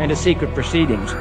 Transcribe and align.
and 0.00 0.08
to 0.08 0.16
secret 0.16 0.54
proceedings. 0.54 1.12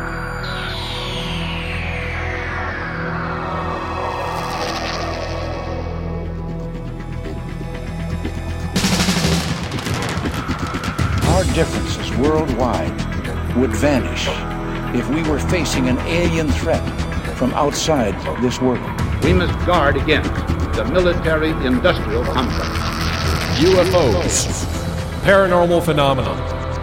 Our 11.28 11.44
differences 11.54 12.10
worldwide 12.16 12.96
would 13.58 13.72
vanish 13.72 14.30
if 14.98 15.10
we 15.10 15.30
were 15.30 15.40
facing 15.40 15.90
an 15.90 15.98
alien 16.08 16.48
threat 16.48 16.82
from 17.36 17.54
outside 17.56 18.16
this 18.42 18.62
world. 18.62 18.80
We 19.26 19.34
must 19.34 19.54
guard 19.66 19.98
against 19.98 20.32
the 20.78 20.86
military 20.86 21.50
industrial 21.68 22.24
complex. 22.24 22.70
UFOs, 23.60 24.64
paranormal 25.24 25.84
phenomena, 25.84 26.59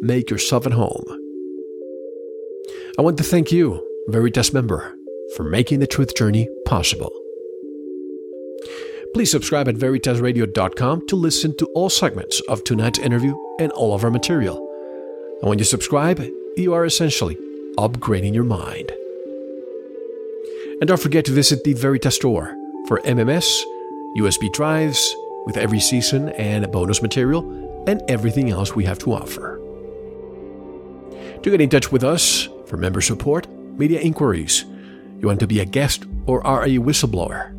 make 0.00 0.30
yourself 0.30 0.66
at 0.66 0.72
home. 0.72 1.04
I 2.98 3.02
want 3.02 3.16
to 3.18 3.24
thank 3.24 3.52
you, 3.52 3.86
Veritas 4.08 4.52
member, 4.52 4.94
for 5.36 5.44
making 5.44 5.80
the 5.80 5.86
truth 5.86 6.14
journey 6.14 6.48
possible. 6.66 7.12
Please 9.14 9.30
subscribe 9.30 9.68
at 9.68 9.74
veritasradio.com 9.74 11.06
to 11.08 11.16
listen 11.16 11.56
to 11.56 11.66
all 11.74 11.90
segments 11.90 12.40
of 12.48 12.62
tonight's 12.62 12.98
interview 12.98 13.34
and 13.58 13.72
all 13.72 13.94
of 13.94 14.04
our 14.04 14.10
material. 14.10 14.66
And 15.40 15.48
when 15.48 15.58
you 15.58 15.64
subscribe, 15.64 16.24
you 16.56 16.74
are 16.74 16.84
essentially 16.84 17.36
upgrading 17.76 18.34
your 18.34 18.44
mind. 18.44 18.92
And 20.80 20.88
don't 20.88 21.00
forget 21.00 21.24
to 21.26 21.32
visit 21.32 21.64
the 21.64 21.74
Veritas 21.74 22.16
store 22.16 22.54
for 22.86 23.00
MMS, 23.00 23.62
USB 24.16 24.52
drives 24.52 25.14
with 25.46 25.56
every 25.56 25.80
season 25.80 26.28
and 26.30 26.70
bonus 26.70 27.02
material, 27.02 27.42
and 27.86 28.02
everything 28.08 28.50
else 28.50 28.74
we 28.74 28.84
have 28.84 28.98
to 28.98 29.12
offer. 29.12 29.49
To 31.42 31.50
get 31.50 31.60
in 31.60 31.70
touch 31.70 31.90
with 31.90 32.04
us 32.04 32.48
for 32.66 32.76
member 32.76 33.00
support, 33.00 33.48
media 33.78 33.98
inquiries, 34.00 34.66
you 35.18 35.26
want 35.26 35.40
to 35.40 35.46
be 35.46 35.60
a 35.60 35.64
guest 35.64 36.04
or 36.26 36.46
are 36.46 36.64
a 36.64 36.76
whistleblower, 36.76 37.56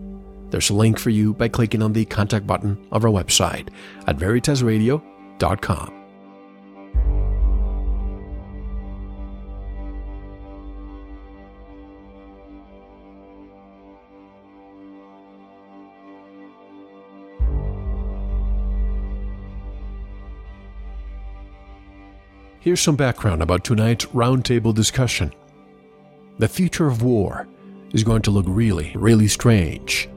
there's 0.52 0.70
a 0.70 0.74
link 0.74 1.00
for 1.00 1.10
you 1.10 1.34
by 1.34 1.48
clicking 1.48 1.82
on 1.82 1.94
the 1.94 2.06
contact 2.06 2.46
button 2.46 2.78
of 2.92 3.06
our 3.06 3.12
website 3.12 3.70
at 4.06 4.18
veritasradio.com. 4.18 6.01
Here's 22.62 22.80
some 22.80 22.96
background 22.96 23.42
about 23.42 23.64
tonight's 23.64 24.06
roundtable 24.06 24.72
discussion. 24.72 25.34
The 26.38 26.48
future 26.48 26.86
of 26.86 27.02
war 27.02 27.48
is 27.92 28.04
going 28.04 28.22
to 28.22 28.30
look 28.30 28.46
really, 28.48 28.92
really 28.96 29.28
strange. 29.28 30.08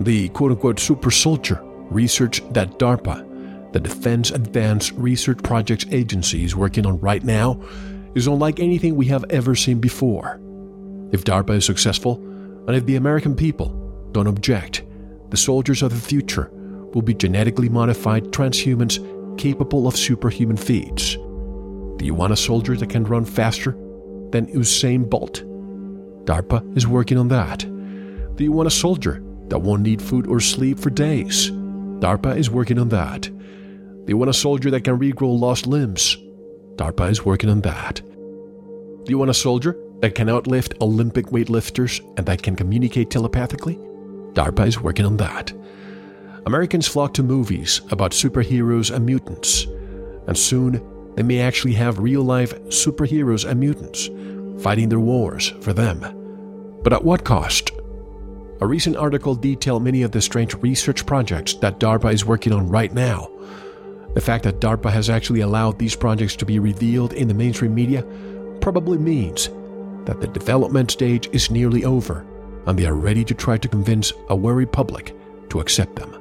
The 0.00 0.28
quote 0.30 0.50
unquote 0.50 0.80
super 0.80 1.12
soldier 1.12 1.60
research 1.62 2.42
that 2.54 2.80
DARPA, 2.80 3.72
the 3.72 3.78
Defense 3.78 4.32
Advanced 4.32 4.90
Research 4.96 5.44
Projects 5.44 5.86
Agency, 5.92 6.42
is 6.42 6.56
working 6.56 6.86
on 6.86 6.98
right 6.98 7.22
now 7.22 7.62
is 8.16 8.26
unlike 8.26 8.58
anything 8.58 8.96
we 8.96 9.06
have 9.06 9.24
ever 9.30 9.54
seen 9.54 9.78
before. 9.78 10.40
If 11.12 11.22
DARPA 11.22 11.58
is 11.58 11.64
successful, 11.64 12.16
and 12.66 12.74
if 12.74 12.84
the 12.84 12.96
American 12.96 13.36
people 13.36 13.68
don't 14.10 14.26
object, 14.26 14.82
the 15.30 15.36
soldiers 15.36 15.82
of 15.82 15.92
the 15.92 16.00
future 16.08 16.50
will 16.52 17.02
be 17.02 17.14
genetically 17.14 17.68
modified 17.68 18.24
transhumans 18.32 18.98
capable 19.38 19.86
of 19.86 19.96
superhuman 19.96 20.56
feats. 20.56 21.16
Do 21.96 22.04
you 22.04 22.14
want 22.14 22.32
a 22.32 22.36
soldier 22.36 22.76
that 22.76 22.90
can 22.90 23.04
run 23.04 23.24
faster 23.24 23.72
than 24.30 24.46
Usain 24.46 25.08
Bolt? 25.08 25.44
DARPA 26.24 26.76
is 26.76 26.86
working 26.86 27.18
on 27.18 27.28
that. 27.28 27.60
Do 28.36 28.44
you 28.44 28.52
want 28.52 28.66
a 28.66 28.70
soldier 28.70 29.22
that 29.48 29.58
won't 29.58 29.82
need 29.82 30.00
food 30.00 30.26
or 30.26 30.40
sleep 30.40 30.78
for 30.78 30.90
days? 30.90 31.50
DARPA 31.50 32.36
is 32.36 32.50
working 32.50 32.78
on 32.78 32.88
that. 32.88 33.22
Do 33.22 34.04
you 34.08 34.16
want 34.16 34.30
a 34.30 34.34
soldier 34.34 34.70
that 34.70 34.82
can 34.82 34.98
regrow 34.98 35.38
lost 35.38 35.66
limbs? 35.66 36.16
DARPA 36.76 37.10
is 37.10 37.24
working 37.24 37.50
on 37.50 37.60
that. 37.60 38.00
Do 38.04 39.10
you 39.10 39.18
want 39.18 39.30
a 39.30 39.34
soldier 39.34 39.76
that 40.00 40.14
can 40.14 40.28
outlift 40.28 40.80
Olympic 40.80 41.26
weightlifters 41.26 42.00
and 42.16 42.26
that 42.26 42.42
can 42.42 42.56
communicate 42.56 43.10
telepathically? 43.10 43.76
DARPA 44.32 44.66
is 44.66 44.80
working 44.80 45.06
on 45.06 45.18
that. 45.18 45.52
Americans 46.46 46.88
flock 46.88 47.14
to 47.14 47.22
movies 47.22 47.80
about 47.90 48.10
superheroes 48.10 48.92
and 48.92 49.06
mutants, 49.06 49.66
and 50.26 50.36
soon 50.36 50.80
they 51.14 51.22
may 51.22 51.40
actually 51.40 51.74
have 51.74 51.98
real 51.98 52.22
life 52.22 52.54
superheroes 52.64 53.48
and 53.48 53.60
mutants 53.60 54.08
fighting 54.62 54.88
their 54.88 55.00
wars 55.00 55.50
for 55.60 55.72
them. 55.72 56.00
But 56.82 56.92
at 56.92 57.04
what 57.04 57.24
cost? 57.24 57.70
A 58.60 58.66
recent 58.66 58.96
article 58.96 59.34
detailed 59.34 59.82
many 59.82 60.02
of 60.02 60.12
the 60.12 60.22
strange 60.22 60.54
research 60.56 61.04
projects 61.04 61.54
that 61.54 61.80
DARPA 61.80 62.12
is 62.12 62.24
working 62.24 62.52
on 62.52 62.68
right 62.68 62.92
now. 62.92 63.28
The 64.14 64.20
fact 64.20 64.44
that 64.44 64.60
DARPA 64.60 64.90
has 64.90 65.10
actually 65.10 65.40
allowed 65.40 65.78
these 65.78 65.96
projects 65.96 66.36
to 66.36 66.46
be 66.46 66.58
revealed 66.58 67.12
in 67.12 67.28
the 67.28 67.34
mainstream 67.34 67.74
media 67.74 68.04
probably 68.60 68.98
means 68.98 69.48
that 70.04 70.20
the 70.20 70.28
development 70.28 70.90
stage 70.90 71.28
is 71.32 71.50
nearly 71.50 71.84
over 71.84 72.26
and 72.66 72.78
they 72.78 72.86
are 72.86 72.94
ready 72.94 73.24
to 73.24 73.34
try 73.34 73.58
to 73.58 73.68
convince 73.68 74.12
a 74.28 74.36
wary 74.36 74.66
public 74.66 75.16
to 75.48 75.60
accept 75.60 75.96
them. 75.96 76.16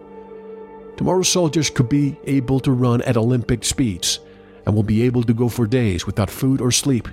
Tomorrow's 0.98 1.30
soldiers 1.30 1.70
could 1.70 1.90
be 1.90 2.18
able 2.26 2.60
to 2.62 2.72
run 2.72 3.02
at 3.04 3.18
Olympic 3.18 3.64
speeds 3.64 4.20
and 4.66 4.76
will 4.76 4.84
be 4.84 5.04
able 5.04 5.24
to 5.24 5.34
go 5.34 5.50
for 5.50 5.66
days 5.66 6.06
without 6.06 6.30
food 6.30 6.62
or 6.62 6.72
sleep 6.72 7.08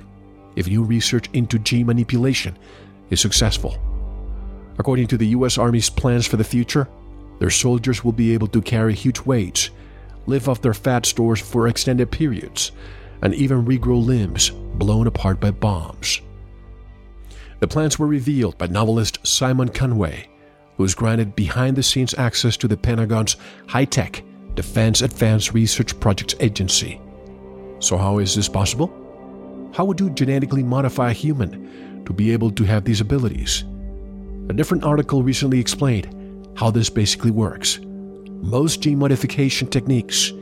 if 0.56 0.68
new 0.68 0.82
research 0.82 1.28
into 1.32 1.58
gene 1.58 1.86
manipulation 1.86 2.58
is 3.10 3.20
successful. 3.20 3.78
According 4.78 5.06
to 5.08 5.16
the 5.16 5.28
US 5.28 5.58
Army's 5.58 5.90
plans 5.90 6.26
for 6.26 6.36
the 6.36 6.44
future, 6.44 6.88
their 7.38 7.50
soldiers 7.50 8.04
will 8.04 8.12
be 8.12 8.34
able 8.34 8.48
to 8.48 8.62
carry 8.62 8.94
huge 8.94 9.20
weights, 9.20 9.70
live 10.26 10.48
off 10.48 10.62
their 10.62 10.74
fat 10.74 11.06
stores 11.06 11.40
for 11.40 11.68
extended 11.68 12.10
periods, 12.10 12.72
and 13.22 13.34
even 13.34 13.64
regrow 13.64 14.04
limbs 14.04 14.50
blown 14.50 15.06
apart 15.06 15.40
by 15.40 15.50
bombs. 15.50 16.20
The 17.60 17.68
plans 17.68 17.98
were 17.98 18.06
revealed 18.06 18.58
by 18.58 18.66
novelist 18.66 19.26
Simon 19.26 19.68
Conway, 19.68 20.28
who 20.76 20.84
was 20.84 20.94
granted 20.94 21.34
behind 21.34 21.76
the 21.76 21.82
scenes 21.82 22.14
access 22.14 22.56
to 22.58 22.68
the 22.68 22.76
Pentagon's 22.76 23.36
high 23.66 23.84
tech 23.84 24.22
Defense 24.54 25.02
Advanced 25.02 25.54
Research 25.54 25.98
Projects 25.98 26.34
Agency. 26.40 27.00
So, 27.80 27.96
how 27.96 28.18
is 28.18 28.34
this 28.34 28.48
possible? 28.48 28.90
How 29.72 29.84
would 29.84 30.00
you 30.00 30.10
genetically 30.10 30.62
modify 30.62 31.10
a 31.10 31.14
human 31.14 32.04
to 32.04 32.12
be 32.12 32.32
able 32.32 32.50
to 32.52 32.64
have 32.64 32.84
these 32.84 33.00
abilities? 33.00 33.64
A 34.48 34.52
different 34.52 34.84
article 34.84 35.22
recently 35.22 35.60
explained 35.60 36.08
how 36.56 36.70
this 36.70 36.90
basically 36.90 37.30
works. 37.30 37.78
Most 38.42 38.80
gene 38.80 38.98
modification 38.98 39.68
techniques 39.68 40.32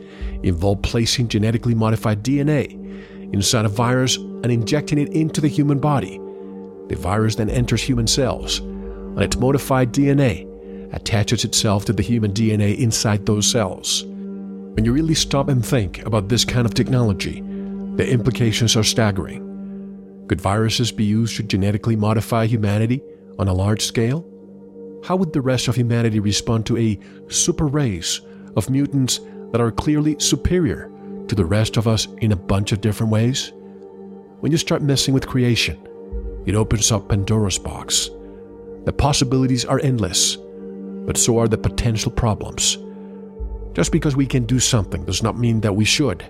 involve 0.43 0.81
placing 0.83 1.29
genetically 1.29 1.75
modified 1.75 2.23
DNA 2.23 2.73
inside 3.35 3.65
a 3.65 3.69
virus 3.69 4.17
and 4.17 4.47
injecting 4.47 4.99
it 4.99 5.09
into 5.11 5.41
the 5.41 5.49
human 5.49 5.79
body. 5.79 6.19
The 6.89 6.97
virus 6.97 7.35
then 7.35 7.51
enters 7.51 7.83
human 7.83 8.07
cells, 8.07 8.61
and 8.61 9.23
its 9.23 9.37
modified 9.37 9.93
DNA 9.93 10.47
attaches 10.95 11.45
itself 11.45 11.85
to 11.87 11.93
the 11.93 12.03
human 12.03 12.33
DNA 12.33 12.79
inside 12.79 13.27
those 13.27 13.51
cells. 13.51 14.05
When 14.77 14.85
you 14.85 14.93
really 14.93 15.15
stop 15.15 15.49
and 15.49 15.65
think 15.65 16.05
about 16.05 16.29
this 16.29 16.45
kind 16.45 16.67
of 16.67 16.75
technology, 16.75 17.41
the 17.97 18.07
implications 18.07 18.77
are 18.77 18.85
staggering. 18.85 19.43
Could 20.29 20.39
viruses 20.39 20.93
be 20.93 21.03
used 21.03 21.39
to 21.39 21.43
genetically 21.43 21.97
modify 21.97 22.45
humanity 22.45 23.01
on 23.39 23.49
a 23.49 23.55
large 23.55 23.81
scale? 23.81 24.29
How 25.03 25.17
would 25.17 25.33
the 25.33 25.41
rest 25.41 25.69
of 25.69 25.77
humanity 25.77 26.21
respond 26.21 26.67
to 26.67 26.77
a 26.77 27.01
super 27.29 27.67
race 27.67 28.21
of 28.55 28.69
mutants 28.69 29.21
that 29.53 29.63
are 29.63 29.71
clearly 29.71 30.17
superior 30.19 30.91
to 31.29 31.35
the 31.35 31.47
rest 31.47 31.79
of 31.79 31.89
us 31.89 32.07
in 32.19 32.33
a 32.33 32.37
bunch 32.37 32.73
of 32.73 32.83
different 32.83 33.11
ways? 33.11 33.53
When 34.41 34.53
you 34.53 34.59
start 34.59 34.83
messing 34.83 35.15
with 35.15 35.27
creation, 35.27 35.79
it 36.45 36.55
opens 36.55 36.93
up 36.93 37.09
Pandora's 37.09 37.59
box. 37.59 38.11
The 38.85 38.93
possibilities 38.93 39.65
are 39.65 39.81
endless, 39.83 40.37
but 40.37 41.17
so 41.17 41.39
are 41.39 41.49
the 41.49 41.57
potential 41.57 42.13
problems. 42.13 42.77
Just 43.77 43.93
because 43.93 44.17
we 44.17 44.25
can 44.25 44.47
do 44.47 44.59
something 44.59 45.05
does 45.05 45.23
not 45.23 45.39
mean 45.39 45.61
that 45.61 45.77
we 45.77 45.85
should. 45.85 46.25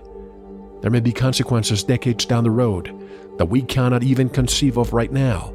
There 0.81 0.91
may 0.91 0.99
be 0.99 1.13
consequences 1.13 1.81
decades 1.81 2.25
down 2.25 2.43
the 2.43 2.51
road 2.51 2.93
that 3.37 3.45
we 3.45 3.61
cannot 3.61 4.03
even 4.03 4.27
conceive 4.27 4.75
of 4.75 4.91
right 4.91 5.13
now. 5.13 5.53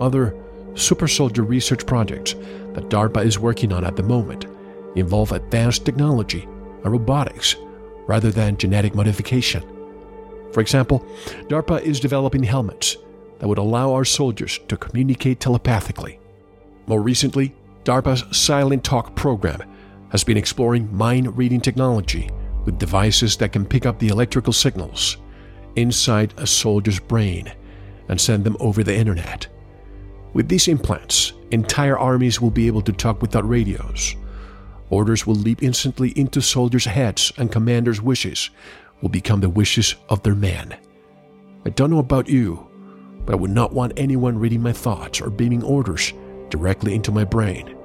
Other 0.00 0.34
super 0.74 1.06
soldier 1.06 1.44
research 1.44 1.86
projects 1.86 2.32
that 2.72 2.88
DARPA 2.88 3.24
is 3.24 3.38
working 3.38 3.72
on 3.72 3.84
at 3.84 3.94
the 3.94 4.02
moment 4.02 4.46
involve 4.96 5.30
advanced 5.30 5.84
technology 5.84 6.48
and 6.82 6.90
robotics 6.90 7.54
rather 8.08 8.32
than 8.32 8.56
genetic 8.56 8.96
modification. 8.96 9.62
For 10.52 10.60
example, 10.60 11.06
DARPA 11.46 11.80
is 11.82 12.00
developing 12.00 12.42
helmets 12.42 12.96
that 13.38 13.46
would 13.46 13.58
allow 13.58 13.92
our 13.92 14.04
soldiers 14.04 14.58
to 14.66 14.76
communicate 14.76 15.38
telepathically. 15.38 16.18
More 16.88 17.00
recently, 17.00 17.54
DARPA's 17.84 18.36
Silent 18.36 18.82
Talk 18.82 19.14
program 19.14 19.62
has 20.10 20.24
been 20.24 20.36
exploring 20.36 20.94
mind 20.94 21.36
reading 21.36 21.60
technology 21.60 22.30
with 22.64 22.78
devices 22.78 23.36
that 23.36 23.52
can 23.52 23.64
pick 23.64 23.86
up 23.86 23.98
the 23.98 24.08
electrical 24.08 24.52
signals 24.52 25.18
inside 25.76 26.34
a 26.36 26.46
soldier's 26.46 26.98
brain 26.98 27.52
and 28.08 28.20
send 28.20 28.44
them 28.44 28.56
over 28.60 28.82
the 28.82 28.94
internet. 28.94 29.46
With 30.32 30.48
these 30.48 30.68
implants, 30.68 31.32
entire 31.50 31.98
armies 31.98 32.40
will 32.40 32.50
be 32.50 32.66
able 32.66 32.82
to 32.82 32.92
talk 32.92 33.22
without 33.22 33.48
radios. 33.48 34.14
Orders 34.90 35.26
will 35.26 35.34
leap 35.34 35.62
instantly 35.62 36.10
into 36.10 36.40
soldiers' 36.40 36.86
heads, 36.86 37.32
and 37.36 37.52
commanders' 37.52 38.00
wishes 38.00 38.50
will 39.02 39.08
become 39.08 39.40
the 39.40 39.50
wishes 39.50 39.94
of 40.08 40.22
their 40.22 40.34
men. 40.34 40.76
I 41.66 41.70
don't 41.70 41.90
know 41.90 41.98
about 41.98 42.28
you, 42.28 42.66
but 43.24 43.34
I 43.34 43.36
would 43.36 43.50
not 43.50 43.72
want 43.72 43.92
anyone 43.96 44.38
reading 44.38 44.62
my 44.62 44.72
thoughts 44.72 45.20
or 45.20 45.28
beaming 45.28 45.62
orders 45.62 46.12
directly 46.48 46.94
into 46.94 47.12
my 47.12 47.24
brain. 47.24 47.76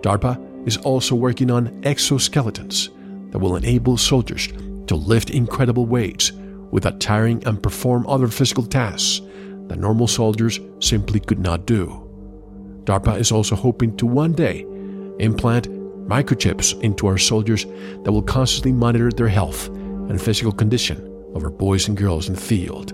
DARPA 0.00 0.49
is 0.66 0.76
also 0.78 1.14
working 1.14 1.50
on 1.50 1.68
exoskeletons 1.82 2.90
that 3.32 3.38
will 3.38 3.56
enable 3.56 3.96
soldiers 3.96 4.48
to 4.86 4.96
lift 4.96 5.30
incredible 5.30 5.86
weights 5.86 6.32
without 6.70 7.00
tiring 7.00 7.44
and 7.46 7.62
perform 7.62 8.06
other 8.06 8.28
physical 8.28 8.64
tasks 8.64 9.20
that 9.68 9.78
normal 9.78 10.06
soldiers 10.06 10.60
simply 10.80 11.20
could 11.20 11.38
not 11.38 11.66
do. 11.66 12.06
DARPA 12.84 13.18
is 13.18 13.30
also 13.30 13.54
hoping 13.54 13.96
to 13.96 14.06
one 14.06 14.32
day 14.32 14.66
implant 15.18 15.68
microchips 16.08 16.80
into 16.82 17.06
our 17.06 17.18
soldiers 17.18 17.64
that 18.04 18.10
will 18.10 18.22
constantly 18.22 18.72
monitor 18.72 19.10
their 19.10 19.28
health 19.28 19.68
and 19.68 20.20
physical 20.20 20.52
condition 20.52 20.98
of 21.34 21.44
our 21.44 21.50
boys 21.50 21.86
and 21.86 21.96
girls 21.96 22.28
in 22.28 22.34
the 22.34 22.40
field. 22.40 22.90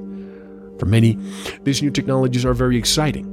For 0.78 0.84
many, 0.84 1.18
these 1.62 1.80
new 1.80 1.90
technologies 1.90 2.44
are 2.44 2.52
very 2.52 2.76
exciting. 2.76 3.32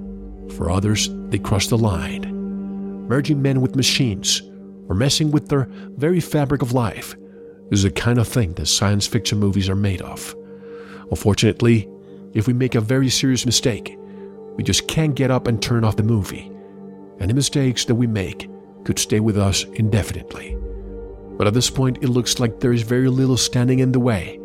For 0.56 0.72
others, 0.72 1.10
they 1.30 1.40
cross 1.40 1.68
the 1.68 1.78
line. 1.78 2.33
Merging 3.08 3.42
men 3.42 3.62
with 3.62 3.76
machines 3.76 4.42
or 4.88 4.96
messing 4.96 5.32
with 5.32 5.50
their 5.50 5.68
very 5.98 6.20
fabric 6.20 6.62
of 6.62 6.74
life 6.74 7.16
is 7.72 7.84
the 7.84 7.92
kind 7.92 8.20
of 8.20 8.28
thing 8.28 8.54
that 8.54 8.68
science 8.68 9.08
fiction 9.08 9.40
movies 9.40 9.70
are 9.70 9.76
made 9.76 10.02
of. 10.02 10.36
Unfortunately, 11.10 11.90
if 12.34 12.48
we 12.48 12.54
make 12.54 12.76
a 12.76 12.82
very 12.82 13.10
serious 13.10 13.46
mistake, 13.46 13.98
we 14.56 14.64
just 14.64 14.88
can't 14.88 15.16
get 15.16 15.32
up 15.32 15.48
and 15.48 15.62
turn 15.62 15.84
off 15.84 15.96
the 15.96 16.04
movie. 16.04 16.52
And 17.20 17.30
the 17.30 17.34
mistakes 17.34 17.86
that 17.86 17.96
we 17.96 18.08
make 18.08 18.50
could 18.84 19.00
stay 19.00 19.20
with 19.20 19.38
us 19.38 19.64
indefinitely. 19.64 20.58
But 21.38 21.48
at 21.48 21.54
this 21.54 21.70
point, 21.70 22.04
it 22.04 22.10
looks 22.10 22.40
like 22.40 22.60
there 22.60 22.74
is 22.74 22.84
very 22.84 23.10
little 23.10 23.38
standing 23.38 23.80
in 23.80 23.92
the 23.92 24.00
way 24.00 24.40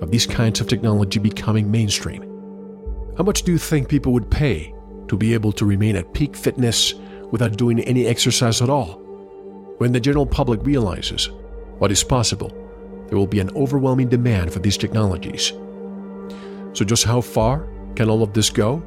of 0.00 0.10
these 0.10 0.26
kinds 0.26 0.60
of 0.60 0.66
technology 0.66 1.18
becoming 1.18 1.70
mainstream. 1.70 2.22
How 3.16 3.24
much 3.24 3.42
do 3.42 3.52
you 3.52 3.58
think 3.58 3.88
people 3.88 4.12
would 4.12 4.30
pay 4.30 4.74
to 5.08 5.16
be 5.16 5.34
able 5.34 5.52
to 5.52 5.64
remain 5.64 5.96
at 5.96 6.14
peak 6.14 6.34
fitness 6.34 6.94
without 7.32 7.56
doing 7.56 7.80
any 7.80 8.06
exercise 8.06 8.62
at 8.62 8.70
all? 8.70 9.00
When 9.78 9.90
the 9.90 9.98
general 9.98 10.26
public 10.26 10.64
realizes 10.64 11.30
what 11.78 11.90
is 11.90 12.04
possible, 12.04 12.50
there 13.08 13.18
will 13.18 13.26
be 13.26 13.40
an 13.40 13.50
overwhelming 13.56 14.08
demand 14.08 14.52
for 14.52 14.60
these 14.60 14.78
technologies. 14.78 15.52
So, 16.74 16.84
just 16.84 17.04
how 17.04 17.20
far 17.20 17.66
can 17.96 18.08
all 18.08 18.22
of 18.22 18.32
this 18.32 18.48
go? 18.48 18.82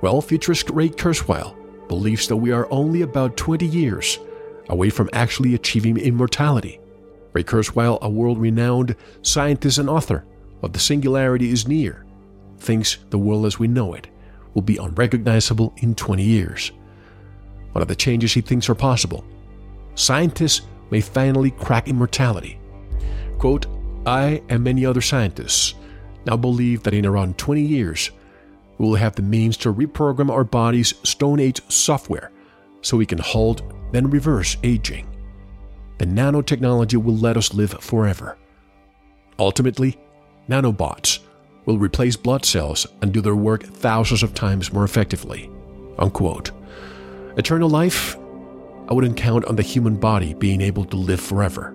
Well, 0.00 0.20
futurist 0.20 0.70
Ray 0.70 0.88
Kurzweil 0.88 1.54
believes 1.88 2.28
that 2.28 2.36
we 2.36 2.52
are 2.52 2.66
only 2.70 3.02
about 3.02 3.36
20 3.36 3.66
years 3.66 4.18
away 4.68 4.90
from 4.90 5.10
actually 5.12 5.54
achieving 5.54 5.96
immortality. 5.96 6.80
Ray 7.32 7.44
Kurzweil, 7.44 8.00
a 8.00 8.08
world 8.08 8.38
renowned 8.38 8.96
scientist 9.22 9.78
and 9.78 9.88
author 9.88 10.24
of 10.62 10.72
The 10.72 10.78
Singularity 10.78 11.50
is 11.50 11.68
Near, 11.68 12.04
thinks 12.58 12.98
the 13.10 13.18
world 13.18 13.46
as 13.46 13.58
we 13.58 13.68
know 13.68 13.94
it 13.94 14.08
will 14.54 14.62
be 14.62 14.76
unrecognizable 14.76 15.74
in 15.78 15.94
20 15.94 16.22
years. 16.22 16.72
What 17.78 17.82
are 17.82 17.94
the 17.94 17.94
changes 17.94 18.32
he 18.32 18.40
thinks 18.40 18.68
are 18.68 18.74
possible? 18.74 19.24
Scientists 19.94 20.62
may 20.90 21.00
finally 21.00 21.52
crack 21.52 21.86
immortality. 21.86 22.58
Quote, 23.38 23.66
I 24.04 24.42
and 24.48 24.64
many 24.64 24.84
other 24.84 25.00
scientists 25.00 25.74
now 26.26 26.36
believe 26.36 26.82
that 26.82 26.92
in 26.92 27.06
around 27.06 27.38
20 27.38 27.62
years, 27.62 28.10
we 28.78 28.88
will 28.88 28.96
have 28.96 29.14
the 29.14 29.22
means 29.22 29.56
to 29.58 29.72
reprogram 29.72 30.28
our 30.28 30.42
body's 30.42 30.92
Stone 31.04 31.38
Age 31.38 31.60
software 31.68 32.32
so 32.82 32.96
we 32.96 33.06
can 33.06 33.18
halt, 33.18 33.62
then 33.92 34.10
reverse 34.10 34.56
aging. 34.64 35.06
The 35.98 36.06
nanotechnology 36.06 37.00
will 37.00 37.16
let 37.16 37.36
us 37.36 37.54
live 37.54 37.70
forever. 37.80 38.38
Ultimately, 39.38 39.96
nanobots 40.48 41.20
will 41.64 41.78
replace 41.78 42.16
blood 42.16 42.44
cells 42.44 42.88
and 43.02 43.12
do 43.12 43.20
their 43.20 43.36
work 43.36 43.62
thousands 43.62 44.24
of 44.24 44.34
times 44.34 44.72
more 44.72 44.82
effectively. 44.82 45.48
Unquote. 45.96 46.50
Eternal 47.38 47.70
life? 47.70 48.16
I 48.88 48.94
wouldn't 48.94 49.16
count 49.16 49.44
on 49.44 49.54
the 49.54 49.62
human 49.62 49.94
body 49.94 50.34
being 50.34 50.60
able 50.60 50.84
to 50.86 50.96
live 50.96 51.20
forever. 51.20 51.72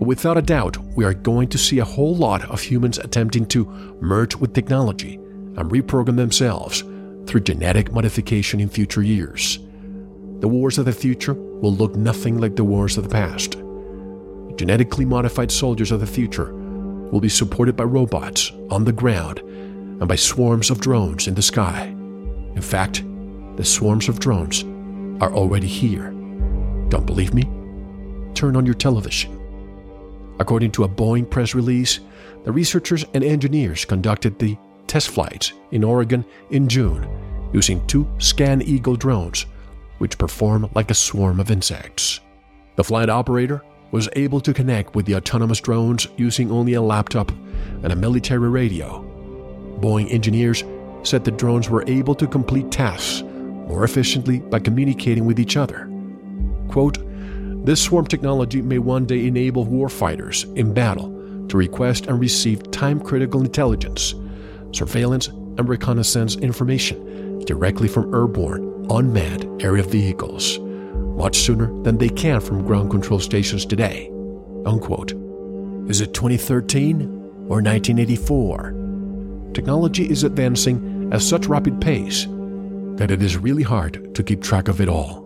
But 0.00 0.08
without 0.08 0.36
a 0.36 0.42
doubt, 0.42 0.78
we 0.96 1.04
are 1.04 1.14
going 1.14 1.46
to 1.50 1.58
see 1.58 1.78
a 1.78 1.84
whole 1.84 2.16
lot 2.16 2.42
of 2.50 2.60
humans 2.60 2.98
attempting 2.98 3.46
to 3.46 3.66
merge 4.00 4.34
with 4.34 4.52
technology 4.52 5.14
and 5.14 5.70
reprogram 5.70 6.16
themselves 6.16 6.80
through 7.28 7.42
genetic 7.42 7.92
modification 7.92 8.58
in 8.58 8.68
future 8.68 9.00
years. 9.00 9.60
The 10.40 10.48
wars 10.48 10.76
of 10.76 10.86
the 10.86 10.92
future 10.92 11.34
will 11.34 11.72
look 11.72 11.94
nothing 11.94 12.38
like 12.40 12.56
the 12.56 12.64
wars 12.64 12.98
of 12.98 13.04
the 13.04 13.10
past. 13.10 13.52
Genetically 14.56 15.04
modified 15.04 15.52
soldiers 15.52 15.92
of 15.92 16.00
the 16.00 16.06
future 16.08 16.52
will 17.12 17.20
be 17.20 17.28
supported 17.28 17.76
by 17.76 17.84
robots 17.84 18.50
on 18.70 18.82
the 18.82 18.92
ground 18.92 19.38
and 19.38 20.08
by 20.08 20.16
swarms 20.16 20.68
of 20.68 20.80
drones 20.80 21.28
in 21.28 21.34
the 21.36 21.42
sky. 21.42 21.84
In 22.56 22.62
fact, 22.62 23.04
the 23.54 23.64
swarms 23.64 24.08
of 24.08 24.18
drones 24.18 24.64
are 25.20 25.32
already 25.32 25.66
here. 25.66 26.10
Don't 26.88 27.06
believe 27.06 27.34
me? 27.34 27.44
Turn 28.34 28.56
on 28.56 28.66
your 28.66 28.74
television. 28.74 29.36
According 30.38 30.72
to 30.72 30.84
a 30.84 30.88
Boeing 30.88 31.28
press 31.28 31.54
release, 31.54 32.00
the 32.44 32.52
researchers 32.52 33.04
and 33.12 33.22
engineers 33.22 33.84
conducted 33.84 34.38
the 34.38 34.56
test 34.86 35.10
flights 35.10 35.52
in 35.70 35.84
Oregon 35.84 36.24
in 36.50 36.68
June 36.68 37.08
using 37.52 37.86
two 37.86 38.08
Scan 38.18 38.62
Eagle 38.62 38.96
drones 38.96 39.46
which 39.98 40.16
perform 40.16 40.70
like 40.74 40.90
a 40.90 40.94
swarm 40.94 41.38
of 41.38 41.50
insects. 41.50 42.20
The 42.76 42.84
flight 42.84 43.10
operator 43.10 43.62
was 43.90 44.08
able 44.14 44.40
to 44.40 44.54
connect 44.54 44.94
with 44.94 45.04
the 45.04 45.16
autonomous 45.16 45.60
drones 45.60 46.08
using 46.16 46.50
only 46.50 46.74
a 46.74 46.80
laptop 46.80 47.30
and 47.82 47.92
a 47.92 47.96
military 47.96 48.48
radio. 48.48 49.04
Boeing 49.80 50.10
engineers 50.10 50.64
said 51.02 51.24
the 51.24 51.30
drones 51.30 51.68
were 51.68 51.84
able 51.86 52.14
to 52.14 52.26
complete 52.26 52.70
tasks 52.70 53.22
more 53.70 53.84
efficiently 53.84 54.40
by 54.40 54.58
communicating 54.58 55.24
with 55.24 55.38
each 55.38 55.56
other. 55.56 55.88
Quote, 56.68 56.98
this 57.64 57.80
swarm 57.80 58.04
technology 58.04 58.60
may 58.60 58.78
one 58.78 59.06
day 59.06 59.26
enable 59.26 59.64
warfighters 59.64 60.44
in 60.56 60.74
battle 60.74 61.08
to 61.48 61.56
request 61.56 62.06
and 62.06 62.18
receive 62.18 62.70
time 62.72 62.98
critical 63.00 63.42
intelligence, 63.42 64.14
surveillance, 64.72 65.28
and 65.28 65.68
reconnaissance 65.68 66.34
information 66.36 67.38
directly 67.44 67.86
from 67.86 68.12
airborne, 68.12 68.86
unmanned 68.90 69.62
aerial 69.62 69.88
vehicles, 69.88 70.58
much 71.16 71.38
sooner 71.38 71.66
than 71.82 71.96
they 71.96 72.08
can 72.08 72.40
from 72.40 72.66
ground 72.66 72.90
control 72.90 73.20
stations 73.20 73.64
today. 73.64 74.08
Unquote. 74.66 75.12
Is 75.88 76.00
it 76.00 76.12
2013 76.12 77.02
or 77.48 77.62
1984? 77.62 79.50
Technology 79.54 80.10
is 80.10 80.24
advancing 80.24 81.10
at 81.12 81.22
such 81.22 81.46
rapid 81.46 81.80
pace 81.80 82.26
that 83.00 83.10
it 83.10 83.22
is 83.22 83.38
really 83.38 83.62
hard 83.62 84.14
to 84.14 84.22
keep 84.22 84.42
track 84.42 84.68
of 84.68 84.78
it 84.78 84.88
all. 84.88 85.22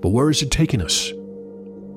But 0.00 0.08
where 0.08 0.30
is 0.30 0.40
it 0.40 0.50
taking 0.50 0.80
us? 0.80 1.12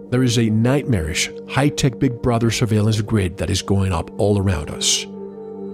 There 0.10 0.22
is 0.22 0.38
a 0.38 0.50
nightmarish, 0.50 1.30
high 1.48 1.70
tech 1.70 1.98
Big 1.98 2.22
Brother 2.22 2.52
surveillance 2.52 3.00
grid 3.00 3.38
that 3.38 3.50
is 3.50 3.62
going 3.62 3.94
up 3.94 4.12
all 4.20 4.38
around 4.38 4.70
us. 4.70 5.06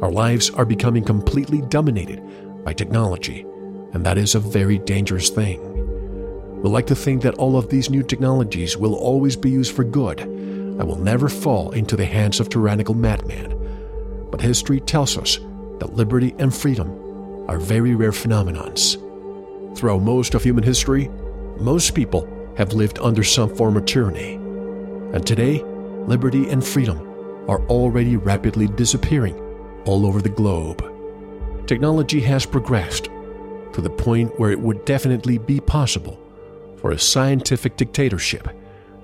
Our 0.04 0.12
lives 0.12 0.52
are 0.52 0.66
becoming 0.66 1.04
completely 1.04 1.62
dominated 1.62 2.22
by 2.64 2.74
technology, 2.74 3.42
and 3.94 4.06
that 4.06 4.20
is 4.20 4.36
a 4.36 4.40
very 4.40 4.78
dangerous 4.78 5.32
thing. 5.32 5.62
We 6.62 6.70
like 6.70 6.86
to 6.86 6.96
think 6.96 7.24
that 7.24 7.40
all 7.40 7.58
of 7.58 7.70
these 7.70 7.90
new 7.90 8.04
technologies 8.04 8.78
will 8.78 8.94
always 8.94 9.36
be 9.36 9.50
used 9.50 9.76
for 9.76 9.84
good 9.84 10.20
and 10.20 10.88
will 10.88 11.00
never 11.00 11.28
fall 11.28 11.72
into 11.72 11.96
the 11.96 12.06
hands 12.06 12.40
of 12.40 12.50
tyrannical 12.50 12.94
madmen. 12.94 14.28
But 14.30 14.42
history 14.42 14.80
tells 14.80 15.18
us 15.18 15.40
that 15.80 15.96
liberty 15.96 16.36
and 16.38 16.54
freedom 16.54 17.48
are 17.50 17.58
very 17.58 17.96
rare 17.96 18.12
phenomenons. 18.12 19.02
Throughout 19.78 20.02
most 20.02 20.34
of 20.34 20.44
human 20.44 20.64
history, 20.64 21.08
most 21.60 21.94
people 21.94 22.28
have 22.58 22.74
lived 22.74 22.98
under 22.98 23.24
some 23.24 23.56
form 23.56 23.78
of 23.78 23.86
tyranny. 23.86 24.34
And 25.14 25.24
today, 25.24 25.62
liberty 26.08 26.50
and 26.50 26.66
freedom 26.66 26.98
are 27.48 27.62
already 27.68 28.16
rapidly 28.18 28.66
disappearing 28.66 29.40
all 29.86 30.08
over 30.08 30.20
the 30.20 30.30
globe. 30.30 30.84
Technology 31.68 32.20
has 32.22 32.44
progressed 32.44 33.10
to 33.74 33.82
the 33.82 33.90
point 33.92 34.40
where 34.40 34.50
it 34.50 34.60
would 34.60 34.84
definitely 34.84 35.38
be 35.38 35.60
possible 35.60 36.20
for 36.78 36.90
a 36.90 36.98
scientific 36.98 37.78
dictatorship 37.78 38.50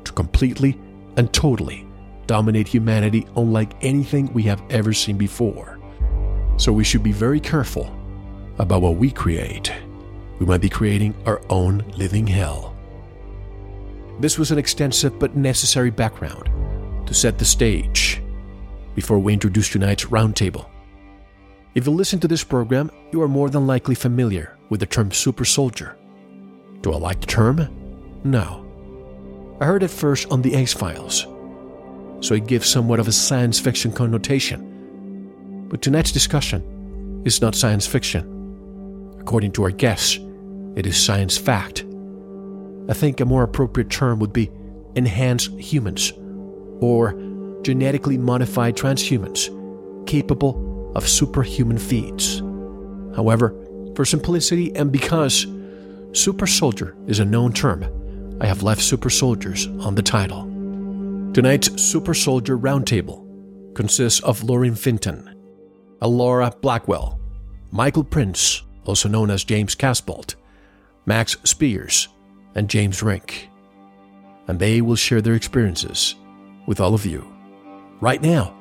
to 0.04 0.12
completely 0.12 0.80
and 1.18 1.32
totally 1.32 1.86
dominate 2.26 2.68
humanity 2.68 3.28
unlike 3.36 3.76
anything 3.84 4.34
we 4.34 4.42
have 4.42 4.64
ever 4.72 4.92
seen 4.92 5.20
before. 5.20 5.78
So 6.58 6.74
we 6.74 6.84
should 6.84 7.04
be 7.04 7.12
very 7.12 7.40
careful 7.40 7.96
about 8.58 8.82
what 8.82 8.96
we 8.96 9.12
create. 9.12 9.72
We 10.40 10.46
might 10.46 10.62
be 10.62 10.70
creating 10.70 11.16
our 11.26 11.42
own 11.50 11.86
living 11.98 12.28
hell. 12.28 12.76
This 14.20 14.38
was 14.38 14.52
an 14.52 14.58
extensive 14.58 15.18
but 15.20 15.36
necessary 15.36 15.90
background 15.90 16.50
to 17.08 17.14
set 17.14 17.38
the 17.38 17.46
stage 17.46 18.22
before 18.96 19.20
we 19.20 19.34
introduce 19.34 19.70
tonight's 19.70 20.06
roundtable. 20.06 20.70
If 21.76 21.88
you 21.88 21.92
listen 21.92 22.20
to 22.20 22.28
this 22.28 22.44
program, 22.44 22.92
you 23.12 23.22
are 23.22 23.28
more 23.28 23.50
than 23.50 23.66
likely 23.66 23.96
familiar 23.96 24.58
with 24.70 24.80
the 24.80 24.86
term 24.86 25.12
super 25.12 25.46
soldier. 25.46 25.98
Do 26.82 26.94
I 26.94 26.98
like 26.98 27.20
the 27.20 27.28
term? 27.28 27.68
No. 28.24 28.60
I 29.60 29.66
heard 29.66 29.84
it 29.84 29.90
first 29.90 30.30
on 30.32 30.42
The 30.42 30.56
X 30.56 30.74
Files, 30.74 31.26
so 32.20 32.36
it 32.36 32.48
gives 32.48 32.70
somewhat 32.70 33.00
of 33.00 33.08
a 33.08 33.12
science 33.12 33.60
fiction 33.60 33.92
connotation. 33.92 35.68
But 35.70 35.82
tonight's 35.82 36.12
discussion 36.12 37.22
is 37.26 37.42
not 37.42 37.56
science 37.56 37.88
fiction. 37.88 38.33
According 39.24 39.54
to 39.54 39.64
our 39.64 39.72
guests, 39.72 40.20
it 40.76 40.86
is 40.86 41.02
science 41.02 41.38
fact. 41.38 41.86
I 42.90 42.94
think 42.94 43.22
a 43.22 43.26
more 43.26 43.44
appropriate 43.44 43.90
term 43.90 44.20
would 44.20 44.34
be 44.34 44.52
enhanced 44.96 45.52
humans 45.58 46.12
or 46.82 47.14
genetically 47.64 48.18
modified 48.18 48.76
transhumans 48.76 49.48
capable 50.06 50.92
of 50.94 51.08
superhuman 51.08 51.78
feats. 51.78 52.40
However, 53.16 53.56
for 53.96 54.04
simplicity 54.04 54.76
and 54.76 54.92
because 54.92 55.48
super 56.12 56.46
soldier 56.46 56.94
is 57.08 57.20
a 57.20 57.26
known 57.26 57.54
term, 57.54 57.86
I 58.42 58.46
have 58.46 58.62
left 58.62 58.82
super 58.82 59.10
soldiers 59.10 59.68
on 59.68 59.96
the 59.96 60.02
title. 60.02 60.44
Tonight's 61.34 61.82
Super 61.82 62.14
Soldier 62.14 62.58
Roundtable 62.58 63.74
consists 63.74 64.20
of 64.20 64.44
Lorien 64.44 64.76
Fintan, 64.76 65.34
Alara 66.02 66.60
Blackwell, 66.62 67.20
Michael 67.72 68.04
Prince, 68.04 68.64
also 68.86 69.10
known 69.10 69.30
as 69.30 69.44
James 69.44 69.76
Casbolt, 69.76 70.36
Max 71.06 71.38
Spiers, 71.44 72.08
and 72.56 72.70
James 72.70 73.02
Rink. 73.02 73.50
And 74.48 74.60
they 74.60 74.82
will 74.82 74.96
share 74.96 75.22
their 75.22 75.36
experiences 75.36 76.16
with 76.68 76.80
all 76.80 76.94
of 76.94 77.06
you 77.06 77.28
right 78.02 78.22
now 78.22 78.56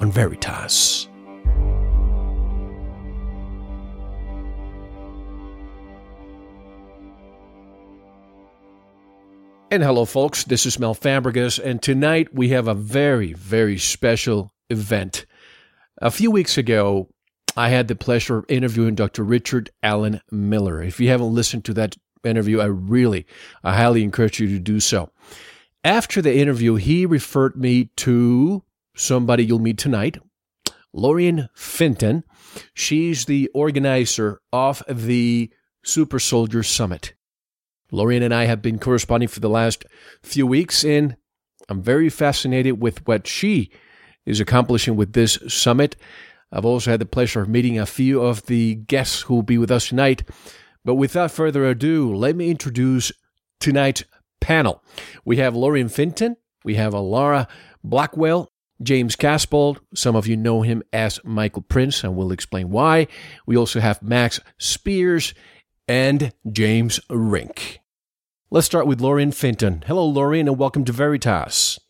on 0.00 0.10
Veritas. 0.10 1.08
And 9.70 9.82
hello, 9.82 10.04
folks. 10.04 10.44
This 10.44 10.66
is 10.66 10.78
Mel 10.78 10.94
Fabregas, 10.94 11.58
and 11.58 11.82
tonight 11.82 12.28
we 12.32 12.50
have 12.50 12.68
a 12.68 12.74
very, 12.74 13.32
very 13.32 13.76
special 13.76 14.52
event. 14.70 15.26
A 16.00 16.12
few 16.12 16.30
weeks 16.30 16.56
ago, 16.56 17.08
I 17.56 17.68
had 17.68 17.88
the 17.88 17.94
pleasure 17.94 18.38
of 18.38 18.46
interviewing 18.48 18.94
Dr. 18.94 19.22
Richard 19.22 19.70
Alan 19.82 20.20
Miller. 20.30 20.82
If 20.82 20.98
you 20.98 21.08
haven't 21.08 21.34
listened 21.34 21.64
to 21.66 21.74
that 21.74 21.96
interview, 22.24 22.60
I 22.60 22.66
really, 22.66 23.26
I 23.62 23.76
highly 23.76 24.02
encourage 24.02 24.40
you 24.40 24.48
to 24.48 24.58
do 24.58 24.80
so. 24.80 25.10
After 25.84 26.20
the 26.20 26.36
interview, 26.36 26.74
he 26.76 27.06
referred 27.06 27.56
me 27.56 27.90
to 27.96 28.64
somebody 28.96 29.44
you'll 29.44 29.58
meet 29.58 29.78
tonight, 29.78 30.18
Lorien 30.92 31.48
Fintan. 31.54 32.24
She's 32.72 33.26
the 33.26 33.48
organizer 33.54 34.40
of 34.52 34.82
the 34.88 35.50
Super 35.84 36.18
Soldier 36.18 36.62
Summit. 36.62 37.14
Lorien 37.90 38.22
and 38.22 38.34
I 38.34 38.46
have 38.46 38.62
been 38.62 38.78
corresponding 38.78 39.28
for 39.28 39.40
the 39.40 39.48
last 39.48 39.84
few 40.22 40.46
weeks, 40.46 40.84
and 40.84 41.16
I'm 41.68 41.82
very 41.82 42.08
fascinated 42.08 42.80
with 42.80 43.06
what 43.06 43.26
she 43.26 43.70
is 44.26 44.40
accomplishing 44.40 44.96
with 44.96 45.12
this 45.12 45.38
summit. 45.48 45.96
I've 46.54 46.64
also 46.64 46.92
had 46.92 47.00
the 47.00 47.06
pleasure 47.06 47.42
of 47.42 47.48
meeting 47.48 47.78
a 47.80 47.84
few 47.84 48.22
of 48.22 48.46
the 48.46 48.76
guests 48.76 49.22
who 49.22 49.34
will 49.34 49.42
be 49.42 49.58
with 49.58 49.72
us 49.72 49.88
tonight. 49.88 50.22
But 50.84 50.94
without 50.94 51.32
further 51.32 51.66
ado, 51.66 52.14
let 52.14 52.36
me 52.36 52.48
introduce 52.48 53.10
tonight's 53.58 54.04
panel. 54.40 54.82
We 55.24 55.38
have 55.38 55.56
Lorien 55.56 55.88
Fintan, 55.88 56.36
we 56.64 56.76
have 56.76 56.92
Alara 56.92 57.48
Blackwell, 57.82 58.52
James 58.80 59.16
Casbolt. 59.16 59.78
Some 59.94 60.14
of 60.14 60.28
you 60.28 60.36
know 60.36 60.62
him 60.62 60.84
as 60.92 61.18
Michael 61.24 61.62
Prince, 61.62 62.04
and 62.04 62.14
we'll 62.14 62.32
explain 62.32 62.70
why. 62.70 63.08
We 63.46 63.56
also 63.56 63.80
have 63.80 64.00
Max 64.00 64.38
Spiers 64.56 65.34
and 65.88 66.32
James 66.50 67.00
Rink. 67.10 67.80
Let's 68.50 68.66
start 68.66 68.86
with 68.86 69.00
Lorien 69.00 69.32
Fintan. 69.32 69.82
Hello, 69.86 70.06
Lorien, 70.06 70.46
and 70.46 70.56
welcome 70.56 70.84
to 70.84 70.92
Veritas. 70.92 71.80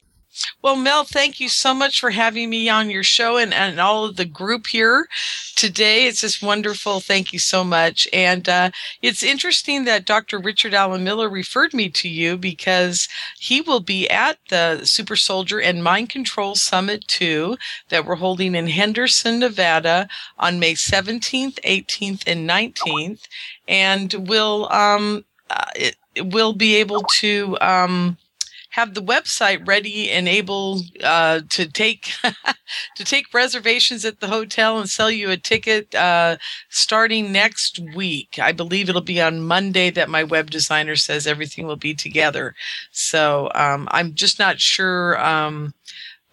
Well, 0.63 0.77
Mel, 0.77 1.05
thank 1.05 1.41
you 1.41 1.49
so 1.49 1.75
much 1.75 2.01
for 2.01 2.11
having 2.11 2.51
me 2.51 2.69
on 2.69 2.91
your 2.91 3.03
show 3.03 3.37
and, 3.37 3.53
and 3.53 3.79
all 3.79 4.05
of 4.05 4.17
the 4.17 4.25
group 4.25 4.69
here 4.69 5.09
today. 5.57 6.07
It's 6.07 6.23
just 6.23 6.43
wonderful. 6.43 7.01
Thank 7.01 7.33
you 7.33 7.39
so 7.39 7.65
much. 7.65 8.09
And 8.13 8.49
uh, 8.49 8.71
it's 9.03 9.23
interesting 9.23 9.85
that 9.85 10.07
Dr. 10.07 10.39
Richard 10.39 10.75
Alan 10.75 11.05
Miller 11.05 11.29
referred 11.29 11.75
me 11.75 11.89
to 11.91 12.09
you 12.09 12.37
because 12.37 13.09
he 13.39 13.61
will 13.61 13.81
be 13.81 14.09
at 14.09 14.39
the 14.49 14.85
Super 14.85 15.17
Soldier 15.17 15.61
and 15.61 15.85
Mind 15.85 16.11
Control 16.11 16.55
Summit 16.55 17.07
2 17.09 17.57
that 17.91 18.05
we're 18.05 18.17
holding 18.17 18.55
in 18.55 18.69
Henderson, 18.69 19.39
Nevada 19.39 20.09
on 20.39 20.59
May 20.59 20.75
17th, 20.75 21.61
18th, 21.61 22.23
and 22.27 22.49
19th. 22.49 23.29
And 23.69 24.15
we'll, 24.29 24.71
um, 24.73 25.25
uh, 25.51 25.67
it, 25.77 25.97
will 26.17 26.53
be 26.53 26.77
able 26.77 27.03
to 27.03 27.59
um, 27.61 28.17
have 28.75 28.95
the 28.95 29.03
website 29.03 29.67
ready 29.69 30.11
and 30.11 30.27
able 30.27 30.81
uh, 31.05 31.41
to 31.49 31.71
take 31.71 32.11
to 32.97 33.05
take 33.05 33.33
reservations 33.33 34.05
at 34.05 34.19
the 34.19 34.27
hotel 34.27 34.81
and 34.81 34.91
sell 34.91 35.13
you 35.13 35.31
a 35.31 35.37
ticket 35.37 35.95
uh, 35.95 36.37
starting 36.71 37.31
next 37.31 37.79
week. 37.95 38.37
I 38.43 38.51
believe 38.51 38.89
it'll 38.89 39.01
be 39.01 39.21
on 39.21 39.47
Monday 39.47 39.91
that 39.91 40.09
my 40.11 40.25
web 40.25 40.51
designer 40.51 40.97
says 40.97 41.25
everything 41.25 41.69
will 41.69 41.77
be 41.77 41.95
together. 41.95 42.57
So 42.91 43.49
um, 43.55 43.87
I'm 43.93 44.13
just 44.15 44.41
not 44.41 44.59
sure. 44.59 45.25
Um, 45.25 45.73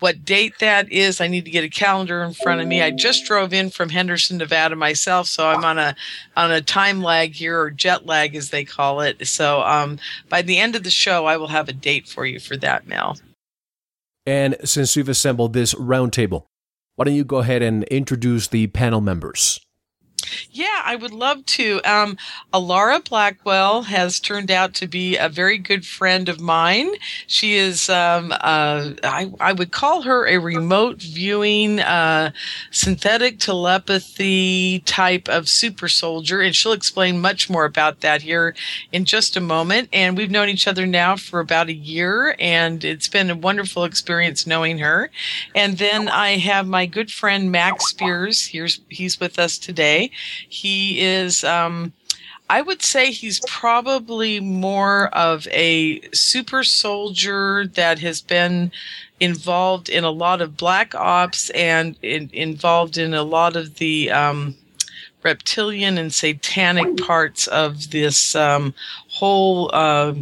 what 0.01 0.25
date 0.25 0.55
that 0.59 0.91
is. 0.91 1.21
I 1.21 1.27
need 1.27 1.45
to 1.45 1.51
get 1.51 1.63
a 1.63 1.69
calendar 1.69 2.23
in 2.23 2.33
front 2.33 2.59
of 2.59 2.67
me. 2.67 2.81
I 2.81 2.89
just 2.89 3.25
drove 3.25 3.53
in 3.53 3.69
from 3.69 3.89
Henderson, 3.89 4.37
Nevada 4.37 4.75
myself, 4.75 5.27
so 5.27 5.47
I'm 5.47 5.63
on 5.63 5.77
a 5.77 5.95
on 6.35 6.51
a 6.51 6.59
time 6.59 7.01
lag 7.01 7.33
here 7.33 7.59
or 7.59 7.69
jet 7.69 8.05
lag 8.05 8.35
as 8.35 8.49
they 8.49 8.65
call 8.65 9.01
it. 9.01 9.27
So 9.27 9.61
um, 9.61 9.99
by 10.27 10.41
the 10.41 10.57
end 10.57 10.75
of 10.75 10.83
the 10.83 10.89
show, 10.89 11.25
I 11.27 11.37
will 11.37 11.47
have 11.47 11.69
a 11.69 11.73
date 11.73 12.07
for 12.07 12.25
you 12.25 12.39
for 12.39 12.57
that, 12.57 12.87
Mel. 12.87 13.17
And 14.25 14.55
since 14.63 14.95
we've 14.95 15.09
assembled 15.09 15.53
this 15.53 15.73
roundtable, 15.75 16.45
why 16.95 17.05
don't 17.05 17.15
you 17.15 17.23
go 17.23 17.37
ahead 17.37 17.61
and 17.61 17.83
introduce 17.85 18.47
the 18.47 18.67
panel 18.67 19.01
members? 19.01 19.59
Yeah, 20.51 20.81
I 20.83 20.95
would 20.95 21.13
love 21.13 21.45
to. 21.45 21.81
Um, 21.83 22.17
Alara 22.53 23.03
Blackwell 23.07 23.83
has 23.83 24.19
turned 24.19 24.51
out 24.51 24.73
to 24.75 24.87
be 24.87 25.17
a 25.17 25.29
very 25.29 25.57
good 25.57 25.85
friend 25.85 26.29
of 26.29 26.39
mine. 26.39 26.91
She 27.27 27.55
is, 27.55 27.89
um, 27.89 28.31
uh, 28.31 28.91
I, 29.03 29.31
I, 29.39 29.53
would 29.53 29.71
call 29.71 30.03
her 30.03 30.27
a 30.27 30.37
remote 30.37 31.01
viewing, 31.01 31.79
uh, 31.79 32.31
synthetic 32.71 33.39
telepathy 33.39 34.79
type 34.79 35.27
of 35.27 35.47
super 35.49 35.87
soldier, 35.87 36.41
and 36.41 36.55
she'll 36.55 36.71
explain 36.71 37.21
much 37.21 37.49
more 37.49 37.65
about 37.65 38.01
that 38.01 38.21
here 38.21 38.55
in 38.91 39.05
just 39.05 39.35
a 39.37 39.41
moment. 39.41 39.89
And 39.93 40.17
we've 40.17 40.31
known 40.31 40.49
each 40.49 40.67
other 40.67 40.85
now 40.85 41.15
for 41.15 41.39
about 41.39 41.69
a 41.69 41.73
year, 41.73 42.35
and 42.39 42.83
it's 42.83 43.07
been 43.07 43.29
a 43.29 43.35
wonderful 43.35 43.83
experience 43.83 44.47
knowing 44.47 44.79
her. 44.79 45.09
And 45.55 45.77
then 45.77 46.07
I 46.09 46.37
have 46.37 46.67
my 46.67 46.85
good 46.85 47.11
friend 47.11 47.51
Max 47.51 47.89
Spiers. 47.89 48.47
Here's 48.47 48.81
he's 48.89 49.19
with 49.19 49.39
us 49.39 49.57
today. 49.57 50.11
He 50.47 51.01
is, 51.01 51.43
um, 51.43 51.93
I 52.49 52.61
would 52.61 52.81
say 52.81 53.11
he's 53.11 53.39
probably 53.47 54.39
more 54.39 55.07
of 55.15 55.47
a 55.47 56.01
super 56.11 56.63
soldier 56.63 57.65
that 57.67 57.99
has 57.99 58.21
been 58.21 58.71
involved 59.19 59.87
in 59.87 60.03
a 60.03 60.11
lot 60.11 60.41
of 60.41 60.57
black 60.57 60.93
ops 60.95 61.49
and 61.51 61.95
in, 62.01 62.29
involved 62.33 62.97
in 62.97 63.13
a 63.13 63.23
lot 63.23 63.55
of 63.55 63.75
the 63.75 64.11
um, 64.11 64.55
reptilian 65.23 65.97
and 65.97 66.13
satanic 66.13 66.97
parts 66.97 67.47
of 67.47 67.91
this 67.91 68.35
um, 68.35 68.73
whole. 69.07 69.69
Uh, 69.73 70.13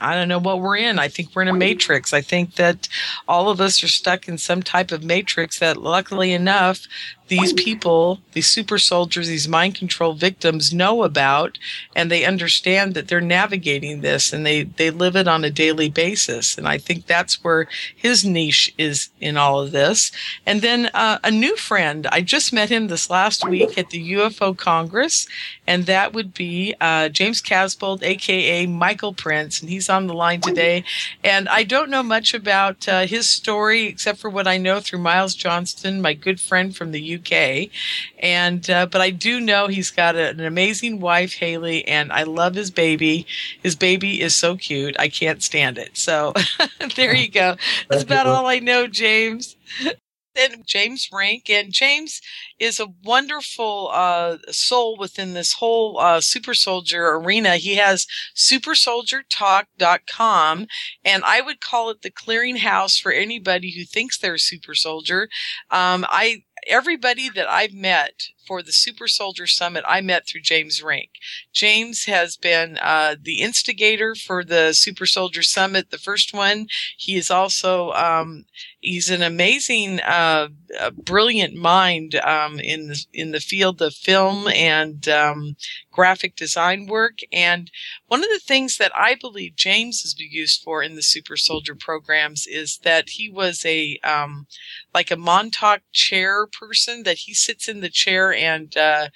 I 0.00 0.14
don't 0.14 0.28
know 0.28 0.38
what 0.38 0.60
we're 0.60 0.76
in. 0.76 0.98
I 0.98 1.08
think 1.08 1.30
we're 1.34 1.42
in 1.42 1.48
a 1.48 1.52
matrix. 1.52 2.12
I 2.12 2.22
think 2.22 2.54
that 2.54 2.88
all 3.28 3.50
of 3.50 3.60
us 3.60 3.84
are 3.84 3.88
stuck 3.88 4.28
in 4.28 4.38
some 4.38 4.62
type 4.62 4.92
of 4.92 5.04
matrix 5.04 5.58
that, 5.58 5.76
luckily 5.76 6.32
enough, 6.32 6.86
these 7.30 7.52
people, 7.52 8.18
these 8.32 8.48
super 8.48 8.76
soldiers, 8.76 9.28
these 9.28 9.46
mind 9.46 9.76
control 9.76 10.14
victims 10.14 10.74
know 10.74 11.04
about 11.04 11.58
and 11.94 12.10
they 12.10 12.24
understand 12.24 12.94
that 12.94 13.06
they're 13.06 13.20
navigating 13.20 14.00
this 14.00 14.32
and 14.32 14.44
they, 14.44 14.64
they 14.64 14.90
live 14.90 15.14
it 15.14 15.28
on 15.28 15.44
a 15.44 15.50
daily 15.50 15.88
basis. 15.88 16.58
And 16.58 16.66
I 16.66 16.76
think 16.76 17.06
that's 17.06 17.42
where 17.44 17.68
his 17.94 18.24
niche 18.24 18.74
is 18.76 19.10
in 19.20 19.36
all 19.36 19.60
of 19.60 19.70
this. 19.70 20.10
And 20.44 20.60
then 20.60 20.90
uh, 20.92 21.18
a 21.22 21.30
new 21.30 21.56
friend, 21.56 22.08
I 22.08 22.20
just 22.20 22.52
met 22.52 22.68
him 22.68 22.88
this 22.88 23.08
last 23.08 23.48
week 23.48 23.78
at 23.78 23.90
the 23.90 24.14
UFO 24.14 24.56
Congress, 24.56 25.28
and 25.68 25.86
that 25.86 26.12
would 26.12 26.34
be 26.34 26.74
uh, 26.80 27.10
James 27.10 27.40
Casbolt, 27.40 28.02
aka 28.02 28.66
Michael 28.66 29.14
Prince. 29.14 29.60
And 29.60 29.70
he's 29.70 29.88
on 29.88 30.08
the 30.08 30.14
line 30.14 30.40
today. 30.40 30.82
And 31.22 31.48
I 31.48 31.62
don't 31.62 31.90
know 31.90 32.02
much 32.02 32.34
about 32.34 32.88
uh, 32.88 33.06
his 33.06 33.28
story 33.28 33.84
except 33.84 34.18
for 34.18 34.28
what 34.28 34.48
I 34.48 34.58
know 34.58 34.80
through 34.80 34.98
Miles 34.98 35.36
Johnston, 35.36 36.02
my 36.02 36.12
good 36.12 36.40
friend 36.40 36.74
from 36.74 36.90
the 36.90 37.14
UK. 37.14 37.19
And 38.18 38.68
uh, 38.68 38.86
but 38.86 39.00
I 39.00 39.10
do 39.10 39.40
know 39.40 39.66
he's 39.66 39.90
got 39.90 40.16
a, 40.16 40.30
an 40.30 40.40
amazing 40.40 41.00
wife, 41.00 41.34
Haley, 41.34 41.86
and 41.86 42.12
I 42.12 42.24
love 42.24 42.54
his 42.54 42.70
baby. 42.70 43.26
His 43.62 43.76
baby 43.76 44.20
is 44.20 44.34
so 44.34 44.56
cute. 44.56 44.96
I 44.98 45.08
can't 45.08 45.42
stand 45.42 45.78
it. 45.78 45.96
So 45.96 46.32
there 46.96 47.14
you 47.14 47.30
go. 47.30 47.56
That's 47.88 48.02
about 48.02 48.26
all 48.26 48.46
I 48.46 48.58
know, 48.58 48.86
James 48.86 49.56
and 50.36 50.66
James 50.66 51.08
Rink. 51.12 51.48
And 51.50 51.72
James 51.72 52.20
is 52.58 52.80
a 52.80 52.88
wonderful 53.04 53.90
uh, 53.92 54.38
soul 54.48 54.96
within 54.96 55.34
this 55.34 55.52
whole 55.54 55.98
uh, 55.98 56.20
super 56.20 56.54
soldier 56.54 57.14
arena. 57.14 57.56
He 57.56 57.74
has 57.76 58.06
supersoldiertalk.com, 58.36 60.66
and 61.04 61.24
I 61.24 61.40
would 61.40 61.60
call 61.60 61.90
it 61.90 62.02
the 62.02 62.10
clearinghouse 62.10 63.00
for 63.00 63.12
anybody 63.12 63.70
who 63.72 63.84
thinks 63.84 64.18
they're 64.18 64.34
a 64.34 64.38
super 64.38 64.74
soldier. 64.74 65.28
Um, 65.70 66.04
I 66.08 66.42
everybody 66.66 67.28
that 67.30 67.48
I've 67.48 67.74
met 67.74 68.28
for 68.50 68.64
the 68.64 68.72
Super 68.72 69.06
Soldier 69.06 69.46
Summit, 69.46 69.84
I 69.86 70.00
met 70.00 70.26
through 70.26 70.40
James 70.40 70.82
Rink. 70.82 71.10
James 71.52 72.06
has 72.06 72.36
been 72.36 72.78
uh, 72.78 73.14
the 73.22 73.42
instigator 73.42 74.16
for 74.16 74.42
the 74.42 74.72
Super 74.72 75.06
Soldier 75.06 75.44
Summit, 75.44 75.92
the 75.92 75.98
first 75.98 76.34
one. 76.34 76.66
He 76.98 77.14
is 77.14 77.30
also 77.30 77.92
um, 77.92 78.46
he's 78.80 79.10
an 79.10 79.22
amazing, 79.22 80.00
uh, 80.00 80.48
brilliant 80.96 81.54
mind 81.54 82.16
um, 82.16 82.58
in 82.58 82.88
the, 82.88 83.04
in 83.12 83.30
the 83.30 83.40
field 83.40 83.80
of 83.82 83.94
film 83.94 84.48
and 84.48 85.08
um, 85.08 85.56
graphic 85.92 86.34
design 86.36 86.86
work. 86.86 87.18
And 87.32 87.70
one 88.06 88.22
of 88.22 88.30
the 88.30 88.40
things 88.40 88.78
that 88.78 88.92
I 88.96 89.14
believe 89.14 89.54
James 89.56 90.02
has 90.02 90.14
been 90.14 90.30
used 90.30 90.62
for 90.62 90.82
in 90.82 90.96
the 90.96 91.02
Super 91.02 91.36
Soldier 91.36 91.74
programs 91.74 92.46
is 92.46 92.78
that 92.82 93.10
he 93.10 93.30
was 93.30 93.64
a 93.64 93.98
um, 94.02 94.46
like 94.94 95.10
a 95.10 95.16
Montauk 95.16 95.82
chair 95.92 96.46
person 96.46 97.02
that 97.04 97.18
he 97.18 97.34
sits 97.34 97.68
in 97.68 97.80
the 97.80 97.90
chair 97.90 98.32
and 98.40 98.76
uh, 98.76 99.08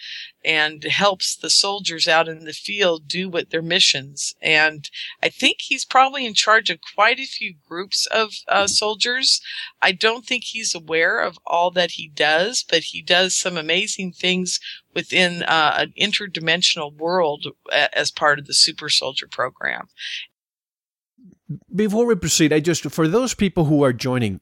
and 0.45 0.85
helps 0.85 1.35
the 1.35 1.49
soldiers 1.49 2.07
out 2.07 2.29
in 2.29 2.45
the 2.45 2.53
field 2.53 3.09
do 3.09 3.31
what 3.31 3.51
their 3.51 3.63
missions. 3.63 4.35
And 4.43 4.89
I 5.23 5.31
think 5.31 5.57
he's 5.61 5.87
probably 5.87 6.27
in 6.27 6.35
charge 6.35 6.69
of 6.69 6.79
quite 6.95 7.19
a 7.19 7.27
few 7.27 7.55
groups 7.67 8.07
of 8.07 8.35
uh, 8.47 8.67
soldiers. 8.67 9.41
I 9.81 9.93
don't 9.93 10.27
think 10.27 10.45
he's 10.45 10.75
aware 10.75 11.21
of 11.21 11.39
all 11.47 11.71
that 11.73 11.93
he 11.93 12.09
does, 12.09 12.63
but 12.69 12.85
he 12.85 13.01
does 13.01 13.35
some 13.35 13.57
amazing 13.57 14.13
things 14.13 14.61
within 14.95 15.43
uh, 15.45 15.75
an 15.79 15.95
interdimensional 15.99 16.95
world 16.95 17.47
as 17.73 18.11
part 18.11 18.39
of 18.39 18.47
the 18.47 18.55
Super 18.55 18.91
Soldier 18.91 19.27
program. 19.27 19.89
Before 21.75 22.07
we 22.07 22.15
proceed, 22.15 22.53
I 22.53 22.61
just 22.61 22.91
for 22.91 23.09
those 23.09 23.35
people 23.35 23.65
who 23.65 23.83
are 23.83 23.93
joining, 23.93 24.41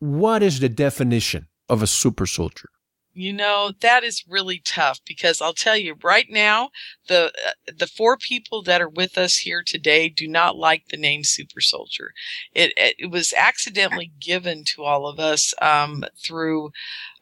what 0.00 0.42
is 0.42 0.60
the 0.60 0.68
definition 0.68 1.48
of 1.68 1.82
a 1.82 1.86
super 1.86 2.26
soldier? 2.26 2.68
You 3.16 3.32
know, 3.32 3.72
that 3.80 4.02
is 4.02 4.24
really 4.28 4.58
tough 4.58 4.98
because 5.06 5.40
I'll 5.40 5.54
tell 5.54 5.76
you 5.76 5.94
right 6.02 6.26
now, 6.28 6.70
the 7.06 7.32
uh, 7.46 7.72
the 7.78 7.86
four 7.86 8.16
people 8.16 8.60
that 8.64 8.82
are 8.82 8.88
with 8.88 9.16
us 9.16 9.36
here 9.36 9.62
today 9.64 10.08
do 10.08 10.26
not 10.26 10.56
like 10.56 10.88
the 10.88 10.96
name 10.96 11.22
super 11.22 11.60
soldier. 11.60 12.12
It 12.54 12.72
it 12.76 13.10
was 13.12 13.32
accidentally 13.36 14.10
given 14.20 14.64
to 14.74 14.82
all 14.82 15.06
of 15.06 15.20
us 15.20 15.54
um, 15.62 16.04
through 16.24 16.72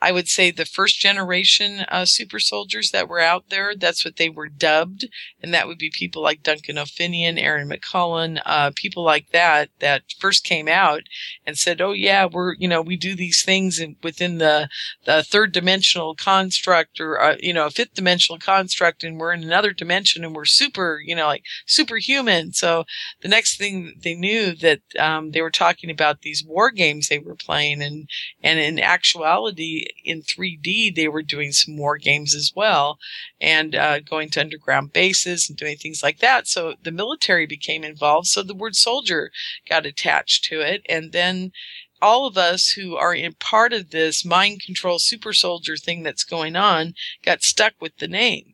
I 0.03 0.11
would 0.11 0.29
say 0.29 0.51
the 0.51 0.65
first 0.65 0.99
generation 0.99 1.87
uh, 1.89 2.07
super 2.07 2.41
soldiers 2.41 2.91
that 2.91 3.09
were 3.09 3.21
out 3.21 3.51
there, 3.51 3.77
that's 3.77 4.05
what 4.05 4.17
they 4.17 4.29
were 4.29 4.49
dubbed. 4.49 5.07
And 5.41 5.55
that 5.55 5.69
would 5.69 5.79
be 5.79 5.93
people 5.97 6.23
like 6.23 6.43
Duncan 6.43 6.77
O'Finioan, 6.77 7.39
Aaron 7.39 7.71
McCollum, 7.71 8.43
uh, 8.45 8.73
people 8.75 9.05
like 9.05 9.31
that, 9.31 9.71
that 9.79 10.03
first 10.19 10.43
came 10.43 10.67
out 10.67 11.03
and 11.47 11.57
said, 11.57 11.81
Oh 11.81 11.93
yeah, 11.93 12.27
we're, 12.27 12.55
you 12.55 12.67
know, 12.67 12.83
we 12.83 12.97
do 12.97 13.15
these 13.15 13.45
things 13.45 13.79
in, 13.79 13.95
within 14.03 14.39
the, 14.39 14.69
the 15.05 15.23
third 15.23 15.53
dimensional 15.53 16.17
construct 16.17 16.99
or, 16.99 17.21
uh, 17.21 17.37
you 17.39 17.53
know, 17.55 17.67
a 17.67 17.71
fifth 17.71 17.95
dimensional 17.95 18.41
construct 18.41 19.05
and 19.05 19.21
we're 19.21 19.33
in 19.33 19.45
another 19.45 19.73
dimension 19.73 20.25
and 20.25 20.35
we're 20.35 20.45
super, 20.47 21.01
you 21.05 21.15
know, 21.15 21.27
like 21.27 21.45
superhuman. 21.65 22.53
So 22.53 22.85
the 23.21 23.29
next 23.29 23.57
thing 23.57 23.95
they 24.03 24.17
knew 24.17 24.57
that, 24.57 24.81
um, 24.99 25.31
they 25.31 25.43
were 25.43 25.51
talking 25.51 25.91
about 25.91 26.23
these 26.23 26.45
war 26.45 26.73
games 26.73 27.07
they 27.09 27.21
were 27.21 27.37
playing 27.37 27.81
and, 27.81 28.09
and 28.43 28.59
in 28.59 28.81
actuality, 28.81 29.87
in 30.05 30.23
3D, 30.23 30.95
they 30.95 31.09
were 31.09 31.23
doing 31.23 31.53
some 31.53 31.77
war 31.77 31.99
games 31.99 32.35
as 32.35 32.53
well 32.55 32.99
and 33.41 33.75
uh, 33.75 34.01
going 34.01 34.31
to 34.31 34.41
underground 34.41 34.93
bases 34.93 35.49
and 35.49 35.59
doing 35.59 35.77
things 35.77 36.03
like 36.03 36.19
that. 36.19 36.47
So 36.47 36.75
the 36.83 36.93
military 36.93 37.47
became 37.47 37.85
involved. 37.85 38.29
So 38.29 38.43
the 38.43 38.55
word 38.55 38.77
soldier 38.77 39.31
got 39.69 39.87
attached 39.87 40.45
to 40.45 40.61
it. 40.61 40.83
And 40.89 41.13
then 41.13 41.53
all 42.01 42.27
of 42.27 42.37
us 42.37 42.71
who 42.71 42.97
are 42.97 43.15
in 43.15 43.35
part 43.35 43.73
of 43.73 43.91
this 43.91 44.25
mind 44.25 44.61
control 44.65 44.99
super 44.99 45.33
soldier 45.33 45.77
thing 45.77 46.03
that's 46.03 46.25
going 46.25 46.57
on 46.57 46.95
got 47.25 47.43
stuck 47.43 47.75
with 47.81 47.97
the 47.99 48.09
name. 48.09 48.52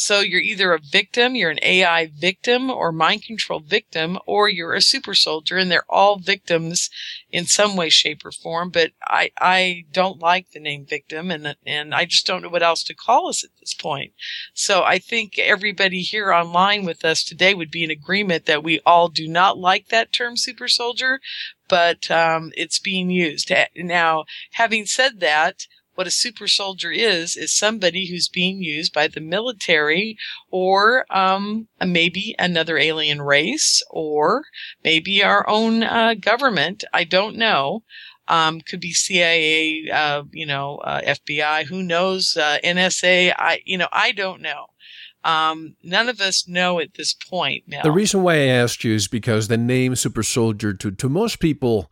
So 0.00 0.20
you're 0.20 0.40
either 0.40 0.72
a 0.72 0.80
victim, 0.80 1.34
you're 1.34 1.50
an 1.50 1.58
AI 1.62 2.06
victim 2.06 2.70
or 2.70 2.90
mind 2.90 3.22
control 3.22 3.60
victim, 3.60 4.18
or 4.24 4.48
you're 4.48 4.72
a 4.72 4.80
super 4.80 5.14
soldier 5.14 5.58
and 5.58 5.70
they're 5.70 5.84
all 5.90 6.18
victims 6.18 6.88
in 7.30 7.44
some 7.44 7.76
way, 7.76 7.90
shape 7.90 8.24
or 8.24 8.32
form. 8.32 8.70
But 8.70 8.92
I, 9.06 9.30
I 9.38 9.84
don't 9.92 10.18
like 10.18 10.52
the 10.52 10.58
name 10.58 10.86
victim 10.86 11.30
and, 11.30 11.54
and 11.66 11.94
I 11.94 12.06
just 12.06 12.26
don't 12.26 12.40
know 12.40 12.48
what 12.48 12.62
else 12.62 12.82
to 12.84 12.94
call 12.94 13.28
us 13.28 13.44
at 13.44 13.50
this 13.60 13.74
point. 13.74 14.14
So 14.54 14.82
I 14.84 14.98
think 14.98 15.38
everybody 15.38 16.00
here 16.00 16.32
online 16.32 16.86
with 16.86 17.04
us 17.04 17.22
today 17.22 17.52
would 17.52 17.70
be 17.70 17.84
in 17.84 17.90
agreement 17.90 18.46
that 18.46 18.64
we 18.64 18.80
all 18.86 19.08
do 19.10 19.28
not 19.28 19.58
like 19.58 19.88
that 19.88 20.14
term 20.14 20.38
super 20.38 20.66
soldier, 20.66 21.20
but 21.68 22.10
um, 22.10 22.52
it's 22.56 22.78
being 22.78 23.10
used. 23.10 23.52
Now, 23.76 24.24
having 24.52 24.86
said 24.86 25.20
that, 25.20 25.66
what 25.94 26.06
a 26.06 26.10
super 26.10 26.48
soldier 26.48 26.90
is 26.90 27.36
is 27.36 27.54
somebody 27.54 28.08
who's 28.08 28.28
being 28.28 28.62
used 28.62 28.92
by 28.92 29.08
the 29.08 29.20
military 29.20 30.16
or 30.50 31.04
um, 31.14 31.68
maybe 31.84 32.34
another 32.38 32.78
alien 32.78 33.22
race 33.22 33.82
or 33.90 34.44
maybe 34.84 35.22
our 35.22 35.48
own 35.48 35.82
uh, 35.82 36.14
government. 36.14 36.84
I 36.92 37.04
don't 37.04 37.36
know. 37.36 37.82
Um, 38.28 38.60
could 38.60 38.80
be 38.80 38.92
CIA, 38.92 39.90
uh, 39.92 40.22
you 40.30 40.46
know, 40.46 40.76
uh, 40.78 41.00
FBI. 41.00 41.64
Who 41.64 41.82
knows? 41.82 42.36
Uh, 42.36 42.58
NSA. 42.62 43.34
I, 43.36 43.60
you 43.64 43.76
know, 43.76 43.88
I 43.90 44.12
don't 44.12 44.40
know. 44.40 44.66
Um, 45.24 45.76
none 45.82 46.08
of 46.08 46.20
us 46.20 46.48
know 46.48 46.78
at 46.80 46.94
this 46.94 47.12
point. 47.12 47.64
Now. 47.66 47.82
The 47.82 47.90
reason 47.90 48.22
why 48.22 48.34
I 48.34 48.46
asked 48.46 48.84
you 48.84 48.94
is 48.94 49.08
because 49.08 49.48
the 49.48 49.58
name 49.58 49.96
Super 49.96 50.22
Soldier 50.22 50.72
to 50.74 50.90
to 50.92 51.08
most 51.08 51.40
people 51.40 51.90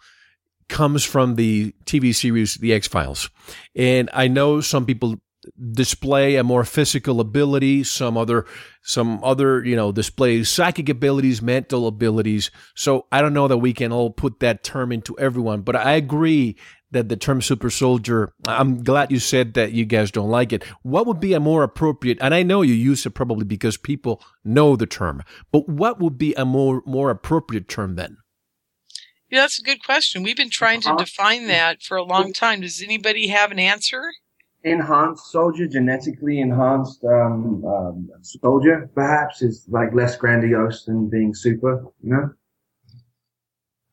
comes 0.69 1.05
from 1.05 1.35
the 1.35 1.75
TV 1.85 2.15
series 2.15 2.57
The 2.57 2.73
X 2.73 2.89
Files, 2.89 3.31
and 3.75 4.11
I 4.13 4.29
know 4.29 4.61
some 4.61 4.87
people 4.87 5.21
display 5.73 6.37
a 6.37 6.45
more 6.45 6.65
physical 6.65 7.21
ability 7.21 7.85
some 7.85 8.17
other 8.17 8.45
some 8.83 9.23
other 9.23 9.65
you 9.65 9.77
know 9.77 9.93
display 9.93 10.43
psychic 10.45 10.89
abilities 10.89 11.43
mental 11.43 11.87
abilities. 11.87 12.51
So 12.75 13.07
i 13.13 13.21
don't 13.21 13.35
know 13.35 13.49
that 13.49 13.59
we 13.59 13.73
can 13.73 13.93
all 13.93 14.11
put 14.11 14.41
that 14.41 14.65
term 14.65 14.93
into 14.93 15.19
everyone 15.19 15.63
but 15.63 15.77
i 15.77 15.93
agree 15.93 16.57
that 16.91 17.09
the 17.09 17.17
term 17.17 17.43
super 17.43 17.71
soldier 17.71 18.33
i'm 18.47 18.83
glad 18.83 19.11
you 19.11 19.19
said 19.19 19.55
that 19.55 19.73
you 19.73 19.85
guys 19.85 20.11
don't 20.11 20.31
like 20.31 20.53
it. 20.53 20.65
What 20.83 21.07
would 21.07 21.21
be 21.21 21.35
a 21.35 21.41
more 21.41 21.63
appropriate 21.63 22.19
and 22.21 22.35
i 22.35 22.43
know 22.43 22.63
you 22.63 22.75
use 22.75 23.07
it 23.07 23.11
probably 23.11 23.45
because 23.45 23.77
people 23.77 24.23
know 24.45 24.77
the 24.77 24.87
term 24.87 25.23
but 25.53 25.69
what 25.69 26.01
would 26.01 26.19
be 26.19 26.35
a 26.35 26.45
more 26.45 26.83
more 26.85 27.11
appropriate 27.11 27.69
term 27.69 27.95
then 27.95 28.19
yeah, 29.31 29.41
that's 29.41 29.59
a 29.59 29.63
good 29.63 29.85
question. 29.85 30.23
We've 30.23 30.37
been 30.37 30.51
trying 30.51 30.81
to 30.83 30.95
define 30.97 31.47
that 31.49 31.83
for 31.83 31.97
a 31.97 32.03
long 32.03 32.33
time. 32.33 32.61
Does 32.61 32.83
anybody 32.83 33.29
have 33.29 33.51
an 33.51 33.59
answer? 33.59 34.13
enhanced 34.65 35.31
soldier, 35.31 35.67
genetically 35.67 36.41
enhanced 36.41 37.05
um, 37.05 37.65
um, 37.65 38.09
soldier, 38.23 38.91
perhaps 38.95 39.43
is 39.43 39.67
like 39.69 39.95
less 39.95 40.17
grandiose 40.17 40.85
than 40.85 41.09
being 41.09 41.35
super. 41.35 41.85
You 42.03 42.11
know. 42.11 42.31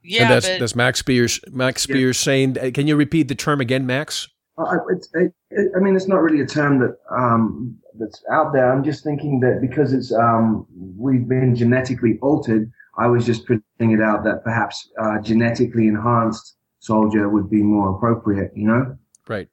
Yeah, 0.03 0.23
and 0.23 0.31
that's 0.31 0.47
but, 0.47 0.59
that's 0.59 0.75
Max 0.75 0.99
Spiers. 0.99 1.39
Max 1.51 1.81
Spiers 1.83 2.19
yeah. 2.19 2.25
saying, 2.25 2.59
uh, 2.59 2.71
"Can 2.73 2.87
you 2.87 2.95
repeat 2.95 3.27
the 3.27 3.35
term 3.35 3.61
again, 3.61 3.85
Max?" 3.85 4.27
Uh, 4.57 4.77
it, 4.89 5.07
it, 5.13 5.33
it, 5.49 5.71
I 5.75 5.79
mean, 5.79 5.95
it's 5.95 6.07
not 6.07 6.21
really 6.21 6.41
a 6.41 6.45
term 6.45 6.79
that 6.79 6.97
um, 7.11 7.77
that's 7.97 8.23
out 8.31 8.53
there. 8.53 8.71
I'm 8.71 8.83
just 8.83 9.03
thinking 9.03 9.39
that 9.41 9.59
because 9.61 9.93
it's 9.93 10.13
um, 10.13 10.65
we've 10.97 11.27
been 11.27 11.55
genetically 11.55 12.19
altered, 12.21 12.71
I 12.97 13.07
was 13.07 13.25
just 13.25 13.45
putting 13.45 13.91
it 13.91 14.01
out 14.01 14.23
that 14.23 14.43
perhaps 14.43 14.89
uh, 14.99 15.19
genetically 15.21 15.87
enhanced 15.87 16.55
soldier 16.79 17.29
would 17.29 17.49
be 17.49 17.61
more 17.61 17.95
appropriate. 17.95 18.51
You 18.55 18.67
know. 18.67 18.97
Right. 19.27 19.49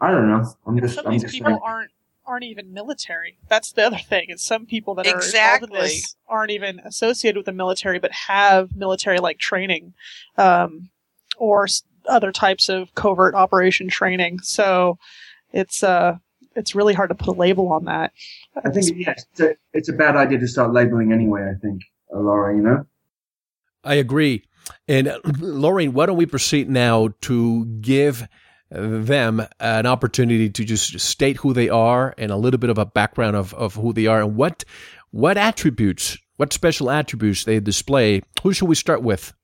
I 0.00 0.10
don't 0.10 0.28
know. 0.28 0.44
I'm 0.66 0.78
just. 0.80 0.94
Some 0.96 1.06
I'm 1.06 1.08
of 1.08 1.12
these 1.14 1.22
just 1.22 1.34
people 1.34 1.50
saying. 1.52 1.60
aren't 1.62 1.90
aren't 2.26 2.44
even 2.44 2.72
military. 2.72 3.36
That's 3.48 3.72
the 3.72 3.86
other 3.86 3.98
thing. 3.98 4.26
Is 4.30 4.42
some 4.42 4.66
people 4.66 4.94
that 4.96 5.06
Exactly. 5.06 5.40
are 5.42 5.54
involved 5.54 5.72
in 5.72 5.80
this 5.96 6.16
aren't 6.28 6.50
even 6.50 6.80
associated 6.80 7.36
with 7.36 7.46
the 7.46 7.52
military, 7.52 7.98
but 7.98 8.12
have 8.12 8.76
military 8.76 9.18
like 9.18 9.38
training, 9.38 9.94
um, 10.38 10.90
or 11.36 11.64
s- 11.64 11.82
other 12.08 12.30
types 12.32 12.68
of 12.68 12.94
covert 12.94 13.34
operation 13.34 13.88
training. 13.88 14.40
So 14.40 14.98
it's 15.52 15.82
uh 15.82 16.16
it's 16.54 16.74
really 16.74 16.94
hard 16.94 17.08
to 17.10 17.14
put 17.14 17.28
a 17.28 17.38
label 17.38 17.72
on 17.72 17.84
that. 17.86 18.12
I 18.64 18.70
think 18.70 18.90
yeah, 18.96 19.14
it's 19.16 19.40
a, 19.40 19.54
it's 19.72 19.88
a 19.88 19.92
bad 19.92 20.16
idea 20.16 20.38
to 20.38 20.48
start 20.48 20.72
labeling 20.72 21.12
anyway. 21.12 21.42
I 21.50 21.58
think, 21.60 21.82
know. 22.62 22.86
I 23.84 23.94
agree. 23.94 24.44
And 24.88 25.08
uh, 25.08 25.18
Lorraine, 25.38 25.92
why 25.92 26.06
don't 26.06 26.16
we 26.16 26.26
proceed 26.26 26.68
now 26.68 27.08
to 27.22 27.64
give 27.80 28.28
them 28.70 29.46
an 29.60 29.86
opportunity 29.86 30.48
to 30.48 30.64
just 30.64 30.98
state 31.00 31.36
who 31.38 31.52
they 31.52 31.68
are 31.68 32.14
and 32.16 32.30
a 32.30 32.36
little 32.36 32.58
bit 32.58 32.70
of 32.70 32.78
a 32.78 32.86
background 32.86 33.36
of, 33.36 33.52
of 33.54 33.74
who 33.74 33.92
they 33.92 34.06
are 34.06 34.22
and 34.22 34.36
what 34.36 34.64
what 35.10 35.36
attributes, 35.36 36.16
what 36.36 36.54
special 36.54 36.90
attributes 36.90 37.44
they 37.44 37.60
display. 37.60 38.22
Who 38.42 38.54
should 38.54 38.68
we 38.68 38.74
start 38.74 39.02
with? 39.02 39.34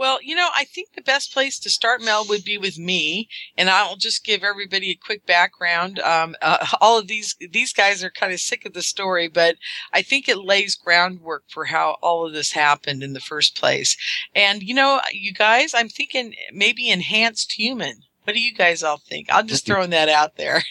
Well, 0.00 0.18
you 0.22 0.34
know, 0.34 0.48
I 0.56 0.64
think 0.64 0.94
the 0.94 1.02
best 1.02 1.30
place 1.30 1.58
to 1.58 1.68
start, 1.68 2.00
Mel, 2.00 2.24
would 2.24 2.42
be 2.42 2.56
with 2.56 2.78
me, 2.78 3.28
and 3.58 3.68
I'll 3.68 3.96
just 3.96 4.24
give 4.24 4.42
everybody 4.42 4.88
a 4.90 4.94
quick 4.94 5.26
background. 5.26 5.98
Um, 5.98 6.36
uh, 6.40 6.66
all 6.80 6.98
of 6.98 7.06
these 7.06 7.36
these 7.50 7.74
guys 7.74 8.02
are 8.02 8.08
kind 8.08 8.32
of 8.32 8.40
sick 8.40 8.64
of 8.64 8.72
the 8.72 8.80
story, 8.80 9.28
but 9.28 9.56
I 9.92 10.00
think 10.00 10.26
it 10.26 10.38
lays 10.38 10.74
groundwork 10.74 11.44
for 11.50 11.66
how 11.66 11.98
all 12.00 12.26
of 12.26 12.32
this 12.32 12.52
happened 12.52 13.02
in 13.02 13.12
the 13.12 13.20
first 13.20 13.58
place. 13.58 13.94
And 14.34 14.62
you 14.62 14.72
know, 14.72 15.02
you 15.12 15.34
guys, 15.34 15.74
I'm 15.74 15.90
thinking 15.90 16.34
maybe 16.50 16.88
enhanced 16.88 17.52
human. 17.52 18.04
What 18.30 18.36
do 18.36 18.42
you 18.42 18.54
guys 18.54 18.84
all 18.84 18.98
think? 18.98 19.26
I'm 19.28 19.48
just 19.48 19.66
throwing 19.66 19.90
that 19.90 20.08
out 20.08 20.36
there. 20.36 20.62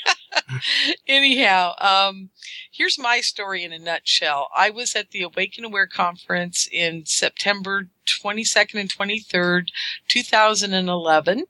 Anyhow, 1.10 1.74
um, 1.78 2.30
here's 2.72 2.98
my 2.98 3.20
story 3.20 3.66
in 3.66 3.74
a 3.74 3.78
nutshell. 3.78 4.48
I 4.56 4.70
was 4.70 4.96
at 4.96 5.12
the 5.12 5.24
Awaken 5.24 5.66
Aware 5.66 5.88
conference 5.88 6.70
in 6.72 7.06
September 7.06 7.90
22nd 8.24 8.80
and 8.80 8.90
23rd, 8.90 9.72
2011, 10.08 11.44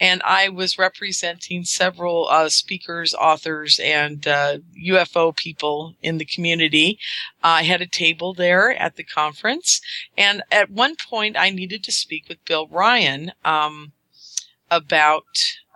and 0.00 0.22
I 0.24 0.48
was 0.48 0.78
representing 0.78 1.64
several 1.64 2.26
uh, 2.30 2.48
speakers, 2.48 3.12
authors, 3.12 3.78
and 3.84 4.26
uh, 4.26 4.60
UFO 4.86 5.36
people 5.36 5.94
in 6.00 6.16
the 6.16 6.24
community. 6.24 6.98
I 7.42 7.64
had 7.64 7.82
a 7.82 7.86
table 7.86 8.32
there 8.32 8.74
at 8.74 8.96
the 8.96 9.04
conference, 9.04 9.82
and 10.16 10.42
at 10.50 10.70
one 10.70 10.94
point 10.96 11.36
I 11.38 11.50
needed 11.50 11.84
to 11.84 11.92
speak 11.92 12.30
with 12.30 12.42
Bill 12.46 12.66
Ryan. 12.66 13.32
Um, 13.44 13.92
about 14.70 15.24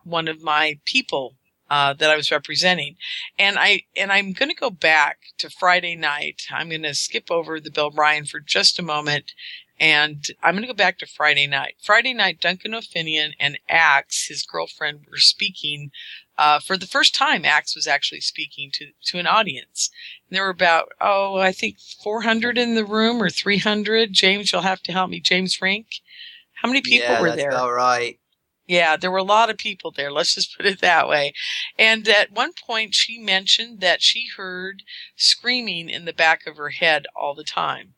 one 0.04 0.28
of 0.28 0.42
my 0.42 0.78
people 0.84 1.34
uh, 1.70 1.94
that 1.94 2.10
I 2.10 2.16
was 2.16 2.30
representing, 2.30 2.96
and 3.38 3.56
I 3.58 3.82
and 3.96 4.12
I'm 4.12 4.32
going 4.32 4.50
to 4.50 4.54
go 4.54 4.70
back 4.70 5.18
to 5.38 5.50
Friday 5.50 5.96
night. 5.96 6.42
I'm 6.50 6.68
going 6.68 6.82
to 6.82 6.94
skip 6.94 7.30
over 7.30 7.58
the 7.58 7.70
Bill 7.70 7.90
Ryan 7.90 8.26
for 8.26 8.38
just 8.38 8.78
a 8.78 8.82
moment, 8.82 9.32
and 9.80 10.24
I'm 10.42 10.54
going 10.54 10.62
to 10.62 10.68
go 10.68 10.74
back 10.74 10.98
to 10.98 11.06
Friday 11.06 11.46
night. 11.46 11.76
Friday 11.82 12.14
night, 12.14 12.40
Duncan 12.40 12.74
O'Finioan 12.74 13.32
and 13.40 13.58
Axe, 13.68 14.28
his 14.28 14.44
girlfriend, 14.44 15.06
were 15.10 15.16
speaking. 15.16 15.90
Uh, 16.36 16.58
for 16.58 16.76
the 16.76 16.86
first 16.86 17.14
time, 17.14 17.44
Axe 17.44 17.74
was 17.74 17.86
actually 17.86 18.20
speaking 18.20 18.70
to 18.74 18.86
to 19.06 19.18
an 19.18 19.26
audience. 19.26 19.90
And 20.28 20.36
there 20.36 20.44
were 20.44 20.50
about 20.50 20.90
oh, 21.00 21.38
I 21.38 21.52
think 21.52 21.78
400 21.80 22.58
in 22.58 22.74
the 22.74 22.84
room 22.84 23.22
or 23.22 23.30
300. 23.30 24.12
James, 24.12 24.52
you'll 24.52 24.62
have 24.62 24.82
to 24.82 24.92
help 24.92 25.10
me. 25.10 25.20
James 25.20 25.60
Rink. 25.62 25.86
How 26.52 26.68
many 26.68 26.82
people 26.82 27.08
yeah, 27.08 27.20
were 27.20 27.28
that's 27.28 27.40
there? 27.40 27.50
about 27.50 27.72
right. 27.72 28.18
Yeah, 28.66 28.96
there 28.96 29.10
were 29.10 29.18
a 29.18 29.22
lot 29.22 29.50
of 29.50 29.58
people 29.58 29.90
there. 29.90 30.10
Let's 30.10 30.34
just 30.34 30.56
put 30.56 30.64
it 30.64 30.80
that 30.80 31.08
way. 31.08 31.34
And 31.78 32.08
at 32.08 32.32
one 32.32 32.52
point, 32.54 32.94
she 32.94 33.18
mentioned 33.18 33.80
that 33.80 34.00
she 34.00 34.28
heard 34.36 34.82
screaming 35.16 35.90
in 35.90 36.06
the 36.06 36.14
back 36.14 36.46
of 36.46 36.56
her 36.56 36.70
head 36.70 37.06
all 37.14 37.34
the 37.34 37.44
time. 37.44 37.94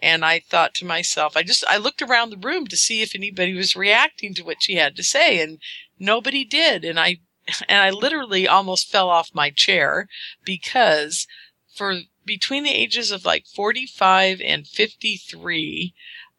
And 0.00 0.24
I 0.24 0.38
thought 0.38 0.74
to 0.76 0.86
myself, 0.86 1.36
I 1.36 1.42
just, 1.42 1.64
I 1.66 1.76
looked 1.76 2.00
around 2.00 2.30
the 2.30 2.38
room 2.38 2.66
to 2.68 2.76
see 2.76 3.02
if 3.02 3.14
anybody 3.14 3.52
was 3.54 3.76
reacting 3.76 4.32
to 4.34 4.44
what 4.44 4.62
she 4.62 4.76
had 4.76 4.96
to 4.96 5.02
say 5.02 5.42
and 5.42 5.58
nobody 5.98 6.44
did. 6.44 6.84
And 6.84 6.98
I, 6.98 7.18
and 7.68 7.82
I 7.82 7.90
literally 7.90 8.48
almost 8.48 8.90
fell 8.90 9.10
off 9.10 9.34
my 9.34 9.50
chair 9.50 10.08
because 10.44 11.26
for 11.74 12.00
between 12.24 12.62
the 12.62 12.70
ages 12.70 13.10
of 13.10 13.24
like 13.24 13.46
45 13.46 14.40
and 14.40 14.66
53, 14.66 15.94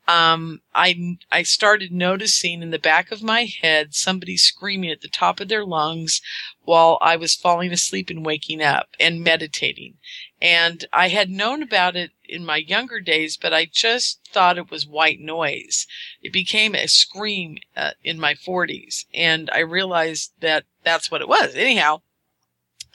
um, 0.10 0.62
I, 0.74 1.17
I 1.32 1.43
started 1.43 1.91
noticing 1.91 2.63
in 2.63 2.72
the 2.72 2.80
back 2.80 3.12
of 3.12 3.22
my 3.22 3.43
head 3.43 3.93
somebody 3.93 4.38
screaming 4.38 4.89
at 4.89 5.02
the 5.02 5.08
top 5.08 5.39
of 5.39 5.50
their 5.50 5.63
lungs 5.63 6.19
while 6.63 6.98
I 7.00 7.15
was 7.15 7.36
falling 7.36 7.72
asleep 7.72 8.10
and 8.10 8.26
waking 8.26 8.60
up 8.60 8.88
and 9.00 9.24
meditating. 9.24 9.98
And 10.41 10.84
I 10.91 11.10
had 11.10 11.30
known 11.30 11.62
about 11.62 11.95
it 11.95 12.10
in 12.28 12.43
my 12.43 12.58
younger 12.58 13.00
days, 13.00 13.38
but 13.38 13.54
I 13.54 13.65
just 13.72 14.22
thought 14.34 14.58
it 14.58 14.72
was 14.72 14.88
white 14.88 15.19
noise. 15.19 15.86
It 16.24 16.34
became 16.34 16.74
a 16.74 16.88
scream 16.88 17.60
uh, 17.78 17.91
in 18.04 18.19
my 18.19 18.34
40s, 18.34 19.06
and 19.13 19.52
I 19.54 19.60
realized 19.60 20.32
that 20.39 20.63
that's 20.84 21.12
what 21.12 21.22
it 21.22 21.28
was. 21.28 21.54
Anyhow, 21.54 22.02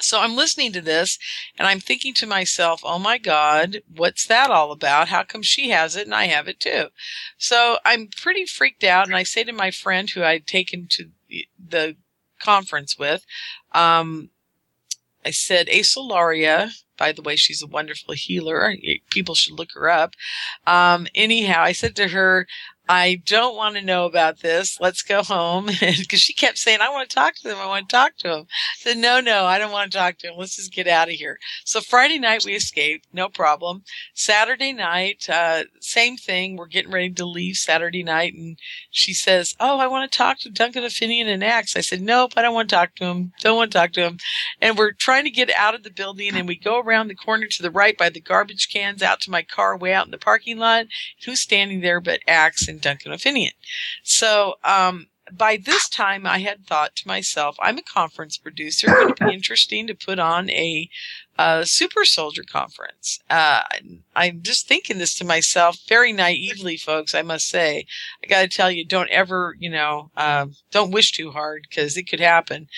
so 0.00 0.20
I'm 0.20 0.36
listening 0.36 0.72
to 0.72 0.80
this 0.80 1.18
and 1.58 1.66
I'm 1.68 1.80
thinking 1.80 2.14
to 2.14 2.26
myself, 2.26 2.80
oh 2.84 2.98
my 2.98 3.18
God, 3.18 3.82
what's 3.94 4.26
that 4.26 4.50
all 4.50 4.72
about? 4.72 5.08
How 5.08 5.22
come 5.22 5.42
she 5.42 5.70
has 5.70 5.96
it 5.96 6.06
and 6.06 6.14
I 6.14 6.26
have 6.26 6.48
it 6.48 6.60
too? 6.60 6.86
So 7.38 7.78
I'm 7.84 8.08
pretty 8.08 8.44
freaked 8.44 8.84
out. 8.84 9.06
And 9.06 9.16
I 9.16 9.22
say 9.22 9.44
to 9.44 9.52
my 9.52 9.70
friend 9.70 10.08
who 10.10 10.22
I'd 10.22 10.46
taken 10.46 10.86
to 10.90 11.10
the 11.68 11.96
conference 12.40 12.98
with, 12.98 13.24
um, 13.72 14.30
I 15.24 15.30
said, 15.30 15.68
Asolaria, 15.68 16.70
by 16.96 17.12
the 17.12 17.22
way, 17.22 17.36
she's 17.36 17.62
a 17.62 17.66
wonderful 17.66 18.14
healer. 18.14 18.74
People 19.10 19.34
should 19.34 19.54
look 19.54 19.72
her 19.74 19.88
up. 19.88 20.14
Um, 20.66 21.06
anyhow, 21.14 21.62
I 21.62 21.72
said 21.72 21.96
to 21.96 22.08
her, 22.08 22.46
I 22.88 23.22
don't 23.24 23.56
want 23.56 23.76
to 23.76 23.82
know 23.82 24.04
about 24.04 24.40
this. 24.40 24.78
Let's 24.80 25.02
go 25.02 25.22
home. 25.22 25.70
Because 26.04 26.20
she 26.20 26.34
kept 26.34 26.58
saying, 26.58 26.80
I 26.80 26.88
want 26.90 27.08
to 27.08 27.14
talk 27.14 27.34
to 27.36 27.48
them. 27.48 27.58
I 27.58 27.66
want 27.66 27.88
to 27.88 27.96
talk 27.96 28.16
to 28.18 28.28
them. 28.28 28.46
I 28.48 28.76
said, 28.78 28.98
no, 28.98 29.20
no, 29.20 29.44
I 29.44 29.58
don't 29.58 29.70
want 29.72 29.90
to 29.90 29.98
talk 29.98 30.18
to 30.18 30.26
them. 30.26 30.36
Let's 30.36 30.56
just 30.56 30.72
get 30.72 30.88
out 30.88 31.08
of 31.08 31.14
here. 31.14 31.38
So 31.64 31.80
Friday 31.80 32.18
night 32.18 32.44
we 32.44 32.54
escaped. 32.54 33.06
No 33.12 33.28
problem. 33.28 33.84
Saturday 34.12 34.72
night, 34.72 35.28
uh, 35.30 35.64
same 35.80 36.16
thing. 36.16 36.56
We're 36.56 36.66
getting 36.66 36.90
ready 36.90 37.10
to 37.10 37.24
leave 37.24 37.56
Saturday 37.56 38.02
night. 38.02 38.34
And 38.34 38.58
she 38.90 39.14
says, 39.14 39.54
Oh, 39.60 39.78
I 39.78 39.86
want 39.86 40.10
to 40.10 40.18
talk 40.18 40.38
to 40.40 40.50
Duncan 40.50 40.84
O'Finioan 40.84 41.26
and 41.26 41.44
Axe. 41.44 41.76
I 41.76 41.80
said, 41.80 42.02
Nope, 42.02 42.32
I 42.36 42.42
don't 42.42 42.54
want 42.54 42.68
to 42.68 42.74
talk 42.74 42.94
to 42.96 43.04
him. 43.04 43.32
Don't 43.40 43.56
want 43.56 43.72
to 43.72 43.78
talk 43.78 43.92
to 43.92 44.02
him. 44.02 44.18
And 44.60 44.76
we're 44.76 44.92
trying 44.92 45.24
to 45.24 45.30
get 45.30 45.50
out 45.56 45.74
of 45.74 45.84
the 45.84 45.90
building 45.90 46.34
and 46.34 46.48
we 46.48 46.56
go 46.56 46.80
around 46.80 47.08
the 47.08 47.14
corner 47.14 47.46
to 47.46 47.62
the 47.62 47.70
right 47.70 47.96
by 47.96 48.08
the 48.08 48.20
garbage 48.20 48.68
cans 48.68 49.02
out 49.02 49.20
to 49.22 49.30
my 49.30 49.42
car 49.42 49.76
way 49.76 49.92
out 49.94 50.06
in 50.06 50.10
the 50.10 50.18
parking 50.18 50.58
lot. 50.58 50.86
Who's 51.24 51.40
standing 51.40 51.80
there 51.80 52.00
but 52.00 52.20
Axe 52.26 52.68
and 52.74 52.82
Duncan 52.82 53.12
O'Finioan. 53.12 53.52
So, 54.02 54.54
um, 54.64 55.06
by 55.32 55.56
this 55.56 55.88
time, 55.88 56.26
I 56.26 56.38
had 56.38 56.66
thought 56.66 56.94
to 56.96 57.08
myself, 57.08 57.56
I'm 57.60 57.78
a 57.78 57.82
conference 57.82 58.36
producer. 58.36 58.88
It 58.90 59.06
would 59.06 59.28
be 59.28 59.34
interesting 59.34 59.86
to 59.86 59.94
put 59.94 60.18
on 60.18 60.50
a, 60.50 60.90
a 61.38 61.64
super 61.64 62.04
soldier 62.04 62.42
conference. 62.42 63.20
Uh, 63.30 63.62
I'm 64.14 64.42
just 64.42 64.68
thinking 64.68 64.98
this 64.98 65.14
to 65.16 65.24
myself 65.24 65.78
very 65.88 66.12
naively, 66.12 66.76
folks. 66.76 67.14
I 67.14 67.22
must 67.22 67.48
say, 67.48 67.86
I 68.22 68.26
got 68.26 68.42
to 68.42 68.48
tell 68.48 68.70
you, 68.70 68.84
don't 68.84 69.08
ever, 69.10 69.56
you 69.58 69.70
know, 69.70 70.10
uh, 70.16 70.46
don't 70.70 70.90
wish 70.92 71.12
too 71.12 71.30
hard 71.30 71.66
because 71.68 71.96
it 71.96 72.04
could 72.04 72.20
happen. 72.20 72.68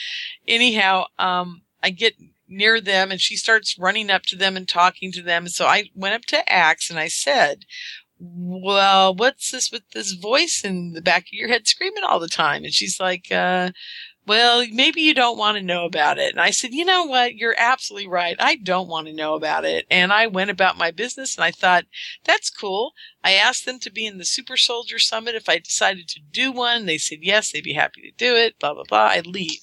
Anyhow, 0.47 1.07
um, 1.19 1.63
I 1.83 1.91
get 1.91 2.15
near 2.49 2.81
them 2.81 3.11
and 3.11 3.21
she 3.21 3.37
starts 3.37 3.77
running 3.77 4.09
up 4.09 4.23
to 4.23 4.37
them 4.37 4.57
and 4.57 4.69
talking 4.69 5.11
to 5.13 5.23
them. 5.23 5.49
So 5.49 5.67
I 5.67 5.91
went 5.97 6.15
up 6.15 6.25
to 6.27 6.53
Axe 6.53 6.91
and 6.91 6.99
I 6.99 7.09
said, 7.09 7.65
well, 8.19 9.15
what's 9.15 9.51
this 9.51 9.71
with 9.71 9.89
this 9.91 10.13
voice 10.13 10.63
in 10.65 10.93
the 10.93 11.03
back 11.03 11.23
of 11.23 11.33
your 11.33 11.49
head 11.49 11.67
screaming 11.67 12.05
all 12.05 12.19
the 12.19 12.29
time? 12.29 12.65
And 12.65 12.73
she's 12.73 12.99
like, 12.99 13.31
uh, 13.31 13.71
well, 14.27 14.67
maybe 14.73 15.03
you 15.03 15.15
don't 15.15 15.39
want 15.39 15.57
to 15.57 15.63
know 15.63 15.85
about 15.85 16.19
it. 16.19 16.33
And 16.33 16.41
I 16.41 16.51
said, 16.51 16.73
you 16.73 16.85
know 16.85 17.05
what? 17.05 17.37
You're 17.37 17.55
absolutely 17.59 18.09
right. 18.09 18.35
I 18.41 18.57
don't 18.57 18.89
want 18.89 19.07
to 19.07 19.13
know 19.15 19.35
about 19.35 19.65
it. 19.65 19.87
And 19.89 20.13
I 20.13 20.27
went 20.27 20.51
about 20.51 20.79
my 20.79 20.91
business 20.91 21.37
and 21.37 21.45
I 21.45 21.53
thought, 21.53 21.85
that's 22.25 22.51
cool. 22.51 22.93
I 23.23 23.35
asked 23.35 23.67
them 23.67 23.79
to 23.81 23.93
be 23.93 24.05
in 24.05 24.19
the 24.19 24.25
Super 24.25 24.57
Soldier 24.57 24.99
Summit 24.99 25.37
if 25.37 25.49
I 25.49 25.59
decided 25.59 26.09
to 26.09 26.21
do 26.33 26.51
one. 26.51 26.87
They 26.87 26.99
said 26.99 27.19
yes, 27.23 27.53
they'd 27.53 27.63
be 27.63 27.75
happy 27.75 28.03
to 28.03 28.11
do 28.17 28.35
it, 28.35 28.59
blah, 28.59 28.75
blah, 28.75 28.85
blah. 28.89 29.11
I 29.13 29.21
leave. 29.21 29.61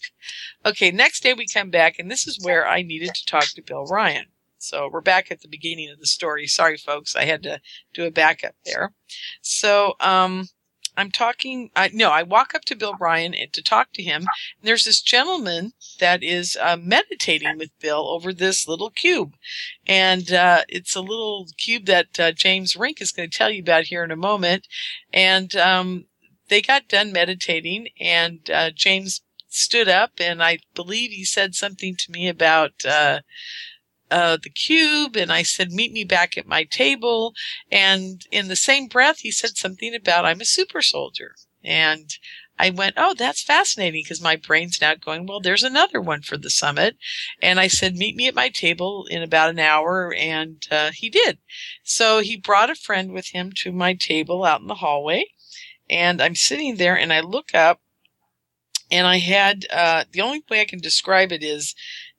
Okay, 0.65 0.91
next 0.91 1.23
day 1.23 1.33
we 1.33 1.45
come 1.45 1.69
back 1.69 1.99
and 1.99 2.09
this 2.09 2.25
is 2.25 2.39
where 2.41 2.65
I 2.65 2.83
needed 2.83 3.13
to 3.15 3.25
talk 3.25 3.47
to 3.55 3.61
Bill 3.61 3.85
Ryan. 3.85 4.27
So 4.63 4.89
we're 4.91 5.01
back 5.01 5.29
at 5.29 5.41
the 5.41 5.49
beginning 5.49 5.89
of 5.89 5.99
the 5.99 6.07
story. 6.07 6.47
Sorry, 6.47 6.77
folks. 6.77 7.15
I 7.17 7.25
had 7.25 7.43
to 7.43 7.59
do 7.93 8.05
a 8.05 8.11
backup 8.11 8.55
there. 8.65 8.93
So, 9.41 9.95
um, 9.99 10.47
I'm 10.95 11.11
talking. 11.11 11.71
I, 11.75 11.89
no, 11.91 12.11
I 12.11 12.23
walk 12.23 12.53
up 12.53 12.65
to 12.65 12.75
Bill 12.75 12.93
Ryan 12.99 13.33
to 13.51 13.63
talk 13.63 13.93
to 13.93 14.03
him. 14.03 14.21
And 14.21 14.27
there's 14.61 14.85
this 14.85 15.01
gentleman 15.01 15.73
that 15.99 16.23
is 16.23 16.57
uh, 16.61 16.77
meditating 16.79 17.57
with 17.57 17.71
Bill 17.79 18.07
over 18.09 18.31
this 18.31 18.67
little 18.67 18.91
cube, 18.91 19.33
and 19.87 20.31
uh, 20.31 20.61
it's 20.69 20.95
a 20.95 21.01
little 21.01 21.47
cube 21.57 21.87
that 21.87 22.19
uh, 22.19 22.31
James 22.31 22.75
Rink 22.75 23.01
is 23.01 23.11
going 23.11 23.29
to 23.29 23.37
tell 23.37 23.49
you 23.49 23.61
about 23.61 23.85
here 23.85 24.03
in 24.03 24.11
a 24.11 24.15
moment. 24.15 24.67
And 25.11 25.55
um, 25.55 26.05
they 26.47 26.61
got 26.61 26.87
done 26.87 27.11
meditating, 27.11 27.87
and 27.99 28.47
uh, 28.51 28.69
James 28.69 29.21
stood 29.49 29.89
up, 29.89 30.11
and 30.19 30.43
I 30.43 30.59
believe 30.75 31.09
he 31.09 31.25
said 31.25 31.55
something 31.55 31.95
to 31.97 32.11
me 32.11 32.29
about 32.29 32.85
uh, 34.13 34.37
the 34.41 34.49
cube 34.51 35.17
and 35.17 35.31
I 35.31 35.41
said, 35.41 35.71
meet 35.71 35.91
me 35.91 36.03
back 36.03 36.37
at 36.37 36.45
my 36.45 36.65
table. 36.65 37.33
And 37.71 38.21
in 38.31 38.47
the 38.47 38.55
same 38.55 38.87
breath, 38.87 39.19
he 39.19 39.31
said 39.31 39.57
something 39.57 39.95
about 39.95 40.23
I'm 40.23 40.39
a 40.39 40.45
super 40.45 40.83
soldier. 40.83 41.33
And 41.63 42.11
I 42.59 42.69
went, 42.69 42.93
oh, 42.97 43.15
that's 43.17 43.41
fascinating 43.41 44.03
because 44.03 44.21
my 44.21 44.35
brain's 44.35 44.79
now 44.79 44.93
going, 44.93 45.25
well, 45.25 45.39
there's 45.39 45.63
another 45.63 45.99
one 45.99 46.21
for 46.21 46.37
the 46.37 46.51
summit. 46.51 46.95
And 47.41 47.59
I 47.59 47.67
said, 47.67 47.95
meet 47.95 48.15
me 48.15 48.27
at 48.27 48.35
my 48.35 48.49
table 48.49 49.07
in 49.09 49.23
about 49.23 49.49
an 49.49 49.57
hour. 49.57 50.13
And 50.13 50.63
uh, 50.69 50.91
he 50.93 51.09
did. 51.09 51.39
So 51.81 52.19
he 52.19 52.37
brought 52.37 52.69
a 52.69 52.75
friend 52.75 53.13
with 53.13 53.29
him 53.29 53.51
to 53.63 53.71
my 53.71 53.95
table 53.95 54.43
out 54.43 54.61
in 54.61 54.67
the 54.67 54.75
hallway. 54.75 55.25
And 55.89 56.21
I'm 56.21 56.35
sitting 56.35 56.75
there 56.75 56.95
and 56.95 57.11
I 57.11 57.21
look 57.21 57.55
up 57.55 57.81
and 58.91 59.07
I 59.07 59.17
had, 59.17 59.65
uh, 59.71 60.03
the 60.11 60.21
only 60.21 60.43
way 60.51 60.61
I 60.61 60.65
can 60.65 60.79
describe 60.79 61.31
it 61.31 61.43
is 61.43 61.73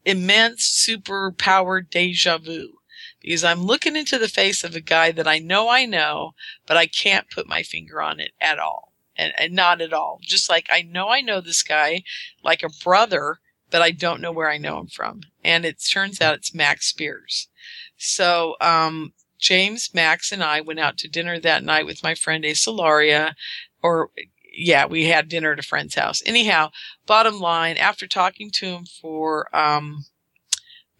immense 0.04 0.86
superpowered 0.86 1.90
deja 1.90 2.38
vu 2.38 2.78
because 3.20 3.42
I'm 3.42 3.64
looking 3.64 3.96
into 3.96 4.18
the 4.18 4.28
face 4.28 4.62
of 4.64 4.76
a 4.76 4.80
guy 4.80 5.10
that 5.12 5.26
I 5.26 5.38
know 5.38 5.68
I 5.68 5.86
know, 5.86 6.32
but 6.66 6.76
I 6.76 6.86
can't 6.86 7.30
put 7.30 7.48
my 7.48 7.62
finger 7.62 8.02
on 8.02 8.20
it 8.20 8.32
at 8.40 8.58
all. 8.58 8.92
And, 9.16 9.32
and 9.38 9.54
not 9.54 9.80
at 9.80 9.92
all. 9.92 10.18
Just 10.22 10.50
like 10.50 10.66
I 10.70 10.82
know 10.82 11.08
I 11.08 11.20
know 11.20 11.40
this 11.40 11.62
guy 11.62 12.02
like 12.42 12.62
a 12.64 12.82
brother, 12.82 13.38
but 13.70 13.80
I 13.80 13.92
don't 13.92 14.20
know 14.20 14.32
where 14.32 14.50
I 14.50 14.58
know 14.58 14.80
him 14.80 14.88
from. 14.88 15.22
And 15.42 15.64
it 15.64 15.82
turns 15.82 16.20
out 16.20 16.34
it's 16.34 16.54
Max 16.54 16.88
Spiers. 16.88 17.48
So, 17.96 18.56
um, 18.60 19.12
James, 19.38 19.90
Max, 19.94 20.32
and 20.32 20.42
I 20.42 20.60
went 20.60 20.80
out 20.80 20.98
to 20.98 21.08
dinner 21.08 21.38
that 21.38 21.62
night 21.62 21.86
with 21.86 22.02
my 22.02 22.14
friend 22.14 22.44
Asolaria, 22.44 23.34
or 23.82 24.10
yeah, 24.56 24.86
we 24.86 25.06
had 25.06 25.28
dinner 25.28 25.52
at 25.52 25.58
a 25.58 25.62
friend's 25.62 25.94
house. 25.94 26.22
Anyhow, 26.26 26.70
bottom 27.06 27.40
line, 27.40 27.76
after 27.76 28.06
talking 28.06 28.50
to 28.54 28.66
him 28.66 28.84
for 29.00 29.54
um, 29.56 30.04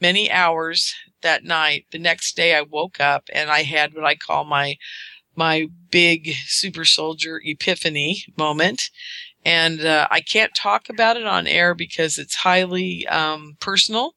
many 0.01 0.31
hours 0.31 0.95
that 1.23 1.45
night, 1.45 1.87
the 1.91 1.99
next 1.99 2.37
day 2.37 2.55
I 2.55 2.63
woke 2.63 3.01
up 3.01 3.25
and 3.33 3.51
I 3.51 3.63
had 3.63 3.95
what 3.95 4.05
I 4.05 4.15
call 4.15 4.45
my 4.45 4.77
my 5.37 5.67
big 5.91 6.31
super 6.47 6.85
soldier 6.85 7.41
epiphany 7.45 8.25
moment. 8.39 8.91
And 9.45 9.85
uh, 9.85 10.07
I 10.11 10.21
can't 10.21 10.55
talk 10.55 10.89
about 10.89 11.17
it 11.17 11.27
on 11.27 11.47
air 11.47 11.75
because 11.75 12.19
it's 12.19 12.37
highly 12.37 13.07
um, 13.09 13.57
personal 13.61 14.15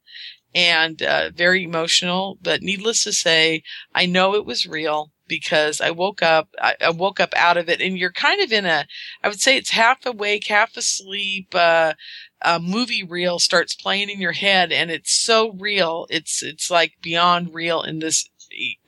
and 0.54 1.02
uh, 1.02 1.32
very 1.32 1.63
emotional. 1.63 2.38
But 2.41 2.62
needless 2.62 3.04
to 3.04 3.13
say, 3.13 3.63
I 3.93 4.06
know 4.06 4.36
it 4.36 4.45
was 4.45 4.67
real 4.67 5.12
because 5.27 5.81
I 5.81 5.91
woke 5.91 6.21
up, 6.21 6.49
I, 6.59 6.75
I, 6.81 6.89
woke 6.91 7.19
up 7.19 7.33
out 7.35 7.57
of 7.57 7.69
it 7.69 7.81
and 7.81 7.97
you're 7.97 8.11
kind 8.11 8.41
of 8.41 8.51
in 8.51 8.65
a, 8.65 8.85
I 9.23 9.27
would 9.27 9.41
say 9.41 9.57
it's 9.57 9.71
half 9.71 10.05
awake, 10.05 10.47
half 10.47 10.75
asleep, 10.77 11.53
uh, 11.53 11.93
a 12.41 12.59
movie 12.59 13.03
reel 13.03 13.39
starts 13.39 13.75
playing 13.75 14.09
in 14.09 14.21
your 14.21 14.31
head 14.31 14.71
and 14.71 14.91
it's 14.91 15.11
so 15.11 15.53
real. 15.53 16.07
It's, 16.09 16.43
it's 16.43 16.69
like 16.69 16.93
beyond 17.01 17.53
real 17.53 17.81
in 17.81 17.99
this 17.99 18.29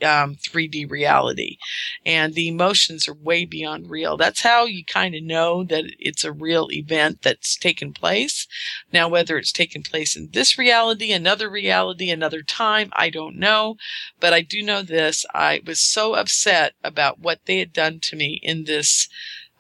um, 0.02 0.36
3D 0.36 0.90
reality. 0.90 1.58
And 2.06 2.34
the 2.34 2.48
emotions 2.48 3.08
are 3.08 3.14
way 3.14 3.46
beyond 3.46 3.90
real. 3.90 4.18
That's 4.18 4.42
how 4.42 4.66
you 4.66 4.84
kind 4.86 5.16
of 5.16 5.24
know 5.24 5.64
that 5.66 5.86
it's 6.00 6.24
a 6.24 6.32
real 6.32 6.68
event 6.72 7.22
that's 7.22 7.58
taken 7.58 7.94
place. 7.94 8.48
Now, 8.92 9.08
whether 9.10 9.38
it's 9.38 9.52
taken 9.52 9.84
place 9.84 10.16
in 10.16 10.30
this 10.32 10.58
reality, 10.58 11.12
another 11.12 11.50
reality, 11.50 12.10
another 12.10 12.42
time, 12.42 12.90
I 12.94 13.10
don't 13.10 13.38
know. 13.38 13.78
But 14.20 14.34
I 14.34 14.42
do 14.42 14.64
know 14.64 14.82
this. 14.82 15.26
I 15.34 15.62
was 15.66 15.82
so 15.82 16.14
upset 16.16 16.74
about 16.84 17.20
what 17.20 17.42
they 17.46 17.60
had 17.60 17.74
done 17.74 18.00
to 18.02 18.16
me 18.16 18.40
in 18.44 18.66
this, 18.66 19.08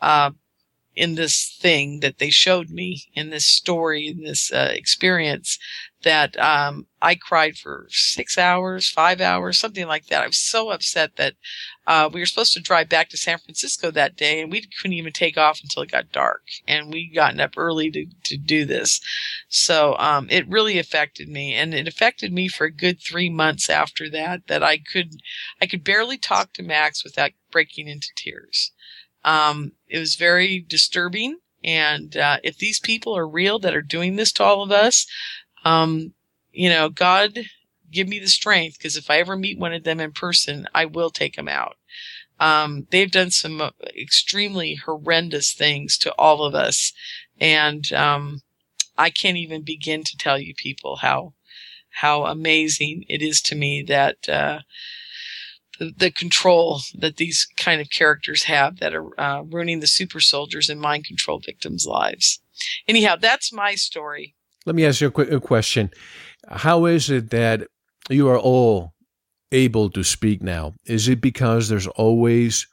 uh, 0.02 0.32
in 0.96 1.16
this 1.16 1.58
thing 1.62 2.02
that 2.02 2.18
they 2.18 2.30
showed 2.30 2.70
me 2.70 3.04
in 3.14 3.30
this 3.30 3.46
story, 3.46 4.08
in 4.08 4.24
this 4.24 4.52
uh, 4.52 4.72
experience, 4.74 5.58
that 6.04 6.40
um, 6.40 6.88
I 7.02 7.16
cried 7.16 7.58
for 7.58 7.88
six 7.90 8.38
hours, 8.38 8.90
five 8.90 9.20
hours, 9.20 9.60
something 9.60 9.88
like 9.88 10.08
that. 10.08 10.24
I 10.24 10.28
was 10.28 10.40
so 10.40 10.70
upset 10.70 11.18
that 11.18 11.34
uh, 11.88 12.10
we 12.12 12.20
were 12.20 12.26
supposed 12.26 12.54
to 12.54 12.62
drive 12.62 12.88
back 12.90 13.10
to 13.10 13.18
San 13.18 13.38
Francisco 13.38 13.92
that 13.92 14.16
day, 14.16 14.42
and 14.42 14.52
we 14.52 14.62
couldn't 14.62 14.98
even 14.98 15.12
take 15.12 15.38
off 15.38 15.60
until 15.62 15.84
it 15.84 15.92
got 15.92 16.12
dark. 16.12 16.44
And 16.68 16.92
we 16.92 17.12
gotten 17.14 17.40
up 17.40 17.54
early 17.58 17.92
to 17.92 18.06
to 18.26 18.38
do 18.38 18.66
this, 18.66 19.02
so 19.50 19.96
um, 19.98 20.28
it 20.30 20.48
really 20.48 20.80
affected 20.80 21.28
me, 21.28 21.54
and 21.54 21.74
it 21.74 21.88
affected 21.88 22.32
me 22.32 22.48
for 22.48 22.66
a 22.66 22.72
good 22.72 23.00
three 23.02 23.30
months 23.30 23.70
after 23.70 24.10
that. 24.12 24.48
That 24.48 24.64
I 24.64 24.78
could 24.78 25.22
I 25.62 25.66
could 25.68 25.84
barely 25.84 26.18
talk 26.18 26.54
to 26.54 26.64
Max 26.64 27.04
without 27.04 27.32
breaking 27.52 27.88
into 27.88 28.10
tears. 28.16 28.72
Um, 29.26 29.74
it 29.88 30.00
was 30.00 30.16
very 30.16 30.60
disturbing. 30.60 31.40
And 31.64 32.16
uh, 32.16 32.38
if 32.44 32.58
these 32.58 32.80
people 32.80 33.18
are 33.18 33.28
real 33.28 33.60
that 33.60 33.76
are 33.76 33.82
doing 33.82 34.16
this 34.16 34.32
to 34.34 34.44
all 34.44 34.64
of 34.64 34.72
us, 34.72 35.06
um, 35.66 36.14
you 36.52 36.70
know, 36.70 36.90
God 36.90 37.40
give 37.92 38.08
me 38.08 38.20
the 38.20 38.28
strength 38.28 38.78
because 38.78 38.98
if 38.98 39.10
I 39.10 39.18
ever 39.18 39.36
meet 39.36 39.60
one 39.60 39.74
of 39.74 39.84
them 39.84 40.00
in 40.00 40.12
person, 40.12 40.68
I 40.74 40.86
will 40.86 41.10
take 41.10 41.36
them 41.36 41.48
out. 41.48 41.76
Um, 42.40 42.88
they've 42.92 43.12
done 43.12 43.32
some 43.32 43.60
uh, 43.60 43.72
extremely 43.98 44.76
horrendous 44.76 45.54
things 45.54 45.98
to 46.00 46.14
all 46.14 46.44
of 46.44 46.56
us. 46.56 46.94
And, 47.40 47.92
um, 47.94 48.42
I 48.98 49.10
can't 49.10 49.38
even 49.38 49.64
begin 49.64 50.04
to 50.04 50.18
tell 50.18 50.38
you 50.40 50.54
people 50.56 50.98
how, 50.98 51.34
how 51.90 52.26
amazing 52.26 53.06
it 53.08 53.22
is 53.22 53.42
to 53.44 53.56
me 53.56 53.82
that, 53.84 54.28
uh, 54.30 54.60
the, 55.80 55.94
the 55.98 56.12
control 56.12 56.82
that 56.94 57.18
these 57.18 57.48
kind 57.58 57.82
of 57.82 57.90
characters 57.90 58.44
have 58.44 58.80
that 58.80 58.94
are 58.94 59.20
uh, 59.20 59.42
ruining 59.42 59.80
the 59.80 59.88
super 59.88 60.20
soldiers 60.20 60.70
and 60.70 60.80
mind 60.80 61.06
control 61.06 61.40
victims' 61.40 61.86
lives. 61.88 62.42
Anyhow, 62.88 63.16
that's 63.16 63.54
my 63.54 63.76
story. 63.76 64.36
Let 64.70 64.76
me 64.76 64.86
ask 64.86 65.02
you 65.02 65.08
a, 65.08 65.12
quick, 65.12 65.32
a 65.32 65.40
question. 65.40 65.90
How 66.48 66.86
is 66.86 67.10
it 67.10 67.32
that 67.32 67.64
you 68.08 68.28
are 68.28 68.38
all 68.38 68.94
able 69.52 69.90
to 69.90 70.04
speak 70.04 70.44
now? 70.44 70.76
Is 70.86 71.08
it 71.08 71.22
because 71.22 71.70
there's 71.70 71.88
always 71.88 72.68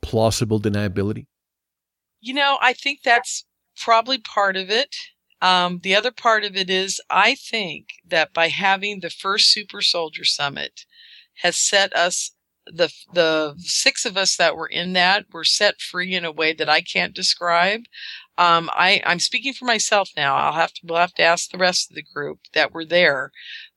plausible 0.00 0.58
deniability? 0.58 1.26
You 2.22 2.32
know, 2.32 2.56
I 2.62 2.72
think 2.72 3.00
that's 3.04 3.44
probably 3.76 4.16
part 4.16 4.56
of 4.56 4.70
it. 4.70 4.96
Um, 5.42 5.80
the 5.82 5.94
other 5.94 6.10
part 6.10 6.44
of 6.44 6.56
it 6.56 6.70
is 6.70 7.02
I 7.10 7.34
think 7.34 7.88
that 8.08 8.32
by 8.32 8.48
having 8.48 9.00
the 9.00 9.10
first 9.10 9.52
Super 9.52 9.82
Soldier 9.82 10.24
Summit 10.24 10.86
has 11.42 11.58
set 11.58 11.94
us 11.94 12.30
the 12.66 12.90
the 13.12 13.54
six 13.58 14.06
of 14.06 14.16
us 14.16 14.36
that 14.36 14.56
were 14.56 14.68
in 14.68 14.94
that 14.94 15.26
were 15.32 15.44
set 15.44 15.80
free 15.80 16.14
in 16.14 16.24
a 16.24 16.32
way 16.32 16.54
that 16.54 16.68
I 16.70 16.80
can't 16.80 17.14
describe. 17.14 17.82
Um, 18.38 18.70
I 18.72 19.02
I'm 19.04 19.20
speaking 19.20 19.52
for 19.52 19.66
myself 19.66 20.10
now. 20.16 20.36
I'll 20.36 20.54
have 20.54 20.72
to 20.74 20.80
we'll 20.84 20.98
have 20.98 21.14
to 21.14 21.22
ask 21.22 21.50
the 21.50 21.58
rest 21.58 21.90
of 21.90 21.96
the 21.96 22.02
group 22.02 22.38
that 22.54 22.72
were 22.72 22.84
there, 22.84 23.30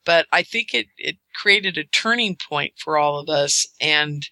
but 0.05 0.27
I 0.31 0.43
think 0.43 0.73
it 0.73 0.87
it 0.97 1.17
created 1.35 1.77
a 1.77 1.83
turning 1.83 2.37
point 2.49 2.73
for 2.77 2.97
all 2.97 3.19
of 3.19 3.29
us, 3.29 3.67
and 3.81 4.27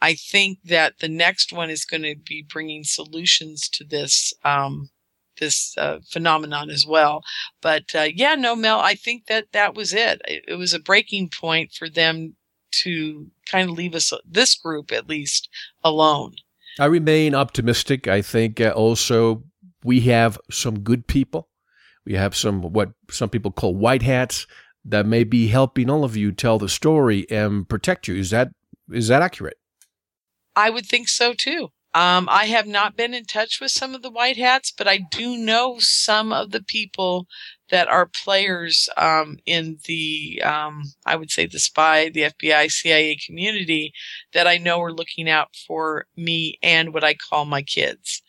I 0.00 0.14
think 0.14 0.58
that 0.64 0.94
the 1.00 1.08
next 1.08 1.52
one 1.52 1.70
is 1.70 1.84
going 1.84 2.02
to 2.02 2.16
be 2.16 2.42
bringing 2.42 2.84
solutions 2.84 3.68
to 3.70 3.84
this 3.84 4.32
um, 4.44 4.90
this 5.38 5.76
uh, 5.76 5.98
phenomenon 6.08 6.70
as 6.70 6.86
well. 6.86 7.22
But 7.60 7.94
uh, 7.94 8.08
yeah, 8.14 8.34
no, 8.34 8.56
Mel, 8.56 8.80
I 8.80 8.94
think 8.94 9.26
that 9.26 9.52
that 9.52 9.74
was 9.74 9.92
it. 9.92 10.20
it. 10.26 10.44
It 10.48 10.54
was 10.54 10.74
a 10.74 10.80
breaking 10.80 11.30
point 11.38 11.72
for 11.72 11.88
them 11.88 12.36
to 12.82 13.26
kind 13.50 13.70
of 13.70 13.76
leave 13.76 13.94
us, 13.94 14.12
this 14.24 14.54
group 14.54 14.92
at 14.92 15.08
least, 15.08 15.48
alone. 15.84 16.34
I 16.78 16.86
remain 16.86 17.34
optimistic. 17.34 18.06
I 18.06 18.20
think 18.20 18.60
uh, 18.60 18.70
also 18.70 19.44
we 19.84 20.00
have 20.02 20.38
some 20.50 20.80
good 20.80 21.06
people. 21.06 21.48
We 22.04 22.14
have 22.14 22.36
some 22.36 22.62
what 22.62 22.92
some 23.10 23.28
people 23.28 23.50
call 23.50 23.74
white 23.74 24.02
hats 24.02 24.46
that 24.84 25.06
may 25.06 25.24
be 25.24 25.48
helping 25.48 25.90
all 25.90 26.04
of 26.04 26.16
you 26.16 26.30
tell 26.32 26.58
the 26.58 26.68
story 26.68 27.26
and 27.30 27.68
protect 27.68 28.06
you. 28.06 28.14
Is 28.14 28.30
that 28.30 28.50
is 28.92 29.08
that 29.08 29.22
accurate? 29.22 29.58
I 30.54 30.70
would 30.70 30.86
think 30.86 31.08
so 31.08 31.34
too. 31.34 31.68
Um, 31.96 32.28
I 32.30 32.44
have 32.44 32.66
not 32.66 32.94
been 32.94 33.14
in 33.14 33.24
touch 33.24 33.58
with 33.58 33.70
some 33.70 33.94
of 33.94 34.02
the 34.02 34.10
white 34.10 34.36
hats, 34.36 34.70
but 34.70 34.86
I 34.86 34.98
do 34.98 35.38
know 35.38 35.76
some 35.78 36.30
of 36.30 36.50
the 36.50 36.62
people 36.62 37.26
that 37.70 37.88
are 37.88 38.04
players 38.04 38.90
um, 38.98 39.38
in 39.46 39.78
the, 39.86 40.42
um, 40.44 40.82
I 41.06 41.16
would 41.16 41.30
say, 41.30 41.46
the 41.46 41.58
spy, 41.58 42.10
the 42.10 42.32
FBI, 42.32 42.70
CIA 42.70 43.16
community 43.16 43.94
that 44.34 44.46
I 44.46 44.58
know 44.58 44.82
are 44.82 44.92
looking 44.92 45.30
out 45.30 45.56
for 45.66 46.04
me 46.18 46.58
and 46.62 46.92
what 46.92 47.02
I 47.02 47.14
call 47.14 47.46
my 47.46 47.62
kids. 47.62 48.22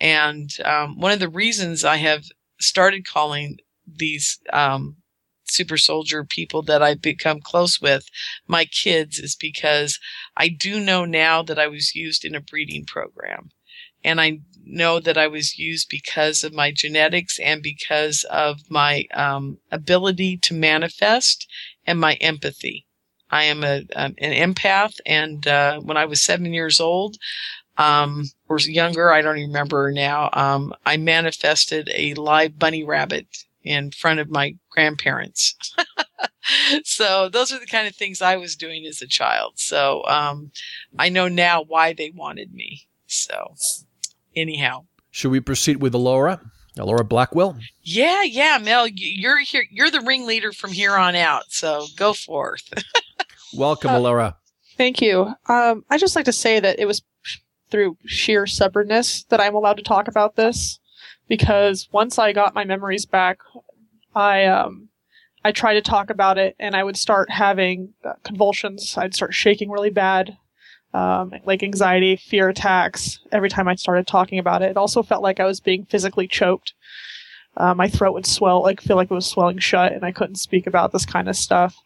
And 0.00 0.50
um, 0.64 0.98
one 0.98 1.12
of 1.12 1.20
the 1.20 1.28
reasons 1.28 1.84
I 1.84 1.96
have 1.96 2.24
started 2.60 3.06
calling 3.06 3.58
these 3.86 4.38
um, 4.52 4.96
super 5.44 5.76
soldier 5.76 6.24
people 6.24 6.62
that 6.62 6.82
I've 6.82 7.02
become 7.02 7.40
close 7.40 7.80
with, 7.80 8.08
my 8.46 8.64
kids, 8.64 9.18
is 9.18 9.34
because 9.34 9.98
I 10.36 10.48
do 10.48 10.80
know 10.80 11.04
now 11.04 11.42
that 11.42 11.58
I 11.58 11.66
was 11.66 11.94
used 11.94 12.24
in 12.24 12.34
a 12.34 12.40
breeding 12.40 12.84
program. 12.84 13.50
And 14.04 14.20
I 14.20 14.40
know 14.64 15.00
that 15.00 15.18
I 15.18 15.26
was 15.26 15.58
used 15.58 15.88
because 15.88 16.44
of 16.44 16.52
my 16.52 16.70
genetics 16.70 17.38
and 17.40 17.62
because 17.62 18.24
of 18.30 18.60
my 18.70 19.06
um, 19.14 19.58
ability 19.72 20.36
to 20.38 20.54
manifest 20.54 21.48
and 21.86 21.98
my 21.98 22.14
empathy. 22.14 22.86
I 23.30 23.44
am 23.44 23.62
a, 23.64 23.82
um, 23.94 24.14
an 24.18 24.54
empath, 24.54 24.94
and 25.04 25.46
uh, 25.46 25.80
when 25.80 25.96
I 25.98 26.06
was 26.06 26.22
seven 26.22 26.54
years 26.54 26.80
old, 26.80 27.16
um, 27.78 28.24
or 28.48 28.58
younger, 28.58 29.12
I 29.12 29.22
don't 29.22 29.38
even 29.38 29.50
remember 29.50 29.92
now, 29.92 30.30
um, 30.32 30.74
I 30.84 30.96
manifested 30.96 31.90
a 31.94 32.14
live 32.14 32.58
bunny 32.58 32.84
rabbit 32.84 33.26
in 33.62 33.92
front 33.92 34.20
of 34.20 34.30
my 34.30 34.56
grandparents. 34.70 35.56
so 36.84 37.28
those 37.28 37.52
are 37.52 37.60
the 37.60 37.66
kind 37.66 37.86
of 37.86 37.94
things 37.94 38.20
I 38.20 38.36
was 38.36 38.56
doing 38.56 38.84
as 38.86 39.00
a 39.00 39.06
child. 39.06 39.54
So 39.56 40.04
um, 40.06 40.50
I 40.98 41.08
know 41.08 41.28
now 41.28 41.62
why 41.62 41.92
they 41.92 42.10
wanted 42.10 42.52
me. 42.52 42.88
So 43.06 43.54
anyhow. 44.34 44.84
Should 45.10 45.30
we 45.30 45.40
proceed 45.40 45.80
with 45.80 45.94
Alara? 45.94 46.40
Alara 46.76 47.08
Blackwell. 47.08 47.58
Yeah, 47.82 48.22
yeah, 48.22 48.58
Mel, 48.62 48.86
you're 48.86 49.40
here. 49.40 49.64
You're 49.70 49.90
the 49.90 50.00
ringleader 50.00 50.52
from 50.52 50.72
here 50.72 50.96
on 50.96 51.16
out. 51.16 51.44
So 51.50 51.86
go 51.96 52.12
forth. 52.12 52.72
Welcome, 53.54 53.90
uh, 53.90 54.00
Laura. 54.00 54.36
Thank 54.76 55.00
you. 55.00 55.34
Um, 55.48 55.84
I 55.90 55.98
just 55.98 56.14
like 56.14 56.26
to 56.26 56.32
say 56.32 56.60
that 56.60 56.78
it 56.78 56.86
was 56.86 57.02
through 57.70 57.96
sheer 58.06 58.46
stubbornness 58.46 59.24
that 59.24 59.40
I'm 59.40 59.54
allowed 59.54 59.76
to 59.78 59.82
talk 59.82 60.08
about 60.08 60.36
this 60.36 60.78
because 61.28 61.88
once 61.92 62.18
I 62.18 62.32
got 62.32 62.54
my 62.54 62.64
memories 62.64 63.06
back, 63.06 63.38
I 64.14 64.46
um, 64.46 64.88
I 65.44 65.52
tried 65.52 65.74
to 65.74 65.82
talk 65.82 66.10
about 66.10 66.38
it, 66.38 66.56
and 66.58 66.74
I 66.74 66.82
would 66.82 66.96
start 66.96 67.30
having 67.30 67.94
uh, 68.04 68.14
convulsions. 68.24 68.96
I'd 68.96 69.14
start 69.14 69.34
shaking 69.34 69.70
really 69.70 69.90
bad, 69.90 70.36
um, 70.94 71.32
like 71.44 71.62
anxiety, 71.62 72.16
fear 72.16 72.48
attacks. 72.48 73.20
Every 73.30 73.48
time 73.48 73.68
I 73.68 73.74
started 73.76 74.06
talking 74.06 74.38
about 74.38 74.62
it, 74.62 74.70
it 74.70 74.76
also 74.76 75.02
felt 75.02 75.22
like 75.22 75.38
I 75.38 75.44
was 75.44 75.60
being 75.60 75.84
physically 75.84 76.26
choked. 76.26 76.74
Uh, 77.56 77.74
my 77.74 77.88
throat 77.88 78.14
would 78.14 78.26
swell, 78.26 78.62
like 78.62 78.80
feel 78.80 78.96
like 78.96 79.10
it 79.10 79.14
was 79.14 79.26
swelling 79.26 79.58
shut, 79.58 79.92
and 79.92 80.04
I 80.04 80.12
couldn't 80.12 80.36
speak 80.36 80.66
about 80.66 80.92
this 80.92 81.06
kind 81.06 81.28
of 81.28 81.36
stuff. 81.36 81.76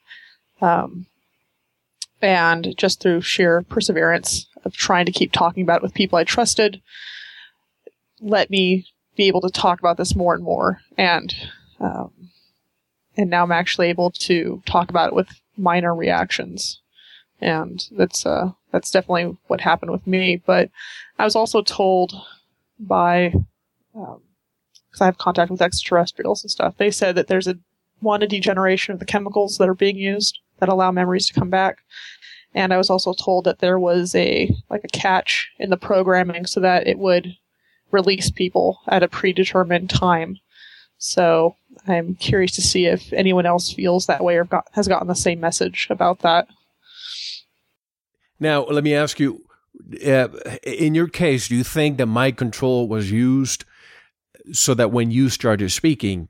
Um, 0.61 1.07
and 2.21 2.75
just 2.77 3.01
through 3.01 3.21
sheer 3.23 3.62
perseverance 3.62 4.47
of 4.64 4.75
trying 4.75 5.07
to 5.07 5.12
keep 5.12 5.33
talking 5.33 5.62
about 5.62 5.79
it 5.79 5.83
with 5.83 5.94
people 5.94 6.18
I 6.18 6.25
trusted, 6.25 6.81
let 8.20 8.51
me 8.51 8.87
be 9.16 9.29
able 9.29 9.40
to 9.42 9.51
talk 9.51 9.81
about 9.81 9.96
this 9.96 10.14
more 10.14 10.35
and 10.35 10.42
more. 10.42 10.81
And 10.96 11.35
um, 11.81 12.31
and 13.16 13.29
now 13.29 13.42
I'm 13.42 13.53
actually 13.53 13.88
able 13.88 14.11
to 14.11 14.62
talk 14.66 14.88
about 14.88 15.09
it 15.09 15.14
with 15.14 15.29
minor 15.57 15.94
reactions, 15.94 16.81
and 17.40 17.85
that's 17.92 18.25
uh, 18.25 18.53
that's 18.70 18.90
definitely 18.90 19.37
what 19.48 19.61
happened 19.61 19.90
with 19.90 20.07
me. 20.07 20.42
But 20.44 20.70
I 21.18 21.25
was 21.25 21.37
also 21.37 21.62
told 21.62 22.14
by 22.79 23.35
because 23.92 24.14
um, 24.14 24.22
I 25.01 25.05
have 25.05 25.18
contact 25.18 25.51
with 25.51 25.62
extraterrestrials 25.62 26.42
and 26.42 26.51
stuff. 26.51 26.77
They 26.79 26.90
said 26.90 27.14
that 27.16 27.27
there's 27.27 27.48
a 27.48 27.59
one 28.01 28.22
a 28.22 28.27
degeneration 28.27 28.92
of 28.92 28.98
the 28.98 29.07
chemicals 29.07 29.59
that 29.59 29.68
are 29.68 29.75
being 29.75 29.96
used 29.96 30.38
that 30.59 30.68
allow 30.68 30.90
memories 30.90 31.27
to 31.27 31.35
come 31.35 31.51
back. 31.51 31.79
And 32.55 32.73
I 32.73 32.79
was 32.79 32.91
also 32.91 33.15
told 33.15 33.45
that 33.45 33.61
there 33.61 33.79
was 33.79 34.15
a 34.15 34.55
like 34.69 34.85
a 34.85 34.88
catch 34.88 35.51
in 35.59 35.71
the 35.71 35.77
programming 35.77 36.47
so 36.47 36.61
that 36.61 36.87
it 36.87 36.99
would 36.99 37.37
release 37.91 38.31
people 38.31 38.81
at 38.88 39.03
a 39.03 39.09
predetermined 39.09 39.91
time. 39.91 40.38
So 40.99 41.57
I'm 41.87 42.15
curious 42.15 42.53
to 42.53 42.62
see 42.62 42.87
if 42.87 43.12
anyone 43.12 43.47
else 43.47 43.73
feels 43.73 44.07
that 44.07 44.23
way 44.23 44.37
or 44.37 44.45
got, 44.45 44.69
has 44.73 44.88
gotten 44.88 45.09
the 45.09 45.15
same 45.15 45.41
message 45.41 45.88
about 45.91 46.21
that. 46.21 46.47
Now, 48.38 48.65
let 48.65 48.85
me 48.85 48.95
ask 48.95 49.19
you 49.19 49.45
uh, 50.07 50.29
in 50.62 50.95
your 50.95 51.09
case, 51.09 51.49
do 51.49 51.57
you 51.57 51.65
think 51.65 51.99
that 51.99 52.07
mind 52.07 52.37
control 52.37 52.88
was 52.88 53.11
used 53.11 53.65
so 54.53 54.75
that 54.75 54.91
when 54.91 55.11
you 55.11 55.29
started 55.29 55.71
speaking, 55.71 56.29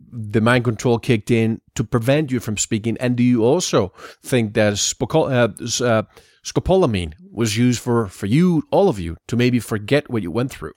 the 0.00 0.40
mind 0.40 0.64
control 0.64 0.98
kicked 0.98 1.30
in 1.30 1.60
to 1.74 1.84
prevent 1.84 2.30
you 2.30 2.40
from 2.40 2.56
speaking? 2.56 2.96
And 2.98 3.16
do 3.16 3.22
you 3.22 3.44
also 3.44 3.92
think 4.22 4.54
that 4.54 4.72
uh, 4.72 5.84
uh, 5.84 6.02
scopolamine 6.44 7.14
was 7.30 7.56
used 7.56 7.80
for, 7.80 8.08
for 8.08 8.26
you, 8.26 8.62
all 8.70 8.88
of 8.88 8.98
you, 8.98 9.16
to 9.28 9.36
maybe 9.36 9.60
forget 9.60 10.10
what 10.10 10.22
you 10.22 10.30
went 10.30 10.50
through? 10.50 10.72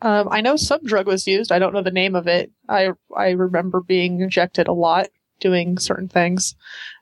Um, 0.00 0.28
I 0.30 0.40
know 0.40 0.56
some 0.56 0.82
drug 0.84 1.06
was 1.06 1.26
used. 1.26 1.50
I 1.50 1.58
don't 1.58 1.74
know 1.74 1.82
the 1.82 1.90
name 1.90 2.14
of 2.14 2.28
it. 2.28 2.52
I 2.68 2.90
I 3.16 3.30
remember 3.30 3.80
being 3.80 4.20
injected 4.20 4.68
a 4.68 4.72
lot, 4.72 5.08
doing 5.40 5.78
certain 5.78 6.08
things, 6.08 6.54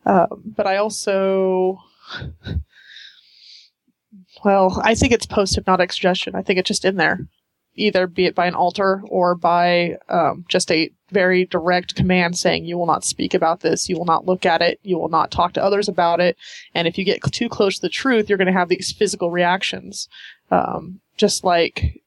um, 0.07 0.43
but 0.45 0.67
I 0.67 0.79
also, 0.79 1.79
well, 4.45 4.81
I 4.83 4.95
think 4.95 5.13
it's 5.13 5.27
post 5.27 5.57
hypnotic 5.57 5.93
suggestion. 5.93 6.35
I 6.35 6.43
think 6.43 6.59
it's 6.59 6.69
just 6.69 6.87
in 6.87 6.97
there, 6.97 7.21
either 7.77 8.07
be 8.07 8.27
it 8.27 8.35
by 8.35 8.47
an 8.47 8.55
alter 8.55 9.03
or 9.09 9.35
by 9.35 9.97
um, 10.09 10.45
just 10.49 10.71
a 10.71 10.91
very 11.11 11.45
direct 11.45 11.95
command 11.95 12.37
saying 12.37 12.65
you 12.65 12.77
will 12.77 12.87
not 12.87 13.05
speak 13.05 13.35
about 13.35 13.61
this, 13.61 13.89
you 13.89 13.97
will 13.97 14.05
not 14.05 14.27
look 14.27 14.45
at 14.45 14.63
it, 14.63 14.81
you 14.83 14.99
will 14.99 15.09
not 15.09 15.31
talk 15.31 15.53
to 15.53 15.63
others 15.63 15.89
about 15.89 16.21
it, 16.21 16.37
and 16.75 16.89
if 16.89 16.99
you 16.99 17.05
get 17.05 17.23
too 17.33 17.49
close 17.49 17.77
to 17.77 17.83
the 17.83 17.89
truth, 17.89 18.29
you're 18.29 18.39
going 18.39 18.47
to 18.47 18.53
have 18.53 18.69
these 18.69 18.93
physical 18.93 19.31
reactions. 19.31 20.09
Um, 20.51 21.01
just 21.17 21.45
like 21.45 22.03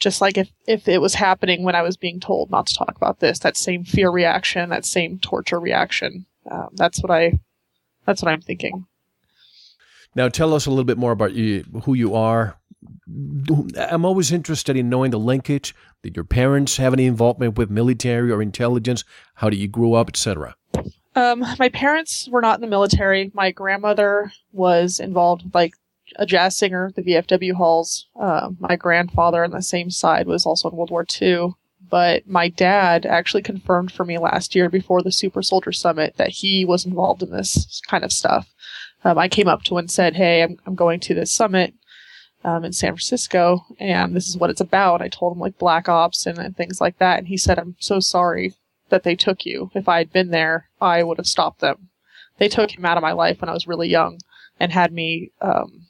just 0.00 0.20
like 0.20 0.38
if, 0.38 0.50
if 0.66 0.88
it 0.88 1.00
was 1.00 1.14
happening 1.14 1.62
when 1.62 1.76
I 1.76 1.82
was 1.82 1.96
being 1.96 2.18
told 2.18 2.50
not 2.50 2.66
to 2.66 2.74
talk 2.74 2.96
about 2.96 3.20
this, 3.20 3.38
that 3.40 3.56
same 3.56 3.84
fear 3.84 4.10
reaction, 4.10 4.70
that 4.70 4.86
same 4.86 5.18
torture 5.18 5.60
reaction. 5.60 6.26
Um, 6.50 6.70
that's 6.72 7.02
what 7.02 7.10
I, 7.10 7.38
that's 8.06 8.22
what 8.22 8.32
I'm 8.32 8.40
thinking. 8.40 8.86
Now, 10.14 10.28
tell 10.28 10.54
us 10.54 10.66
a 10.66 10.70
little 10.70 10.84
bit 10.84 10.98
more 10.98 11.12
about 11.12 11.34
you, 11.34 11.64
who 11.84 11.94
you 11.94 12.14
are. 12.14 12.58
I'm 13.76 14.04
always 14.04 14.32
interested 14.32 14.76
in 14.76 14.88
knowing 14.88 15.10
the 15.10 15.18
linkage. 15.18 15.74
Did 16.02 16.16
your 16.16 16.24
parents 16.24 16.76
have 16.78 16.92
any 16.92 17.06
involvement 17.06 17.58
with 17.58 17.70
military 17.70 18.30
or 18.30 18.40
intelligence? 18.40 19.04
How 19.34 19.50
did 19.50 19.58
you 19.58 19.68
grow 19.68 19.94
up, 19.94 20.08
etc.? 20.08 20.56
Um, 21.14 21.44
my 21.58 21.68
parents 21.68 22.28
were 22.30 22.40
not 22.40 22.56
in 22.56 22.60
the 22.60 22.66
military. 22.66 23.30
My 23.34 23.50
grandmother 23.50 24.32
was 24.52 25.00
involved 25.00 25.54
like 25.54 25.74
a 26.16 26.26
jazz 26.26 26.56
singer, 26.56 26.90
the 26.94 27.02
VFW 27.02 27.54
halls. 27.54 28.06
Uh, 28.18 28.50
my 28.58 28.76
grandfather 28.76 29.44
on 29.44 29.50
the 29.50 29.62
same 29.62 29.90
side 29.90 30.26
was 30.26 30.46
also 30.46 30.70
in 30.70 30.76
World 30.76 30.90
War 30.90 31.04
II. 31.20 31.54
But 31.88 32.28
my 32.28 32.48
dad 32.48 33.04
actually 33.04 33.42
confirmed 33.42 33.90
for 33.90 34.04
me 34.04 34.18
last 34.18 34.54
year 34.54 34.68
before 34.68 35.02
the 35.02 35.10
Super 35.10 35.42
Soldier 35.42 35.72
Summit 35.72 36.14
that 36.18 36.28
he 36.28 36.64
was 36.64 36.86
involved 36.86 37.22
in 37.22 37.30
this 37.30 37.80
kind 37.88 38.04
of 38.04 38.12
stuff. 38.12 38.52
Um, 39.02 39.18
I 39.18 39.28
came 39.28 39.48
up 39.48 39.62
to 39.64 39.74
him 39.74 39.78
and 39.78 39.90
said, 39.90 40.14
Hey, 40.14 40.42
I'm, 40.42 40.58
I'm 40.66 40.74
going 40.74 41.00
to 41.00 41.14
this 41.14 41.32
summit 41.32 41.74
um, 42.44 42.64
in 42.64 42.72
San 42.72 42.92
Francisco, 42.92 43.66
and 43.78 44.14
this 44.14 44.28
is 44.28 44.36
what 44.36 44.50
it's 44.50 44.60
about. 44.60 45.02
I 45.02 45.08
told 45.08 45.34
him 45.34 45.40
like 45.40 45.58
black 45.58 45.88
ops 45.88 46.26
and, 46.26 46.38
and 46.38 46.56
things 46.56 46.80
like 46.80 46.98
that. 46.98 47.18
And 47.18 47.28
he 47.28 47.36
said, 47.36 47.58
I'm 47.58 47.76
so 47.78 48.00
sorry 48.00 48.54
that 48.88 49.02
they 49.02 49.14
took 49.14 49.44
you. 49.44 49.70
If 49.74 49.88
I 49.88 49.98
had 49.98 50.12
been 50.12 50.30
there, 50.30 50.68
I 50.80 51.02
would 51.02 51.18
have 51.18 51.26
stopped 51.26 51.60
them. 51.60 51.90
They 52.38 52.48
took 52.48 52.76
him 52.76 52.84
out 52.84 52.96
of 52.96 53.02
my 53.02 53.12
life 53.12 53.40
when 53.40 53.50
I 53.50 53.54
was 53.54 53.66
really 53.66 53.88
young 53.88 54.18
and 54.58 54.72
had 54.72 54.92
me 54.92 55.32
um, 55.40 55.86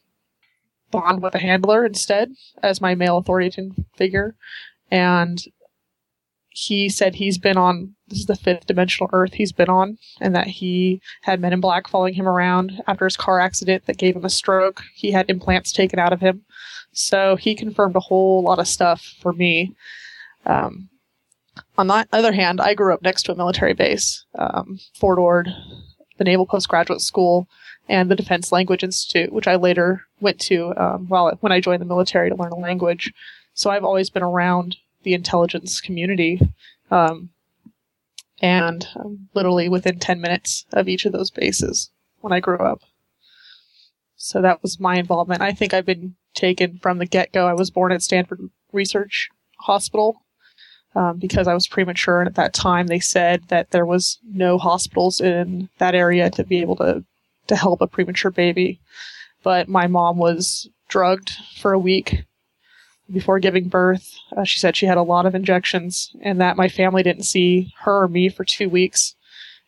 bond 0.91 1.23
with 1.23 1.35
a 1.35 1.39
handler 1.39 1.85
instead 1.85 2.33
as 2.63 2.81
my 2.81 2.95
male 2.95 3.19
authority 3.19 3.73
figure. 3.97 4.35
And 4.91 5.43
he 6.51 6.89
said 6.89 7.15
he's 7.15 7.39
been 7.39 7.57
on 7.57 7.95
this 8.09 8.21
is 8.21 8.27
the 8.27 8.35
fifth 8.35 8.67
dimensional 8.67 9.09
Earth 9.13 9.35
he's 9.35 9.53
been 9.53 9.69
on, 9.69 9.97
and 10.21 10.35
that 10.35 10.49
he 10.49 11.01
had 11.23 11.41
Men 11.41 11.53
in 11.53 11.61
Black 11.61 11.89
following 11.89 12.15
him 12.15 12.27
around 12.27 12.83
after 12.87 13.05
his 13.05 13.17
car 13.17 13.39
accident 13.39 13.87
that 13.87 13.99
gave 13.99 14.17
him 14.17 14.25
a 14.25 14.31
stroke. 14.31 14.83
He 14.95 15.13
had 15.13 15.31
implants 15.31 15.73
taken 15.73 15.99
out 15.99 16.13
of 16.13 16.21
him, 16.21 16.45
so 16.93 17.37
he 17.37 17.55
confirmed 17.55 17.95
a 17.95 18.01
whole 18.01 18.43
lot 18.43 18.59
of 18.59 18.67
stuff 18.67 19.15
for 19.21 19.33
me. 19.33 19.75
Um, 20.45 20.89
on 21.79 21.87
the 21.87 22.07
other 22.13 22.33
hand, 22.33 22.61
I 22.61 22.75
grew 22.75 22.93
up 22.93 23.03
next 23.03 23.25
to 23.25 23.33
a 23.33 23.37
military 23.37 23.75
base, 23.75 24.25
um, 24.37 24.81
Fort 24.95 25.19
Ord, 25.19 25.49
the 26.19 26.25
Naval 26.25 26.47
Postgraduate 26.47 27.01
School, 27.01 27.49
and 27.89 28.11
the 28.11 28.17
Defense 28.17 28.51
Language 28.51 28.83
Institute, 28.83 29.33
which 29.33 29.47
I 29.47 29.57
later 29.57 30.03
went 30.21 30.41
to 30.41 30.75
um, 30.77 31.07
while 31.09 31.31
when 31.41 31.53
I 31.53 31.61
joined 31.61 31.81
the 31.81 31.87
military 31.87 32.29
to 32.29 32.37
learn 32.37 32.53
a 32.53 32.57
language. 32.57 33.13
So 33.55 33.71
I've 33.71 33.85
always 33.85 34.11
been 34.11 34.23
around 34.23 34.77
the 35.03 35.15
intelligence 35.15 35.81
community. 35.81 36.41
Um, 36.91 37.31
and 38.41 38.89
um, 38.97 39.29
literally 39.35 39.69
within 39.69 39.99
10 39.99 40.21
minutes 40.21 40.65
of 40.73 40.89
each 40.89 41.05
of 41.05 41.13
those 41.13 41.31
bases 41.31 41.91
when 42.21 42.33
I 42.33 42.41
grew 42.41 42.59
up. 42.59 42.81
So 44.17 44.43
that 44.43 44.63
was 44.63 44.81
my 44.81 44.97
involvement. 44.97 45.43
I 45.43 45.53
think 45.53 45.73
I've 45.73 45.87
been 45.87 46.15
taken 46.35 46.79
from 46.79 46.99
the 46.99 47.07
get 47.07 47.33
go. 47.33 47.47
I 47.47 47.55
was 47.55 47.71
born 47.71 47.93
at 47.93 48.03
Stanford 48.03 48.41
Research 48.73 49.31
Hospital 49.61 50.23
um, 50.95 51.19
because 51.19 51.49
I 51.49 51.55
was 51.55 51.67
premature. 51.67 52.21
And 52.21 52.29
at 52.29 52.35
that 52.35 52.53
time, 52.53 52.87
they 52.87 53.01
said 53.01 53.45
that 53.49 53.71
there 53.71 53.87
was 53.87 54.19
no 54.25 54.59
hospitals 54.59 55.21
in 55.21 55.69
that 55.79 55.95
area 55.95 56.31
to 56.31 56.45
be 56.45 56.61
able 56.61 56.77
to, 56.77 57.05
to 57.47 57.57
help 57.57 57.81
a 57.81 57.87
premature 57.87 58.31
baby. 58.31 58.81
But 59.43 59.69
my 59.69 59.87
mom 59.87 60.19
was 60.19 60.69
drugged 60.89 61.33
for 61.57 61.73
a 61.73 61.79
week 61.79 62.25
before 63.13 63.39
giving 63.39 63.69
birth. 63.69 64.15
Uh, 64.37 64.45
she 64.45 64.59
said 64.59 64.77
she 64.77 64.87
had 64.87 64.99
a 64.99 65.03
lot 65.03 65.27
of 65.27 65.35
injections 65.35 66.15
and 66.21 66.41
that 66.41 66.57
my 66.57 66.69
family 66.69 67.03
didn't 67.03 67.25
see 67.25 67.73
her 67.81 68.03
or 68.03 68.09
me 68.09 68.29
for 68.29 68.45
two 68.45 68.69
weeks 68.69 69.15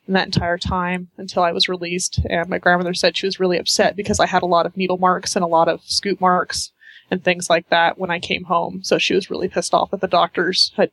in 0.06 0.14
that 0.14 0.26
entire 0.26 0.58
time 0.58 1.08
until 1.16 1.42
I 1.42 1.52
was 1.52 1.68
released. 1.68 2.20
And 2.28 2.48
my 2.48 2.58
grandmother 2.58 2.94
said 2.94 3.16
she 3.16 3.26
was 3.26 3.40
really 3.40 3.58
upset 3.58 3.96
because 3.96 4.20
I 4.20 4.26
had 4.26 4.42
a 4.42 4.46
lot 4.46 4.66
of 4.66 4.76
needle 4.76 4.98
marks 4.98 5.36
and 5.36 5.44
a 5.44 5.48
lot 5.48 5.68
of 5.68 5.82
scoop 5.84 6.20
marks 6.20 6.72
and 7.10 7.22
things 7.22 7.50
like 7.50 7.68
that 7.68 7.98
when 7.98 8.10
I 8.10 8.18
came 8.18 8.44
home. 8.44 8.82
So 8.82 8.98
she 8.98 9.14
was 9.14 9.30
really 9.30 9.48
pissed 9.48 9.74
off 9.74 9.90
that 9.90 10.00
the 10.00 10.08
doctors 10.08 10.72
had 10.76 10.90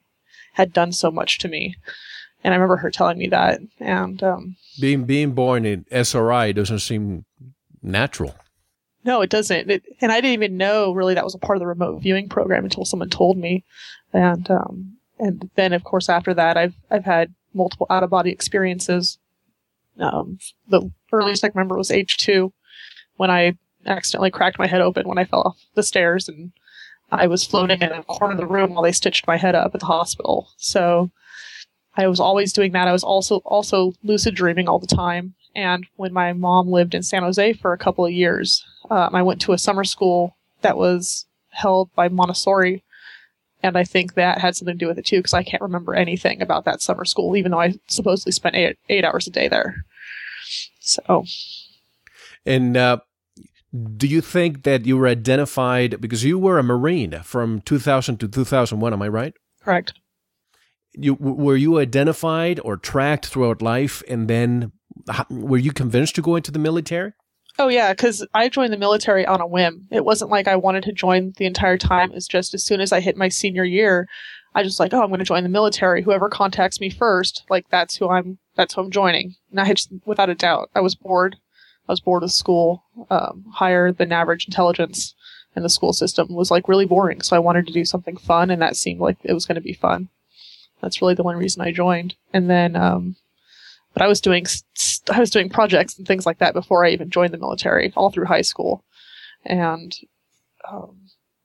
had 0.53 0.73
done 0.73 0.91
so 0.91 1.11
much 1.11 1.37
to 1.39 1.47
me. 1.47 1.75
And 2.43 2.53
I 2.53 2.57
remember 2.57 2.77
her 2.77 2.91
telling 2.91 3.17
me 3.17 3.27
that. 3.27 3.59
And 3.79 4.21
um, 4.23 4.55
being 4.79 5.05
being 5.05 5.31
born 5.31 5.65
in 5.65 5.85
SRI 5.91 6.51
doesn't 6.51 6.79
seem 6.79 7.25
natural. 7.81 8.35
No, 9.03 9.21
it 9.21 9.29
doesn't. 9.29 9.69
It, 9.69 9.83
and 10.01 10.11
I 10.11 10.15
didn't 10.15 10.33
even 10.33 10.57
know 10.57 10.91
really 10.91 11.13
that 11.13 11.23
was 11.23 11.35
a 11.35 11.39
part 11.39 11.57
of 11.57 11.61
the 11.61 11.67
remote 11.67 12.01
viewing 12.01 12.27
program 12.27 12.63
until 12.63 12.85
someone 12.85 13.09
told 13.09 13.37
me. 13.37 13.63
And 14.13 14.49
um, 14.51 14.97
and 15.19 15.49
then 15.55 15.73
of 15.73 15.83
course 15.83 16.09
after 16.09 16.33
that, 16.33 16.57
I've 16.57 16.75
I've 16.91 17.05
had 17.05 17.33
multiple 17.53 17.87
out 17.89 18.03
of 18.03 18.09
body 18.09 18.31
experiences. 18.31 19.17
Um, 19.99 20.39
the 20.67 20.91
earliest 21.11 21.43
I 21.43 21.49
can 21.49 21.57
remember 21.57 21.77
was 21.77 21.91
age 21.91 22.17
two, 22.17 22.53
when 23.17 23.29
I 23.29 23.57
accidentally 23.85 24.31
cracked 24.31 24.59
my 24.59 24.67
head 24.67 24.81
open 24.81 25.07
when 25.07 25.17
I 25.17 25.25
fell 25.25 25.41
off 25.41 25.65
the 25.75 25.83
stairs, 25.83 26.27
and 26.27 26.51
I 27.11 27.27
was 27.27 27.45
floating 27.45 27.81
in 27.81 27.91
a 27.91 28.03
corner 28.03 28.33
of 28.33 28.39
the 28.39 28.45
room 28.45 28.73
while 28.73 28.83
they 28.83 28.91
stitched 28.91 29.27
my 29.27 29.37
head 29.37 29.55
up 29.55 29.73
at 29.73 29.79
the 29.79 29.85
hospital. 29.85 30.49
So 30.57 31.09
I 31.95 32.07
was 32.07 32.19
always 32.19 32.53
doing 32.53 32.71
that. 32.73 32.87
I 32.87 32.91
was 32.91 33.03
also 33.03 33.37
also 33.39 33.93
lucid 34.03 34.35
dreaming 34.35 34.67
all 34.67 34.79
the 34.79 34.87
time. 34.87 35.33
And 35.55 35.87
when 35.95 36.13
my 36.13 36.33
mom 36.33 36.69
lived 36.69 36.93
in 36.93 37.03
San 37.03 37.23
Jose 37.23 37.53
for 37.53 37.73
a 37.73 37.77
couple 37.77 38.05
of 38.05 38.11
years, 38.11 38.63
um, 38.89 39.15
I 39.15 39.23
went 39.23 39.41
to 39.41 39.53
a 39.53 39.57
summer 39.57 39.83
school 39.83 40.37
that 40.61 40.77
was 40.77 41.25
held 41.49 41.93
by 41.95 42.07
Montessori. 42.09 42.83
And 43.61 43.77
I 43.77 43.83
think 43.83 44.13
that 44.13 44.39
had 44.39 44.55
something 44.55 44.75
to 44.75 44.79
do 44.79 44.87
with 44.87 44.97
it 44.97 45.05
too, 45.05 45.17
because 45.17 45.33
I 45.33 45.43
can't 45.43 45.61
remember 45.61 45.93
anything 45.93 46.41
about 46.41 46.65
that 46.65 46.81
summer 46.81 47.03
school, 47.03 47.35
even 47.35 47.51
though 47.51 47.59
I 47.59 47.73
supposedly 47.87 48.31
spent 48.31 48.55
eight, 48.55 48.77
eight 48.87 49.03
hours 49.03 49.27
a 49.27 49.31
day 49.31 49.47
there. 49.47 49.85
So. 50.79 51.25
And, 52.45 52.77
uh, 52.77 52.99
do 53.97 54.07
you 54.07 54.21
think 54.21 54.63
that 54.63 54.85
you 54.85 54.97
were 54.97 55.07
identified 55.07 56.01
because 56.01 56.23
you 56.23 56.39
were 56.39 56.57
a 56.57 56.63
Marine 56.63 57.19
from 57.23 57.61
2000 57.61 58.17
to 58.17 58.27
2001? 58.27 58.93
Am 58.93 59.01
I 59.01 59.07
right? 59.07 59.33
Correct. 59.61 59.93
You 60.93 61.13
were 61.13 61.55
you 61.55 61.77
identified 61.77 62.59
or 62.63 62.77
tracked 62.77 63.27
throughout 63.27 63.61
life, 63.61 64.01
and 64.07 64.27
then 64.27 64.71
were 65.29 65.57
you 65.57 65.71
convinced 65.71 66.15
to 66.15 66.21
go 66.21 66.35
into 66.35 66.51
the 66.51 66.59
military? 66.59 67.13
Oh 67.57 67.67
yeah, 67.67 67.91
because 67.91 68.25
I 68.33 68.47
joined 68.47 68.71
the 68.71 68.77
military 68.77 69.25
on 69.25 69.41
a 69.41 69.47
whim. 69.47 69.87
It 69.91 70.05
wasn't 70.05 70.31
like 70.31 70.47
I 70.47 70.55
wanted 70.55 70.83
to 70.83 70.93
join 70.93 71.33
the 71.37 71.45
entire 71.45 71.77
time. 71.77 72.11
It's 72.13 72.27
just 72.27 72.53
as 72.53 72.63
soon 72.63 72.79
as 72.79 72.93
I 72.93 73.01
hit 73.01 73.17
my 73.17 73.27
senior 73.27 73.65
year, 73.65 74.07
I 74.55 74.63
just 74.63 74.79
like, 74.79 74.93
oh, 74.93 75.01
I'm 75.01 75.09
going 75.09 75.19
to 75.19 75.25
join 75.25 75.43
the 75.43 75.49
military. 75.49 76.01
Whoever 76.01 76.29
contacts 76.29 76.79
me 76.79 76.89
first, 76.89 77.43
like 77.49 77.69
that's 77.69 77.97
who 77.97 78.09
I'm. 78.09 78.39
That's 78.55 78.73
who 78.73 78.81
I'm 78.81 78.91
joining. 78.91 79.35
And 79.51 79.59
I 79.59 79.65
had 79.65 79.79
without 80.05 80.29
a 80.29 80.35
doubt, 80.35 80.69
I 80.75 80.81
was 80.81 80.95
bored. 80.95 81.35
I 81.87 81.91
was 81.91 81.99
bored 81.99 82.23
with 82.23 82.31
school. 82.31 82.83
Um, 83.09 83.45
higher 83.53 83.91
than 83.91 84.11
average 84.11 84.45
intelligence 84.45 85.13
in 85.55 85.63
the 85.63 85.69
school 85.69 85.93
system 85.93 86.27
was 86.29 86.51
like 86.51 86.67
really 86.67 86.85
boring. 86.85 87.21
So 87.21 87.35
I 87.35 87.39
wanted 87.39 87.67
to 87.67 87.73
do 87.73 87.85
something 87.85 88.17
fun, 88.17 88.49
and 88.49 88.61
that 88.61 88.77
seemed 88.77 88.99
like 89.01 89.17
it 89.23 89.33
was 89.33 89.45
going 89.45 89.55
to 89.55 89.61
be 89.61 89.73
fun. 89.73 90.09
That's 90.81 91.01
really 91.01 91.15
the 91.15 91.23
one 91.23 91.35
reason 91.35 91.61
I 91.61 91.71
joined. 91.71 92.15
And 92.33 92.49
then 92.49 92.75
um, 92.75 93.17
but 93.99 94.05
I 94.05 94.07
was 94.07 94.21
doing 94.21 94.45
I 95.11 95.19
was 95.19 95.29
doing 95.29 95.49
projects 95.49 95.97
and 95.97 96.07
things 96.07 96.25
like 96.25 96.37
that 96.37 96.53
before 96.53 96.85
I 96.85 96.91
even 96.91 97.09
joined 97.09 97.33
the 97.33 97.37
military, 97.37 97.91
all 97.97 98.09
through 98.09 98.27
high 98.27 98.43
school, 98.43 98.85
and 99.45 99.93
um, 100.71 100.95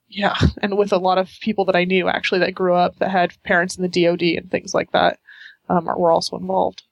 yeah, 0.08 0.36
and 0.62 0.78
with 0.78 0.92
a 0.92 0.98
lot 0.98 1.18
of 1.18 1.28
people 1.40 1.64
that 1.64 1.74
I 1.74 1.82
knew 1.82 2.08
actually 2.08 2.38
that 2.40 2.54
grew 2.54 2.74
up 2.74 2.96
that 3.00 3.10
had 3.10 3.42
parents 3.42 3.76
in 3.76 3.82
the 3.82 3.88
DoD 3.88 4.22
and 4.22 4.50
things 4.52 4.72
like 4.72 4.92
that 4.92 5.18
um, 5.68 5.86
were 5.86 6.12
also 6.12 6.36
involved. 6.36 6.84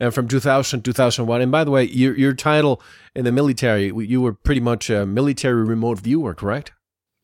And 0.00 0.12
from 0.12 0.26
2000 0.26 0.82
2001, 0.82 1.40
and 1.40 1.52
by 1.52 1.62
the 1.62 1.70
way, 1.70 1.84
your 1.84 2.16
your 2.18 2.34
title 2.34 2.82
in 3.14 3.24
the 3.24 3.32
military, 3.32 3.92
you 3.94 4.20
were 4.20 4.32
pretty 4.32 4.60
much 4.60 4.90
a 4.90 5.06
military 5.06 5.62
remote 5.62 6.00
viewer, 6.00 6.34
correct? 6.34 6.72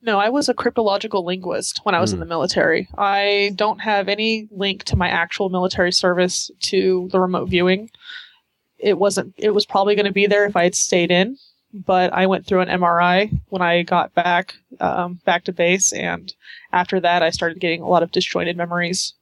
No, 0.03 0.18
I 0.18 0.28
was 0.28 0.49
a 0.49 0.55
cryptological 0.55 1.24
linguist 1.24 1.80
when 1.84 1.94
I 1.94 2.01
was 2.01 2.11
mm. 2.11 2.14
in 2.14 2.18
hmm. 2.18 2.20
the 2.20 2.28
military. 2.28 2.88
I 2.97 3.53
don't 3.57 3.80
have 3.80 4.09
any 4.09 4.49
link 4.51 4.84
to 4.84 4.97
my 4.97 5.09
actual 5.09 5.49
military 5.49 5.92
service 5.92 6.51
to 6.62 7.09
the 7.11 7.20
remote 7.20 7.49
viewing. 7.49 7.90
It 8.78 8.99
wasn't, 8.99 9.34
it 9.38 9.51
was 9.51 9.64
probably 9.64 9.94
going 9.94 10.07
to 10.07 10.12
be 10.12 10.26
there 10.26 10.44
if 10.44 10.55
I 10.55 10.64
had 10.64 10.74
stayed 10.74 11.11
in, 11.11 11.38
but 11.72 12.12
I 12.12 12.26
went 12.26 12.47
through 12.47 12.61
an 12.61 12.68
MRI 12.68 13.40
when 13.49 13.62
I 13.62 13.82
got 13.82 14.14
back, 14.14 14.55
um, 14.80 15.20
back 15.24 15.44
to 15.44 15.53
base. 15.53 15.92
And 15.92 16.32
after 16.72 17.01
that, 17.01 17.22
I 17.22 17.30
started 17.30 17.59
getting 17.59 17.80
a 17.80 17.88
lot 17.88 18.03
of 18.03 18.12
disjointed 18.12 18.57
memories. 18.57 19.14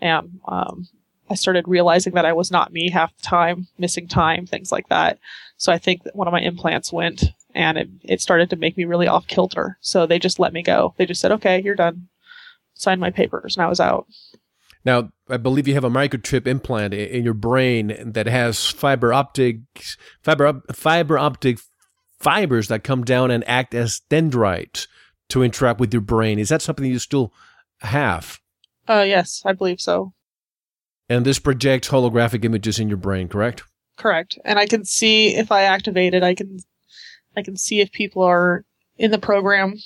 And, 0.00 0.40
um, 0.48 0.88
I 1.30 1.34
started 1.34 1.66
realizing 1.66 2.14
that 2.14 2.26
I 2.26 2.32
was 2.32 2.50
not 2.50 2.72
me 2.72 2.90
half 2.90 3.16
the 3.16 3.22
time, 3.22 3.68
missing 3.78 4.06
time, 4.06 4.46
things 4.46 4.70
like 4.70 4.88
that. 4.88 5.18
So 5.56 5.72
I 5.72 5.78
think 5.78 6.04
that 6.04 6.14
one 6.14 6.28
of 6.28 6.32
my 6.32 6.40
implants 6.40 6.92
went 6.92 7.24
and 7.56 7.78
it, 7.78 7.88
it 8.02 8.20
started 8.20 8.50
to 8.50 8.56
make 8.56 8.76
me 8.76 8.84
really 8.84 9.08
off 9.08 9.26
kilter. 9.26 9.78
So 9.80 10.06
they 10.06 10.18
just 10.18 10.38
let 10.38 10.52
me 10.52 10.62
go. 10.62 10.94
They 10.98 11.06
just 11.06 11.20
said, 11.20 11.32
okay, 11.32 11.60
you're 11.62 11.74
done. 11.74 12.08
Signed 12.74 13.00
my 13.00 13.10
papers 13.10 13.56
and 13.56 13.64
I 13.64 13.68
was 13.68 13.80
out. 13.80 14.06
Now, 14.84 15.10
I 15.28 15.38
believe 15.38 15.66
you 15.66 15.74
have 15.74 15.82
a 15.82 15.90
microchip 15.90 16.46
implant 16.46 16.94
in 16.94 17.24
your 17.24 17.34
brain 17.34 18.12
that 18.12 18.26
has 18.26 18.66
fiber 18.66 19.12
optic 19.12 19.56
fiber 20.22 20.62
fiber 20.72 21.18
optic 21.18 21.58
fibers 22.20 22.68
that 22.68 22.84
come 22.84 23.02
down 23.02 23.30
and 23.30 23.42
act 23.48 23.74
as 23.74 24.00
dendrites 24.10 24.86
to 25.30 25.42
interact 25.42 25.80
with 25.80 25.92
your 25.92 26.02
brain. 26.02 26.38
Is 26.38 26.50
that 26.50 26.62
something 26.62 26.84
you 26.84 26.98
still 26.98 27.32
have? 27.80 28.38
Uh, 28.86 29.04
yes, 29.06 29.42
I 29.44 29.54
believe 29.54 29.80
so. 29.80 30.12
And 31.08 31.24
this 31.24 31.38
projects 31.38 31.88
holographic 31.88 32.44
images 32.44 32.78
in 32.78 32.88
your 32.88 32.96
brain, 32.98 33.28
correct? 33.28 33.64
Correct. 33.96 34.38
And 34.44 34.58
I 34.58 34.66
can 34.66 34.84
see 34.84 35.34
if 35.34 35.50
I 35.50 35.62
activate 35.62 36.14
it, 36.14 36.22
I 36.22 36.34
can 36.34 36.58
I 37.36 37.42
can 37.42 37.56
see 37.56 37.80
if 37.80 37.92
people 37.92 38.22
are 38.22 38.64
in 38.98 39.10
the 39.10 39.18
program. 39.18 39.76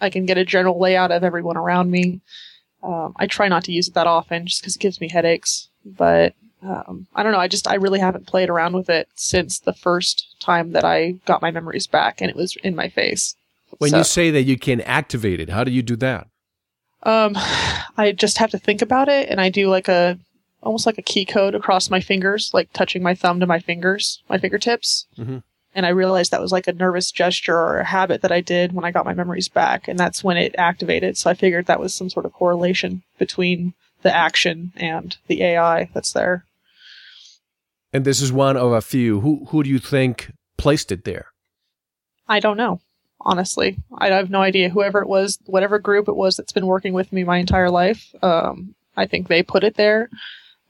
I 0.00 0.10
can 0.10 0.26
get 0.26 0.38
a 0.38 0.44
general 0.44 0.78
layout 0.78 1.12
of 1.12 1.24
everyone 1.24 1.56
around 1.56 1.90
me. 1.90 2.20
Um, 2.82 3.14
I 3.16 3.26
try 3.26 3.48
not 3.48 3.64
to 3.64 3.72
use 3.72 3.88
it 3.88 3.94
that 3.94 4.06
often 4.06 4.46
just 4.46 4.62
because 4.62 4.76
it 4.76 4.80
gives 4.80 5.00
me 5.00 5.08
headaches. 5.08 5.68
But 5.84 6.34
um, 6.62 7.06
I 7.14 7.22
don't 7.22 7.32
know. 7.32 7.38
I 7.38 7.48
just 7.48 7.68
I 7.68 7.74
really 7.74 8.00
haven't 8.00 8.26
played 8.26 8.50
around 8.50 8.74
with 8.74 8.90
it 8.90 9.08
since 9.14 9.58
the 9.58 9.72
first 9.72 10.36
time 10.40 10.72
that 10.72 10.84
I 10.84 11.12
got 11.24 11.42
my 11.42 11.50
memories 11.50 11.86
back, 11.86 12.20
and 12.20 12.30
it 12.30 12.36
was 12.36 12.56
in 12.62 12.74
my 12.74 12.88
face. 12.88 13.34
When 13.78 13.90
so, 13.90 13.98
you 13.98 14.04
say 14.04 14.30
that 14.30 14.42
you 14.42 14.58
can 14.58 14.80
activate 14.82 15.40
it, 15.40 15.50
how 15.50 15.64
do 15.64 15.70
you 15.70 15.82
do 15.82 15.96
that? 15.96 16.28
Um, 17.02 17.32
I 17.96 18.12
just 18.16 18.38
have 18.38 18.50
to 18.50 18.58
think 18.58 18.82
about 18.82 19.08
it, 19.08 19.28
and 19.28 19.40
I 19.40 19.48
do 19.48 19.68
like 19.68 19.88
a 19.88 20.18
almost 20.62 20.86
like 20.86 20.98
a 20.98 21.02
key 21.02 21.24
code 21.24 21.54
across 21.54 21.90
my 21.90 22.00
fingers, 22.00 22.50
like 22.52 22.72
touching 22.72 23.02
my 23.02 23.14
thumb 23.14 23.40
to 23.40 23.46
my 23.46 23.60
fingers, 23.60 24.22
my 24.28 24.38
fingertips. 24.38 25.06
Mm-hmm. 25.16 25.38
And 25.76 25.84
I 25.84 25.90
realized 25.90 26.30
that 26.30 26.40
was 26.40 26.52
like 26.52 26.66
a 26.66 26.72
nervous 26.72 27.12
gesture 27.12 27.54
or 27.54 27.78
a 27.78 27.84
habit 27.84 28.22
that 28.22 28.32
I 28.32 28.40
did 28.40 28.72
when 28.72 28.86
I 28.86 28.90
got 28.90 29.04
my 29.04 29.12
memories 29.12 29.48
back. 29.48 29.88
And 29.88 29.98
that's 29.98 30.24
when 30.24 30.38
it 30.38 30.54
activated. 30.56 31.18
So 31.18 31.28
I 31.28 31.34
figured 31.34 31.66
that 31.66 31.78
was 31.78 31.94
some 31.94 32.08
sort 32.08 32.24
of 32.24 32.32
correlation 32.32 33.02
between 33.18 33.74
the 34.00 34.14
action 34.14 34.72
and 34.76 35.14
the 35.26 35.42
AI 35.42 35.90
that's 35.92 36.14
there. 36.14 36.46
And 37.92 38.06
this 38.06 38.22
is 38.22 38.32
one 38.32 38.56
of 38.56 38.72
a 38.72 38.80
few. 38.80 39.20
Who 39.20 39.46
who 39.50 39.62
do 39.62 39.68
you 39.68 39.78
think 39.78 40.32
placed 40.56 40.90
it 40.90 41.04
there? 41.04 41.26
I 42.26 42.40
don't 42.40 42.56
know. 42.56 42.80
Honestly, 43.20 43.76
I 43.98 44.08
have 44.08 44.30
no 44.30 44.40
idea. 44.40 44.70
Whoever 44.70 45.02
it 45.02 45.08
was, 45.08 45.38
whatever 45.44 45.78
group 45.78 46.08
it 46.08 46.16
was 46.16 46.36
that's 46.36 46.52
been 46.52 46.66
working 46.66 46.94
with 46.94 47.12
me 47.12 47.22
my 47.22 47.36
entire 47.36 47.70
life, 47.70 48.14
um, 48.22 48.74
I 48.96 49.06
think 49.06 49.28
they 49.28 49.42
put 49.42 49.62
it 49.62 49.76
there. 49.76 50.08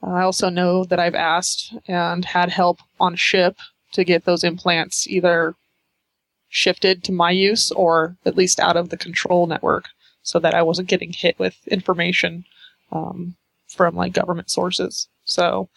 Uh, 0.02 0.10
I 0.10 0.22
also 0.22 0.48
know 0.48 0.84
that 0.84 0.98
I've 0.98 1.14
asked 1.14 1.74
and 1.86 2.24
had 2.24 2.50
help 2.50 2.80
on 2.98 3.14
ship 3.14 3.56
to 3.96 4.04
get 4.04 4.24
those 4.24 4.44
implants 4.44 5.06
either 5.08 5.54
shifted 6.48 7.02
to 7.04 7.12
my 7.12 7.30
use 7.30 7.72
or 7.72 8.16
at 8.24 8.36
least 8.36 8.60
out 8.60 8.76
of 8.76 8.90
the 8.90 8.96
control 8.96 9.46
network 9.46 9.86
so 10.22 10.38
that 10.38 10.54
I 10.54 10.62
wasn't 10.62 10.88
getting 10.88 11.12
hit 11.12 11.38
with 11.38 11.56
information 11.66 12.44
um, 12.92 13.36
from 13.68 13.96
like 13.96 14.12
government 14.12 14.50
sources. 14.50 15.08
So 15.24 15.68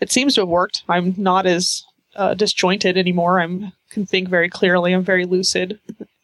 it 0.00 0.10
seems 0.10 0.34
to 0.34 0.42
have 0.42 0.48
worked. 0.48 0.82
I'm 0.88 1.14
not 1.16 1.46
as 1.46 1.82
uh, 2.14 2.34
disjointed 2.34 2.96
anymore. 2.96 3.40
I 3.40 3.72
can 3.90 4.06
think 4.06 4.28
very 4.28 4.48
clearly. 4.48 4.92
I'm 4.92 5.04
very 5.04 5.26
lucid, 5.26 5.78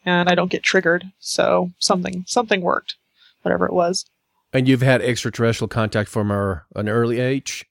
and 0.05 0.29
I 0.29 0.35
don't 0.35 0.51
get 0.51 0.63
triggered. 0.63 1.05
So 1.19 1.73
something 1.79 2.25
something 2.27 2.61
worked, 2.61 2.95
whatever 3.43 3.67
it 3.67 3.73
was. 3.73 4.07
And 4.53 4.67
you've 4.69 4.83
had 4.83 5.03
extraterrestrial 5.03 5.69
contact 5.69 6.09
from 6.09 6.31
our, 6.31 6.65
an 6.75 6.89
early 6.89 7.21
age. 7.21 7.67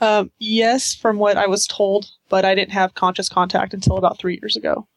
Um, 0.00 0.30
yes, 0.38 0.94
from 0.94 1.18
what 1.18 1.36
I 1.36 1.46
was 1.46 1.66
told, 1.66 2.10
but 2.28 2.44
I 2.44 2.54
didn't 2.54 2.72
have 2.72 2.94
conscious 2.94 3.28
contact 3.28 3.74
until 3.74 3.96
about 3.96 4.18
three 4.18 4.38
years 4.42 4.56
ago. 4.56 4.88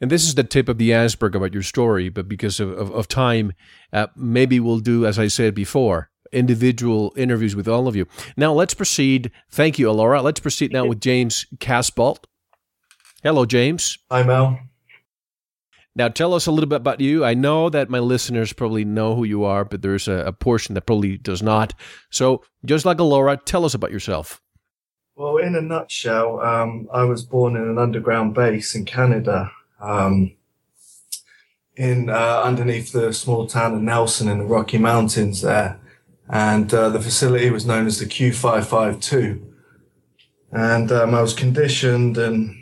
And 0.00 0.10
this 0.10 0.24
is 0.24 0.34
the 0.34 0.42
tip 0.42 0.68
of 0.68 0.78
the 0.78 0.94
iceberg 0.94 1.36
about 1.36 1.54
your 1.54 1.62
story, 1.62 2.08
but 2.08 2.28
because 2.28 2.58
of, 2.58 2.70
of, 2.70 2.90
of 2.90 3.06
time, 3.06 3.52
uh, 3.92 4.08
maybe 4.16 4.58
we'll 4.58 4.80
do, 4.80 5.06
as 5.06 5.16
I 5.16 5.28
said 5.28 5.54
before, 5.54 6.10
individual 6.32 7.12
interviews 7.16 7.54
with 7.54 7.68
all 7.68 7.86
of 7.86 7.94
you. 7.94 8.06
Now 8.36 8.52
let's 8.52 8.74
proceed. 8.74 9.30
Thank 9.50 9.78
you, 9.78 9.86
Alara. 9.86 10.22
Let's 10.22 10.40
proceed 10.40 10.72
now 10.72 10.86
with 10.86 11.00
James 11.00 11.46
Casbolt. 11.58 12.24
Hello, 13.22 13.46
James. 13.46 13.98
Hi, 14.10 14.24
Mel. 14.24 14.58
Now 15.94 16.08
tell 16.08 16.32
us 16.32 16.46
a 16.46 16.50
little 16.50 16.68
bit 16.68 16.76
about 16.76 17.00
you. 17.00 17.24
I 17.24 17.34
know 17.34 17.68
that 17.68 17.90
my 17.90 17.98
listeners 17.98 18.52
probably 18.52 18.84
know 18.84 19.14
who 19.14 19.24
you 19.24 19.44
are, 19.44 19.64
but 19.64 19.82
there's 19.82 20.08
a, 20.08 20.24
a 20.26 20.32
portion 20.32 20.74
that 20.74 20.86
probably 20.86 21.18
does 21.18 21.42
not. 21.42 21.74
So 22.10 22.42
just 22.64 22.84
like 22.84 22.98
Alara, 22.98 23.38
tell 23.44 23.64
us 23.64 23.74
about 23.74 23.92
yourself. 23.92 24.40
Well, 25.14 25.36
in 25.36 25.54
a 25.54 25.60
nutshell, 25.60 26.40
um, 26.40 26.88
I 26.92 27.04
was 27.04 27.22
born 27.22 27.56
in 27.56 27.62
an 27.62 27.78
underground 27.78 28.34
base 28.34 28.74
in 28.74 28.86
Canada, 28.86 29.52
um, 29.80 30.32
in 31.76 32.08
uh, 32.08 32.40
underneath 32.42 32.92
the 32.92 33.12
small 33.12 33.46
town 33.46 33.74
of 33.74 33.82
Nelson 33.82 34.28
in 34.28 34.38
the 34.38 34.44
Rocky 34.46 34.78
Mountains 34.78 35.42
there 35.42 35.78
and 36.32 36.72
uh, 36.72 36.88
the 36.88 37.00
facility 37.00 37.50
was 37.50 37.66
known 37.66 37.86
as 37.86 37.98
the 37.98 38.06
Q552. 38.06 39.42
And 40.50 40.90
um, 40.90 41.14
I 41.14 41.20
was 41.20 41.34
conditioned 41.34 42.16
and 42.16 42.56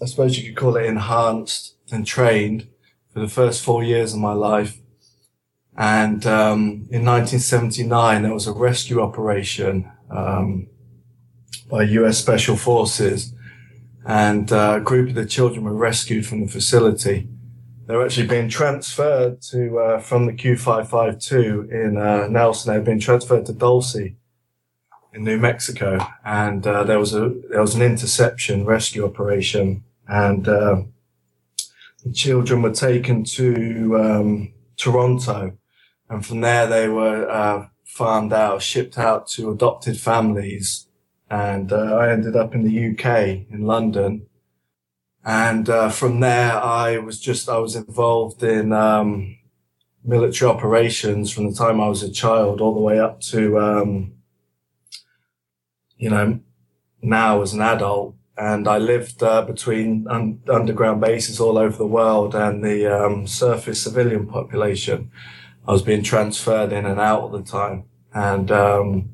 I 0.00 0.06
suppose 0.06 0.38
you 0.38 0.48
could 0.48 0.56
call 0.56 0.76
it 0.76 0.86
enhanced 0.86 1.73
and 1.90 2.06
trained 2.06 2.68
for 3.12 3.20
the 3.20 3.28
first 3.28 3.64
four 3.64 3.82
years 3.82 4.14
of 4.14 4.20
my 4.20 4.32
life. 4.32 4.78
And 5.76 6.24
um, 6.26 6.86
in 6.90 7.04
1979, 7.04 8.22
there 8.22 8.32
was 8.32 8.46
a 8.46 8.52
rescue 8.52 9.00
operation 9.00 9.90
um, 10.10 10.68
by 11.70 11.82
U.S. 11.82 12.18
Special 12.18 12.56
Forces, 12.56 13.34
and 14.06 14.52
uh, 14.52 14.74
a 14.76 14.80
group 14.80 15.08
of 15.08 15.14
the 15.14 15.26
children 15.26 15.64
were 15.64 15.74
rescued 15.74 16.26
from 16.26 16.46
the 16.46 16.52
facility 16.52 17.28
They 17.86 17.94
were 17.94 18.04
actually 18.04 18.28
being 18.28 18.48
transferred 18.48 19.42
to 19.42 19.78
uh, 19.78 20.00
from 20.00 20.24
the 20.24 20.32
Q552 20.32 21.70
in 21.70 21.98
uh, 21.98 22.28
Nelson. 22.28 22.72
They've 22.72 22.84
been 22.84 23.00
transferred 23.00 23.44
to 23.46 23.52
Dulce 23.52 23.96
in 23.96 24.16
New 25.24 25.38
Mexico, 25.38 25.98
and 26.24 26.66
uh, 26.66 26.84
there 26.84 26.98
was 26.98 27.14
a 27.14 27.34
there 27.50 27.60
was 27.60 27.74
an 27.74 27.82
interception 27.82 28.64
rescue 28.64 29.04
operation, 29.04 29.84
and 30.08 30.48
uh, 30.48 30.82
children 32.12 32.62
were 32.62 32.72
taken 32.72 33.24
to 33.24 33.98
um, 33.98 34.52
Toronto, 34.76 35.56
and 36.08 36.24
from 36.24 36.40
there 36.40 36.66
they 36.66 36.88
were 36.88 37.28
uh, 37.30 37.68
farmed 37.84 38.32
out, 38.32 38.62
shipped 38.62 38.98
out 38.98 39.28
to 39.28 39.50
adopted 39.50 39.98
families, 39.98 40.86
and 41.30 41.72
uh, 41.72 41.96
I 41.96 42.12
ended 42.12 42.36
up 42.36 42.54
in 42.54 42.64
the 42.64 42.90
UK 42.90 43.46
in 43.50 43.62
London. 43.66 44.26
And 45.26 45.70
uh, 45.70 45.88
from 45.88 46.20
there, 46.20 46.52
I 46.52 46.98
was 46.98 47.18
just 47.18 47.48
I 47.48 47.56
was 47.58 47.74
involved 47.74 48.42
in 48.42 48.72
um, 48.74 49.38
military 50.04 50.50
operations 50.50 51.32
from 51.32 51.50
the 51.50 51.56
time 51.56 51.80
I 51.80 51.88
was 51.88 52.02
a 52.02 52.12
child 52.12 52.60
all 52.60 52.74
the 52.74 52.80
way 52.80 53.00
up 53.00 53.20
to 53.22 53.58
um, 53.58 54.12
you 55.96 56.10
know 56.10 56.40
now 57.00 57.42
as 57.42 57.54
an 57.54 57.62
adult. 57.62 58.14
And 58.36 58.66
I 58.66 58.78
lived 58.78 59.22
uh, 59.22 59.42
between 59.42 60.06
un- 60.08 60.40
underground 60.48 61.00
bases 61.00 61.40
all 61.40 61.56
over 61.56 61.76
the 61.76 61.86
world 61.86 62.34
and 62.34 62.64
the 62.64 62.86
um, 62.86 63.26
surface 63.26 63.82
civilian 63.82 64.26
population. 64.26 65.10
I 65.66 65.72
was 65.72 65.82
being 65.82 66.02
transferred 66.02 66.72
in 66.72 66.84
and 66.84 67.00
out 67.00 67.22
all 67.22 67.28
the 67.28 67.42
time, 67.42 67.84
and 68.12 68.50
um, 68.50 69.10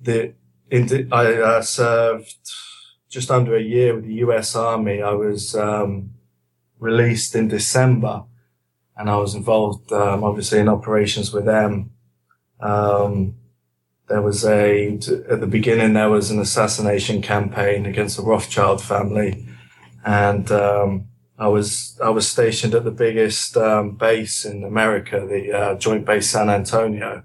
the 0.00 0.34
I 0.70 1.34
uh, 1.34 1.62
served 1.62 2.36
just 3.08 3.30
under 3.30 3.56
a 3.56 3.62
year 3.62 3.94
with 3.94 4.04
the 4.04 4.14
US 4.26 4.54
Army. 4.54 5.02
I 5.02 5.12
was 5.12 5.54
um, 5.56 6.10
released 6.78 7.34
in 7.34 7.48
December 7.48 8.24
and 8.96 9.10
I 9.10 9.16
was 9.16 9.34
involved, 9.34 9.92
um, 9.92 10.22
obviously, 10.22 10.58
in 10.58 10.68
operations 10.68 11.32
with 11.32 11.46
them. 11.46 11.90
Um, 12.60 13.34
there 14.10 14.20
was 14.20 14.44
a, 14.44 14.88
at 15.30 15.40
the 15.40 15.46
beginning, 15.46 15.94
there 15.94 16.10
was 16.10 16.30
an 16.30 16.40
assassination 16.40 17.22
campaign 17.22 17.86
against 17.86 18.16
the 18.16 18.22
Rothschild 18.22 18.82
family. 18.82 19.46
And, 20.04 20.50
um, 20.50 21.06
I 21.38 21.48
was, 21.48 21.98
I 22.02 22.10
was 22.10 22.28
stationed 22.28 22.74
at 22.74 22.84
the 22.84 22.90
biggest, 22.90 23.56
um, 23.56 23.96
base 23.96 24.44
in 24.44 24.64
America, 24.64 25.26
the, 25.26 25.52
uh, 25.52 25.74
Joint 25.76 26.04
Base 26.04 26.28
San 26.28 26.50
Antonio, 26.50 27.22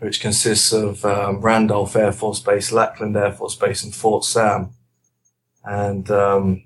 which 0.00 0.20
consists 0.20 0.72
of, 0.72 1.04
um, 1.04 1.40
Randolph 1.40 1.94
Air 1.94 2.12
Force 2.12 2.40
Base, 2.40 2.72
Lackland 2.72 3.16
Air 3.16 3.32
Force 3.32 3.54
Base 3.54 3.84
and 3.84 3.94
Fort 3.94 4.24
Sam. 4.24 4.70
And 5.62 6.10
um, 6.10 6.64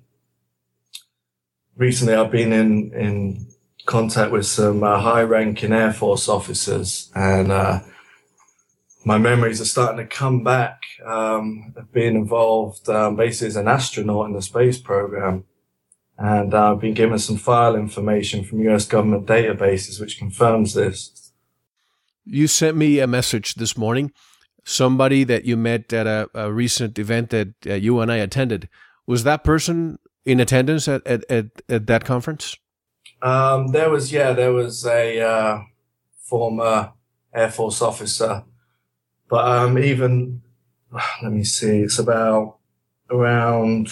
recently, 1.76 2.14
I've 2.14 2.30
been 2.30 2.52
in 2.52 2.92
in 2.94 3.48
contact 3.86 4.30
with 4.30 4.46
some 4.46 4.84
uh, 4.84 5.00
high-ranking 5.00 5.72
Air 5.72 5.92
Force 5.92 6.28
officers, 6.28 7.10
and 7.14 7.50
uh, 7.50 7.80
my 9.04 9.18
memories 9.18 9.60
are 9.60 9.66
starting 9.66 9.98
to 9.98 10.06
come 10.06 10.44
back 10.44 10.80
um, 11.04 11.72
of 11.76 11.92
being 11.92 12.14
involved 12.14 12.88
um, 12.88 13.16
basically 13.16 13.48
as 13.48 13.56
an 13.56 13.68
astronaut 13.68 14.26
in 14.26 14.32
the 14.32 14.42
space 14.42 14.78
program. 14.78 15.44
And 16.18 16.54
uh, 16.54 16.72
I've 16.72 16.80
been 16.80 16.94
given 16.94 17.18
some 17.18 17.36
file 17.36 17.74
information 17.74 18.44
from 18.44 18.60
US 18.68 18.86
government 18.86 19.26
databases 19.26 20.00
which 20.00 20.18
confirms 20.18 20.74
this. 20.74 21.32
You 22.24 22.46
sent 22.46 22.76
me 22.76 23.00
a 23.00 23.06
message 23.06 23.54
this 23.56 23.76
morning. 23.76 24.12
Somebody 24.64 25.24
that 25.24 25.44
you 25.44 25.56
met 25.56 25.92
at 25.92 26.06
a, 26.06 26.28
a 26.34 26.52
recent 26.52 26.98
event 26.98 27.30
that 27.30 27.54
uh, 27.66 27.74
you 27.74 27.98
and 27.98 28.12
I 28.12 28.16
attended 28.16 28.68
was 29.06 29.24
that 29.24 29.42
person 29.42 29.98
in 30.24 30.38
attendance 30.38 30.86
at, 30.86 31.04
at, 31.04 31.28
at, 31.28 31.46
at 31.68 31.86
that 31.88 32.04
conference? 32.04 32.56
Um, 33.20 33.68
there 33.68 33.90
was, 33.90 34.12
yeah, 34.12 34.32
there 34.32 34.52
was 34.52 34.86
a 34.86 35.20
uh, 35.20 35.62
former 36.22 36.92
Air 37.34 37.50
Force 37.50 37.82
officer. 37.82 38.44
But 39.32 39.48
um, 39.48 39.78
even, 39.78 40.42
let 41.22 41.32
me 41.32 41.42
see, 41.42 41.78
it's 41.80 41.98
about 41.98 42.58
around 43.10 43.88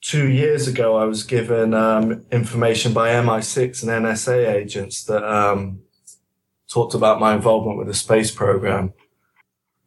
two 0.00 0.28
years 0.28 0.68
ago, 0.68 0.96
I 0.96 1.06
was 1.06 1.24
given 1.24 1.74
um, 1.74 2.24
information 2.30 2.92
by 2.92 3.08
MI6 3.14 3.82
and 3.82 4.04
NSA 4.04 4.48
agents 4.48 5.02
that 5.06 5.24
um, 5.24 5.80
talked 6.70 6.94
about 6.94 7.18
my 7.18 7.34
involvement 7.34 7.78
with 7.78 7.88
the 7.88 7.94
space 7.94 8.30
program. 8.30 8.92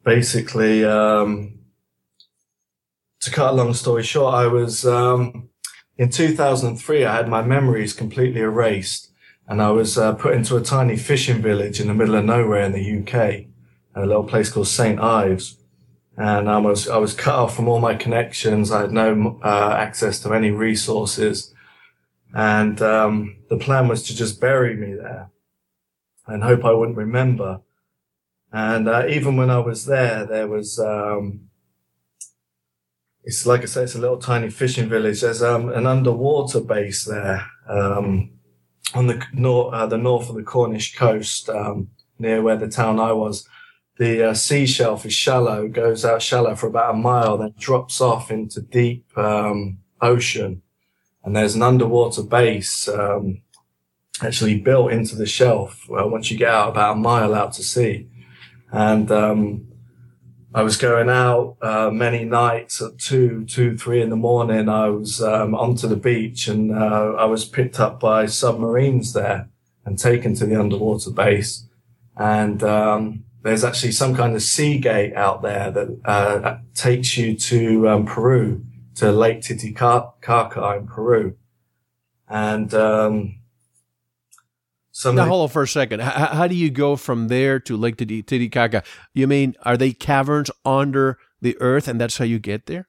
Basically, 0.04 0.84
um, 0.84 1.60
to 3.20 3.30
cut 3.30 3.52
a 3.52 3.56
long 3.56 3.72
story 3.72 4.02
short, 4.02 4.34
I 4.34 4.48
was 4.48 4.84
um, 4.84 5.48
in 5.96 6.10
2003. 6.10 7.06
I 7.06 7.16
had 7.16 7.28
my 7.30 7.40
memories 7.40 7.94
completely 7.94 8.42
erased, 8.42 9.10
and 9.48 9.62
I 9.62 9.70
was 9.70 9.96
uh, 9.96 10.12
put 10.12 10.34
into 10.34 10.58
a 10.58 10.62
tiny 10.62 10.98
fishing 10.98 11.40
village 11.40 11.80
in 11.80 11.88
the 11.88 11.94
middle 11.94 12.16
of 12.16 12.26
nowhere 12.26 12.60
in 12.60 12.72
the 12.72 13.00
UK, 13.00 13.46
a 13.96 14.06
little 14.06 14.24
place 14.24 14.50
called 14.50 14.68
St 14.68 15.00
Ives. 15.00 15.56
And 16.16 16.48
I 16.48 16.58
was 16.58 16.88
I 16.88 16.98
was 16.98 17.12
cut 17.12 17.34
off 17.34 17.56
from 17.56 17.68
all 17.68 17.80
my 17.80 17.94
connections. 17.94 18.70
I 18.70 18.82
had 18.82 18.92
no 18.92 19.38
uh, 19.42 19.74
access 19.76 20.18
to 20.20 20.32
any 20.32 20.50
resources, 20.50 21.52
and 22.34 22.80
um, 22.80 23.36
the 23.50 23.58
plan 23.58 23.86
was 23.86 24.02
to 24.04 24.16
just 24.16 24.40
bury 24.40 24.76
me 24.76 24.94
there, 24.94 25.30
and 26.26 26.42
hope 26.42 26.64
I 26.64 26.72
wouldn't 26.72 26.96
remember. 26.96 27.60
And 28.50 28.88
uh, 28.88 29.06
even 29.10 29.36
when 29.36 29.50
I 29.50 29.58
was 29.58 29.84
there, 29.84 30.24
there 30.24 30.48
was 30.48 30.78
um, 30.78 31.50
it's 33.26 33.44
like 33.44 33.62
I 33.62 33.66
say, 33.66 33.82
it's 33.82 33.96
a 33.96 34.00
little 34.00 34.18
tiny 34.18 34.48
fishing 34.50 34.88
village. 34.88 35.20
There's 35.20 35.42
um, 35.42 35.68
an 35.70 35.84
underwater 35.86 36.60
base 36.60 37.04
there 37.04 37.44
um, 37.68 38.30
on 38.94 39.08
the 39.08 39.22
north, 39.32 39.74
uh, 39.74 39.86
the 39.86 39.98
north 39.98 40.30
of 40.30 40.36
the 40.36 40.44
Cornish 40.44 40.94
coast, 40.94 41.50
um, 41.50 41.88
near 42.20 42.40
where 42.40 42.56
the 42.56 42.68
town 42.68 43.00
I 43.00 43.12
was. 43.12 43.46
The 43.98 44.30
uh, 44.30 44.34
sea 44.34 44.66
shelf 44.66 45.06
is 45.06 45.14
shallow, 45.14 45.68
goes 45.68 46.04
out 46.04 46.20
shallow 46.20 46.54
for 46.54 46.66
about 46.66 46.94
a 46.94 46.98
mile, 46.98 47.38
then 47.38 47.54
drops 47.58 48.00
off 48.00 48.30
into 48.30 48.60
deep 48.60 49.06
um, 49.16 49.78
ocean. 50.00 50.62
And 51.24 51.34
there's 51.34 51.54
an 51.54 51.62
underwater 51.62 52.22
base 52.22 52.88
um, 52.88 53.42
actually 54.22 54.60
built 54.60 54.92
into 54.92 55.16
the 55.16 55.26
shelf 55.26 55.86
well, 55.88 56.10
once 56.10 56.30
you 56.30 56.38
get 56.38 56.50
out 56.50 56.70
about 56.70 56.96
a 56.96 57.00
mile 57.00 57.34
out 57.34 57.54
to 57.54 57.62
sea. 57.62 58.08
And 58.70 59.10
um, 59.10 59.66
I 60.54 60.62
was 60.62 60.78
going 60.78 61.10
out 61.10 61.58
uh, 61.60 61.90
many 61.90 62.24
nights 62.24 62.80
at 62.80 62.98
two, 62.98 63.44
two, 63.44 63.76
three 63.76 64.00
in 64.00 64.08
the 64.08 64.16
morning. 64.16 64.70
I 64.70 64.88
was 64.88 65.20
um, 65.20 65.54
onto 65.54 65.86
the 65.86 65.96
beach 65.96 66.48
and 66.48 66.72
uh, 66.72 67.14
I 67.18 67.26
was 67.26 67.44
picked 67.44 67.78
up 67.78 68.00
by 68.00 68.24
submarines 68.24 69.12
there 69.12 69.50
and 69.84 69.98
taken 69.98 70.34
to 70.36 70.46
the 70.46 70.58
underwater 70.58 71.10
base. 71.10 71.66
And 72.16 72.62
um, 72.62 73.25
there's 73.46 73.64
actually 73.64 73.92
some 73.92 74.14
kind 74.14 74.34
of 74.34 74.42
sea 74.42 74.78
gate 74.78 75.14
out 75.14 75.42
there 75.42 75.70
that 75.70 76.00
uh, 76.04 76.58
takes 76.74 77.16
you 77.16 77.36
to 77.36 77.88
um, 77.88 78.04
Peru, 78.04 78.64
to 78.96 79.12
Lake 79.12 79.42
Titicaca 79.42 80.12
in 80.76 80.86
Peru. 80.86 81.36
And 82.28 82.74
um, 82.74 83.38
some 84.90 85.14
now, 85.14 85.26
hold 85.26 85.42
on 85.42 85.48
for 85.50 85.62
a 85.62 85.68
second. 85.68 86.00
How, 86.00 86.26
how, 86.26 86.46
do 86.46 86.54
you 86.54 86.70
go 86.70 86.96
from 86.96 87.28
there 87.28 87.60
to 87.60 87.76
Lake 87.76 87.98
Titicaca? 87.98 88.82
You 89.12 89.26
mean, 89.26 89.54
are 89.62 89.76
they 89.76 89.92
caverns 89.92 90.50
under 90.64 91.18
the 91.40 91.56
earth 91.60 91.86
and 91.86 92.00
that's 92.00 92.16
how 92.18 92.24
you 92.24 92.38
get 92.38 92.66
there? 92.66 92.88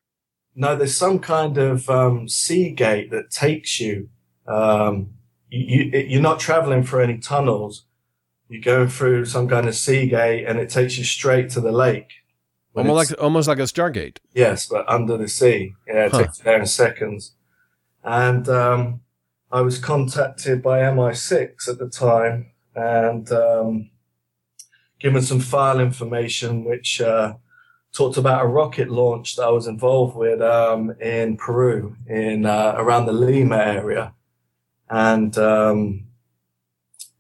No, 0.56 0.76
there's 0.76 0.98
some 0.98 1.20
kind 1.20 1.58
of 1.58 1.90
um, 1.90 2.28
sea 2.28 2.72
gate 2.72 3.12
that 3.12 3.30
takes 3.30 3.80
you. 3.80 4.10
Um, 4.48 5.10
you, 5.50 5.84
you. 5.94 6.20
are 6.20 6.22
not 6.22 6.40
traveling 6.40 6.84
through 6.84 7.04
any 7.04 7.18
tunnels. 7.18 7.87
You're 8.50 8.62
going 8.62 8.88
through 8.88 9.26
some 9.26 9.48
kind 9.48 9.68
of 9.68 9.76
sea 9.76 10.08
gate 10.08 10.46
and 10.46 10.60
it 10.60 10.70
takes 10.70 10.98
you 10.98 11.04
straight 11.04 11.50
to 11.52 11.62
the 11.62 11.72
lake. 11.72 12.12
Almost 12.76 13.12
like, 13.12 13.22
almost 13.22 13.48
like 13.48 13.60
a 13.60 13.64
Stargate. 13.64 14.18
Yes, 14.34 14.68
but 14.68 14.88
under 14.88 15.18
the 15.18 15.28
sea. 15.28 15.74
Yeah, 15.88 16.06
it 16.06 16.12
huh. 16.12 16.20
takes 16.20 16.38
you 16.40 16.44
there 16.44 16.60
in 16.60 16.66
seconds. 16.68 17.34
And 18.04 18.48
um, 18.48 19.02
I 19.52 19.62
was 19.62 19.80
contacted 19.80 20.62
by 20.62 20.80
MI6 20.80 21.68
at 21.68 21.80
the 21.80 21.90
time 21.90 22.52
and 22.76 23.30
um, 23.32 23.90
given 25.00 25.22
some 25.22 25.40
file 25.40 25.80
information 25.80 26.64
which 26.64 27.02
uh, 27.02 27.34
talked 27.94 28.18
about 28.18 28.44
a 28.44 28.48
rocket 28.48 28.90
launch 28.90 29.36
that 29.36 29.46
I 29.46 29.50
was 29.50 29.68
involved 29.68 30.16
with 30.16 30.42
um, 30.42 30.92
in 31.02 31.38
Peru, 31.38 31.96
in 32.08 32.46
uh, 32.46 32.76
around 32.78 33.06
the 33.06 33.14
Lima 33.14 33.58
area, 33.58 34.14
and 34.90 35.36
um, 35.38 36.07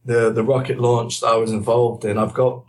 the 0.07 0.31
the 0.31 0.43
rocket 0.43 0.79
launch 0.79 1.19
that 1.19 1.27
I 1.27 1.35
was 1.35 1.51
involved 1.51 2.05
in. 2.05 2.17
I've 2.17 2.33
got 2.33 2.63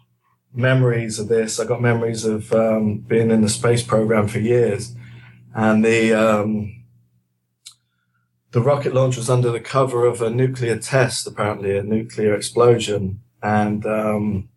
memories 0.52 1.18
of 1.18 1.28
this. 1.28 1.58
I 1.60 1.64
got 1.64 1.80
memories 1.80 2.24
of 2.24 2.52
um, 2.52 2.98
being 2.98 3.30
in 3.30 3.42
the 3.42 3.48
space 3.48 3.82
program 3.82 4.26
for 4.28 4.40
years, 4.40 4.94
and 5.54 5.84
the 5.84 6.12
um, 6.12 6.84
the 8.50 8.60
rocket 8.60 8.92
launch 8.92 9.16
was 9.16 9.30
under 9.30 9.52
the 9.52 9.60
cover 9.60 10.04
of 10.04 10.20
a 10.20 10.30
nuclear 10.30 10.78
test, 10.78 11.26
apparently 11.26 11.76
a 11.78 11.82
nuclear 11.82 12.34
explosion, 12.34 13.20
and 13.40 13.86
um, 13.86 14.48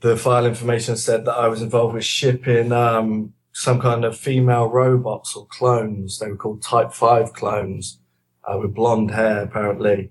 the 0.00 0.16
file 0.16 0.46
information 0.46 0.96
said 0.96 1.24
that 1.26 1.36
I 1.36 1.46
was 1.46 1.62
involved 1.62 1.94
with 1.94 2.04
shipping 2.04 2.72
um, 2.72 3.34
some 3.52 3.80
kind 3.80 4.04
of 4.04 4.18
female 4.18 4.66
robots 4.66 5.36
or 5.36 5.46
clones. 5.46 6.18
They 6.18 6.28
were 6.28 6.36
called 6.36 6.62
Type 6.62 6.92
Five 6.92 7.34
clones 7.34 8.00
uh, 8.42 8.58
with 8.58 8.74
blonde 8.74 9.12
hair, 9.12 9.42
apparently, 9.42 10.10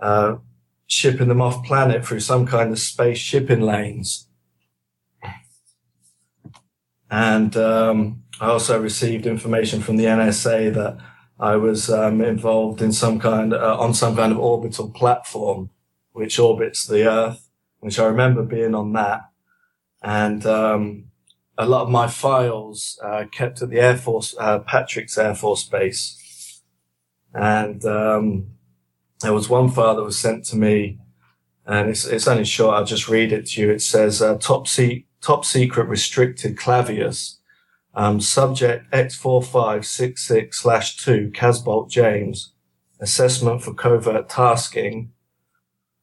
uh, 0.00 0.36
shipping 0.86 1.28
them 1.28 1.40
off 1.40 1.64
planet 1.64 2.04
through 2.04 2.20
some 2.20 2.46
kind 2.46 2.70
of 2.70 2.78
space 2.78 3.18
shipping 3.18 3.60
lanes. 3.60 4.28
And 7.10 7.56
um, 7.56 8.24
I 8.40 8.46
also 8.46 8.80
received 8.80 9.26
information 9.26 9.80
from 9.80 9.96
the 9.96 10.06
NSA 10.06 10.74
that 10.74 10.98
I 11.38 11.56
was 11.56 11.90
um, 11.90 12.20
involved 12.20 12.82
in 12.82 12.92
some 12.92 13.18
kind 13.20 13.52
uh, 13.52 13.78
on 13.78 13.94
some 13.94 14.16
kind 14.16 14.32
of 14.32 14.38
orbital 14.38 14.90
platform 14.90 15.70
which 16.12 16.38
orbits 16.38 16.86
the 16.86 17.06
Earth, 17.06 17.50
which 17.80 17.98
I 17.98 18.06
remember 18.06 18.42
being 18.42 18.74
on 18.74 18.94
that, 18.94 19.20
and 20.02 20.46
um, 20.46 21.04
a 21.58 21.66
lot 21.66 21.82
of 21.82 21.90
my 21.90 22.06
files 22.06 22.98
uh, 23.04 23.24
kept 23.30 23.60
at 23.60 23.68
the 23.68 23.80
Air 23.80 23.98
Force 23.98 24.34
uh, 24.40 24.60
Patrick's 24.60 25.18
Air 25.18 25.34
Force 25.34 25.64
Base, 25.64 26.62
and 27.34 27.84
um, 27.84 28.46
there 29.20 29.32
was 29.32 29.48
one 29.48 29.70
file 29.70 29.96
that 29.96 30.02
was 30.02 30.18
sent 30.18 30.44
to 30.46 30.56
me, 30.56 30.98
and 31.66 31.88
it's 31.88 32.04
it's 32.04 32.28
only 32.28 32.44
short. 32.44 32.76
I'll 32.76 32.84
just 32.84 33.08
read 33.08 33.32
it 33.32 33.46
to 33.46 33.60
you. 33.60 33.70
It 33.70 33.82
says 33.82 34.20
uh, 34.20 34.36
top 34.38 34.68
se- 34.68 35.06
top 35.20 35.44
secret 35.44 35.88
restricted 35.88 36.56
clavius 36.58 37.36
um, 37.96 38.20
subject 38.20 38.90
X4566 38.92 40.54
slash 40.54 40.96
2, 40.98 41.32
Casbolt 41.34 41.90
James. 41.90 42.52
Assessment 43.00 43.62
for 43.62 43.74
covert 43.74 44.28
tasking. 44.28 45.12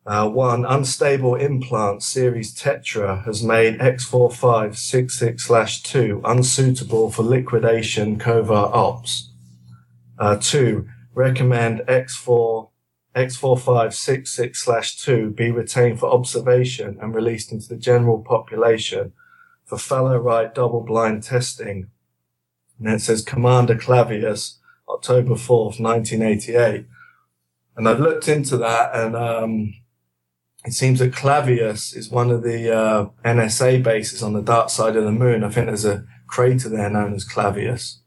Uh, 0.06 0.28
one, 0.28 0.66
unstable 0.66 1.36
implant 1.36 2.04
series 2.04 2.54
Tetra 2.54 3.24
has 3.26 3.42
made 3.42 3.80
X4566 3.80 5.40
slash 5.40 5.82
2 5.84 6.22
unsuitable 6.26 7.10
for 7.10 7.24
liquidation 7.24 8.20
covert 8.20 8.74
ops. 8.74 9.32
Uh, 10.20 10.36
two, 10.36 10.88
recommend 11.14 11.80
X4 11.88 12.70
X4566 13.16 14.56
slash 14.56 14.98
2 14.98 15.32
be 15.32 15.52
retained 15.52 16.00
for 16.00 16.12
observation 16.12 16.98
and 17.02 17.14
released 17.14 17.52
into 17.52 17.68
the 17.68 17.78
general 17.78 18.20
population 18.20 19.14
for 19.66 19.78
fellow 19.78 20.18
right 20.18 20.54
double 20.54 20.82
blind 20.82 21.24
testing. 21.24 21.90
And 22.80 22.88
it 22.88 23.02
says 23.02 23.24
Commander 23.24 23.78
Clavius, 23.78 24.60
October 24.90 25.36
4th, 25.36 25.80
1988. 25.80 26.86
And 27.76 27.88
I've 27.88 28.00
looked 28.00 28.28
into 28.28 28.58
that 28.58 28.96
and, 28.96 29.16
um, 29.16 29.74
it 30.66 30.74
seems 30.74 31.00
that 31.00 31.14
Clavius 31.14 31.94
is 31.94 32.10
one 32.10 32.32
of 32.32 32.42
the 32.42 32.74
uh, 32.74 33.06
NSA 33.26 33.84
bases 33.84 34.24
on 34.24 34.34
the 34.34 34.42
dark 34.42 34.70
side 34.70 34.96
of 34.96 35.04
the 35.04 35.12
moon. 35.12 35.44
I 35.44 35.50
think 35.50 35.68
there's 35.68 35.86
a 35.86 36.06
crater 36.28 36.70
there 36.70 36.90
known 36.90 37.14
as 37.14 37.26
Clavius. 37.26 38.02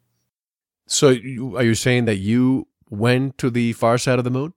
So, 0.87 1.09
are 1.09 1.65
you 1.65 1.75
saying 1.75 2.07
that 2.07 2.17
you 2.17 2.69
went 2.89 3.37
to 3.39 3.51
the 3.51 3.73
far 3.75 3.99
side 3.99 4.19
of 4.19 4.25
the 4.25 4.31
moon? 4.31 4.55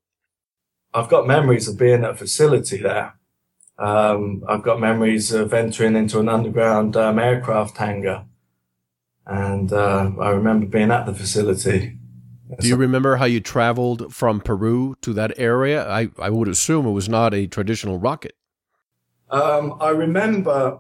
I've 0.94 1.10
got 1.10 1.28
memories 1.28 1.68
of 1.68 1.78
being 1.78 2.04
at 2.04 2.12
a 2.12 2.16
facility 2.16 2.78
there. 2.78 3.16
Um, 3.78 4.44
I've 4.48 4.64
got 4.64 4.80
memories 4.80 5.32
of 5.32 5.54
entering 5.54 5.96
into 5.96 6.20
an 6.20 6.28
underground 6.28 6.98
um, 6.98 7.18
aircraft 7.20 7.78
hangar, 7.78 8.26
and 9.26 9.72
uh, 9.72 10.12
I 10.20 10.32
remember 10.32 10.66
being 10.66 10.92
at 10.92 11.06
the 11.06 11.14
facility. 11.14 11.98
Do 12.60 12.68
you 12.68 12.76
remember 12.76 13.18
how 13.18 13.26
you 13.26 13.40
traveled 13.40 14.14
from 14.14 14.42
Peru 14.42 14.96
to 15.02 15.14
that 15.14 15.38
area? 15.38 15.88
I, 15.88 16.10
I 16.18 16.32
would 16.32 16.48
assume 16.48 16.88
it 16.88 16.92
was 16.92 17.08
not 17.08 17.34
a 17.34 17.46
traditional 17.46 18.00
rocket. 18.00 18.36
Um, 19.30 19.78
I 19.80 19.90
remember, 19.90 20.80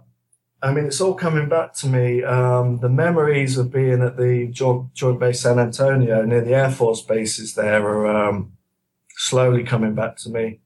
I 0.63 0.73
mean, 0.73 0.85
it's 0.85 0.99
all 0.99 1.13
coming 1.13 1.47
back 1.47 1.73
to 1.75 1.87
me. 1.87 2.23
Um, 2.23 2.79
the 2.79 2.89
memories 2.89 3.57
of 3.57 3.71
being 3.71 4.01
at 4.01 4.17
the 4.17 4.47
Joint, 4.47 4.95
Joint 4.95 5.19
Base 5.19 5.41
San 5.41 5.59
Antonio 5.59 6.25
near 6.25 6.41
the 6.41 6.55
Air 6.55 6.71
Force 6.71 7.03
bases 7.03 7.53
there 7.53 7.87
are 7.87 8.07
um, 8.07 8.53
slowly 9.19 9.63
coming 9.63 9.93
back 9.93 10.15
to 10.15 10.29
me. 10.29 10.61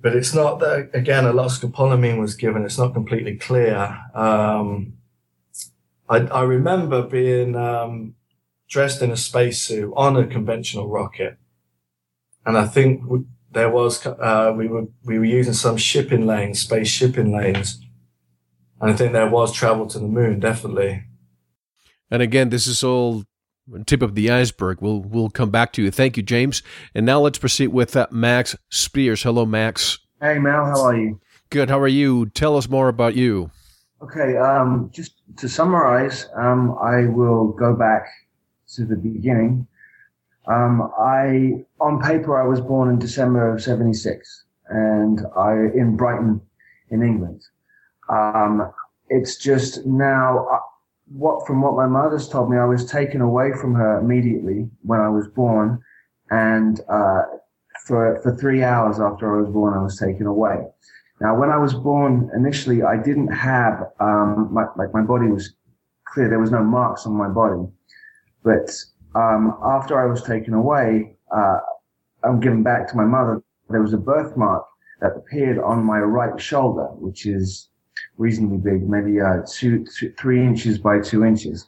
But 0.00 0.16
it's 0.16 0.34
not 0.34 0.58
that 0.60 0.90
again 0.94 1.26
a 1.26 1.32
lot 1.32 1.46
of 1.46 1.52
scopolamine 1.52 2.18
was 2.18 2.34
given. 2.34 2.64
It's 2.64 2.78
not 2.78 2.94
completely 2.94 3.36
clear. 3.36 3.98
Um, 4.14 4.94
I, 6.08 6.18
I, 6.18 6.42
remember 6.42 7.02
being 7.02 7.54
um, 7.56 8.14
dressed 8.68 9.02
in 9.02 9.10
a 9.10 9.16
spacesuit 9.16 9.92
on 9.96 10.16
a 10.16 10.26
conventional 10.26 10.88
rocket. 10.88 11.36
And 12.46 12.56
i 12.56 12.66
think 12.66 13.04
we, 13.04 13.24
there 13.50 13.70
was 13.70 14.06
uh, 14.06 14.52
we 14.56 14.68
were 14.68 14.86
we 15.04 15.18
were 15.18 15.24
using 15.38 15.52
some 15.52 15.76
shipping 15.76 16.26
lanes 16.26 16.60
space 16.60 16.88
shipping 16.88 17.36
lanes. 17.36 17.84
And 18.80 18.90
i 18.90 18.94
think 18.94 19.12
there 19.12 19.28
was 19.28 19.52
travel 19.52 19.86
to 19.88 19.98
the 19.98 20.08
moon 20.18 20.40
definitely. 20.40 21.04
And 22.10 22.22
again 22.22 22.48
this 22.48 22.66
is 22.66 22.82
all 22.84 23.24
tip 23.86 24.02
of 24.02 24.14
the 24.14 24.30
iceberg. 24.30 24.80
We'll 24.80 25.00
we'll 25.00 25.30
come 25.30 25.50
back 25.50 25.72
to 25.74 25.82
you. 25.82 25.90
Thank 25.90 26.16
you, 26.16 26.22
James. 26.22 26.62
And 26.94 27.04
now 27.06 27.20
let's 27.20 27.38
proceed 27.38 27.68
with 27.68 27.96
uh, 27.96 28.06
Max 28.10 28.56
Spiers. 28.70 29.22
Hello, 29.22 29.44
Max. 29.46 29.98
Hey, 30.20 30.38
Mal. 30.38 30.64
How 30.64 30.84
are 30.86 30.96
you? 30.96 31.20
Good. 31.50 31.68
How 31.70 31.78
are 31.78 31.88
you? 31.88 32.26
Tell 32.26 32.56
us 32.56 32.68
more 32.68 32.88
about 32.88 33.14
you. 33.14 33.50
Okay. 34.02 34.36
Um, 34.36 34.90
just 34.92 35.14
to 35.36 35.48
summarize, 35.48 36.28
um, 36.36 36.76
I 36.82 37.06
will 37.06 37.48
go 37.48 37.74
back 37.74 38.06
to 38.74 38.84
the 38.84 38.96
beginning. 38.96 39.66
Um, 40.46 40.90
I, 40.98 41.64
on 41.80 42.00
paper, 42.00 42.40
I 42.40 42.46
was 42.46 42.60
born 42.60 42.88
in 42.88 42.98
December 42.98 43.54
of 43.54 43.62
'76, 43.62 44.44
and 44.68 45.20
I 45.36 45.52
in 45.74 45.96
Brighton, 45.96 46.40
in 46.90 47.02
England. 47.02 47.42
Um, 48.08 48.72
it's 49.08 49.36
just 49.36 49.84
now. 49.86 50.46
What 51.10 51.46
from 51.46 51.62
what 51.62 51.74
my 51.74 51.86
mother's 51.86 52.28
told 52.28 52.50
me, 52.50 52.58
I 52.58 52.64
was 52.64 52.84
taken 52.84 53.20
away 53.20 53.52
from 53.52 53.74
her 53.74 53.98
immediately 53.98 54.68
when 54.82 55.00
I 55.00 55.08
was 55.08 55.26
born, 55.28 55.80
and 56.30 56.80
uh, 56.88 57.22
for 57.86 58.20
for 58.22 58.36
three 58.36 58.62
hours 58.62 59.00
after 59.00 59.34
I 59.34 59.40
was 59.40 59.50
born, 59.50 59.74
I 59.74 59.82
was 59.82 59.98
taken 59.98 60.26
away. 60.26 60.66
Now, 61.20 61.36
when 61.36 61.50
I 61.50 61.56
was 61.56 61.74
born 61.74 62.30
initially, 62.34 62.82
I 62.82 62.96
didn't 62.96 63.32
have 63.32 63.90
um, 63.98 64.48
my, 64.52 64.66
like 64.76 64.94
my 64.94 65.02
body 65.02 65.28
was 65.28 65.54
clear. 66.04 66.28
There 66.28 66.38
was 66.38 66.52
no 66.52 66.62
marks 66.62 67.06
on 67.06 67.14
my 67.14 67.28
body, 67.28 67.66
but 68.44 68.70
um, 69.14 69.58
after 69.64 70.00
I 70.00 70.06
was 70.06 70.22
taken 70.22 70.54
away, 70.54 71.16
uh, 71.34 71.58
um, 72.22 72.40
given 72.40 72.62
back 72.62 72.88
to 72.88 72.96
my 72.96 73.04
mother, 73.04 73.42
there 73.70 73.82
was 73.82 73.94
a 73.94 73.98
birthmark 73.98 74.64
that 75.00 75.16
appeared 75.16 75.58
on 75.58 75.84
my 75.84 75.98
right 75.98 76.40
shoulder, 76.40 76.88
which 76.94 77.26
is 77.26 77.70
reasonably 78.18 78.58
big, 78.58 78.88
maybe 78.88 79.20
uh, 79.20 79.42
three 80.18 80.44
inches 80.44 80.78
by 80.78 81.00
two 81.00 81.24
inches. 81.24 81.66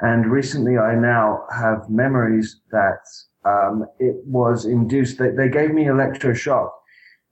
And 0.00 0.26
recently, 0.26 0.78
I 0.78 0.94
now 0.94 1.44
have 1.54 1.88
memories 1.90 2.60
that 2.72 3.06
um, 3.44 3.86
it 3.98 4.16
was 4.24 4.64
induced. 4.64 5.18
They, 5.18 5.30
they 5.30 5.48
gave 5.48 5.72
me 5.72 5.84
electroshock 5.84 6.70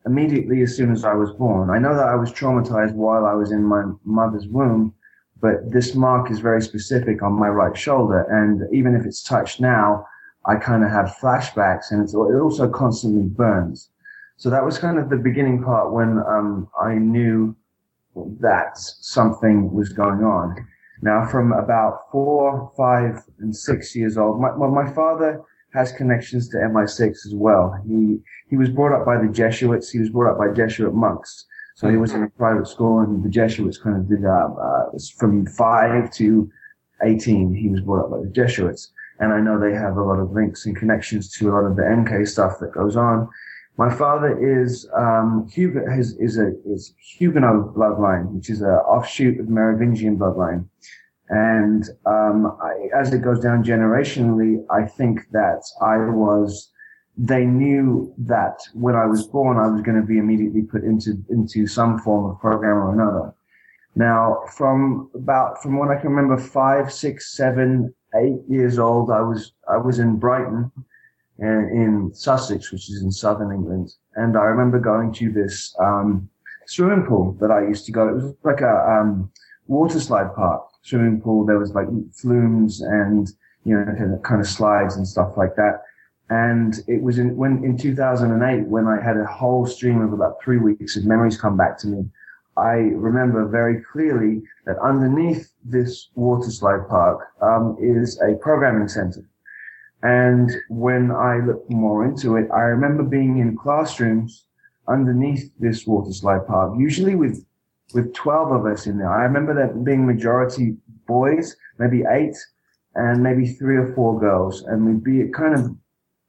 immediately 0.06 0.62
as 0.62 0.76
soon 0.76 0.92
as 0.92 1.04
I 1.04 1.14
was 1.14 1.32
born. 1.32 1.70
I 1.70 1.78
know 1.78 1.94
that 1.94 2.08
I 2.08 2.14
was 2.14 2.32
traumatized 2.32 2.94
while 2.94 3.24
I 3.24 3.34
was 3.34 3.50
in 3.50 3.64
my 3.64 3.84
mother's 4.04 4.46
womb, 4.46 4.94
but 5.40 5.70
this 5.70 5.94
mark 5.94 6.30
is 6.30 6.40
very 6.40 6.62
specific 6.62 7.22
on 7.22 7.32
my 7.32 7.48
right 7.48 7.76
shoulder. 7.76 8.20
And 8.30 8.62
even 8.74 8.94
if 8.94 9.04
it's 9.04 9.22
touched 9.22 9.60
now, 9.60 10.06
I 10.46 10.56
kind 10.56 10.84
of 10.84 10.90
have 10.90 11.16
flashbacks 11.20 11.90
and 11.90 12.08
it 12.08 12.14
also 12.14 12.68
constantly 12.68 13.22
burns. 13.22 13.90
So 14.36 14.50
that 14.50 14.64
was 14.64 14.78
kind 14.78 14.98
of 14.98 15.10
the 15.10 15.16
beginning 15.16 15.62
part 15.62 15.92
when 15.92 16.18
um, 16.18 16.68
I 16.80 16.94
knew 16.94 17.56
that 18.40 18.78
something 18.78 19.72
was 19.72 19.90
going 19.90 20.22
on. 20.24 20.56
Now, 21.00 21.26
from 21.26 21.52
about 21.52 22.10
four, 22.10 22.72
five, 22.76 23.22
and 23.38 23.54
six 23.54 23.94
years 23.94 24.18
old, 24.18 24.40
my, 24.40 24.50
well, 24.56 24.70
my 24.70 24.90
father 24.92 25.42
has 25.74 25.92
connections 25.92 26.48
to 26.48 26.56
MI6 26.56 27.10
as 27.26 27.34
well. 27.34 27.74
He 27.86 28.18
he 28.48 28.56
was 28.56 28.70
brought 28.70 28.98
up 28.98 29.04
by 29.04 29.16
the 29.18 29.32
Jesuits. 29.32 29.90
He 29.90 29.98
was 29.98 30.10
brought 30.10 30.32
up 30.32 30.38
by 30.38 30.48
Jesuit 30.54 30.94
monks. 30.94 31.46
So 31.76 31.88
he 31.88 31.96
was 31.96 32.12
in 32.12 32.24
a 32.24 32.30
private 32.30 32.66
school, 32.66 33.00
and 33.00 33.22
the 33.22 33.28
Jesuits 33.28 33.78
kind 33.78 33.96
of 33.96 34.08
did 34.08 34.24
uh, 34.24 34.48
uh, 34.60 34.98
from 35.16 35.46
five 35.46 36.10
to 36.14 36.50
eighteen. 37.04 37.54
He 37.54 37.68
was 37.68 37.80
brought 37.80 38.06
up 38.06 38.10
by 38.10 38.20
the 38.24 38.32
Jesuits, 38.32 38.90
and 39.20 39.32
I 39.32 39.40
know 39.40 39.60
they 39.60 39.74
have 39.74 39.96
a 39.96 40.02
lot 40.02 40.18
of 40.18 40.32
links 40.32 40.66
and 40.66 40.76
connections 40.76 41.30
to 41.38 41.50
a 41.50 41.52
lot 41.52 41.66
of 41.70 41.76
the 41.76 41.82
MK 41.82 42.26
stuff 42.26 42.54
that 42.60 42.72
goes 42.72 42.96
on. 42.96 43.28
My 43.78 43.94
father 43.94 44.36
is 44.36 44.88
um, 44.96 45.48
is, 45.56 46.16
is 46.18 46.36
a 46.36 46.52
is 46.66 46.92
Huguenot 46.98 47.76
bloodline, 47.76 48.26
which 48.32 48.50
is 48.50 48.60
an 48.60 48.70
offshoot 48.70 49.38
of 49.38 49.48
Merovingian 49.48 50.18
bloodline. 50.18 50.66
And 51.28 51.84
um, 52.04 52.58
I, 52.60 52.88
as 52.92 53.12
it 53.14 53.22
goes 53.22 53.38
down 53.38 53.62
generationally, 53.62 54.64
I 54.68 54.84
think 54.84 55.20
that 55.30 55.62
I 55.80 55.96
was. 55.98 56.72
They 57.20 57.44
knew 57.44 58.14
that 58.18 58.60
when 58.74 58.94
I 58.94 59.06
was 59.06 59.26
born, 59.26 59.58
I 59.58 59.68
was 59.68 59.82
going 59.82 60.00
to 60.00 60.06
be 60.06 60.18
immediately 60.18 60.62
put 60.62 60.82
into 60.82 61.24
into 61.30 61.68
some 61.68 62.00
form 62.00 62.30
of 62.30 62.40
program 62.40 62.76
or 62.76 62.92
another. 62.92 63.34
Now, 63.94 64.42
from 64.56 65.08
about 65.14 65.62
from 65.62 65.78
when 65.78 65.90
I 65.90 66.00
can 66.00 66.10
remember, 66.10 66.36
five, 66.36 66.92
six, 66.92 67.36
seven, 67.36 67.94
eight 68.16 68.40
years 68.48 68.78
old, 68.78 69.10
I 69.10 69.20
was 69.20 69.52
I 69.68 69.76
was 69.76 70.00
in 70.00 70.16
Brighton 70.16 70.72
in 71.38 72.10
Sussex, 72.12 72.72
which 72.72 72.90
is 72.90 73.02
in 73.02 73.10
southern 73.10 73.52
England. 73.52 73.94
And 74.16 74.36
I 74.36 74.42
remember 74.42 74.78
going 74.78 75.12
to 75.14 75.30
this 75.30 75.74
um, 75.80 76.28
swimming 76.66 77.06
pool 77.06 77.36
that 77.40 77.50
I 77.50 77.62
used 77.62 77.86
to 77.86 77.92
go. 77.92 78.08
It 78.08 78.14
was 78.14 78.34
like 78.44 78.60
a 78.60 79.00
um, 79.00 79.30
water 79.66 80.00
slide 80.00 80.34
park 80.34 80.62
swimming 80.82 81.20
pool. 81.20 81.46
There 81.46 81.58
was 81.58 81.74
like 81.74 81.86
flumes 82.12 82.80
and 82.80 83.28
you 83.64 83.74
know 83.74 84.20
kind 84.24 84.40
of 84.40 84.46
slides 84.48 84.96
and 84.96 85.06
stuff 85.06 85.36
like 85.36 85.54
that. 85.56 85.82
And 86.30 86.74
it 86.88 87.02
was 87.02 87.18
in 87.18 87.36
when 87.36 87.64
in 87.64 87.76
2008 87.76 88.66
when 88.66 88.86
I 88.86 89.02
had 89.02 89.16
a 89.16 89.24
whole 89.24 89.66
stream 89.66 90.02
of 90.02 90.12
about 90.12 90.42
three 90.42 90.58
weeks 90.58 90.96
of 90.96 91.04
memories 91.04 91.40
come 91.40 91.56
back 91.56 91.78
to 91.78 91.86
me. 91.86 92.04
I 92.56 92.90
remember 92.96 93.46
very 93.46 93.80
clearly 93.92 94.42
that 94.66 94.78
underneath 94.80 95.52
this 95.64 96.08
water 96.16 96.50
slide 96.50 96.88
park 96.88 97.28
um, 97.40 97.76
is 97.80 98.20
a 98.20 98.34
programming 98.34 98.88
center 98.88 99.24
and 100.02 100.50
when 100.68 101.10
I 101.10 101.38
looked 101.38 101.70
more 101.70 102.04
into 102.04 102.36
it, 102.36 102.48
I 102.54 102.62
remember 102.62 103.02
being 103.02 103.38
in 103.38 103.56
classrooms 103.56 104.44
underneath 104.86 105.50
this 105.58 105.86
water 105.86 106.12
slide 106.12 106.46
park, 106.46 106.74
usually 106.78 107.16
with, 107.16 107.44
with 107.94 108.14
12 108.14 108.52
of 108.52 108.66
us 108.66 108.86
in 108.86 108.98
there. 108.98 109.12
I 109.12 109.24
remember 109.24 109.54
that 109.54 109.84
being 109.84 110.06
majority 110.06 110.76
boys, 111.06 111.56
maybe 111.78 112.04
eight, 112.08 112.36
and 112.94 113.22
maybe 113.22 113.46
three 113.46 113.76
or 113.76 113.92
four 113.94 114.18
girls. 114.20 114.62
And 114.62 114.86
we'd 114.86 115.04
be 115.04 115.22
at 115.22 115.32
kind 115.32 115.54
of 115.54 115.76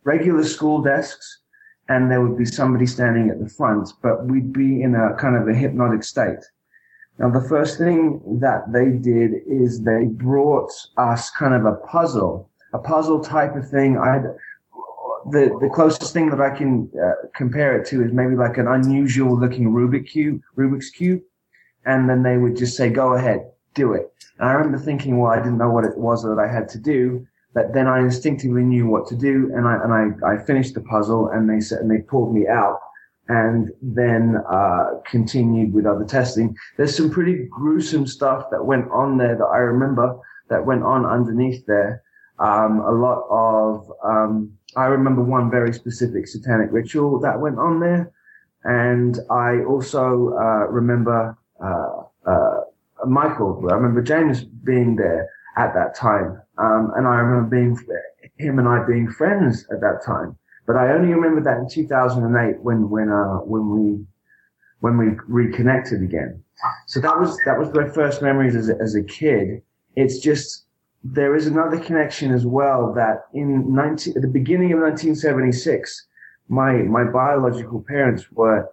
regular 0.04 0.44
school 0.44 0.82
desks, 0.82 1.42
and 1.90 2.10
there 2.10 2.22
would 2.22 2.38
be 2.38 2.46
somebody 2.46 2.88
standing 2.88 3.30
at 3.30 3.40
the 3.40 3.50
front, 3.50 3.90
but 4.02 4.26
we'd 4.26 4.52
be 4.52 4.82
in 4.82 4.96
a 4.96 5.16
kind 5.16 5.36
of 5.36 5.48
a 5.48 5.54
hypnotic 5.54 6.04
state. 6.04 6.40
Now, 7.20 7.30
the 7.30 7.48
first 7.48 7.78
thing 7.78 8.40
that 8.40 8.72
they 8.72 8.92
did 8.92 9.42
is 9.46 9.84
they 9.84 10.06
brought 10.06 10.72
us 10.98 11.30
kind 11.32 11.54
of 11.54 11.66
a 11.66 11.76
puzzle 11.76 12.49
a 12.74 12.80
puzzle 12.80 13.20
type 13.20 13.56
of 13.56 13.70
thing. 13.70 13.98
I 13.98 14.22
the 15.32 15.58
the 15.62 15.70
closest 15.74 16.14
thing 16.14 16.30
that 16.30 16.42
I 16.42 16.50
can 16.50 16.90
uh, 17.02 17.28
compare 17.36 17.80
it 17.80 17.88
to 17.88 18.04
is 18.04 18.12
maybe 18.12 18.36
like 18.36 18.58
an 18.58 18.68
unusual 18.68 19.40
looking 19.40 19.72
Rubik 19.72 20.08
cube, 20.10 20.42
Rubik's 20.58 20.90
cube, 20.90 21.22
and 21.86 22.10
then 22.10 22.24
they 22.24 22.38
would 22.38 22.56
just 22.56 22.76
say, 22.76 22.90
"Go 22.90 23.14
ahead, 23.14 23.52
do 23.74 23.94
it." 23.94 24.12
And 24.40 24.50
I 24.50 24.54
remember 24.54 24.78
thinking, 24.80 25.18
well, 25.18 25.32
I 25.32 25.38
didn't 25.38 25.58
know 25.58 25.70
what 25.70 25.86
it 25.86 25.98
was 25.98 26.24
that 26.24 26.40
I 26.40 26.52
had 26.52 26.70
to 26.70 26.80
do, 26.80 27.28
but 27.54 27.74
then 27.74 27.88
I 27.88 28.00
instinctively 28.00 28.64
knew 28.64 28.88
what 28.88 29.08
to 29.08 29.16
do, 29.16 29.52
and 29.56 29.68
I 29.68 29.76
and 29.84 29.94
I, 30.24 30.34
I 30.34 30.38
finished 30.46 30.74
the 30.74 30.82
puzzle, 30.82 31.30
and 31.30 31.50
they 31.50 31.60
said, 31.60 31.80
and 31.80 31.92
they 31.92 32.00
pulled 32.00 32.34
me 32.34 32.48
out, 32.48 32.80
and 33.28 33.72
then 33.82 34.38
uh, 34.50 35.00
continued 35.06 35.74
with 35.74 35.86
other 35.86 36.06
testing. 36.06 36.56
There's 36.78 36.96
some 36.96 37.10
pretty 37.10 37.48
gruesome 37.50 38.08
stuff 38.08 38.50
that 38.52 38.66
went 38.66 38.90
on 38.92 39.18
there 39.18 39.36
that 39.36 39.46
I 39.46 39.58
remember 39.58 40.18
that 40.50 40.66
went 40.66 40.84
on 40.84 41.06
underneath 41.06 41.66
there 41.66 42.04
um, 42.40 42.80
a 42.80 42.92
lot 42.92 43.26
of, 43.30 43.92
um, 44.04 44.52
I 44.76 44.86
remember 44.86 45.22
one 45.22 45.52
very 45.52 45.74
specific 45.74 46.28
satanic 46.28 46.72
ritual 46.72 47.20
that 47.20 47.40
went 47.40 47.60
on 47.60 47.80
there. 47.80 48.12
And 48.64 49.20
I 49.30 49.64
also, 49.64 50.34
uh, 50.38 50.68
remember, 50.70 51.38
uh, 51.64 52.04
uh, 52.26 52.62
Michael, 53.06 53.68
I 53.70 53.76
remember 53.76 54.02
James 54.02 54.44
being 54.44 54.96
there 54.96 55.30
at 55.58 55.74
that 55.74 55.96
time. 55.96 56.42
Um, 56.58 56.92
and 56.96 57.08
I 57.08 57.16
remember 57.16 57.50
being, 57.50 57.78
him 58.38 58.60
and 58.60 58.68
I 58.68 58.86
being 58.86 59.10
friends 59.12 59.66
at 59.72 59.82
that 59.82 60.04
time. 60.06 60.38
But 60.66 60.76
I 60.76 60.92
only 60.94 61.14
remember 61.14 61.42
that 61.42 61.58
in 61.58 61.70
2008 61.70 62.62
when, 62.62 62.90
when, 62.90 63.10
uh, 63.10 63.38
when 63.38 63.70
we, 63.70 64.06
when 64.82 64.98
we 64.98 65.18
reconnected 65.28 66.04
again. 66.04 66.42
So 66.88 67.00
that 67.00 67.18
was, 67.18 67.38
that 67.46 67.58
was 67.58 67.74
my 67.74 67.90
first 67.90 68.22
memories 68.22 68.56
as 68.56 68.70
a, 68.70 68.76
as 68.82 68.96
a 68.96 69.04
kid. 69.04 69.62
It's 69.96 70.20
just, 70.20 70.66
there 71.04 71.36
is 71.36 71.48
another 71.48 71.80
connection 71.80 72.34
as 72.34 72.46
well 72.46 72.94
that 72.94 73.26
in 73.34 73.74
19, 73.74 74.18
at 74.18 74.22
the 74.22 74.28
beginning 74.28 74.74
of 74.74 74.80
1976, 74.80 76.08
my, 76.50 76.74
my 76.74 77.04
biological 77.04 77.84
parents 77.88 78.26
were 78.32 78.70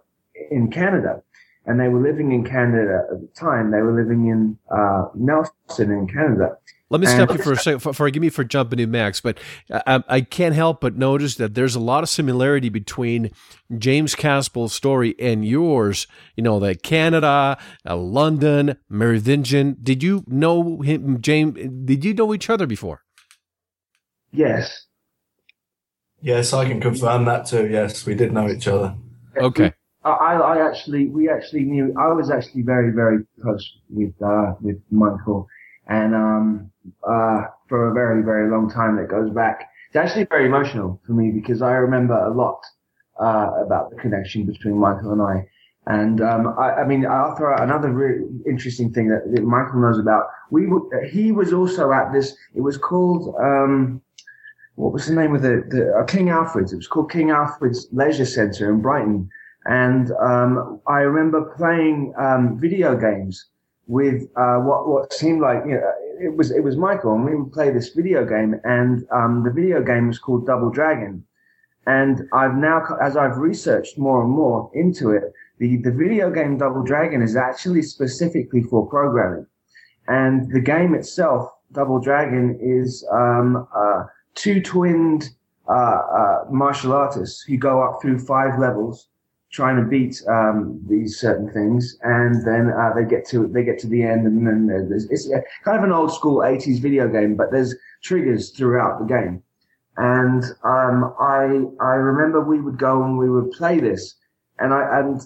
in 0.51 0.69
Canada 0.69 1.21
and 1.65 1.79
they 1.79 1.87
were 1.89 2.01
living 2.01 2.31
in 2.31 2.43
Canada 2.43 3.03
at 3.11 3.21
the 3.21 3.27
time. 3.27 3.71
They 3.71 3.81
were 3.81 3.95
living 3.95 4.27
in 4.27 4.57
uh, 4.75 5.05
Nelson 5.15 5.91
in 5.91 6.07
Canada. 6.07 6.57
Let 6.89 7.01
me 7.01 7.07
stop 7.07 7.31
you 7.31 7.37
for 7.39 7.51
a 7.51 7.57
second. 7.57 7.79
Forgive 7.79 8.21
me 8.21 8.29
for 8.29 8.45
jumping 8.45 8.79
in, 8.79 8.91
Max, 8.91 9.19
but 9.19 9.37
I, 9.69 10.03
I, 10.07 10.21
can't 10.21 10.55
help 10.55 10.79
but 10.79 10.95
notice 10.95 11.35
that 11.35 11.53
there's 11.53 11.75
a 11.75 11.81
lot 11.81 12.01
of 12.01 12.07
similarity 12.07 12.69
between 12.69 13.31
James 13.77 14.15
Casbolt's 14.15 14.73
story 14.73 15.13
and 15.19 15.45
yours. 15.45 16.07
You 16.37 16.43
know, 16.43 16.59
that 16.61 16.83
Canada, 16.83 17.57
uh, 17.85 17.97
London, 17.97 18.77
Merovingian. 18.89 19.75
Did 19.83 20.01
you 20.01 20.23
know 20.27 20.79
him, 20.79 21.19
James? 21.19 21.55
Did 21.83 22.05
you 22.05 22.13
know 22.13 22.33
each 22.33 22.49
other 22.49 22.65
before? 22.65 23.03
Yes. 24.31 24.85
Yes, 26.21 26.53
I 26.53 26.65
can 26.69 26.79
confirm 26.79 27.25
that 27.25 27.47
too. 27.47 27.67
Yes, 27.67 28.05
we 28.05 28.15
did 28.15 28.31
know 28.31 28.47
each 28.47 28.67
other. 28.67 28.95
Okay. 29.35 29.73
I, 30.05 30.35
I 30.35 30.65
actually, 30.65 31.07
we 31.09 31.29
actually 31.29 31.63
knew. 31.63 31.93
I 31.99 32.13
was 32.13 32.29
actually 32.29 32.61
very, 32.61 32.91
very 32.93 33.25
close 33.41 33.77
with 33.89 34.13
uh, 34.21 34.53
with 34.61 34.81
Michael 34.89 35.49
and 35.87 36.13
um, 36.13 36.71
uh, 37.03 37.43
for 37.67 37.89
a 37.89 37.93
very, 37.93 38.23
very 38.23 38.49
long 38.49 38.69
time 38.69 38.95
that 38.97 39.09
goes 39.09 39.29
back. 39.29 39.69
It's 39.87 39.95
actually 39.95 40.25
very 40.25 40.45
emotional 40.45 40.99
for 41.05 41.13
me 41.13 41.31
because 41.31 41.61
I 41.61 41.73
remember 41.73 42.15
a 42.15 42.33
lot 42.33 42.61
uh, 43.19 43.51
about 43.65 43.89
the 43.89 43.95
connection 43.97 44.45
between 44.45 44.77
Michael 44.77 45.13
and 45.13 45.21
I. 45.21 45.47
And 45.87 46.19
um, 46.19 46.53
I, 46.59 46.81
I, 46.81 46.85
mean, 46.85 47.05
I'll 47.05 47.35
throw 47.35 47.53
out 47.53 47.63
another 47.63 47.89
really 47.91 48.25
interesting 48.45 48.91
thing 48.91 49.07
that, 49.07 49.31
that 49.33 49.43
Michael 49.43 49.79
knows 49.79 49.99
about. 49.99 50.25
We 50.51 50.69
he 51.09 51.31
was 51.31 51.53
also 51.53 51.93
at 51.93 52.11
this. 52.11 52.35
It 52.53 52.61
was 52.61 52.77
called 52.77 53.33
um, 53.39 54.01
what 54.77 54.93
was 54.93 55.07
the 55.07 55.15
name 55.15 55.35
of 55.35 55.41
the, 55.41 55.63
the 55.69 55.91
uh, 55.97 56.03
King 56.05 56.29
Alfred's? 56.29 56.71
It 56.71 56.77
was 56.77 56.87
called 56.87 57.09
King 57.09 57.31
Alfred's 57.31 57.87
Leisure 57.91 58.25
Centre 58.25 58.69
in 58.69 58.79
Brighton. 58.79 59.29
And 59.65 60.11
um, 60.21 60.79
I 60.87 60.99
remember 60.99 61.53
playing 61.57 62.13
um, 62.17 62.59
video 62.59 62.95
games 62.95 63.47
with 63.87 64.23
uh, 64.35 64.57
what 64.57 64.87
what 64.87 65.11
seemed 65.11 65.41
like 65.41 65.63
you 65.65 65.73
know, 65.73 65.91
it 66.19 66.35
was 66.35 66.51
it 66.51 66.63
was 66.63 66.77
Michael, 66.77 67.13
and 67.13 67.25
we 67.25 67.35
would 67.35 67.51
play 67.51 67.69
this 67.71 67.89
video 67.89 68.25
game, 68.25 68.59
and 68.63 69.05
um, 69.11 69.43
the 69.43 69.51
video 69.51 69.83
game 69.83 70.07
was 70.07 70.19
called 70.19 70.45
Double 70.45 70.69
Dragon. 70.69 71.23
And 71.85 72.27
I've 72.33 72.55
now, 72.55 72.83
as 73.01 73.15
I've 73.15 73.37
researched 73.37 73.97
more 73.97 74.21
and 74.21 74.31
more 74.31 74.69
into 74.73 75.11
it, 75.11 75.33
the 75.59 75.77
the 75.77 75.91
video 75.91 76.29
game 76.29 76.57
Double 76.57 76.83
Dragon 76.83 77.21
is 77.21 77.35
actually 77.35 77.81
specifically 77.81 78.63
for 78.63 78.87
programming, 78.87 79.45
and 80.07 80.51
the 80.51 80.59
game 80.59 80.95
itself, 80.95 81.49
Double 81.71 81.99
Dragon, 81.99 82.57
is 82.61 83.05
um, 83.11 83.67
uh, 83.75 84.03
two 84.35 84.61
twinned 84.61 85.29
uh, 85.69 85.71
uh, 85.71 86.45
martial 86.49 86.93
artists 86.93 87.41
who 87.41 87.57
go 87.57 87.81
up 87.81 88.01
through 88.01 88.19
five 88.19 88.59
levels 88.59 89.09
trying 89.57 89.75
to 89.75 89.89
beat 89.89 90.21
um, 90.29 90.79
these 90.87 91.19
certain 91.19 91.49
things, 91.51 91.97
and 92.03 92.45
then 92.45 92.69
uh, 92.69 92.93
they 92.95 93.03
get 93.03 93.27
to 93.27 93.47
they 93.47 93.63
get 93.63 93.79
to 93.79 93.87
the 93.87 94.03
end, 94.03 94.27
and 94.27 94.45
then 94.45 94.67
there's 94.67 95.09
it's 95.09 95.27
kind 95.65 95.77
of 95.79 95.83
an 95.83 95.91
old 95.91 96.13
school 96.13 96.37
'80s 96.41 96.79
video 96.79 97.09
game, 97.09 97.35
but 97.35 97.51
there's 97.51 97.73
triggers 98.03 98.51
throughout 98.51 98.99
the 98.99 99.05
game. 99.05 99.41
And 99.97 100.43
um, 100.63 101.15
I 101.19 101.65
I 101.83 101.95
remember 101.95 102.39
we 102.39 102.61
would 102.61 102.77
go 102.77 103.03
and 103.03 103.17
we 103.17 103.31
would 103.31 103.49
play 103.49 103.79
this, 103.79 104.13
and 104.59 104.75
I 104.75 104.99
and 104.99 105.21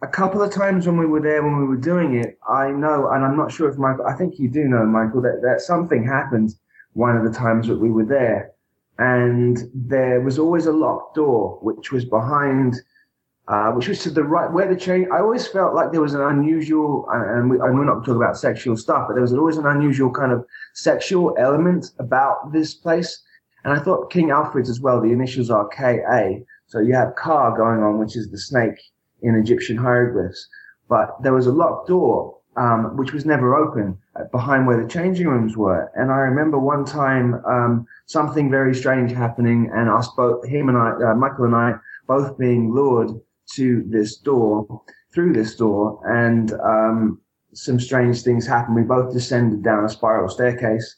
a 0.00 0.08
couple 0.08 0.40
of 0.40 0.50
times 0.50 0.86
when 0.86 0.96
we 0.96 1.04
were 1.04 1.20
there 1.20 1.42
when 1.42 1.58
we 1.58 1.66
were 1.66 1.84
doing 1.92 2.14
it, 2.14 2.38
I 2.48 2.70
know, 2.70 3.10
and 3.10 3.22
I'm 3.22 3.36
not 3.36 3.52
sure 3.52 3.68
if 3.68 3.76
Michael, 3.76 4.06
I 4.06 4.14
think 4.14 4.38
you 4.38 4.48
do 4.48 4.64
know, 4.64 4.86
Michael, 4.86 5.20
that, 5.20 5.40
that 5.42 5.60
something 5.60 6.02
happened 6.02 6.54
one 6.94 7.18
of 7.18 7.24
the 7.24 7.38
times 7.38 7.68
that 7.68 7.76
we 7.78 7.90
were 7.90 8.06
there, 8.06 8.52
and 8.98 9.58
there 9.74 10.22
was 10.22 10.38
always 10.38 10.64
a 10.64 10.72
locked 10.72 11.16
door 11.16 11.58
which 11.60 11.92
was 11.92 12.06
behind. 12.06 12.80
Uh, 13.46 13.70
which 13.72 13.88
was 13.88 14.02
to 14.02 14.08
the 14.08 14.24
right 14.24 14.50
where 14.50 14.66
the 14.66 14.74
chain. 14.74 15.06
I 15.12 15.18
always 15.18 15.46
felt 15.46 15.74
like 15.74 15.92
there 15.92 16.00
was 16.00 16.14
an 16.14 16.22
unusual, 16.22 17.06
and, 17.12 17.50
we, 17.50 17.60
and 17.60 17.76
we're 17.78 17.84
not 17.84 18.00
talking 18.00 18.16
about 18.16 18.38
sexual 18.38 18.74
stuff, 18.74 19.04
but 19.06 19.12
there 19.12 19.20
was 19.20 19.34
always 19.34 19.58
an 19.58 19.66
unusual 19.66 20.10
kind 20.10 20.32
of 20.32 20.46
sexual 20.72 21.36
element 21.38 21.90
about 21.98 22.52
this 22.54 22.72
place. 22.72 23.22
And 23.64 23.74
I 23.74 23.82
thought 23.82 24.10
King 24.10 24.30
Alfred's 24.30 24.70
as 24.70 24.80
well, 24.80 24.98
the 24.98 25.12
initials 25.12 25.50
are 25.50 25.68
KA. 25.68 26.40
So 26.68 26.78
you 26.80 26.94
have 26.94 27.16
Ka 27.16 27.50
going 27.54 27.82
on, 27.82 27.98
which 27.98 28.16
is 28.16 28.30
the 28.30 28.38
snake 28.38 28.80
in 29.20 29.34
Egyptian 29.34 29.76
hieroglyphs. 29.76 30.48
But 30.88 31.22
there 31.22 31.34
was 31.34 31.46
a 31.46 31.52
locked 31.52 31.88
door, 31.88 32.38
um, 32.56 32.96
which 32.96 33.12
was 33.12 33.26
never 33.26 33.54
open 33.54 33.98
uh, 34.16 34.24
behind 34.32 34.66
where 34.66 34.82
the 34.82 34.88
changing 34.88 35.28
rooms 35.28 35.54
were. 35.54 35.92
And 35.96 36.10
I 36.10 36.20
remember 36.20 36.58
one 36.58 36.86
time, 36.86 37.34
um, 37.44 37.86
something 38.06 38.50
very 38.50 38.74
strange 38.74 39.12
happening 39.12 39.70
and 39.74 39.90
us 39.90 40.08
both, 40.16 40.46
him 40.46 40.70
and 40.70 40.78
I, 40.78 40.92
uh, 41.10 41.14
Michael 41.14 41.44
and 41.44 41.54
I, 41.54 41.74
both 42.06 42.38
being 42.38 42.72
lured 42.72 43.10
to 43.52 43.84
this 43.86 44.16
door, 44.16 44.82
through 45.12 45.32
this 45.32 45.56
door. 45.56 46.00
And, 46.06 46.52
um, 46.52 47.20
some 47.56 47.78
strange 47.78 48.22
things 48.22 48.44
happened. 48.48 48.74
We 48.74 48.82
both 48.82 49.12
descended 49.12 49.62
down 49.62 49.84
a 49.84 49.88
spiral 49.88 50.28
staircase 50.28 50.96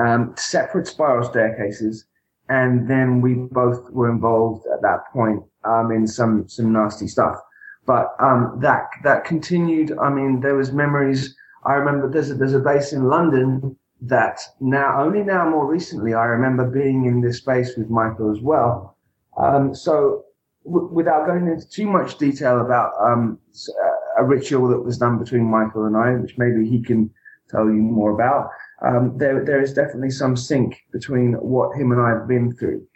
um, 0.00 0.34
separate 0.36 0.86
spiral 0.86 1.28
staircases, 1.28 2.06
and 2.48 2.88
then 2.88 3.20
we 3.20 3.34
both 3.34 3.90
were 3.90 4.10
involved 4.10 4.66
at 4.72 4.82
that 4.82 5.04
point 5.12 5.42
um, 5.64 5.90
in 5.90 6.06
some 6.06 6.48
some 6.48 6.72
nasty 6.72 7.08
stuff. 7.08 7.36
But 7.86 8.14
um, 8.20 8.58
that 8.60 8.88
that 9.04 9.24
continued. 9.24 9.96
I 9.98 10.10
mean, 10.10 10.40
there 10.40 10.54
was 10.54 10.72
memories. 10.72 11.34
I 11.64 11.74
remember 11.74 12.08
there's 12.08 12.30
a, 12.30 12.34
there's 12.34 12.54
a 12.54 12.60
base 12.60 12.92
in 12.92 13.04
London 13.04 13.76
that 14.02 14.40
now 14.60 15.02
only 15.02 15.22
now 15.22 15.48
more 15.48 15.66
recently 15.66 16.14
I 16.14 16.24
remember 16.24 16.64
being 16.64 17.04
in 17.04 17.20
this 17.20 17.38
space 17.38 17.76
with 17.76 17.90
Michael 17.90 18.30
as 18.30 18.40
well. 18.40 18.96
Um, 19.36 19.74
so 19.74 20.24
w- 20.64 20.88
without 20.92 21.26
going 21.26 21.46
into 21.46 21.68
too 21.68 21.86
much 21.86 22.18
detail 22.18 22.60
about 22.60 22.92
um, 23.00 23.38
a 24.18 24.24
ritual 24.24 24.68
that 24.68 24.84
was 24.84 24.98
done 24.98 25.18
between 25.18 25.44
Michael 25.44 25.86
and 25.86 25.96
I, 25.96 26.12
which 26.14 26.38
maybe 26.38 26.68
he 26.68 26.82
can 26.82 27.10
tell 27.48 27.64
you 27.64 27.72
more 27.72 28.12
about 28.12 28.50
um, 28.82 29.16
there 29.18 29.44
there 29.44 29.60
is 29.60 29.74
definitely 29.74 30.10
some 30.10 30.36
sync 30.36 30.82
between 30.92 31.34
what 31.34 31.76
him 31.76 31.92
and 31.92 32.00
I 32.00 32.10
have 32.10 32.28
been 32.28 32.54
through. 32.56 32.86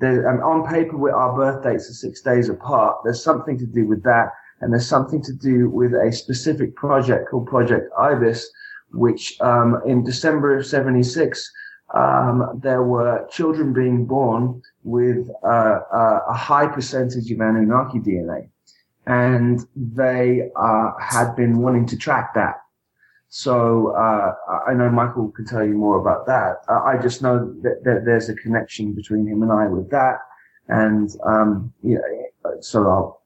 There, 0.00 0.28
um, 0.28 0.40
on 0.40 0.66
paper, 0.68 1.10
our 1.12 1.36
birth 1.36 1.62
dates 1.62 1.88
are 1.90 1.94
six 1.94 2.20
days 2.20 2.48
apart. 2.48 2.96
There's 3.04 3.22
something 3.22 3.58
to 3.58 3.66
do 3.66 3.86
with 3.86 4.02
that, 4.04 4.30
and 4.60 4.72
there's 4.72 4.88
something 4.88 5.22
to 5.22 5.32
do 5.32 5.68
with 5.68 5.92
a 5.94 6.12
specific 6.12 6.74
project 6.74 7.30
called 7.30 7.46
Project 7.46 7.90
Ibis, 7.98 8.50
which 8.92 9.38
um, 9.40 9.80
in 9.86 10.02
December 10.02 10.56
of 10.56 10.66
'76 10.66 11.50
um, 11.94 12.58
there 12.62 12.82
were 12.82 13.26
children 13.30 13.72
being 13.72 14.06
born 14.06 14.62
with 14.84 15.28
uh, 15.42 15.80
uh, 15.92 16.20
a 16.28 16.34
high 16.34 16.66
percentage 16.66 17.30
of 17.30 17.40
Anunnaki 17.40 17.98
DNA, 17.98 18.48
and 19.06 19.60
they 19.74 20.50
uh, 20.54 20.92
had 21.00 21.34
been 21.34 21.58
wanting 21.58 21.86
to 21.86 21.96
track 21.96 22.34
that 22.34 22.60
so 23.36 23.88
uh, 23.96 24.32
I 24.64 24.74
know 24.74 24.88
Michael 24.90 25.32
can 25.32 25.44
tell 25.44 25.66
you 25.66 25.74
more 25.74 25.98
about 25.98 26.24
that. 26.26 26.58
Uh, 26.68 26.84
I 26.84 27.02
just 27.02 27.20
know 27.20 27.52
that, 27.62 27.82
that, 27.82 28.04
there's 28.04 28.28
a 28.28 28.34
connection 28.36 28.92
between 28.92 29.26
him 29.26 29.42
and 29.42 29.50
I 29.50 29.66
with 29.66 29.90
that, 29.90 30.20
and 30.68 31.10
um, 31.26 31.72
yeah, 31.82 31.98
so 32.60 32.88
I'll 32.88 33.22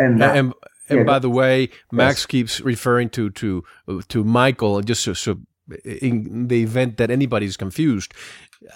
end 0.00 0.20
that. 0.20 0.36
And, 0.36 0.54
and 0.88 0.98
yeah, 0.98 1.04
by 1.04 1.20
the 1.20 1.30
way, 1.30 1.68
Max 1.92 2.22
yes. 2.22 2.26
keeps 2.26 2.60
referring 2.60 3.10
to 3.10 3.30
to 3.30 3.62
to 4.08 4.24
Michael, 4.24 4.82
just 4.82 5.04
so, 5.04 5.12
so 5.12 5.38
in 5.84 6.48
the 6.48 6.60
event 6.64 6.96
that 6.96 7.08
anybody's 7.08 7.56
confused, 7.56 8.14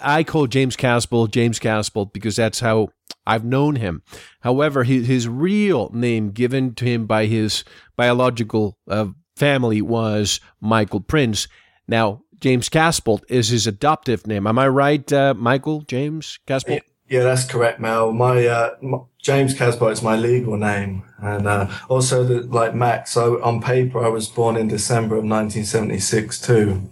I 0.01 0.23
call 0.23 0.47
James 0.47 0.75
Casbolt 0.75 1.31
James 1.31 1.59
Casbolt 1.59 2.13
because 2.13 2.35
that's 2.35 2.59
how 2.59 2.89
I've 3.25 3.45
known 3.45 3.75
him. 3.75 4.03
However, 4.41 4.83
his, 4.83 5.07
his 5.07 5.27
real 5.27 5.89
name 5.93 6.31
given 6.31 6.75
to 6.75 6.85
him 6.85 7.05
by 7.05 7.25
his 7.25 7.63
biological 7.95 8.77
uh, 8.87 9.07
family 9.35 9.81
was 9.81 10.39
Michael 10.59 11.01
Prince. 11.01 11.47
Now, 11.87 12.21
James 12.39 12.69
Casbolt 12.69 13.21
is 13.29 13.49
his 13.49 13.67
adoptive 13.67 14.27
name. 14.27 14.47
Am 14.47 14.59
I 14.59 14.67
right, 14.67 15.11
uh, 15.13 15.33
Michael 15.33 15.81
James 15.81 16.39
Casbolt? 16.45 16.81
Yeah, 17.07 17.23
that's 17.23 17.45
correct, 17.45 17.79
Mel. 17.79 18.11
My, 18.11 18.45
uh, 18.45 18.75
my 18.81 18.99
James 19.21 19.55
Casbolt 19.55 19.91
is 19.91 20.01
my 20.01 20.17
legal 20.17 20.57
name, 20.57 21.03
and 21.21 21.47
uh, 21.47 21.69
also 21.87 22.23
the, 22.23 22.41
like 22.41 22.75
Max. 22.75 23.11
So 23.11 23.41
on 23.41 23.61
paper, 23.61 24.03
I 24.03 24.09
was 24.09 24.27
born 24.27 24.57
in 24.57 24.67
December 24.67 25.15
of 25.15 25.23
1976 25.23 26.41
too. 26.41 26.89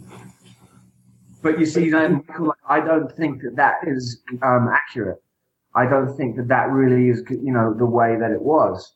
But 1.42 1.60
you 1.60 1.66
see, 1.66 1.90
Michael, 1.90 2.54
I 2.68 2.80
don't 2.80 3.12
think 3.12 3.42
that 3.42 3.56
that 3.56 3.78
is 3.88 4.22
um, 4.44 4.70
accurate. 4.72 5.22
I 5.76 5.86
don't 5.86 6.16
think 6.16 6.36
that 6.36 6.48
that 6.50 6.70
really 6.70 7.10
is, 7.10 7.24
you 7.30 7.54
know, 7.54 7.74
the 7.74 7.86
way 7.86 8.18
that 8.20 8.32
it 8.32 8.42
was. 8.42 8.96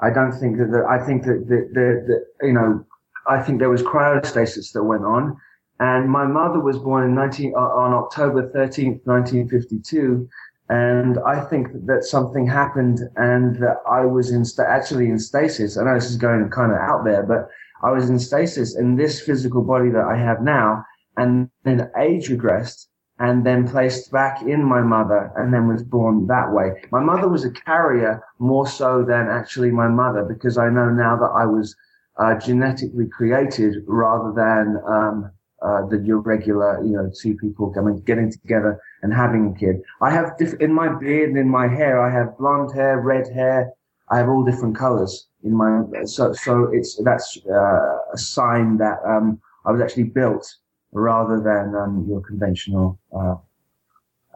I 0.00 0.10
don't 0.10 0.32
think 0.32 0.58
that, 0.58 0.86
I 0.88 1.04
think 1.04 1.24
that, 1.24 1.46
the, 1.48 1.68
the, 1.72 2.46
you 2.46 2.52
know, 2.52 2.84
I 3.28 3.42
think 3.42 3.58
there 3.58 3.70
was 3.70 3.82
cryostasis 3.82 4.72
that 4.72 4.84
went 4.84 5.04
on. 5.04 5.36
And 5.80 6.08
my 6.08 6.24
mother 6.24 6.60
was 6.60 6.78
born 6.78 7.04
in 7.04 7.14
19, 7.14 7.54
uh, 7.56 7.58
on 7.58 7.92
October 7.92 8.48
13th, 8.50 9.00
1952. 9.04 10.28
And 10.68 11.18
I 11.26 11.40
think 11.44 11.68
that 11.86 12.04
something 12.04 12.46
happened 12.46 13.00
and 13.16 13.56
that 13.56 13.78
I 13.90 14.04
was 14.06 14.30
in, 14.30 14.44
sta- 14.44 14.64
actually 14.68 15.10
in 15.10 15.18
stasis. 15.18 15.76
I 15.76 15.84
know 15.84 15.94
this 15.94 16.10
is 16.10 16.16
going 16.16 16.48
kind 16.50 16.72
of 16.72 16.78
out 16.78 17.04
there, 17.04 17.22
but 17.22 17.48
I 17.82 17.90
was 17.90 18.08
in 18.08 18.18
stasis 18.18 18.76
in 18.76 18.96
this 18.96 19.20
physical 19.20 19.62
body 19.62 19.90
that 19.90 20.04
I 20.04 20.16
have 20.16 20.40
now 20.42 20.84
and 21.16 21.48
then 21.64 21.90
age 21.98 22.28
regressed 22.28 22.86
and 23.18 23.46
then 23.46 23.68
placed 23.68 24.10
back 24.10 24.42
in 24.42 24.64
my 24.64 24.80
mother 24.80 25.32
and 25.36 25.54
then 25.54 25.68
was 25.68 25.82
born 25.82 26.26
that 26.26 26.52
way. 26.52 26.72
My 26.90 27.00
mother 27.00 27.28
was 27.28 27.44
a 27.44 27.50
carrier 27.50 28.22
more 28.38 28.66
so 28.66 29.04
than 29.04 29.28
actually 29.28 29.70
my 29.70 29.88
mother 29.88 30.24
because 30.24 30.58
I 30.58 30.68
know 30.68 30.90
now 30.90 31.16
that 31.16 31.30
I 31.34 31.46
was 31.46 31.76
uh, 32.18 32.34
genetically 32.38 33.06
created 33.06 33.84
rather 33.86 34.32
than 34.32 34.82
um, 34.88 35.30
uh, 35.62 35.86
the 35.86 36.02
irregular, 36.06 36.84
you 36.84 36.92
know, 36.92 37.10
two 37.20 37.36
people 37.36 37.72
coming, 37.72 38.00
getting 38.00 38.30
together 38.30 38.80
and 39.02 39.12
having 39.12 39.54
a 39.54 39.58
kid. 39.58 39.76
I 40.02 40.10
have 40.10 40.36
diff- 40.36 40.60
in 40.60 40.72
my 40.72 40.88
beard 40.88 41.30
and 41.30 41.38
in 41.38 41.48
my 41.48 41.68
hair, 41.68 42.00
I 42.00 42.12
have 42.12 42.36
blonde 42.36 42.74
hair, 42.74 43.00
red 43.00 43.28
hair. 43.32 43.72
I 44.10 44.18
have 44.18 44.28
all 44.28 44.44
different 44.44 44.76
colors 44.76 45.28
in 45.44 45.54
my, 45.56 45.82
so, 46.04 46.32
so 46.32 46.68
it's, 46.72 47.00
that's 47.02 47.38
uh, 47.48 47.96
a 48.12 48.18
sign 48.18 48.76
that, 48.78 48.98
um, 49.06 49.40
I 49.64 49.72
was 49.72 49.80
actually 49.80 50.04
built 50.04 50.46
rather 50.94 51.40
than 51.40 51.74
um, 51.74 52.06
your 52.08 52.22
conventional. 52.22 52.98
Uh, 53.14 53.36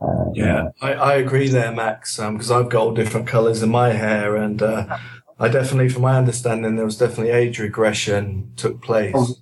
uh, 0.01 0.31
yeah, 0.35 0.69
I, 0.81 0.93
I, 0.93 1.15
agree 1.15 1.49
there, 1.49 1.73
Max, 1.73 2.19
because 2.19 2.51
um, 2.51 2.65
I've 2.65 2.71
got 2.71 2.81
all 2.81 2.95
different 2.95 3.27
colours 3.27 3.63
in 3.63 3.71
my 3.71 3.91
hair, 3.91 4.37
and 4.37 4.63
uh, 4.63 4.99
I 5.41 5.49
definitely, 5.49 5.89
from 5.89 6.03
my 6.03 6.17
understanding, 6.17 6.77
there 6.77 6.85
was 6.85 6.99
definitely 6.99 7.31
age 7.31 7.59
regression 7.59 8.53
took 8.57 8.81
place. 8.81 9.15
Oh, 9.17 9.35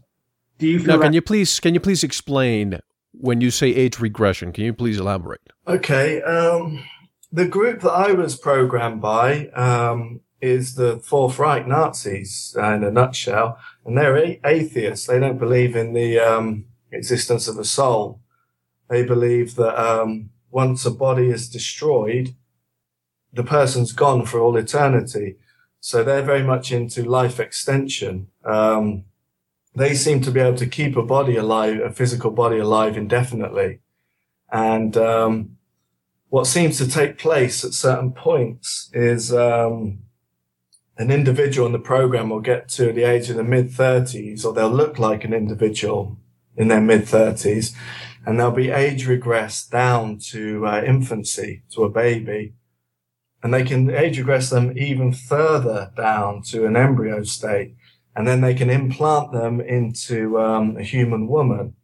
do 0.58 0.66
you 0.66 0.78
now? 0.78 0.98
Can 0.98 1.12
you 1.12 1.20
please 1.20 1.60
can 1.60 1.74
you 1.74 1.80
please 1.80 2.02
explain 2.02 2.80
when 3.12 3.42
you 3.42 3.50
say 3.50 3.68
age 3.68 3.98
regression? 3.98 4.52
Can 4.52 4.64
you 4.64 4.72
please 4.72 4.98
elaborate? 4.98 5.42
Okay, 5.68 6.22
um, 6.22 6.82
the 7.30 7.46
group 7.46 7.82
that 7.82 7.92
I 7.92 8.12
was 8.12 8.36
programmed 8.36 9.02
by 9.02 9.48
um, 9.48 10.20
is 10.40 10.76
the 10.76 10.98
Fourth 11.00 11.38
Reich 11.38 11.66
Nazis, 11.66 12.56
uh, 12.58 12.72
in 12.72 12.84
a 12.84 12.90
nutshell, 12.90 13.58
and 13.84 13.98
they're 13.98 14.16
a- 14.16 14.40
atheists. 14.44 15.06
They 15.06 15.18
don't 15.18 15.38
believe 15.38 15.76
in 15.76 15.92
the 15.92 16.18
um, 16.18 16.64
existence 16.92 17.48
of 17.48 17.58
a 17.58 17.64
soul. 17.64 18.20
They 18.88 19.04
believe 19.04 19.56
that 19.56 19.78
um, 19.78 20.30
once 20.50 20.86
a 20.86 20.90
body 20.90 21.28
is 21.28 21.48
destroyed, 21.48 22.34
the 23.32 23.44
person's 23.44 23.92
gone 23.92 24.24
for 24.24 24.40
all 24.40 24.56
eternity. 24.56 25.36
So 25.80 26.02
they're 26.02 26.22
very 26.22 26.42
much 26.42 26.72
into 26.72 27.04
life 27.04 27.38
extension. 27.38 28.28
Um, 28.44 29.04
they 29.74 29.94
seem 29.94 30.22
to 30.22 30.30
be 30.30 30.40
able 30.40 30.56
to 30.56 30.66
keep 30.66 30.96
a 30.96 31.02
body 31.02 31.36
alive, 31.36 31.80
a 31.80 31.92
physical 31.92 32.30
body 32.30 32.58
alive 32.58 32.96
indefinitely. 32.96 33.80
And 34.50 34.96
um, 34.96 35.58
what 36.28 36.46
seems 36.46 36.78
to 36.78 36.88
take 36.88 37.18
place 37.18 37.64
at 37.64 37.74
certain 37.74 38.12
points 38.12 38.90
is 38.94 39.32
um, 39.34 40.00
an 40.96 41.10
individual 41.10 41.66
in 41.66 41.72
the 41.72 41.78
program 41.78 42.30
will 42.30 42.40
get 42.40 42.68
to 42.70 42.92
the 42.92 43.04
age 43.04 43.28
of 43.28 43.36
the 43.36 43.44
mid 43.44 43.68
30s, 43.68 44.44
or 44.44 44.54
they'll 44.54 44.70
look 44.70 44.98
like 44.98 45.24
an 45.24 45.34
individual 45.34 46.18
in 46.56 46.68
their 46.68 46.80
mid 46.80 47.02
30s 47.02 47.74
and 48.26 48.38
they'll 48.38 48.50
be 48.50 48.70
age 48.70 49.06
regressed 49.06 49.70
down 49.70 50.18
to 50.18 50.66
uh, 50.66 50.82
infancy, 50.84 51.62
to 51.70 51.84
a 51.84 51.88
baby. 51.88 52.54
And 53.42 53.54
they 53.54 53.62
can 53.62 53.88
age 53.88 54.18
regress 54.18 54.50
them 54.50 54.76
even 54.76 55.12
further 55.12 55.92
down 55.96 56.42
to 56.48 56.66
an 56.66 56.76
embryo 56.76 57.22
state. 57.22 57.76
And 58.16 58.26
then 58.26 58.40
they 58.40 58.54
can 58.54 58.68
implant 58.68 59.32
them 59.32 59.60
into 59.60 60.40
um, 60.40 60.76
a 60.76 60.82
human 60.82 61.28
woman. 61.28 61.74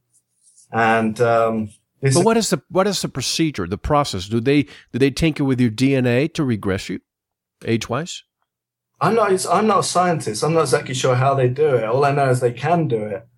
And 0.73 1.21
um, 1.21 1.71
but 2.01 2.25
what 2.25 2.37
is 2.37 2.51
the 2.51 2.63
what 2.69 2.89
is 2.89 3.03
the 3.03 3.09
procedure, 3.09 3.69
the 3.69 3.79
process? 3.79 4.27
Do 4.27 4.41
they 4.41 4.63
do 4.63 4.99
they 4.99 5.11
tinker 5.11 5.45
with 5.45 5.61
your 5.61 5.71
DNA 5.71 6.33
to 6.35 6.43
regress 6.43 6.89
you, 6.89 7.01
age 7.65 7.89
wise? 7.89 8.25
I'm 9.01 9.15
not. 9.15 9.47
I'm 9.47 9.67
not 9.67 9.81
a 9.81 9.85
scientist. 9.85 10.43
I'm 10.43 10.55
not 10.55 10.63
exactly 10.63 10.95
sure 10.95 11.15
how 11.15 11.35
they 11.35 11.49
do 11.49 11.77
it. 11.77 11.85
All 11.85 12.05
I 12.05 12.13
know 12.13 12.31
is 12.31 12.41
they 12.41 12.53
can 12.53 12.89
do 12.89 13.05
it, 13.05 13.29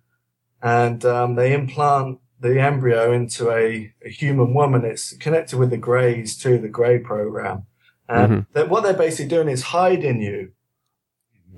and 0.65 1.05
um, 1.05 1.35
they 1.35 1.53
implant 1.53 2.17
the 2.39 2.59
embryo 2.59 3.13
into 3.13 3.51
a, 3.51 3.93
a, 4.03 4.09
human 4.09 4.55
woman. 4.55 4.83
It's 4.83 5.15
connected 5.17 5.59
with 5.59 5.69
the 5.69 5.77
Greys 5.77 6.35
too, 6.35 6.57
the 6.57 6.67
Grey 6.67 6.97
program. 6.97 7.67
And 8.09 8.31
mm-hmm. 8.31 8.51
they're, 8.51 8.65
what 8.65 8.81
they're 8.81 8.95
basically 8.95 9.27
doing 9.27 9.47
is 9.47 9.61
hiding 9.61 10.23
you. 10.23 10.53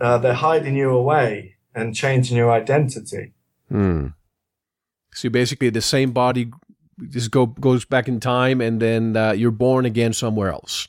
Uh, 0.01 0.17
they're 0.17 0.33
hiding 0.33 0.75
you 0.75 0.89
away 0.89 1.55
and 1.73 1.95
changing 1.95 2.35
your 2.35 2.51
identity. 2.51 3.31
Hmm. 3.69 4.07
So 5.13 5.29
basically, 5.29 5.69
the 5.69 5.81
same 5.81 6.11
body 6.11 6.51
just 7.09 7.31
go 7.31 7.45
goes 7.47 7.85
back 7.85 8.07
in 8.07 8.19
time, 8.19 8.61
and 8.61 8.79
then 8.81 9.15
uh, 9.15 9.31
you're 9.31 9.51
born 9.51 9.85
again 9.85 10.13
somewhere 10.13 10.51
else. 10.51 10.87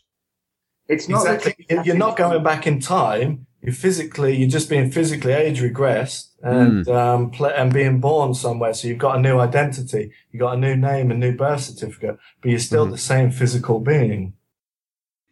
It's 0.89 1.09
not 1.09 1.27
exactly. 1.27 1.67
You're 1.85 1.97
not 1.97 2.17
going 2.17 2.43
back 2.43 2.67
in 2.67 2.81
time. 2.81 3.47
You're 3.69 3.75
physically. 3.75 4.35
You're 4.35 4.49
just 4.49 4.71
being 4.71 4.91
physically 4.91 5.35
age 5.35 5.61
regressed 5.61 6.29
and 6.43 6.87
mm. 6.87 6.97
um, 6.97 7.31
pl- 7.31 7.53
and 7.55 7.71
being 7.71 8.01
born 8.01 8.33
somewhere. 8.33 8.73
So 8.73 8.89
you've 8.89 8.97
got 8.97 9.19
a 9.19 9.21
new 9.21 9.39
identity. 9.39 10.11
You've 10.31 10.41
got 10.41 10.57
a 10.57 10.59
new 10.59 10.75
name, 10.75 11.11
a 11.11 11.15
new 11.15 11.37
birth 11.37 11.65
certificate, 11.65 12.17
but 12.41 12.51
you're 12.51 12.61
still 12.61 12.87
mm. 12.87 12.93
the 12.93 12.97
same 12.97 13.31
physical 13.31 13.79
being. 13.79 14.33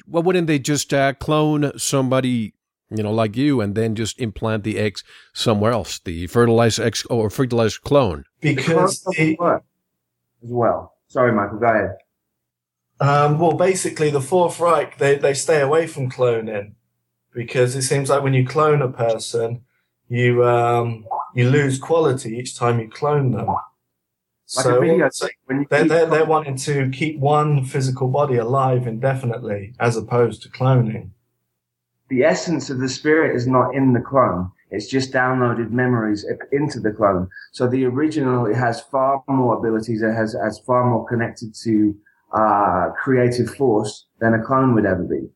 Well, 0.07 0.22
wouldn't 0.22 0.49
they 0.49 0.59
just 0.59 0.93
uh, 0.93 1.14
clone 1.14 1.72
somebody 1.78 2.53
you 2.91 3.03
know, 3.03 3.11
like 3.11 3.39
you, 3.39 3.62
and 3.62 3.74
then 3.74 3.95
just 3.95 4.20
implant 4.20 4.64
the 4.64 4.78
eggs 4.78 5.03
somewhere 5.32 5.72
else, 5.72 5.99
the 5.99 6.26
fertilized 6.26 6.78
ex 6.78 7.07
or 7.07 7.30
fertilized 7.30 7.80
clone. 7.80 8.24
Because 8.43 9.01
the, 9.01 9.34
as 10.45 10.51
well. 10.51 10.93
Sorry, 11.09 11.32
Michael, 11.32 11.59
go 11.59 11.66
ahead. 11.68 11.97
Um, 13.01 13.39
well, 13.39 13.55
basically, 13.55 14.11
the 14.11 14.20
Fourth 14.20 14.61
Reich 14.61 14.99
they 14.99 15.16
they 15.16 15.32
stay 15.32 15.62
away 15.62 15.87
from 15.87 16.11
cloning 16.11 16.74
because 17.37 17.76
it 17.76 17.82
seems 17.82 18.11
like 18.11 18.24
when 18.24 18.34
you 18.34 18.45
clone 18.45 18.82
a 18.82 18.89
person, 18.89 19.62
you 20.09 20.45
um, 20.45 21.07
you 21.34 21.49
lose 21.49 21.78
quality 21.78 22.37
each 22.37 22.57
time 22.57 22.80
you 22.80 22.89
clone 22.89 23.30
them. 23.30 23.47
Like 23.47 23.62
so, 24.64 25.09
so 25.11 25.28
they're, 25.70 25.84
they're, 25.84 26.07
they're 26.07 26.24
wanting 26.24 26.57
to 26.59 26.89
keep 26.91 27.18
one 27.18 27.64
physical 27.64 28.09
body 28.09 28.37
alive 28.37 28.87
indefinitely 28.87 29.74
as 29.78 29.97
opposed 29.97 30.43
to 30.43 30.49
cloning 30.49 31.11
the 32.09 32.22
essence 32.22 32.70
of 32.70 32.78
the 32.78 32.89
spirit 32.89 33.34
is 33.34 33.47
not 33.47 33.74
in 33.74 33.93
the 33.93 34.01
clone. 34.01 34.51
It's 34.70 34.89
just 34.89 35.12
downloaded 35.12 35.70
memories 35.70 36.26
into 36.53 36.80
the 36.80 36.93
clone. 36.93 37.28
So 37.53 37.68
the 37.68 37.84
original, 37.84 38.47
it 38.47 38.57
has 38.57 38.80
far 38.80 39.22
more 39.28 39.57
abilities. 39.57 40.03
It 40.03 40.12
has, 40.12 40.37
has 40.43 40.61
far 40.66 40.89
more 40.89 41.07
connected 41.07 41.55
to, 41.64 41.97
uh, 42.32 42.91
creative 43.03 43.55
force 43.55 44.07
than 44.20 44.34
a 44.34 44.43
clone 44.43 44.74
would 44.74 44.87
ever 44.87 45.05
be. 45.05 45.28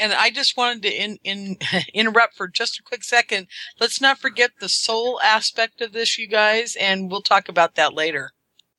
And 0.00 0.14
I 0.14 0.30
just 0.30 0.56
wanted 0.56 0.82
to 0.82 0.90
in, 0.90 1.18
in, 1.22 1.58
interrupt 1.94 2.34
for 2.34 2.48
just 2.48 2.80
a 2.80 2.82
quick 2.82 3.04
second. 3.04 3.46
Let's 3.78 4.00
not 4.00 4.18
forget 4.18 4.52
the 4.58 4.68
soul 4.68 5.20
aspect 5.22 5.80
of 5.80 5.92
this, 5.92 6.18
you 6.18 6.26
guys, 6.26 6.74
and 6.80 7.10
we'll 7.10 7.22
talk 7.22 7.48
about 7.48 7.74
that 7.74 7.94
later. 7.94 8.32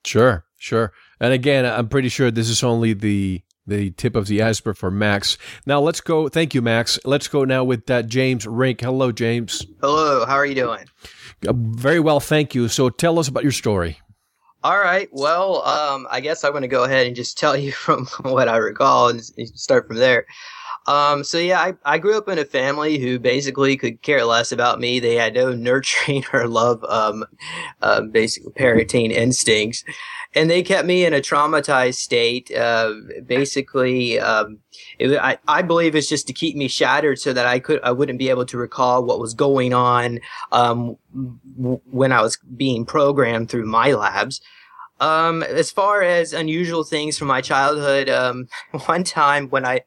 Sure, 0.03 0.45
sure. 0.57 0.91
And 1.19 1.31
again, 1.31 1.65
I'm 1.65 1.87
pretty 1.87 2.09
sure 2.09 2.31
this 2.31 2.49
is 2.49 2.63
only 2.63 2.93
the 2.93 3.43
the 3.67 3.91
tip 3.91 4.15
of 4.15 4.25
the 4.25 4.41
iceberg 4.41 4.75
for 4.75 4.89
Max. 4.89 5.37
Now 5.67 5.79
let's 5.79 6.01
go. 6.01 6.27
Thank 6.27 6.55
you, 6.55 6.63
Max. 6.63 6.99
Let's 7.05 7.27
go 7.27 7.45
now 7.45 7.63
with 7.63 7.89
uh, 7.89 8.01
James 8.01 8.47
Rink. 8.47 8.81
Hello, 8.81 9.11
James. 9.11 9.65
Hello. 9.81 10.25
How 10.25 10.35
are 10.35 10.45
you 10.45 10.55
doing? 10.55 10.85
Uh, 11.47 11.53
very 11.55 11.99
well, 11.99 12.19
thank 12.19 12.55
you. 12.55 12.67
So 12.67 12.89
tell 12.89 13.19
us 13.19 13.27
about 13.27 13.43
your 13.43 13.51
story. 13.51 13.99
All 14.63 14.77
right. 14.77 15.09
Well, 15.11 15.63
um, 15.63 16.07
I 16.11 16.19
guess 16.21 16.43
I'm 16.43 16.51
going 16.51 16.61
to 16.61 16.67
go 16.67 16.83
ahead 16.83 17.07
and 17.07 17.15
just 17.15 17.37
tell 17.37 17.57
you 17.57 17.71
from 17.71 18.05
what 18.21 18.47
I 18.47 18.57
recall 18.57 19.09
and 19.09 19.23
start 19.23 19.87
from 19.87 19.97
there. 19.97 20.25
Um, 20.87 21.23
so 21.23 21.37
yeah, 21.37 21.59
I, 21.59 21.73
I 21.85 21.97
grew 21.99 22.17
up 22.17 22.27
in 22.27 22.39
a 22.39 22.45
family 22.45 22.97
who 22.97 23.19
basically 23.19 23.77
could 23.77 24.01
care 24.01 24.25
less 24.25 24.51
about 24.51 24.79
me. 24.79 24.99
They 24.99 25.15
had 25.15 25.35
no 25.35 25.53
nurturing 25.53 26.25
or 26.33 26.47
love, 26.47 26.83
um, 26.85 27.25
uh, 27.81 28.01
basically 28.01 28.51
parenting 28.53 29.11
instincts 29.11 29.83
and 30.33 30.49
they 30.49 30.63
kept 30.63 30.87
me 30.87 31.05
in 31.05 31.13
a 31.13 31.19
traumatized 31.19 31.95
state. 31.95 32.51
Uh, 32.55 32.93
basically, 33.25 34.19
um, 34.19 34.59
it, 34.97 35.17
I, 35.17 35.37
I 35.47 35.61
believe 35.61 35.95
it's 35.95 36.07
just 36.07 36.27
to 36.27 36.33
keep 36.33 36.55
me 36.55 36.67
shattered 36.67 37.19
so 37.19 37.33
that 37.33 37.45
I 37.45 37.59
could 37.59 37.81
I 37.83 37.91
wouldn't 37.91 38.19
be 38.19 38.29
able 38.29 38.45
to 38.45 38.57
recall 38.57 39.03
what 39.03 39.19
was 39.19 39.33
going 39.33 39.73
on 39.73 40.19
um, 40.51 40.97
w- 41.57 41.81
when 41.85 42.11
I 42.11 42.21
was 42.21 42.37
being 42.55 42.85
programmed 42.85 43.49
through 43.49 43.65
my 43.65 43.91
labs. 43.91 44.41
Um, 45.01 45.41
as 45.41 45.71
far 45.71 46.03
as 46.03 46.31
unusual 46.31 46.83
things 46.83 47.17
from 47.17 47.27
my 47.27 47.41
childhood, 47.41 48.07
um, 48.07 48.47
one 48.85 49.03
time 49.03 49.49
when 49.49 49.65
I, 49.65 49.81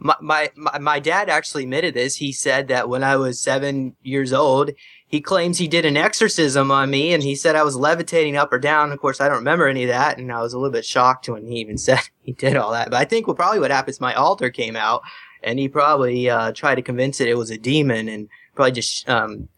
my, 0.00 0.16
my, 0.20 0.78
my 0.78 0.98
dad 0.98 1.28
actually 1.28 1.62
admitted 1.62 1.94
this. 1.94 2.16
He 2.16 2.32
said 2.32 2.68
that 2.68 2.88
when 2.88 3.02
I 3.04 3.16
was 3.16 3.40
seven 3.40 3.96
years 4.02 4.32
old, 4.32 4.72
he 5.06 5.20
claims 5.20 5.58
he 5.58 5.68
did 5.68 5.84
an 5.84 5.96
exorcism 5.96 6.70
on 6.70 6.90
me 6.90 7.12
and 7.12 7.22
he 7.22 7.34
said 7.34 7.56
I 7.56 7.62
was 7.62 7.76
levitating 7.76 8.36
up 8.36 8.52
or 8.52 8.58
down. 8.58 8.92
Of 8.92 9.00
course, 9.00 9.20
I 9.20 9.28
don't 9.28 9.38
remember 9.38 9.66
any 9.66 9.84
of 9.84 9.88
that. 9.88 10.18
And 10.18 10.32
I 10.32 10.40
was 10.40 10.52
a 10.52 10.58
little 10.58 10.72
bit 10.72 10.84
shocked 10.84 11.28
when 11.28 11.46
he 11.46 11.58
even 11.58 11.78
said 11.86 12.00
he 12.22 12.32
did 12.32 12.56
all 12.56 12.72
that. 12.72 12.90
But 12.90 13.00
I 13.00 13.04
think 13.04 13.26
well, 13.26 13.36
probably 13.36 13.60
what 13.60 13.70
happened 13.70 13.92
is 13.92 14.00
my 14.00 14.14
alter 14.14 14.50
came 14.50 14.76
out 14.76 15.02
and 15.42 15.58
he 15.58 15.68
probably 15.68 16.28
uh, 16.28 16.52
tried 16.52 16.76
to 16.76 16.82
convince 16.82 17.20
it 17.20 17.28
it 17.28 17.38
was 17.38 17.50
a 17.50 17.58
demon 17.58 18.08
and 18.08 18.28
probably 18.54 18.72
just 18.72 19.08
um, 19.08 19.48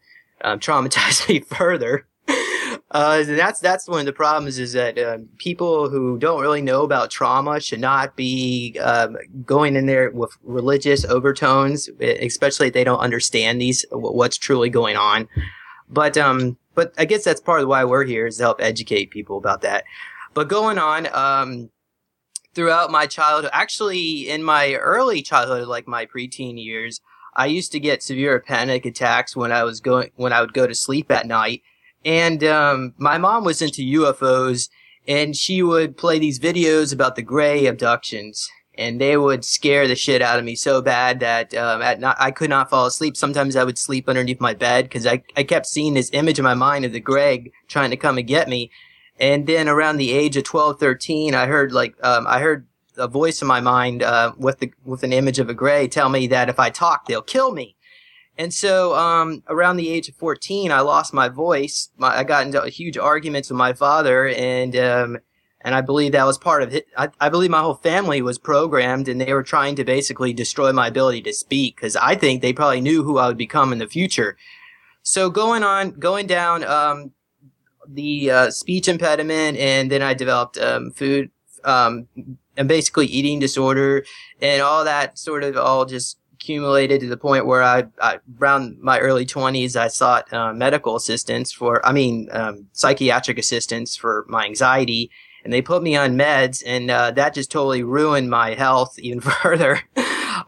um, 0.41 0.59
traumatized 0.59 1.27
me 1.29 1.39
further. 1.39 2.07
Uh, 2.93 3.23
that's 3.23 3.59
that's 3.59 3.87
one 3.87 4.01
of 4.01 4.05
the 4.05 4.13
problems 4.13 4.59
is 4.59 4.73
that 4.73 4.99
uh, 4.99 5.17
people 5.37 5.89
who 5.89 6.15
don't 6.19 6.41
really 6.41 6.61
know 6.61 6.83
about 6.83 7.09
trauma 7.09 7.59
should 7.59 7.79
not 7.79 8.15
be 8.15 8.77
um, 8.79 9.17
going 9.43 9.75
in 9.75 9.87
there 9.87 10.11
with 10.11 10.31
religious 10.43 11.03
overtones, 11.03 11.89
especially 11.99 12.67
if 12.67 12.73
they 12.73 12.83
don't 12.83 12.99
understand 12.99 13.59
these 13.59 13.83
what's 13.91 14.37
truly 14.37 14.69
going 14.69 14.95
on. 14.95 15.27
But 15.89 16.19
um, 16.19 16.57
but 16.75 16.93
I 16.95 17.05
guess 17.05 17.23
that's 17.23 17.41
part 17.41 17.61
of 17.61 17.67
why 17.67 17.83
we're 17.83 18.03
here 18.03 18.27
is 18.27 18.37
to 18.37 18.43
help 18.43 18.61
educate 18.61 19.09
people 19.09 19.39
about 19.39 19.61
that. 19.61 19.85
But 20.35 20.47
going 20.47 20.77
on, 20.77 21.07
um, 21.13 21.71
throughout 22.53 22.91
my 22.91 23.07
childhood, 23.07 23.49
actually 23.53 24.29
in 24.29 24.43
my 24.43 24.75
early 24.75 25.23
childhood, 25.23 25.67
like 25.67 25.87
my 25.87 26.05
preteen 26.05 26.63
years, 26.63 27.01
I 27.35 27.47
used 27.47 27.71
to 27.71 27.79
get 27.79 28.03
severe 28.03 28.39
panic 28.39 28.85
attacks 28.85 29.35
when 29.35 29.51
I 29.51 29.63
was 29.63 29.79
going 29.79 30.11
when 30.15 30.31
I 30.31 30.41
would 30.41 30.53
go 30.53 30.67
to 30.67 30.75
sleep 30.75 31.09
at 31.09 31.25
night 31.25 31.63
and 32.05 32.43
um, 32.43 32.93
my 32.97 33.17
mom 33.17 33.43
was 33.43 33.61
into 33.61 33.81
UFOs, 33.81 34.69
and 35.07 35.35
she 35.35 35.61
would 35.61 35.97
play 35.97 36.19
these 36.19 36.39
videos 36.39 36.93
about 36.93 37.15
the 37.15 37.21
gray 37.21 37.65
abductions, 37.65 38.49
and 38.75 38.99
they 38.99 39.17
would 39.17 39.45
scare 39.45 39.87
the 39.87 39.95
shit 39.95 40.21
out 40.21 40.39
of 40.39 40.45
me 40.45 40.55
so 40.55 40.81
bad 40.81 41.19
that 41.19 41.53
um, 41.53 41.81
at 41.81 41.99
night 41.99 42.15
I 42.19 42.31
could 42.31 42.49
not 42.49 42.69
fall 42.69 42.85
asleep. 42.85 43.15
Sometimes 43.15 43.55
I 43.55 43.63
would 43.63 43.77
sleep 43.77 44.09
underneath 44.09 44.41
my 44.41 44.53
bed 44.53 44.85
because 44.85 45.05
I, 45.05 45.23
I 45.37 45.43
kept 45.43 45.67
seeing 45.67 45.93
this 45.93 46.09
image 46.13 46.39
in 46.39 46.43
my 46.43 46.55
mind 46.55 46.85
of 46.85 46.93
the 46.93 46.99
Greg 46.99 47.51
trying 47.67 47.91
to 47.91 47.97
come 47.97 48.17
and 48.17 48.27
get 48.27 48.49
me. 48.49 48.71
And 49.19 49.45
then 49.45 49.69
around 49.69 49.97
the 49.97 50.11
age 50.11 50.35
of 50.37 50.43
12, 50.43 50.79
13, 50.79 51.35
I 51.35 51.45
heard 51.45 51.71
like 51.71 51.95
um, 52.03 52.25
I 52.27 52.39
heard 52.39 52.65
a 52.97 53.07
voice 53.07 53.41
in 53.41 53.47
my 53.47 53.59
mind 53.59 54.03
uh, 54.03 54.33
with 54.37 54.59
the 54.59 54.71
with 54.83 55.03
an 55.03 55.13
image 55.13 55.39
of 55.39 55.49
a 55.49 55.53
gray 55.53 55.87
tell 55.87 56.09
me 56.09 56.27
that 56.27 56.49
if 56.49 56.59
I 56.59 56.69
talk, 56.69 57.05
they'll 57.05 57.21
kill 57.21 57.51
me. 57.51 57.72
And 58.37 58.53
so, 58.53 58.95
um, 58.95 59.43
around 59.47 59.77
the 59.77 59.89
age 59.89 60.09
of 60.09 60.15
14, 60.15 60.71
I 60.71 60.79
lost 60.81 61.13
my 61.13 61.29
voice. 61.29 61.89
My, 61.97 62.17
I 62.17 62.23
got 62.23 62.45
into 62.45 62.67
huge 62.67 62.97
arguments 62.97 63.49
with 63.49 63.57
my 63.57 63.73
father 63.73 64.27
and, 64.27 64.75
um, 64.75 65.17
and 65.61 65.75
I 65.75 65.81
believe 65.81 66.11
that 66.13 66.25
was 66.25 66.37
part 66.37 66.63
of 66.63 66.73
it. 66.73 66.87
I, 66.97 67.09
I, 67.21 67.29
believe 67.29 67.51
my 67.51 67.61
whole 67.61 67.75
family 67.75 68.21
was 68.21 68.37
programmed 68.37 69.07
and 69.07 69.21
they 69.21 69.33
were 69.33 69.43
trying 69.43 69.75
to 69.75 69.85
basically 69.85 70.33
destroy 70.33 70.73
my 70.73 70.87
ability 70.87 71.21
to 71.21 71.33
speak 71.33 71.75
because 71.75 71.95
I 71.95 72.15
think 72.15 72.41
they 72.41 72.53
probably 72.53 72.81
knew 72.81 73.03
who 73.03 73.17
I 73.17 73.27
would 73.27 73.37
become 73.37 73.71
in 73.71 73.79
the 73.79 73.87
future. 73.87 74.35
So 75.03 75.29
going 75.29 75.63
on, 75.63 75.91
going 75.91 76.25
down, 76.25 76.63
um, 76.63 77.11
the, 77.87 78.31
uh, 78.31 78.49
speech 78.49 78.87
impediment 78.87 79.57
and 79.57 79.91
then 79.91 80.01
I 80.01 80.15
developed, 80.15 80.57
um, 80.57 80.91
food, 80.91 81.29
um, 81.63 82.07
and 82.57 82.67
basically 82.67 83.05
eating 83.05 83.39
disorder 83.39 84.05
and 84.41 84.61
all 84.61 84.83
that 84.83 85.17
sort 85.17 85.43
of 85.43 85.55
all 85.55 85.85
just 85.85 86.17
accumulated 86.43 86.99
to 86.99 87.07
the 87.07 87.15
point 87.15 87.45
where 87.45 87.63
I, 87.63 87.85
I 88.01 88.19
around 88.39 88.77
my 88.81 88.99
early 88.99 89.25
20s, 89.25 89.77
I 89.77 89.87
sought 89.87 90.31
uh, 90.33 90.53
medical 90.53 90.97
assistance 90.97 91.53
for, 91.53 91.85
I 91.85 91.93
mean, 91.93 92.27
um, 92.33 92.67
psychiatric 92.73 93.37
assistance 93.37 93.95
for 93.95 94.25
my 94.27 94.43
anxiety. 94.43 95.09
And 95.45 95.53
they 95.53 95.61
put 95.61 95.83
me 95.83 95.95
on 95.95 96.17
meds, 96.17 96.63
and 96.65 96.89
uh, 96.89 97.11
that 97.11 97.33
just 97.33 97.51
totally 97.51 97.83
ruined 97.83 98.29
my 98.29 98.53
health 98.53 98.97
even 98.99 99.21
further. 99.21 99.81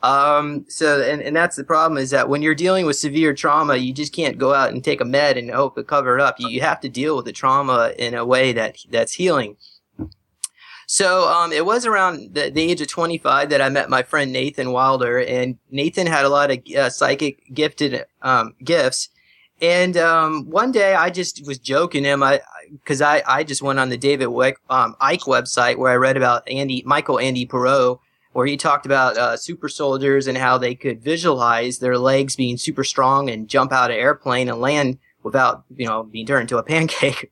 Um, 0.04 0.66
so, 0.68 1.02
and, 1.02 1.22
and 1.22 1.36
that's 1.36 1.56
the 1.56 1.64
problem 1.64 1.98
is 1.98 2.10
that 2.12 2.28
when 2.28 2.42
you're 2.42 2.56
dealing 2.56 2.86
with 2.86 2.98
severe 2.98 3.34
trauma, 3.34 3.78
you 3.78 3.94
just 3.94 4.14
can't 4.14 4.38
go 4.38 4.54
out 4.54 4.72
and 4.72 4.84
take 4.84 5.02
a 5.02 5.06
med 5.06 5.38
and 5.38 5.50
hope 5.50 5.76
to 5.76 5.84
cover 5.84 6.16
it 6.16 6.22
up. 6.22 6.36
You, 6.40 6.50
you 6.50 6.62
have 6.62 6.82
to 6.82 6.90
deal 6.90 7.16
with 7.16 7.26
the 7.26 7.32
trauma 7.32 7.94
in 7.98 8.14
a 8.14 8.26
way 8.26 8.52
that 8.54 8.78
that's 8.90 9.14
healing. 9.14 9.58
So 10.88 11.28
um, 11.28 11.52
it 11.52 11.66
was 11.66 11.86
around 11.86 12.34
the, 12.34 12.50
the, 12.52 12.62
age 12.62 12.82
of 12.82 12.88
25 12.88 13.50
that 13.50 13.62
I 13.62 13.70
met 13.70 13.90
my 13.90 14.04
friend 14.04 14.32
Nathan 14.32 14.72
Wilder, 14.72 15.20
and 15.20 15.58
Nathan 15.72 16.08
had 16.08 16.26
a 16.26 16.30
lot 16.30 16.52
of 16.52 16.60
uh, 16.78 16.90
psychic 16.90 17.42
gifted 17.54 18.06
um, 18.22 18.54
gifts. 18.64 19.10
And 19.62 19.98
um, 19.98 20.50
one 20.50 20.72
day 20.72 20.94
I 20.94 21.10
just 21.10 21.46
was 21.48 21.58
joking 21.58 22.04
him, 22.04 22.22
I 22.22 22.42
because 22.72 23.02
I, 23.02 23.24
I 23.28 23.44
just 23.44 23.62
went 23.62 23.80
on 23.80 23.90
the 23.90 23.98
David 23.98 24.28
Wick, 24.28 24.60
um, 24.70 24.96
Icke 25.02 25.28
website 25.28 25.78
where 25.78 25.92
I 25.92 25.96
read 25.96 26.18
about 26.18 26.48
Andy 26.50 26.84
Michael 26.86 27.20
Andy 27.20 27.46
Pero, 27.46 28.02
where 28.34 28.46
he 28.46 28.58
talked 28.58 28.86
about 28.86 29.18
uh, 29.18 29.38
super 29.38 29.70
soldiers 29.70 30.28
and 30.28 30.38
how 30.38 30.58
they 30.58 30.76
could 30.76 31.02
visualize 31.02 31.80
their 31.80 31.98
legs 31.98 32.36
being 32.36 32.58
super 32.58 32.84
strong 32.84 33.30
and 33.30 33.48
jump 33.48 33.72
out 33.72 33.92
of 33.92 33.98
airplane 33.98 34.50
and 34.50 34.60
land 34.60 34.98
without 35.24 35.64
you 35.76 35.86
know 35.86 36.04
being 36.04 36.26
turned 36.26 36.42
into 36.42 36.58
a 36.58 36.64
pancake. 36.72 37.32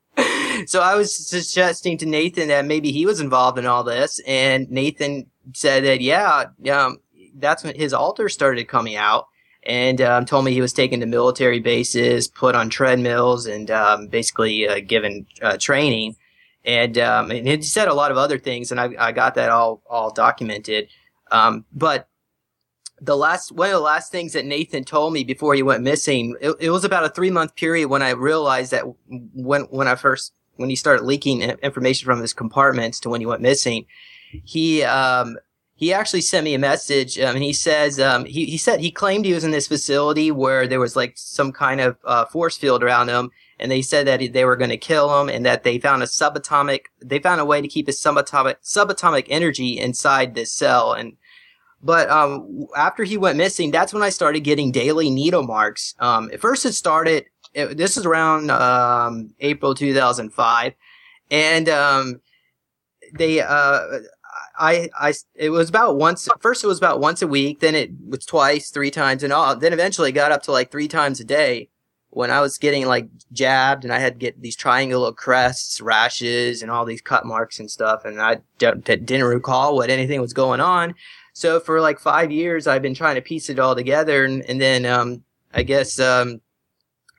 So 0.69 0.81
I 0.81 0.95
was 0.95 1.15
suggesting 1.15 1.97
to 1.99 2.05
Nathan 2.05 2.47
that 2.49 2.65
maybe 2.65 2.91
he 2.91 3.05
was 3.05 3.19
involved 3.19 3.57
in 3.57 3.65
all 3.65 3.83
this, 3.83 4.19
and 4.25 4.69
Nathan 4.69 5.29
said 5.53 5.83
that 5.85 6.01
yeah, 6.01 6.45
um, 6.71 6.99
that's 7.35 7.63
when 7.63 7.75
his 7.75 7.93
alter 7.93 8.29
started 8.29 8.67
coming 8.67 8.95
out, 8.95 9.27
and 9.63 10.01
um, 10.01 10.25
told 10.25 10.45
me 10.45 10.53
he 10.53 10.61
was 10.61 10.73
taken 10.73 10.99
to 10.99 11.05
military 11.05 11.59
bases, 11.59 12.27
put 12.27 12.55
on 12.55 12.69
treadmills, 12.69 13.45
and 13.45 13.71
um, 13.71 14.07
basically 14.07 14.67
uh, 14.67 14.79
given 14.79 15.25
uh, 15.41 15.57
training. 15.57 16.15
And, 16.65 16.97
um, 16.97 17.29
and 17.29 17.45
he 17.45 17.61
said 17.61 17.89
a 17.89 17.93
lot 17.93 18.11
of 18.11 18.17
other 18.17 18.39
things, 18.39 18.71
and 18.71 18.79
I, 18.79 18.89
I 18.97 19.11
got 19.11 19.35
that 19.35 19.49
all 19.49 19.81
all 19.89 20.11
documented. 20.11 20.87
Um, 21.31 21.65
but 21.73 22.07
the 23.01 23.17
last 23.17 23.51
one 23.51 23.67
of 23.67 23.73
the 23.73 23.79
last 23.79 24.11
things 24.11 24.33
that 24.33 24.45
Nathan 24.45 24.85
told 24.85 25.11
me 25.13 25.23
before 25.25 25.55
he 25.55 25.63
went 25.63 25.83
missing, 25.83 26.35
it, 26.39 26.55
it 26.59 26.69
was 26.69 26.85
about 26.85 27.03
a 27.03 27.09
three 27.09 27.31
month 27.31 27.55
period 27.55 27.89
when 27.89 28.01
I 28.01 28.11
realized 28.11 28.71
that 28.71 28.83
when 29.07 29.63
when 29.63 29.87
I 29.89 29.95
first 29.95 30.31
when 30.55 30.69
he 30.69 30.75
started 30.75 31.03
leaking 31.03 31.41
information 31.41 32.05
from 32.05 32.21
his 32.21 32.33
compartments 32.33 32.99
to 33.01 33.09
when 33.09 33.21
he 33.21 33.25
went 33.25 33.41
missing, 33.41 33.85
he 34.43 34.83
um, 34.83 35.37
he 35.75 35.91
actually 35.93 36.21
sent 36.21 36.45
me 36.45 36.53
a 36.53 36.59
message 36.59 37.19
um, 37.19 37.35
and 37.35 37.43
he 37.43 37.53
says 37.53 37.99
um, 37.99 38.25
he, 38.25 38.45
he 38.45 38.57
said 38.57 38.79
he 38.79 38.91
claimed 38.91 39.25
he 39.25 39.33
was 39.33 39.43
in 39.43 39.51
this 39.51 39.67
facility 39.67 40.31
where 40.31 40.67
there 40.67 40.79
was 40.79 40.95
like 40.95 41.13
some 41.15 41.51
kind 41.51 41.81
of 41.81 41.97
uh, 42.05 42.25
force 42.25 42.57
field 42.57 42.83
around 42.83 43.09
him 43.09 43.31
and 43.59 43.71
they 43.71 43.81
said 43.81 44.07
that 44.07 44.33
they 44.33 44.45
were 44.45 44.55
going 44.55 44.69
to 44.69 44.77
kill 44.77 45.19
him 45.19 45.29
and 45.29 45.45
that 45.45 45.63
they 45.63 45.79
found 45.79 46.03
a 46.03 46.05
subatomic 46.05 46.85
they 47.01 47.19
found 47.19 47.41
a 47.41 47.45
way 47.45 47.61
to 47.61 47.67
keep 47.67 47.87
a 47.87 47.91
subatomic 47.91 48.55
subatomic 48.63 49.25
energy 49.29 49.77
inside 49.77 50.35
this 50.35 50.51
cell 50.51 50.93
and 50.93 51.17
but 51.81 52.09
um, 52.09 52.67
after 52.77 53.03
he 53.03 53.17
went 53.17 53.37
missing 53.37 53.71
that's 53.71 53.93
when 53.93 54.03
i 54.03 54.09
started 54.09 54.41
getting 54.41 54.71
daily 54.71 55.09
needle 55.09 55.43
marks. 55.43 55.95
Um, 55.99 56.29
at 56.31 56.39
first 56.39 56.65
it 56.65 56.73
started 56.73 57.25
it, 57.53 57.77
this 57.77 57.97
is 57.97 58.05
around 58.05 58.49
um, 58.51 59.33
april 59.39 59.73
2005 59.75 60.73
and 61.31 61.69
um, 61.69 62.21
they 63.13 63.41
uh, 63.41 63.99
I, 64.57 64.89
I, 64.99 65.13
it 65.35 65.49
was 65.49 65.69
about 65.69 65.97
once, 65.97 66.27
first 66.39 66.63
it 66.63 66.67
was 66.67 66.77
about 66.77 66.99
once 66.99 67.21
a 67.21 67.27
week, 67.27 67.59
then 67.59 67.75
it 67.75 67.91
was 68.07 68.25
twice, 68.25 68.69
three 68.69 68.91
times 68.91 69.23
and 69.23 69.33
all, 69.33 69.55
then 69.55 69.73
eventually 69.73 70.11
got 70.11 70.31
up 70.31 70.43
to 70.43 70.51
like 70.51 70.71
three 70.71 70.87
times 70.87 71.19
a 71.19 71.23
day 71.23 71.69
when 72.09 72.29
I 72.29 72.41
was 72.41 72.57
getting 72.57 72.85
like 72.85 73.07
jabbed 73.31 73.83
and 73.83 73.93
I 73.93 73.99
had 73.99 74.13
to 74.13 74.19
get 74.19 74.39
these 74.39 74.55
triangular 74.55 75.11
crests, 75.11 75.81
rashes 75.81 76.61
and 76.61 76.69
all 76.69 76.85
these 76.85 77.01
cut 77.01 77.25
marks 77.25 77.59
and 77.59 77.69
stuff. 77.69 78.05
And 78.05 78.21
I 78.21 78.41
don't, 78.59 78.83
didn't 78.83 79.23
recall 79.23 79.75
what 79.75 79.89
anything 79.89 80.21
was 80.21 80.33
going 80.33 80.59
on. 80.59 80.93
So 81.33 81.59
for 81.59 81.81
like 81.81 81.99
five 81.99 82.31
years, 82.31 82.67
I've 82.67 82.83
been 82.83 82.93
trying 82.93 83.15
to 83.15 83.21
piece 83.21 83.49
it 83.49 83.57
all 83.57 83.75
together. 83.75 84.25
And, 84.25 84.43
and 84.43 84.61
then, 84.61 84.85
um, 84.85 85.23
I 85.55 85.63
guess, 85.63 85.99
um, 85.99 86.41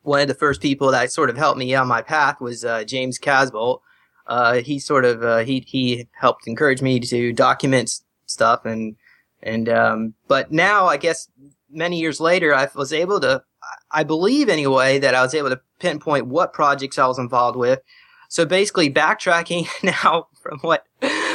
one 0.05 0.21
of 0.21 0.29
the 0.29 0.35
first 0.35 0.63
people 0.63 0.91
that 0.93 1.11
sort 1.11 1.29
of 1.29 1.37
helped 1.37 1.59
me 1.59 1.75
on 1.75 1.89
my 1.89 2.01
path 2.01 2.41
was, 2.41 2.65
uh, 2.65 2.85
James 2.85 3.19
Casbolt 3.19 3.81
uh, 4.27 4.55
he 4.55 4.79
sort 4.79 5.05
of 5.05 5.23
uh, 5.23 5.39
he 5.39 5.65
he 5.67 6.09
helped 6.13 6.47
encourage 6.47 6.83
me 6.83 6.99
to 7.01 7.33
document 7.33 8.01
stuff 8.27 8.65
and 8.65 8.97
and 9.43 9.69
um, 9.69 10.15
but 10.29 10.51
now 10.51 10.87
I 10.87 10.97
guess 10.97 11.29
many 11.71 12.01
years 12.01 12.21
later 12.21 12.55
I 12.55 12.69
was 12.75 12.93
able 12.93 13.21
to 13.21 13.43
I 13.91 14.03
believe 14.05 14.49
anyway 14.49 14.99
that 14.99 15.15
I 15.15 15.23
was 15.23 15.35
able 15.35 15.51
to 15.51 15.61
pinpoint 15.79 16.27
what 16.27 16.53
projects 16.53 16.99
I 16.99 17.07
was 17.07 17.19
involved 17.19 17.57
with. 17.57 17.81
So 18.29 18.45
basically 18.45 18.91
backtracking 18.91 19.67
now 19.83 20.29
from 20.41 20.59
what 20.61 20.87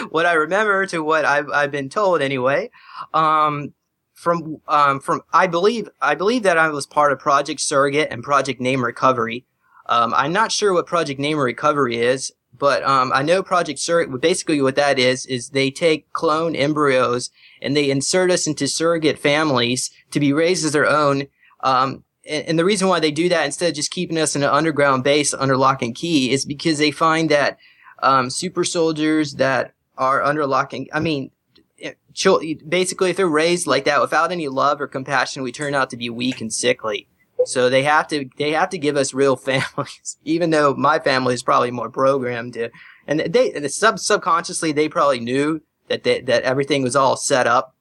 what 0.09 0.25
I 0.25 0.33
remember 0.33 0.85
to 0.87 1.03
what 1.03 1.25
I've 1.25 1.49
I've 1.49 1.71
been 1.71 1.89
told 1.89 2.21
anyway. 2.21 2.71
Um, 3.13 3.73
from 4.19 4.59
um, 4.67 4.99
from 4.99 5.21
I 5.31 5.47
believe 5.47 5.87
I 6.01 6.13
believe 6.13 6.43
that 6.43 6.57
I 6.57 6.67
was 6.67 6.85
part 6.85 7.13
of 7.13 7.19
Project 7.19 7.61
Surrogate 7.61 8.09
and 8.11 8.21
Project 8.21 8.59
Name 8.59 8.83
Recovery. 8.83 9.45
Um, 9.85 10.13
I'm 10.13 10.33
not 10.33 10.51
sure 10.51 10.73
what 10.73 10.85
Project 10.85 11.19
Name 11.21 11.39
Recovery 11.39 11.97
is. 11.97 12.33
But 12.57 12.83
um, 12.83 13.13
I 13.13 13.23
know 13.23 13.41
Project 13.41 13.79
Surrogate. 13.79 14.19
Basically, 14.19 14.61
what 14.61 14.75
that 14.75 14.99
is 14.99 15.25
is 15.25 15.49
they 15.49 15.71
take 15.71 16.11
clone 16.11 16.53
embryos 16.53 17.29
and 17.61 17.77
they 17.77 17.89
insert 17.89 18.29
us 18.29 18.45
into 18.45 18.67
surrogate 18.67 19.17
families 19.17 19.89
to 20.11 20.19
be 20.19 20.33
raised 20.33 20.65
as 20.65 20.73
their 20.73 20.87
own. 20.87 21.27
Um, 21.61 22.03
and, 22.27 22.45
and, 22.45 22.59
the 22.59 22.65
reason 22.65 22.89
why 22.89 22.99
they 22.99 23.11
do 23.11 23.29
that 23.29 23.45
instead 23.45 23.69
of 23.69 23.75
just 23.75 23.91
keeping 23.91 24.17
us 24.17 24.35
in 24.35 24.43
an 24.43 24.49
underground 24.49 25.03
base 25.05 25.33
under 25.33 25.55
lock 25.55 25.81
and 25.81 25.95
key 25.95 26.31
is 26.31 26.43
because 26.43 26.77
they 26.77 26.91
find 26.91 27.29
that 27.29 27.57
um, 28.01 28.29
super 28.29 28.63
soldiers 28.63 29.35
that 29.35 29.73
are 29.97 30.23
under 30.23 30.45
lock 30.45 30.73
and 30.73 30.89
I 30.93 30.99
mean, 30.99 31.31
basically, 32.67 33.11
if 33.11 33.17
they're 33.17 33.27
raised 33.27 33.67
like 33.67 33.85
that 33.85 34.01
without 34.01 34.31
any 34.31 34.47
love 34.47 34.81
or 34.81 34.87
compassion, 34.87 35.43
we 35.43 35.51
turn 35.51 35.75
out 35.75 35.89
to 35.91 35.97
be 35.97 36.09
weak 36.09 36.41
and 36.41 36.53
sickly. 36.53 37.07
So 37.45 37.69
they 37.69 37.83
have 37.83 38.07
to 38.09 38.29
they 38.37 38.51
have 38.51 38.69
to 38.69 38.77
give 38.77 38.97
us 38.97 39.13
real 39.13 39.35
families, 39.49 40.17
even 40.23 40.49
though 40.49 40.73
my 40.73 40.99
family 40.99 41.33
is 41.33 41.43
probably 41.43 41.71
more 41.71 41.89
programmed 41.89 42.53
to, 42.53 42.69
and 43.07 43.19
they 43.21 43.51
and 43.53 43.69
sub 43.71 43.99
subconsciously 43.99 44.71
they 44.71 44.89
probably 44.89 45.19
knew 45.19 45.61
that 45.87 46.03
they, 46.03 46.21
that 46.21 46.43
everything 46.43 46.83
was 46.83 46.95
all 46.95 47.15
set 47.15 47.47
up. 47.47 47.75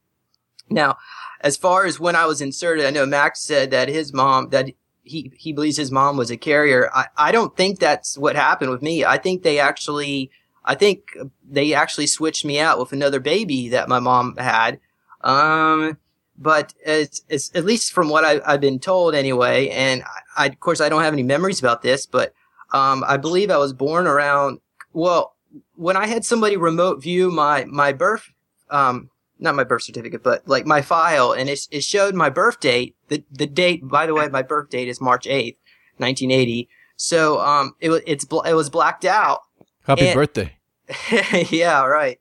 Now, 0.71 0.99
as 1.41 1.57
far 1.57 1.85
as 1.85 2.01
when 2.01 2.17
I 2.17 2.27
was 2.27 2.41
inserted, 2.41 2.85
I 2.85 2.91
know 2.91 3.07
Max 3.07 3.41
said 3.41 3.71
that 3.71 3.89
his 3.89 4.13
mom 4.13 4.51
that 4.51 4.71
he 5.03 5.33
he 5.37 5.53
believes 5.53 5.77
his 5.77 5.91
mom 5.91 6.17
was 6.17 6.31
a 6.31 6.37
carrier. 6.37 6.91
I 6.95 7.07
I 7.17 7.33
don't 7.33 7.57
think 7.57 7.79
that's 7.79 8.17
what 8.17 8.37
happened 8.37 8.71
with 8.71 8.83
me. 8.83 9.05
I 9.05 9.19
think 9.19 9.43
they 9.43 9.59
actually 9.59 10.31
I 10.69 10.75
think 10.75 11.17
they 11.49 11.73
actually 11.73 12.07
switched 12.07 12.45
me 12.45 12.61
out 12.61 12.79
with 12.79 12.93
another 12.93 13.21
baby 13.21 13.71
that 13.71 13.89
my 13.89 14.01
mom 14.01 14.37
had. 14.37 14.79
Um, 15.23 15.97
but 16.37 16.75
it's, 16.85 17.23
it's 17.31 17.51
at 17.55 17.65
least 17.65 17.93
from 17.93 18.11
what 18.11 18.25
I, 18.25 18.53
have 18.53 18.61
been 18.61 18.79
told 18.79 19.15
anyway. 19.15 19.71
And 19.71 20.03
I, 20.03 20.45
I, 20.45 20.47
of 20.47 20.61
course, 20.61 20.83
I 20.83 20.91
don't 20.91 21.03
have 21.03 21.15
any 21.15 21.23
memories 21.23 21.59
about 21.59 21.81
this, 21.81 22.05
but 22.05 22.35
um, 22.75 23.03
I 23.09 23.17
believe 23.17 23.51
I 23.51 23.57
was 23.57 23.73
born 23.73 24.07
around. 24.07 24.61
Well, 24.93 25.35
when 25.75 25.97
I 25.97 26.07
had 26.07 26.27
somebody 26.27 26.59
remote 26.59 27.03
view 27.03 27.31
my 27.31 27.65
my 27.65 27.93
birth, 27.93 28.31
um, 28.69 29.09
not 29.39 29.55
my 29.55 29.65
birth 29.65 29.83
certificate, 29.83 30.23
but 30.23 30.47
like 30.47 30.67
my 30.67 30.83
file, 30.83 31.33
and 31.33 31.49
it, 31.49 31.61
it 31.71 31.83
showed 31.83 32.15
my 32.15 32.29
birth 32.29 32.61
date. 32.61 32.95
The 33.09 33.25
the 33.31 33.47
date, 33.47 33.89
by 33.89 34.05
the 34.05 34.15
way, 34.15 34.29
my 34.29 34.43
birth 34.43 34.69
date 34.69 34.89
is 34.89 35.01
March 35.01 35.27
eighth, 35.27 35.59
nineteen 35.99 36.31
eighty. 36.31 36.69
So 36.97 37.41
um, 37.41 37.75
it 37.81 37.89
was 37.89 38.03
it's 38.07 38.27
it 38.45 38.55
was 38.55 38.69
blacked 38.69 39.07
out. 39.07 39.41
Happy 39.85 40.09
and, 40.09 40.15
birthday! 40.15 40.58
yeah, 41.51 41.85
right. 41.85 42.19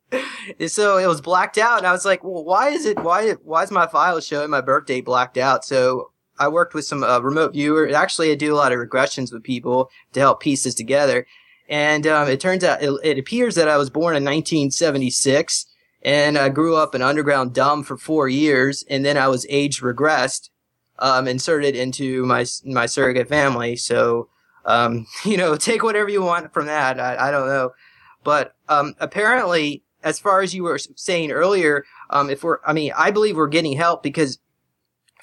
So 0.68 0.98
it 0.98 1.08
was 1.08 1.22
blacked 1.22 1.58
out, 1.58 1.78
and 1.78 1.88
I 1.88 1.92
was 1.92 2.06
like, 2.06 2.24
"Well, 2.24 2.44
why 2.44 2.70
is 2.70 2.86
it? 2.86 3.00
Why? 3.00 3.32
Why 3.44 3.64
is 3.64 3.72
my 3.72 3.88
file 3.88 4.20
showing 4.20 4.50
my 4.50 4.62
birthday 4.62 5.02
blacked 5.02 5.38
out?" 5.38 5.64
So 5.64 6.12
I 6.40 6.48
worked 6.48 6.74
with 6.74 6.86
some 6.86 7.04
uh, 7.04 7.20
remote 7.20 7.54
viewer. 7.54 7.90
Actually, 7.94 8.32
I 8.32 8.36
do 8.36 8.54
a 8.54 8.58
lot 8.58 8.72
of 8.72 8.80
regressions 8.80 9.32
with 9.32 9.44
people 9.44 9.90
to 10.14 10.20
help 10.20 10.42
piece 10.42 10.64
this 10.64 10.76
together. 10.76 11.26
And 11.70 12.08
um, 12.08 12.28
it 12.30 12.40
turns 12.40 12.64
out 12.64 12.82
it, 12.82 12.92
it, 13.04 13.20
appears 13.20 13.56
that 13.56 13.68
I 13.68 13.78
was 13.78 13.90
born 13.90 14.16
in 14.16 14.24
1976, 14.24 15.66
and 16.02 16.38
I 16.38 16.50
grew 16.50 16.78
up 16.78 16.96
in 16.96 17.02
underground 17.02 17.54
DUMB 17.54 17.86
for 17.86 17.98
four 17.98 18.30
years, 18.30 18.86
and 18.90 19.04
then 19.04 19.18
I 19.18 19.28
was 19.28 19.46
age 19.50 19.82
regressed, 19.82 20.50
um, 21.00 21.28
inserted 21.28 21.76
into 21.76 22.26
my 22.26 22.46
my 22.64 22.86
surrogate 22.86 23.28
family. 23.28 23.76
So, 23.76 24.30
um, 24.66 25.08
you 25.26 25.36
know, 25.36 25.56
take 25.58 25.84
whatever 25.84 26.10
you 26.10 26.22
want 26.22 26.54
from 26.54 26.68
that. 26.68 27.00
I, 27.00 27.28
I 27.28 27.32
don't 27.32 27.48
know. 27.48 27.72
But 28.28 28.56
um, 28.68 28.94
apparently, 29.00 29.84
as 30.04 30.20
far 30.20 30.42
as 30.42 30.54
you 30.54 30.64
were 30.64 30.78
saying 30.78 31.32
earlier, 31.32 31.86
um, 32.10 32.30
if 32.30 32.44
we're, 32.44 32.58
I 32.68 32.74
mean, 32.74 32.92
I 32.98 33.10
believe 33.10 33.38
we're 33.38 33.48
getting 33.48 33.72
help 33.72 34.04
because, 34.04 34.38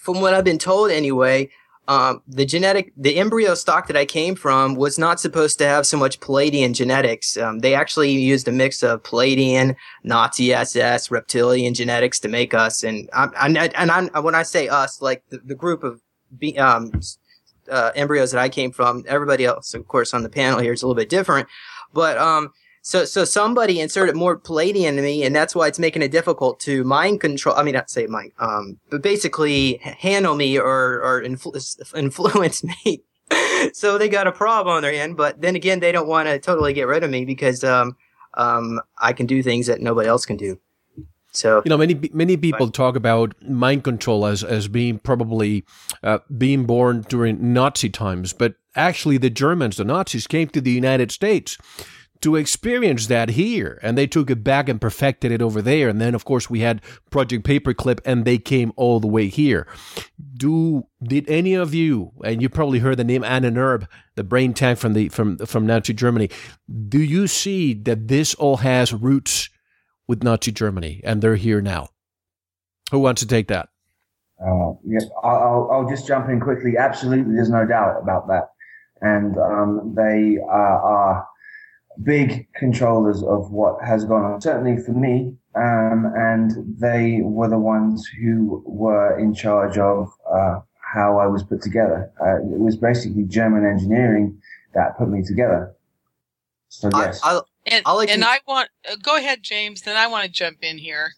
from 0.01 0.22
what 0.22 0.32
I've 0.32 0.43
been 0.43 0.56
told 0.56 0.90
anyway, 0.90 1.51
um, 1.86 2.22
the 2.26 2.47
genetic, 2.47 2.94
the 2.97 3.16
embryo 3.16 3.56
stock 3.56 3.89
that 3.89 3.97
I 3.98 4.06
came 4.06 4.35
from 4.35 4.74
was 4.74 4.98
not 4.98 5.20
supposed 5.20 5.59
to 5.59 5.66
have 5.66 5.85
so 5.85 5.98
much 5.98 6.18
Pleiadian 6.20 6.72
genetics. 6.72 7.36
Um, 7.36 7.59
they 7.59 7.74
actually 7.74 8.12
used 8.12 8.48
a 8.48 8.52
mix 8.52 8.82
of 8.82 9.02
Pleiadian, 9.02 9.76
Nazi 10.02 10.55
SS, 10.55 11.10
reptilian 11.10 11.74
genetics 11.74 12.18
to 12.20 12.28
make 12.28 12.55
us. 12.55 12.82
And 12.85 13.10
I'm, 13.12 13.32
I'm 13.36 13.55
and 13.74 13.90
I'm, 13.90 14.09
when 14.24 14.35
I 14.35 14.44
say 14.44 14.68
us, 14.68 15.02
like 15.02 15.22
the, 15.28 15.43
the 15.44 15.55
group 15.55 15.85
of 15.85 16.01
um, 16.56 16.90
uh, 17.70 17.90
embryos 17.94 18.31
that 18.31 18.40
I 18.40 18.48
came 18.48 18.72
from, 18.72 19.05
everybody 19.06 19.44
else, 19.44 19.74
of 19.74 19.86
course, 19.89 20.14
on 20.14 20.22
the 20.22 20.31
panel 20.31 20.59
here 20.60 20.72
is 20.72 20.82
a 20.82 20.86
little 20.86 20.97
bit 20.97 21.10
different. 21.10 21.48
But 21.93 22.16
um, 22.16 22.51
So, 22.86 23.06
so 23.06 23.24
somebody 23.24 23.81
inserted 23.81 24.15
more 24.15 24.39
Pleiadian 24.39 24.98
in 24.98 25.02
me, 25.02 25.24
and 25.24 25.35
that's 25.35 25.55
why 25.55 25.69
it's 25.69 25.78
making 25.78 26.02
it 26.02 26.11
difficult 26.11 26.61
to 26.61 26.85
mind 26.85 27.19
control. 27.19 27.56
I 27.56 27.62
mean, 27.62 27.73
not 27.73 27.89
say 27.89 28.06
mind, 28.06 28.32
um, 28.39 28.78
but 28.90 29.01
basically 29.01 29.78
handle 29.78 30.36
me 30.36 30.59
or 30.59 31.01
or 31.02 31.23
influ- 31.23 31.94
influence 31.97 32.62
me. 32.62 33.02
so 33.73 33.97
they 33.97 34.11
got 34.11 34.27
a 34.27 34.32
problem 34.32 34.77
on 34.77 34.82
their 34.82 34.93
hand. 34.93 35.16
But 35.16 35.40
then 35.40 35.56
again, 35.56 35.81
they 35.81 35.93
don't 35.93 36.06
want 36.06 36.28
to 36.28 36.39
totally 36.39 36.74
get 36.74 36.86
rid 36.86 37.02
of 37.02 37.11
me 37.11 37.24
because 37.24 37.65
um, 37.65 37.97
um, 38.35 38.82
I 38.98 39.15
can 39.15 39.24
do 39.24 39.43
things 39.43 39.66
that 39.66 39.81
nobody 39.81 40.06
else 40.06 40.27
can 40.27 40.36
do. 40.36 40.61
So 41.32 41.62
you 41.65 41.70
know, 41.70 41.78
many 41.78 41.98
many 42.12 42.36
people 42.36 42.70
talk 42.70 42.97
about 42.97 43.35
mind 43.43 43.82
control 43.82 44.27
as 44.27 44.44
as 44.44 44.69
being 44.69 44.98
probably 44.98 45.65
uh, 46.02 46.19
being 46.36 46.66
born 46.66 47.06
during 47.09 47.55
Nazi 47.55 47.89
times, 47.89 48.35
but 48.35 48.56
actually, 48.77 49.16
the 49.16 49.31
Germans, 49.31 49.78
the 49.78 49.85
Nazis, 49.85 50.27
came 50.27 50.48
to 50.48 50.61
the 50.61 50.70
United 50.70 51.11
States 51.11 51.56
to 52.24 52.36
experience 52.36 53.06
that 53.09 53.28
here. 53.28 53.78
And 53.82 53.98
they 53.98 54.06
took 54.06 54.30
it 54.30 54.42
back 54.42 54.66
and 54.70 54.80
perfected 54.80 55.30
it 55.30 55.42
over 55.42 55.60
there. 55.60 55.90
And 55.90 56.01
then 56.01 56.14
of 56.14 56.24
course 56.24 56.48
we 56.48 56.60
had 56.60 56.80
project 57.10 57.46
paperclip 57.46 58.01
and 58.06 58.24
they 58.24 58.38
came 58.38 58.72
all 58.76 58.98
the 58.98 59.06
way 59.06 59.28
here. 59.28 59.66
Do 60.34 60.86
did 61.02 61.28
any 61.28 61.52
of 61.52 61.74
you 61.74 62.12
and 62.24 62.40
you 62.40 62.48
probably 62.48 62.78
heard 62.78 62.96
the 62.96 63.05
name 63.05 63.22
Anna 63.24 63.51
the 64.14 64.24
brain 64.24 64.55
tank 64.55 64.78
from 64.78 64.94
the 64.94 65.10
from 65.10 65.36
from 65.36 65.66
Nazi 65.66 65.92
Germany. 65.92 66.30
Do 66.88 66.98
you 66.98 67.26
see 67.26 67.74
that 67.74 68.09
this 68.09 68.34
all 68.36 68.56
has 68.59 68.94
roots 68.94 69.51
with 70.09 70.22
Nazi 70.22 70.51
Germany 70.51 71.02
and 71.05 71.20
they're 71.20 71.36
here 71.36 71.60
now? 71.60 71.90
Who 72.90 73.01
wants 73.01 73.20
to 73.20 73.28
take 73.28 73.48
that? 73.48 73.68
Uh, 74.40 74.72
yeah, 74.86 75.01
I'll, 75.22 75.68
I'll 75.70 75.88
just 75.88 76.06
jump 76.06 76.30
in 76.30 76.40
quickly. 76.40 76.78
Absolutely, 76.78 77.34
there's 77.34 77.51
no 77.51 77.66
doubt 77.66 78.01
about 78.02 78.28
that. 78.28 78.48
And 79.02 79.36
um, 79.36 79.92
they 79.94 80.38
uh, 80.42 80.78
are 80.82 81.28
big 82.02 82.48
controllers 82.54 83.22
of 83.22 83.50
what 83.50 83.82
has 83.84 84.04
gone 84.04 84.24
on, 84.24 84.40
certainly 84.40 84.82
for 84.82 84.92
me. 84.92 85.36
Um, 85.54 86.12
and 86.16 86.52
they 86.78 87.20
were 87.22 87.48
the 87.48 87.58
ones 87.58 88.06
who 88.20 88.62
were 88.66 89.18
in 89.18 89.34
charge 89.34 89.78
of 89.78 90.08
uh, 90.30 90.60
how 90.94 91.18
I 91.18 91.26
was 91.26 91.44
put 91.44 91.62
together. 91.62 92.10
Uh, 92.20 92.36
it 92.36 92.58
was 92.58 92.76
basically 92.76 93.24
German 93.24 93.64
engineering 93.64 94.40
that 94.74 94.98
put 94.98 95.08
me 95.08 95.22
together. 95.22 95.74
So 96.68 96.90
yes. 96.92 97.20
I, 97.22 97.40
and, 97.66 97.84
like 97.86 98.10
and 98.10 98.22
to- 98.22 98.28
I 98.28 98.38
want 98.48 98.68
uh, 98.90 98.96
go 99.00 99.16
ahead, 99.16 99.42
James. 99.42 99.82
Then 99.82 99.96
I 99.96 100.08
want 100.08 100.24
to 100.24 100.30
jump 100.30 100.58
in 100.62 100.78
here. 100.78 101.12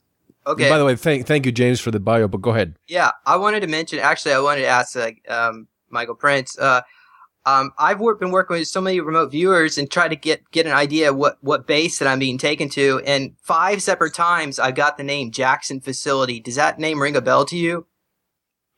Okay. 0.47 0.71
by 0.71 0.79
the 0.79 0.85
way 0.85 0.95
thank 0.95 1.27
thank 1.27 1.45
you 1.45 1.51
James 1.51 1.81
for 1.81 1.91
the 1.91 1.99
bio 1.99 2.29
but 2.29 2.41
go 2.41 2.51
ahead 2.51 2.77
Yeah, 2.87 3.11
I 3.25 3.37
wanted 3.37 3.61
to 3.61 3.67
mention. 3.67 3.99
Actually, 3.99 4.35
I 4.35 4.39
wanted 4.39 4.61
to 4.61 4.69
ask 4.69 4.97
uh, 4.97 5.11
um, 5.29 5.67
Michael 5.91 6.15
Prince. 6.15 6.57
Uh, 6.57 6.83
um, 7.47 7.73
I've 7.79 8.01
worked, 8.01 8.21
been 8.21 8.33
working 8.33 8.57
with 8.59 8.67
so 8.67 8.81
many 8.81 8.99
remote 9.01 9.31
viewers 9.31 9.79
and 9.79 9.89
try 9.89 10.09
to 10.09 10.17
get 10.17 10.51
get 10.51 10.67
an 10.67 10.73
idea 10.73 11.11
of 11.11 11.17
what 11.17 11.39
what 11.43 11.67
base 11.67 12.01
that 12.01 12.09
I'm 12.09 12.19
being 12.19 12.39
taken 12.39 12.69
to. 12.71 13.01
And 13.07 13.37
five 13.41 13.81
separate 13.83 14.15
times, 14.15 14.59
I 14.59 14.73
got 14.73 14.97
the 14.97 15.05
name 15.05 15.31
Jackson 15.31 15.81
Facility. 15.81 16.41
Does 16.41 16.57
that 16.57 16.81
name 16.81 17.01
ring 17.01 17.15
a 17.15 17.21
bell 17.21 17.45
to 17.47 17.57
you? 17.57 17.87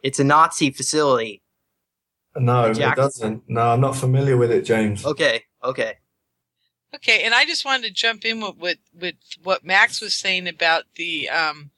It's 0.03 0.21
a 0.21 0.25
Nazi 0.25 0.71
facility. 0.71 1.43
No, 2.37 2.73
Jack- 2.75 2.99
it 2.99 3.01
doesn't. 3.01 3.43
No, 3.49 3.63
I'm 3.63 3.81
not 3.81 3.97
familiar 3.97 4.37
with 4.37 4.53
it, 4.53 4.63
James. 4.63 5.05
Okay, 5.05 5.45
okay. 5.65 5.95
Okay, 6.95 7.23
and 7.25 7.35
I 7.35 7.45
just 7.45 7.65
wanted 7.65 7.87
to 7.89 7.93
jump 7.93 8.27
in 8.27 8.41
with 8.41 8.57
with, 8.59 8.79
with 8.93 9.17
what 9.43 9.65
Max 9.65 10.03
was 10.03 10.15
saying 10.15 10.47
about 10.47 10.85
the 10.97 11.31
um, 11.31 11.71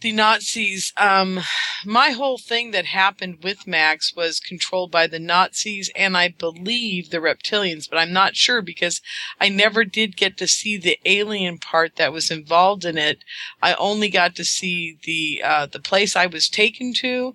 the 0.00 0.12
Nazis. 0.12 0.92
Um, 0.96 1.40
my 1.84 2.10
whole 2.10 2.38
thing 2.38 2.70
that 2.70 2.86
happened 2.86 3.38
with 3.42 3.66
Max 3.66 4.14
was 4.14 4.40
controlled 4.40 4.90
by 4.90 5.06
the 5.06 5.18
Nazis 5.18 5.90
and 5.96 6.16
I 6.16 6.28
believe 6.28 7.10
the 7.10 7.18
reptilians, 7.18 7.88
but 7.88 7.98
I'm 7.98 8.12
not 8.12 8.36
sure 8.36 8.62
because 8.62 9.00
I 9.40 9.48
never 9.48 9.84
did 9.84 10.16
get 10.16 10.36
to 10.38 10.46
see 10.46 10.76
the 10.76 10.98
alien 11.04 11.58
part 11.58 11.96
that 11.96 12.12
was 12.12 12.30
involved 12.30 12.84
in 12.84 12.98
it. 12.98 13.24
I 13.62 13.74
only 13.74 14.08
got 14.08 14.36
to 14.36 14.44
see 14.44 14.98
the 15.04 15.42
uh, 15.44 15.66
the 15.66 15.80
place 15.80 16.14
I 16.14 16.26
was 16.26 16.48
taken 16.48 16.92
to 16.94 17.34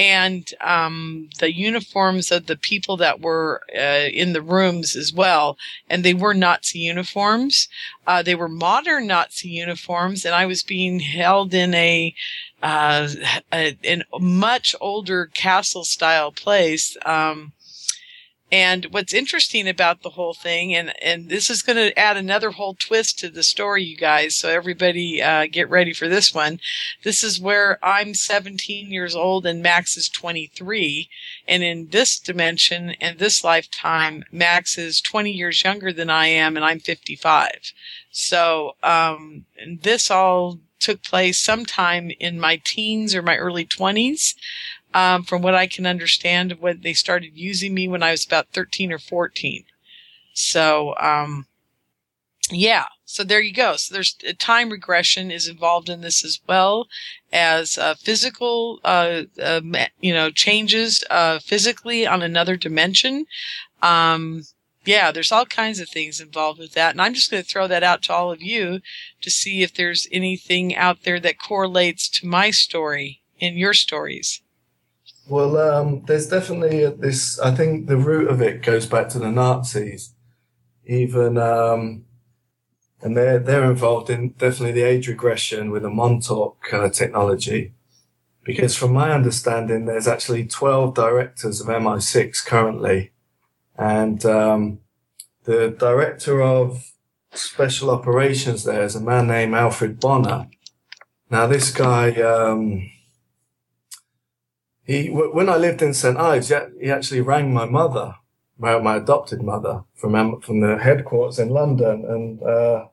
and 0.00 0.54
um, 0.62 1.28
the 1.40 1.54
uniforms 1.54 2.32
of 2.32 2.46
the 2.46 2.56
people 2.56 2.96
that 2.96 3.20
were 3.20 3.60
uh, 3.78 4.08
in 4.10 4.32
the 4.32 4.40
rooms 4.40 4.96
as 4.96 5.12
well. 5.12 5.58
And 5.90 6.02
they 6.02 6.14
were 6.14 6.32
Nazi 6.32 6.78
uniforms. 6.78 7.68
Uh, 8.06 8.22
they 8.22 8.34
were 8.34 8.48
modern 8.48 9.08
Nazi 9.08 9.50
uniforms, 9.50 10.24
and 10.24 10.34
I 10.34 10.46
was 10.46 10.62
being 10.62 11.00
held 11.00 11.52
in 11.52 11.74
a, 11.74 12.14
uh, 12.62 13.08
a 13.52 13.76
in 13.82 14.02
a 14.14 14.18
much 14.18 14.74
older 14.80 15.26
castle 15.26 15.84
style 15.84 16.32
place. 16.32 16.96
Um, 17.04 17.52
and 18.52 18.86
what's 18.90 19.14
interesting 19.14 19.68
about 19.68 20.02
the 20.02 20.10
whole 20.10 20.34
thing, 20.34 20.74
and, 20.74 20.92
and 21.00 21.28
this 21.28 21.50
is 21.50 21.62
going 21.62 21.76
to 21.76 21.96
add 21.98 22.16
another 22.16 22.50
whole 22.50 22.74
twist 22.74 23.18
to 23.20 23.30
the 23.30 23.44
story, 23.44 23.84
you 23.84 23.96
guys. 23.96 24.34
So 24.34 24.48
everybody, 24.48 25.22
uh, 25.22 25.46
get 25.50 25.70
ready 25.70 25.92
for 25.92 26.08
this 26.08 26.34
one. 26.34 26.58
This 27.04 27.22
is 27.22 27.40
where 27.40 27.78
I'm 27.84 28.14
17 28.14 28.90
years 28.90 29.14
old 29.14 29.46
and 29.46 29.62
Max 29.62 29.96
is 29.96 30.08
23. 30.08 31.08
And 31.46 31.62
in 31.62 31.88
this 31.90 32.18
dimension 32.18 32.90
and 33.00 33.18
this 33.18 33.44
lifetime, 33.44 34.24
Max 34.32 34.76
is 34.76 35.00
20 35.00 35.30
years 35.30 35.62
younger 35.62 35.92
than 35.92 36.10
I 36.10 36.26
am 36.26 36.56
and 36.56 36.64
I'm 36.64 36.80
55. 36.80 37.72
So, 38.10 38.72
um, 38.82 39.44
this 39.80 40.10
all 40.10 40.58
took 40.80 41.02
place 41.02 41.38
sometime 41.38 42.10
in 42.18 42.40
my 42.40 42.60
teens 42.64 43.14
or 43.14 43.22
my 43.22 43.36
early 43.36 43.66
20s 43.66 44.34
um, 44.94 45.22
from 45.22 45.42
what 45.42 45.54
I 45.54 45.66
can 45.66 45.86
understand 45.86 46.56
when 46.60 46.80
they 46.82 46.92
started 46.92 47.36
using 47.36 47.74
me 47.74 47.88
when 47.88 48.02
I 48.02 48.10
was 48.10 48.24
about 48.24 48.48
13 48.52 48.92
or 48.92 48.98
14. 48.98 49.64
So, 50.32 50.94
um, 50.98 51.46
yeah, 52.50 52.86
so 53.04 53.24
there 53.24 53.40
you 53.40 53.52
go. 53.52 53.76
So 53.76 53.92
there's 53.92 54.16
a 54.26 54.34
time 54.34 54.70
regression 54.70 55.30
is 55.30 55.48
involved 55.48 55.88
in 55.88 56.00
this 56.00 56.24
as 56.24 56.40
well 56.46 56.88
as 57.32 57.78
uh, 57.78 57.94
physical, 57.94 58.80
uh, 58.84 59.22
uh, 59.40 59.60
you 60.00 60.12
know, 60.12 60.30
changes 60.30 61.04
uh, 61.10 61.38
physically 61.38 62.06
on 62.06 62.22
another 62.22 62.56
dimension. 62.56 63.26
Um, 63.82 64.44
yeah, 64.84 65.12
there's 65.12 65.32
all 65.32 65.46
kinds 65.46 65.78
of 65.78 65.88
things 65.88 66.20
involved 66.20 66.58
with 66.58 66.72
that. 66.72 66.92
And 66.92 67.02
I'm 67.02 67.14
just 67.14 67.30
going 67.30 67.42
to 67.42 67.48
throw 67.48 67.66
that 67.68 67.82
out 67.82 68.02
to 68.04 68.12
all 68.12 68.32
of 68.32 68.42
you 68.42 68.80
to 69.20 69.30
see 69.30 69.62
if 69.62 69.74
there's 69.74 70.08
anything 70.10 70.74
out 70.74 71.02
there 71.02 71.20
that 71.20 71.38
correlates 71.38 72.08
to 72.10 72.26
my 72.26 72.50
story 72.50 73.20
in 73.38 73.56
your 73.56 73.74
stories. 73.74 74.40
Well, 75.30 75.56
um, 75.58 76.02
there's 76.06 76.26
definitely 76.26 76.86
this. 76.90 77.38
I 77.38 77.54
think 77.54 77.86
the 77.86 77.96
root 77.96 78.28
of 78.28 78.42
it 78.42 78.62
goes 78.62 78.84
back 78.84 79.08
to 79.10 79.20
the 79.20 79.30
Nazis, 79.30 80.12
even, 80.84 81.38
um, 81.38 82.04
and 83.00 83.16
they're 83.16 83.38
they're 83.38 83.70
involved 83.70 84.10
in 84.10 84.30
definitely 84.30 84.72
the 84.72 84.88
age 84.88 85.06
regression 85.06 85.70
with 85.70 85.82
the 85.82 85.88
Montauk 85.88 86.58
uh, 86.72 86.88
technology, 86.88 87.72
because 88.42 88.74
from 88.74 88.92
my 88.92 89.12
understanding, 89.12 89.84
there's 89.84 90.08
actually 90.08 90.48
12 90.48 90.96
directors 90.96 91.60
of 91.60 91.68
MI6 91.68 92.44
currently, 92.44 93.12
and 93.78 94.26
um, 94.26 94.80
the 95.44 95.70
director 95.78 96.42
of 96.42 96.90
special 97.32 97.88
operations 97.90 98.64
there 98.64 98.82
is 98.82 98.96
a 98.96 99.00
man 99.00 99.28
named 99.28 99.54
Alfred 99.54 100.00
Bonner. 100.00 100.48
Now, 101.30 101.46
this 101.46 101.70
guy. 101.70 102.10
He 104.90 105.06
when 105.06 105.48
I 105.48 105.56
lived 105.56 105.82
in 105.82 105.94
St 105.94 106.16
Ives, 106.16 106.48
he 106.48 106.90
actually 106.90 107.20
rang 107.20 107.54
my 107.54 107.64
mother, 107.64 108.16
my, 108.58 108.76
my 108.80 108.96
adopted 108.96 109.40
mother, 109.40 109.84
from 109.94 110.40
from 110.40 110.58
the 110.58 110.78
headquarters 110.78 111.38
in 111.38 111.50
London, 111.50 112.04
and 112.04 112.42
uh, 112.42 112.86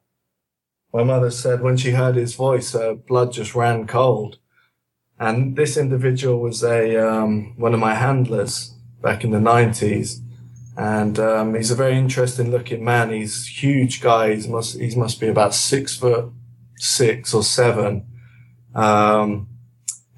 my 0.94 1.04
mother 1.04 1.32
said 1.32 1.62
when 1.62 1.76
she 1.76 1.92
heard 1.92 2.16
his 2.16 2.36
voice, 2.36 2.74
her 2.74 2.94
blood 2.94 3.32
just 3.32 3.56
ran 3.56 3.88
cold. 3.88 4.38
And 5.20 5.56
this 5.56 5.76
individual 5.76 6.40
was 6.40 6.64
a 6.64 6.98
um, 6.98 7.56
one 7.58 7.74
of 7.74 7.80
my 7.80 7.96
handlers 7.96 8.76
back 9.02 9.24
in 9.24 9.32
the 9.32 9.40
nineties, 9.40 10.22
and 10.78 11.18
um, 11.18 11.56
he's 11.56 11.72
a 11.72 11.82
very 11.84 11.98
interesting 11.98 12.52
looking 12.52 12.86
man. 12.86 13.10
He's 13.10 13.48
huge 13.48 14.02
guy. 14.02 14.36
He 14.36 14.48
must 14.48 14.80
he 14.80 14.96
must 14.96 15.20
be 15.20 15.30
about 15.30 15.56
six 15.56 15.98
foot 15.98 16.32
six 16.76 17.34
or 17.34 17.42
seven. 17.42 18.06
Um, 18.76 19.48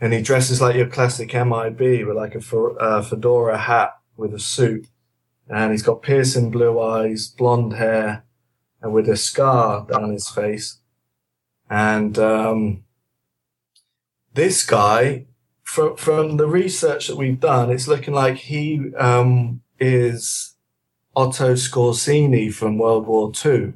and 0.01 0.13
he 0.13 0.21
dresses 0.21 0.61
like 0.61 0.75
your 0.75 0.87
classic 0.87 1.33
MIB 1.33 2.05
with 2.07 2.15
like 2.15 2.35
a 2.35 2.57
uh, 2.79 3.01
fedora 3.01 3.57
hat 3.57 3.97
with 4.17 4.33
a 4.33 4.39
suit, 4.39 4.87
and 5.49 5.71
he's 5.71 5.83
got 5.83 6.01
piercing 6.01 6.51
blue 6.51 6.79
eyes, 6.79 7.27
blonde 7.27 7.73
hair, 7.73 8.23
and 8.81 8.93
with 8.93 9.07
a 9.09 9.17
scar 9.17 9.85
down 9.89 10.11
his 10.11 10.29
face. 10.29 10.77
And 11.69 12.17
um, 12.17 12.83
this 14.33 14.65
guy, 14.65 15.25
from 15.63 15.95
from 15.97 16.37
the 16.37 16.47
research 16.47 17.07
that 17.07 17.15
we've 17.17 17.39
done, 17.39 17.69
it's 17.71 17.87
looking 17.87 18.13
like 18.13 18.37
he 18.37 18.91
um, 18.97 19.61
is 19.79 20.55
Otto 21.15 21.53
Skorzeny 21.53 22.53
from 22.53 22.77
World 22.77 23.05
War 23.07 23.31
Two, 23.31 23.73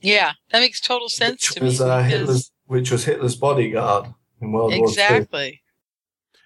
Yeah, 0.00 0.32
that 0.50 0.60
makes 0.60 0.80
total 0.80 1.08
sense 1.08 1.52
to 1.52 1.64
was 1.64 1.80
me. 1.80 1.86
uh, 1.86 2.02
because- 2.02 2.12
Hitler's, 2.12 2.50
which 2.66 2.90
was 2.90 3.04
Hitler's 3.04 3.36
bodyguard 3.36 4.06
in 4.44 4.52
World 4.52 4.72
War 4.72 4.86
Two. 4.86 4.92
exactly. 4.92 5.60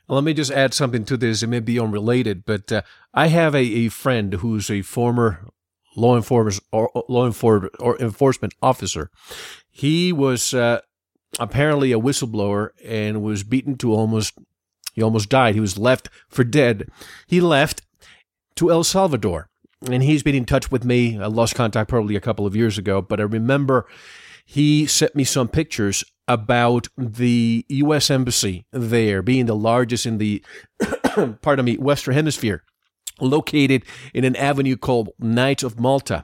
Let 0.09 0.25
me 0.25 0.33
just 0.33 0.51
add 0.51 0.73
something 0.73 1.05
to 1.05 1.19
this. 1.19 1.43
It 1.43 1.49
may 1.49 1.61
be 1.61 1.79
unrelated, 1.79 2.45
but 2.47 2.73
uh, 2.73 2.83
I 3.13 3.27
have 3.27 3.55
a, 3.55 3.59
a 3.59 3.89
friend 3.89 4.35
who's 4.35 4.71
a 4.71 4.81
former 4.81 5.47
law 5.97 6.17
enforcement 6.17 6.65
or 6.73 6.91
law 7.09 7.27
enforcement 7.27 7.75
or 7.79 8.01
enforcement 8.01 8.55
officer. 8.63 9.11
He 9.71 10.13
was 10.13 10.55
uh, 10.55 10.81
apparently 11.39 11.93
a 11.93 12.01
whistleblower 12.01 12.71
and 12.83 13.23
was 13.23 13.45
beaten 13.45 13.77
to 13.79 13.93
almost 13.93 14.39
he 14.95 15.03
almost 15.03 15.29
died. 15.29 15.55
He 15.55 15.61
was 15.61 15.79
left 15.79 16.09
for 16.29 16.43
dead. 16.43 16.89
He 17.27 17.41
left 17.41 17.83
to 18.57 18.71
El 18.71 18.83
Salvador, 18.83 19.49
and 19.89 20.03
he's 20.03 20.25
been 20.25 20.35
in 20.35 20.45
touch 20.45 20.73
with 20.73 20.85
me. 20.85 21.19
I 21.21 21.27
lost 21.27 21.55
contact 21.55 21.89
probably 21.89 22.17
a 22.17 22.21
couple 22.21 22.47
of 22.47 22.57
years 22.57 22.79
ago, 22.79 23.01
but 23.01 23.21
I 23.21 23.25
remember 23.25 23.87
he 24.45 24.87
sent 24.87 25.15
me 25.15 25.23
some 25.23 25.49
pictures 25.49 26.03
about 26.29 26.89
the 26.97 27.65
U.S. 27.69 28.11
Embassy 28.11 28.67
there 28.71 29.23
being 29.23 29.47
the 29.47 29.57
largest 29.57 30.07
in 30.07 30.19
the, 30.19 30.45
pardon 31.43 31.65
me, 31.65 31.77
Western 31.79 32.15
Hemisphere, 32.15 32.63
located 33.19 33.85
in 34.15 34.25
an 34.25 34.37
avenue 34.37 34.77
called 34.77 35.11
Knights 35.19 35.63
of 35.63 35.81
Malta. 35.81 36.23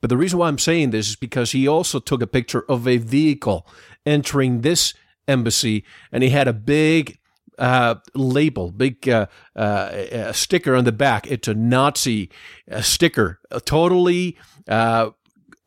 But 0.00 0.10
the 0.10 0.16
reason 0.16 0.38
why 0.38 0.48
I'm 0.48 0.58
saying 0.58 0.90
this 0.90 1.08
is 1.08 1.16
because 1.16 1.52
he 1.52 1.66
also 1.66 1.98
took 1.98 2.22
a 2.22 2.26
picture 2.26 2.64
of 2.68 2.86
a 2.86 2.98
vehicle 2.98 3.66
entering 4.04 4.60
this 4.60 4.94
embassy, 5.26 5.84
and 6.10 6.22
he 6.22 6.30
had 6.30 6.48
a 6.48 6.52
big 6.52 7.18
uh, 7.58 7.94
label, 8.14 8.70
big 8.70 9.08
uh, 9.08 9.26
uh, 9.56 10.32
sticker 10.32 10.74
on 10.74 10.84
the 10.84 10.92
back. 10.92 11.30
It's 11.30 11.48
a 11.48 11.54
Nazi 11.54 12.30
uh, 12.70 12.80
sticker, 12.82 13.40
totally 13.64 14.36
uh, 14.68 15.10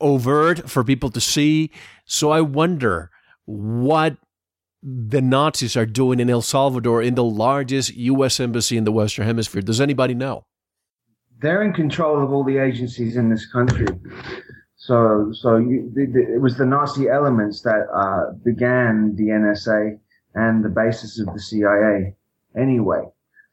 overt 0.01 0.69
for 0.69 0.83
people 0.83 1.09
to 1.11 1.21
see. 1.21 1.71
So 2.05 2.31
I 2.31 2.41
wonder 2.41 3.11
what 3.45 4.17
the 4.81 5.21
Nazis 5.21 5.75
are 5.75 5.85
doing 5.85 6.19
in 6.19 6.29
El 6.29 6.41
Salvador 6.41 7.01
in 7.01 7.15
the 7.15 7.23
largest 7.23 7.95
U.S. 7.95 8.39
embassy 8.39 8.77
in 8.77 8.83
the 8.83 8.91
Western 8.91 9.25
Hemisphere. 9.25 9.61
Does 9.61 9.81
anybody 9.81 10.13
know? 10.13 10.45
They're 11.41 11.63
in 11.63 11.73
control 11.73 12.23
of 12.23 12.31
all 12.31 12.43
the 12.43 12.57
agencies 12.57 13.17
in 13.17 13.29
this 13.29 13.45
country. 13.51 13.87
So, 14.75 15.31
so 15.33 15.57
you, 15.57 15.91
the, 15.95 16.05
the, 16.05 16.35
it 16.35 16.41
was 16.41 16.57
the 16.57 16.65
Nazi 16.65 17.09
elements 17.09 17.61
that 17.61 17.87
uh, 17.91 18.33
began 18.43 19.15
the 19.15 19.29
NSA 19.29 19.99
and 20.35 20.63
the 20.63 20.69
basis 20.69 21.19
of 21.19 21.33
the 21.33 21.39
CIA, 21.39 22.15
anyway. 22.55 23.01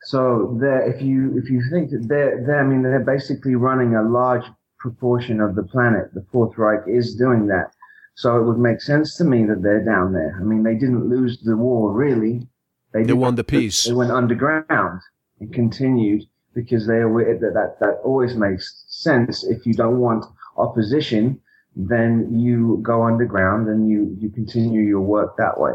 So, 0.04 0.58
if 0.60 1.00
you 1.00 1.38
if 1.38 1.48
you 1.48 1.62
think 1.70 1.90
that 1.90 2.08
they're, 2.08 2.44
they're, 2.44 2.60
I 2.60 2.64
mean, 2.64 2.82
they're 2.82 3.00
basically 3.00 3.54
running 3.54 3.94
a 3.94 4.02
large 4.02 4.44
proportion 4.78 5.40
of 5.40 5.54
the 5.54 5.62
planet. 5.62 6.12
The 6.12 6.26
Fourth 6.32 6.58
Reich 6.58 6.82
is 6.88 7.14
doing 7.14 7.46
that. 7.46 7.72
So 8.14 8.36
it 8.38 8.44
would 8.44 8.58
make 8.58 8.80
sense 8.80 9.16
to 9.16 9.24
me 9.24 9.44
that 9.46 9.62
they're 9.62 9.84
down 9.84 10.12
there. 10.12 10.36
I 10.38 10.44
mean, 10.44 10.62
they 10.62 10.74
didn't 10.74 11.08
lose 11.08 11.40
the 11.42 11.56
war 11.56 11.92
really. 11.92 12.46
They, 12.92 13.04
they 13.04 13.14
won 13.14 13.36
the 13.36 13.44
peace. 13.44 13.84
They 13.84 13.94
went 13.94 14.10
underground 14.10 15.00
and 15.40 15.52
continued 15.52 16.24
because 16.54 16.86
they 16.86 16.96
are 16.96 17.38
that, 17.40 17.54
that 17.54 17.80
that 17.80 18.00
always 18.04 18.34
makes 18.34 18.84
sense. 18.88 19.44
If 19.44 19.64
you 19.64 19.72
don't 19.72 19.98
want 19.98 20.26
opposition, 20.58 21.40
then 21.74 22.38
you 22.38 22.80
go 22.82 23.04
underground 23.04 23.68
and 23.68 23.88
you 23.88 24.14
you 24.20 24.28
continue 24.28 24.82
your 24.82 25.00
work 25.00 25.36
that 25.38 25.58
way. 25.58 25.72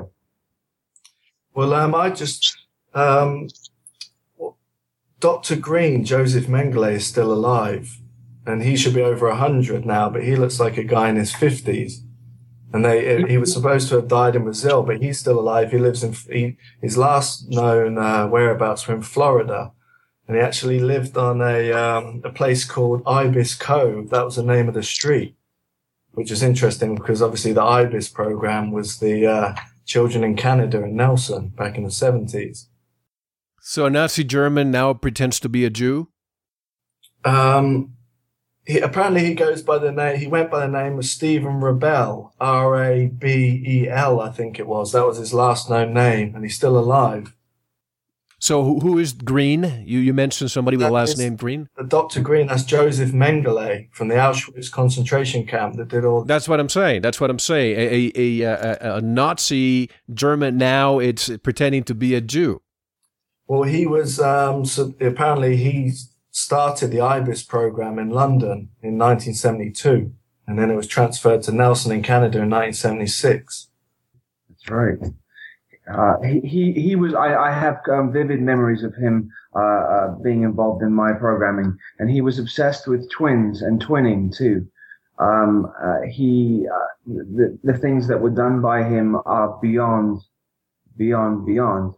Well, 1.56 1.74
um, 1.74 1.96
I 1.96 2.12
just 2.12 2.56
um, 2.94 3.48
Dr. 5.20 5.56
Green, 5.56 6.06
Joseph 6.06 6.46
Mengele, 6.46 6.94
is 6.94 7.08
still 7.08 7.34
alive, 7.34 8.00
and 8.46 8.62
he 8.62 8.78
should 8.78 8.94
be 8.94 9.02
over 9.02 9.34
hundred 9.34 9.88
now, 9.88 10.08
but 10.12 10.24
he 10.24 10.36
looks 10.36 10.60
like 10.60 10.78
a 10.78 10.84
guy 10.84 11.10
in 11.10 11.16
his 11.16 11.34
fifties 11.34 12.04
and 12.74 12.84
they 12.84 13.24
he 13.28 13.38
was 13.38 13.54
supposed 13.54 13.90
to 13.90 13.96
have 13.96 14.08
died 14.08 14.36
in 14.36 14.44
Brazil, 14.44 14.84
but 14.84 15.02
he's 15.02 15.20
still 15.20 15.40
alive. 15.40 15.72
He 15.72 15.78
lives 15.78 16.04
in 16.04 16.14
he, 16.14 16.58
his 16.82 16.98
last 16.98 17.50
known 17.50 17.98
uh, 17.98 18.28
whereabouts 18.28 18.88
were 18.88 18.96
in 18.96 19.02
Florida, 19.02 19.72
and 20.28 20.36
he 20.36 20.44
actually 20.44 20.80
lived 20.80 21.18
on 21.18 21.42
a 21.42 21.72
um, 21.72 22.22
a 22.26 22.30
place 22.30 22.66
called 22.66 23.04
Ibis 23.08 23.56
Cove. 23.56 24.10
That 24.10 24.26
was 24.26 24.36
the 24.36 24.44
name 24.44 24.68
of 24.68 24.74
the 24.74 24.84
street, 24.84 25.36
which 26.12 26.32
is 26.32 26.44
interesting 26.44 26.96
because 26.96 27.22
obviously 27.22 27.54
the 27.54 27.64
Ibis 27.64 28.10
program 28.10 28.72
was 28.72 29.00
the 29.00 29.26
uh, 29.26 29.56
children 29.86 30.24
in 30.24 30.36
Canada 30.36 30.84
and 30.84 30.96
Nelson 30.96 31.50
back 31.50 31.78
in 31.78 31.84
the 31.84 31.92
seventies. 31.92 32.68
So 33.62 33.86
a 33.86 33.90
Nazi 33.90 34.24
German 34.24 34.72
now 34.72 34.94
pretends 34.94 35.40
to 35.42 35.50
be 35.50 35.66
a 35.66 35.70
Jew. 35.70 36.10
Um, 37.26 37.97
he, 38.68 38.80
apparently 38.80 39.24
he 39.24 39.34
goes 39.34 39.62
by 39.62 39.78
the 39.78 39.94
name 39.94 40.20
he 40.20 40.28
went 40.28 40.52
by 40.52 40.60
the 40.60 40.72
name 40.72 40.98
of 40.98 41.06
Stephen 41.06 41.62
Rabel, 41.62 42.34
R 42.40 42.84
A 42.84 43.08
B 43.08 43.64
E 43.66 43.90
L, 43.90 44.20
I 44.20 44.30
think 44.30 44.60
it 44.60 44.68
was. 44.68 44.92
That 44.92 45.06
was 45.06 45.18
his 45.18 45.34
last 45.34 45.70
known 45.70 45.94
name, 45.94 46.36
and 46.36 46.44
he's 46.44 46.58
still 46.58 46.78
alive. 46.78 47.34
So 48.40 48.80
who 48.80 49.00
is 49.00 49.14
Green? 49.14 49.84
You 49.86 50.00
you 50.00 50.14
mentioned 50.14 50.52
somebody 50.52 50.76
with 50.76 50.86
the 50.86 50.92
last 50.92 51.18
name 51.18 51.38
Green. 51.38 51.70
Dr. 51.88 52.20
Green. 52.20 52.48
That's 52.48 52.66
Joseph 52.66 53.12
Mengele 53.12 53.88
from 53.92 54.10
the 54.10 54.16
Auschwitz 54.16 54.70
concentration 54.70 55.48
camp 55.48 55.78
that 55.78 55.88
did 55.88 56.04
all. 56.04 56.26
That's 56.26 56.50
what 56.50 56.60
I'm 56.60 56.70
saying. 56.70 57.04
That's 57.04 57.22
what 57.22 57.30
I'm 57.30 57.40
saying. 57.40 57.78
A 57.80 58.12
a, 58.16 58.42
a, 58.42 58.96
a 58.98 59.02
Nazi 59.02 59.90
German 60.14 60.58
now 60.58 61.00
it's 61.00 61.32
pretending 61.38 61.84
to 61.86 61.96
be 61.96 62.16
a 62.16 62.22
Jew. 62.22 62.62
Well, 63.48 63.64
he 63.64 63.88
was 63.88 64.20
um, 64.20 64.66
so 64.66 64.94
apparently 65.00 65.56
he's 65.56 66.10
started 66.38 66.92
the 66.92 67.02
IBIS 67.02 67.42
program 67.42 67.98
in 67.98 68.12
London 68.12 68.70
in 68.84 68.96
1972, 68.96 70.14
and 70.46 70.60
then 70.60 70.70
it 70.70 70.76
was 70.76 70.86
transferred 70.86 71.42
to 71.42 71.52
Nelson 71.52 71.92
in 71.92 72.04
Canada 72.04 72.38
in 72.38 72.50
1976. 72.52 73.70
That's 74.48 74.70
right. 74.70 75.00
Uh, 75.92 76.22
he, 76.22 76.40
he, 76.42 76.72
he 76.74 76.96
was, 76.96 77.16
I, 77.16 77.34
I 77.34 77.52
have 77.52 77.80
um, 77.92 78.14
vivid 78.14 78.40
memories 78.40 78.84
of 78.84 78.94
him 78.94 79.32
uh, 79.56 79.60
uh, 79.60 80.16
being 80.22 80.44
involved 80.44 80.84
in 80.84 80.94
my 80.94 81.12
programming, 81.12 81.76
and 81.98 82.08
he 82.08 82.22
was 82.22 82.38
obsessed 82.38 82.88
with 82.88 83.10
twins 83.10 83.64
and 83.64 83.84
twinning 83.84 84.32
too. 84.36 84.68
Um, 85.18 85.74
uh, 85.84 86.02
he, 86.08 86.68
uh, 86.72 86.88
the, 87.08 87.58
the 87.64 87.78
things 87.80 88.08
that 88.10 88.22
were 88.22 88.30
done 88.30 88.62
by 88.62 88.84
him 88.84 89.18
are 89.26 89.58
beyond, 89.60 90.22
beyond, 90.98 91.48
beyond 91.48 91.96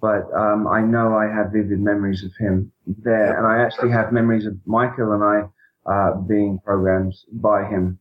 but 0.00 0.32
um, 0.34 0.66
I 0.66 0.80
know 0.80 1.16
I 1.16 1.26
have 1.26 1.52
vivid 1.52 1.80
memories 1.80 2.24
of 2.24 2.32
him 2.38 2.72
there, 2.86 3.36
and 3.36 3.46
I 3.46 3.64
actually 3.64 3.90
have 3.90 4.12
memories 4.12 4.46
of 4.46 4.56
Michael 4.66 5.12
and 5.12 5.24
I 5.24 5.90
uh, 5.90 6.14
being 6.16 6.58
programmed 6.64 7.14
by 7.32 7.64
him. 7.64 7.98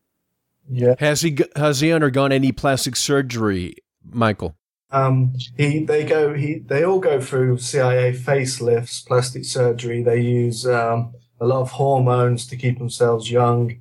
Yeah. 0.69 0.95
Has 0.99 1.21
he 1.21 1.37
has 1.55 1.79
he 1.79 1.91
undergone 1.91 2.31
any 2.31 2.51
plastic 2.51 2.95
surgery, 2.95 3.75
Michael? 4.03 4.55
Um, 4.91 5.33
he 5.57 5.83
they 5.83 6.03
go 6.05 6.33
he 6.33 6.59
they 6.59 6.83
all 6.83 6.99
go 6.99 7.21
through 7.21 7.57
CIA 7.59 8.13
facelifts, 8.13 9.05
plastic 9.05 9.45
surgery. 9.45 10.03
They 10.03 10.21
use 10.21 10.65
um, 10.67 11.13
a 11.39 11.45
lot 11.45 11.61
of 11.61 11.71
hormones 11.71 12.45
to 12.47 12.57
keep 12.57 12.77
themselves 12.77 13.31
young, 13.31 13.77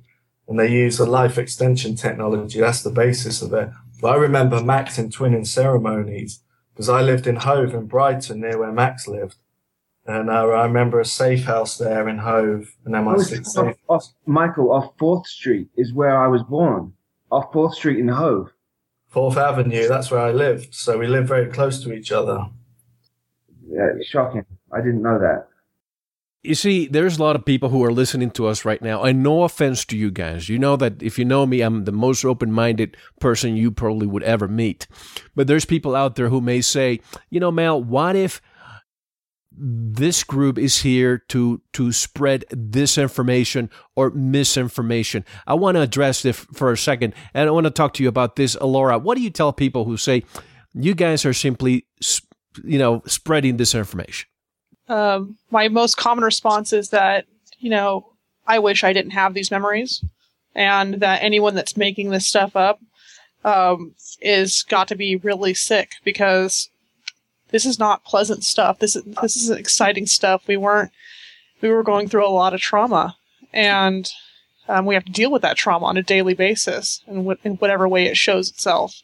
and 0.47 0.59
they 0.59 0.71
use 0.71 0.99
a 0.99 1.05
life 1.05 1.37
extension 1.37 1.95
technology. 1.95 2.59
That's 2.59 2.83
the 2.83 2.91
basis 2.91 3.41
of 3.41 3.53
it. 3.53 3.69
But 4.01 4.09
I 4.09 4.15
remember 4.15 4.63
Max 4.63 4.97
in 4.97 5.09
twinning 5.09 5.47
ceremonies 5.47 6.41
because 6.77 6.89
I 6.89 7.01
lived 7.01 7.25
in 7.25 7.37
Hove 7.37 7.73
in 7.73 7.87
Brighton, 7.87 8.41
near 8.41 8.59
where 8.59 8.71
Max 8.71 9.07
lived. 9.07 9.37
And 10.05 10.29
uh, 10.29 10.47
I 10.47 10.65
remember 10.65 10.99
a 10.99 11.05
safe 11.05 11.43
house 11.43 11.75
there 11.79 12.07
in 12.07 12.19
Hove, 12.19 12.71
an 12.85 12.91
MI6 12.91 13.45
safe. 13.47 13.75
Off, 13.87 14.03
off, 14.03 14.05
Michael, 14.27 14.71
off 14.71 14.93
Fourth 14.99 15.25
Street 15.25 15.69
is 15.75 15.91
where 15.91 16.15
I 16.15 16.27
was 16.27 16.43
born. 16.43 16.93
Off 17.31 17.51
Fourth 17.51 17.73
Street 17.73 17.97
in 17.97 18.07
Hove. 18.07 18.51
Fourth 19.07 19.37
Avenue, 19.37 19.87
that's 19.87 20.11
where 20.11 20.21
I 20.21 20.31
lived. 20.31 20.75
So 20.75 20.99
we 20.99 21.07
lived 21.07 21.27
very 21.27 21.51
close 21.51 21.81
to 21.83 21.91
each 21.93 22.11
other. 22.11 22.45
Yeah, 23.67 23.93
shocking. 24.03 24.45
I 24.71 24.77
didn't 24.77 25.01
know 25.01 25.17
that. 25.17 25.47
You 26.47 26.55
see, 26.55 26.87
there's 26.87 27.17
a 27.17 27.23
lot 27.23 27.35
of 27.35 27.43
people 27.43 27.67
who 27.67 27.83
are 27.83 27.91
listening 27.91 28.31
to 28.31 28.47
us 28.47 28.63
right 28.63 28.81
now, 28.81 29.03
and 29.03 29.21
no 29.21 29.43
offense 29.43 29.83
to 29.85 29.97
you 29.97 30.09
guys. 30.09 30.47
You 30.47 30.57
know 30.57 30.77
that 30.77 31.03
if 31.03 31.19
you 31.19 31.25
know 31.25 31.45
me, 31.45 31.59
I'm 31.59 31.83
the 31.83 31.91
most 31.91 32.23
open 32.23 32.53
minded 32.53 32.95
person 33.19 33.57
you 33.57 33.69
probably 33.69 34.07
would 34.07 34.23
ever 34.23 34.47
meet. 34.47 34.87
But 35.35 35.47
there's 35.47 35.65
people 35.65 35.93
out 35.93 36.15
there 36.15 36.29
who 36.29 36.39
may 36.39 36.61
say, 36.61 37.01
you 37.29 37.41
know, 37.41 37.51
Mel, 37.51 37.83
what 37.83 38.15
if 38.15 38.41
this 39.59 40.23
group 40.23 40.57
is 40.57 40.81
here 40.81 41.17
to 41.29 41.61
to 41.73 41.91
spread 41.91 42.45
disinformation 42.51 43.69
or 43.95 44.11
misinformation. 44.11 45.25
I 45.47 45.55
want 45.55 45.75
to 45.75 45.81
address 45.81 46.21
this 46.21 46.37
for 46.53 46.71
a 46.71 46.77
second, 46.77 47.13
and 47.33 47.49
I 47.49 47.51
want 47.51 47.65
to 47.65 47.71
talk 47.71 47.93
to 47.95 48.03
you 48.03 48.09
about 48.09 48.35
this, 48.35 48.55
Alara. 48.57 49.01
What 49.01 49.17
do 49.17 49.23
you 49.23 49.31
tell 49.31 49.51
people 49.51 49.85
who 49.85 49.97
say 49.97 50.23
you 50.73 50.93
guys 50.93 51.25
are 51.25 51.33
simply, 51.33 51.87
you 52.63 52.77
know, 52.77 53.01
spreading 53.07 53.57
disinformation? 53.57 54.25
Um, 54.87 55.37
my 55.51 55.67
most 55.67 55.97
common 55.97 56.23
response 56.23 56.73
is 56.73 56.89
that, 56.89 57.25
you 57.59 57.69
know, 57.69 58.13
I 58.47 58.59
wish 58.59 58.83
I 58.83 58.93
didn't 58.93 59.11
have 59.11 59.33
these 59.33 59.51
memories, 59.51 60.03
and 60.55 60.95
that 60.95 61.21
anyone 61.21 61.55
that's 61.55 61.77
making 61.77 62.09
this 62.09 62.27
stuff 62.27 62.55
up 62.55 62.79
um, 63.43 63.93
is 64.21 64.63
got 64.63 64.87
to 64.87 64.95
be 64.95 65.15
really 65.17 65.53
sick 65.53 65.93
because 66.03 66.69
this 67.49 67.65
is 67.65 67.79
not 67.79 68.05
pleasant 68.05 68.43
stuff. 68.43 68.79
This 68.79 68.95
is 68.95 69.03
this 69.21 69.35
is 69.35 69.49
exciting 69.49 70.05
stuff. 70.05 70.47
We 70.47 70.57
weren't 70.57 70.91
we 71.61 71.69
were 71.69 71.83
going 71.83 72.07
through 72.07 72.27
a 72.27 72.29
lot 72.29 72.53
of 72.53 72.61
trauma, 72.61 73.17
and 73.53 74.09
um, 74.67 74.85
we 74.85 74.95
have 74.95 75.05
to 75.05 75.11
deal 75.11 75.31
with 75.31 75.41
that 75.41 75.57
trauma 75.57 75.85
on 75.85 75.97
a 75.97 76.03
daily 76.03 76.33
basis, 76.33 77.01
in, 77.07 77.17
w- 77.17 77.37
in 77.43 77.53
whatever 77.55 77.87
way 77.87 78.05
it 78.05 78.17
shows 78.17 78.49
itself. 78.49 79.01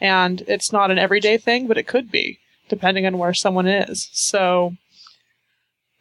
And 0.00 0.42
it's 0.46 0.72
not 0.72 0.90
an 0.90 0.98
everyday 0.98 1.38
thing, 1.38 1.66
but 1.66 1.78
it 1.78 1.86
could 1.86 2.10
be 2.10 2.38
depending 2.68 3.06
on 3.06 3.18
where 3.18 3.34
someone 3.34 3.66
is. 3.66 4.08
So 4.12 4.76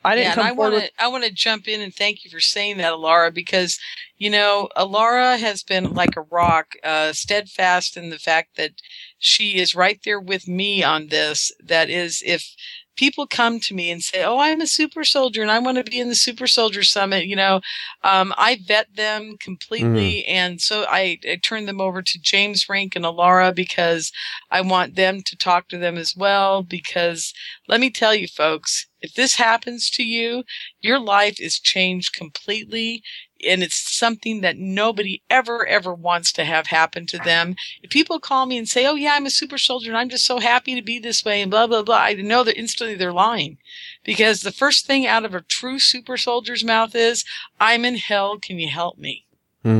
I 0.07 0.15
didn't 0.15 0.29
yeah, 0.29 0.35
come 0.35 0.45
and 0.45 0.53
I 0.53 0.55
forward. 0.55 0.71
want 0.73 0.85
to 0.85 0.91
I 1.03 1.07
want 1.07 1.23
to 1.25 1.31
jump 1.31 1.67
in 1.67 1.81
and 1.81 1.93
thank 1.93 2.23
you 2.23 2.31
for 2.31 2.39
saying 2.39 2.77
that, 2.77 2.93
Alara, 2.93 3.33
because 3.33 3.79
you 4.17 4.29
know 4.29 4.69
Alara 4.77 5.37
has 5.39 5.63
been 5.63 5.93
like 5.93 6.15
a 6.17 6.21
rock, 6.21 6.73
uh, 6.83 7.13
steadfast 7.13 7.97
in 7.97 8.09
the 8.09 8.19
fact 8.19 8.57
that 8.57 8.71
she 9.19 9.57
is 9.59 9.75
right 9.75 9.99
there 10.05 10.19
with 10.19 10.47
me 10.47 10.83
on 10.83 11.07
this. 11.07 11.51
That 11.63 11.89
is, 11.89 12.23
if 12.25 12.55
people 12.97 13.27
come 13.27 13.59
to 13.61 13.73
me 13.75 13.91
and 13.91 14.03
say, 14.03 14.23
"Oh, 14.23 14.39
I'm 14.39 14.61
a 14.61 14.67
super 14.67 15.03
soldier 15.05 15.41
and 15.41 15.51
I 15.51 15.59
want 15.59 15.77
to 15.77 15.83
be 15.83 15.99
in 15.99 16.09
the 16.09 16.15
super 16.15 16.47
soldier 16.47 16.83
summit," 16.83 17.25
you 17.27 17.35
know, 17.35 17.61
um, 18.03 18.33
I 18.37 18.59
vet 18.65 18.95
them 18.95 19.37
completely, 19.39 20.25
and 20.25 20.61
so 20.61 20.85
I, 20.89 21.19
I 21.29 21.37
turn 21.41 21.65
them 21.65 21.79
over 21.81 22.01
to 22.01 22.19
James 22.21 22.67
Rink 22.69 22.95
and 22.95 23.05
Alara 23.05 23.55
because 23.55 24.11
I 24.51 24.61
want 24.61 24.95
them 24.95 25.21
to 25.23 25.37
talk 25.37 25.69
to 25.69 25.77
them 25.77 25.97
as 25.97 26.15
well. 26.15 26.63
Because 26.63 27.33
let 27.67 27.79
me 27.79 27.89
tell 27.89 28.15
you, 28.15 28.27
folks, 28.27 28.87
if 29.01 29.13
this 29.13 29.35
happens 29.35 29.89
to 29.91 30.03
you, 30.03 30.43
your 30.81 30.99
life 30.99 31.39
is 31.39 31.59
changed 31.59 32.13
completely. 32.13 33.03
And 33.45 33.61
it's 33.63 33.97
something 33.97 34.41
that 34.41 34.57
nobody 34.57 35.21
ever, 35.29 35.65
ever 35.65 35.93
wants 35.93 36.31
to 36.33 36.45
have 36.45 36.67
happen 36.67 37.05
to 37.07 37.17
them. 37.17 37.55
If 37.83 37.89
people 37.89 38.19
call 38.19 38.45
me 38.45 38.57
and 38.57 38.67
say, 38.67 38.85
Oh, 38.85 38.95
yeah, 38.95 39.13
I'm 39.13 39.25
a 39.25 39.29
super 39.29 39.57
soldier 39.57 39.91
and 39.91 39.97
I'm 39.97 40.09
just 40.09 40.25
so 40.25 40.39
happy 40.39 40.75
to 40.75 40.81
be 40.81 40.99
this 40.99 41.23
way 41.25 41.41
and 41.41 41.51
blah, 41.51 41.67
blah, 41.67 41.83
blah, 41.83 41.97
I 41.97 42.13
know 42.13 42.43
that 42.43 42.57
instantly 42.57 42.95
they're 42.95 43.13
lying 43.13 43.57
because 44.03 44.41
the 44.41 44.51
first 44.51 44.85
thing 44.85 45.05
out 45.05 45.25
of 45.25 45.35
a 45.35 45.41
true 45.41 45.79
super 45.79 46.17
soldier's 46.17 46.63
mouth 46.63 46.95
is, 46.95 47.23
I'm 47.59 47.85
in 47.85 47.95
hell. 47.95 48.39
Can 48.39 48.59
you 48.59 48.69
help 48.69 48.97
me? 48.97 49.25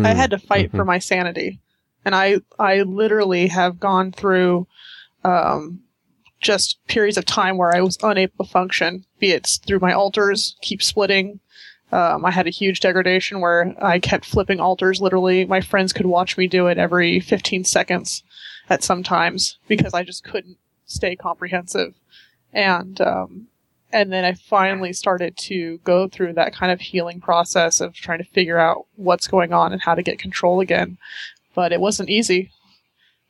I 0.06 0.14
had 0.14 0.32
to 0.32 0.38
fight 0.38 0.72
for 0.72 0.84
my 0.84 1.00
sanity, 1.00 1.60
and 2.04 2.14
I 2.14 2.42
I 2.60 2.82
literally 2.82 3.48
have 3.48 3.80
gone 3.80 4.12
through 4.12 4.68
um, 5.24 5.80
just 6.42 6.78
periods 6.88 7.18
of 7.18 7.26
time 7.26 7.58
where 7.58 7.74
I 7.76 7.82
was 7.82 7.98
unable 8.04 8.44
to 8.44 8.52
function, 8.52 9.06
be 9.20 9.32
it 9.32 9.48
through 9.66 9.80
my 9.80 9.94
alters, 9.94 10.58
keep 10.62 10.84
splitting. 10.84 11.40
Um, 11.92 12.26
I 12.26 12.32
had 12.32 12.48
a 12.48 12.52
huge 12.52 12.82
degradation 12.82 13.40
where 13.40 13.74
I 13.82 14.00
kept 14.00 14.26
flipping 14.26 14.60
alters. 14.60 15.00
Literally, 15.00 15.46
my 15.46 15.62
friends 15.62 15.94
could 15.94 16.06
watch 16.06 16.38
me 16.38 16.48
do 16.48 16.68
it 16.68 16.78
every 16.78 17.20
15 17.20 17.64
seconds 17.64 18.24
at 18.70 18.84
some 18.84 19.04
times 19.04 19.58
because 19.68 19.94
I 19.94 20.04
just 20.04 20.24
couldn't 20.24 20.58
stay 20.86 21.16
comprehensive. 21.16 21.94
And 22.54 23.00
um, 23.00 23.48
and 23.92 24.12
then 24.12 24.26
I 24.26 24.34
finally 24.34 24.92
started 24.92 25.38
to 25.38 25.80
go 25.84 26.08
through 26.08 26.34
that 26.34 26.54
kind 26.54 26.72
of 26.72 26.82
healing 26.82 27.22
process 27.22 27.80
of 27.80 27.94
trying 27.94 28.18
to 28.18 28.26
figure 28.26 28.58
out 28.58 28.86
what's 28.96 29.28
going 29.28 29.54
on 29.54 29.72
and 29.72 29.82
how 29.82 29.96
to 29.96 30.04
get 30.04 30.20
control 30.20 30.60
again. 30.60 30.98
But 31.56 31.72
it 31.72 31.80
wasn't 31.80 32.10
easy. 32.10 32.52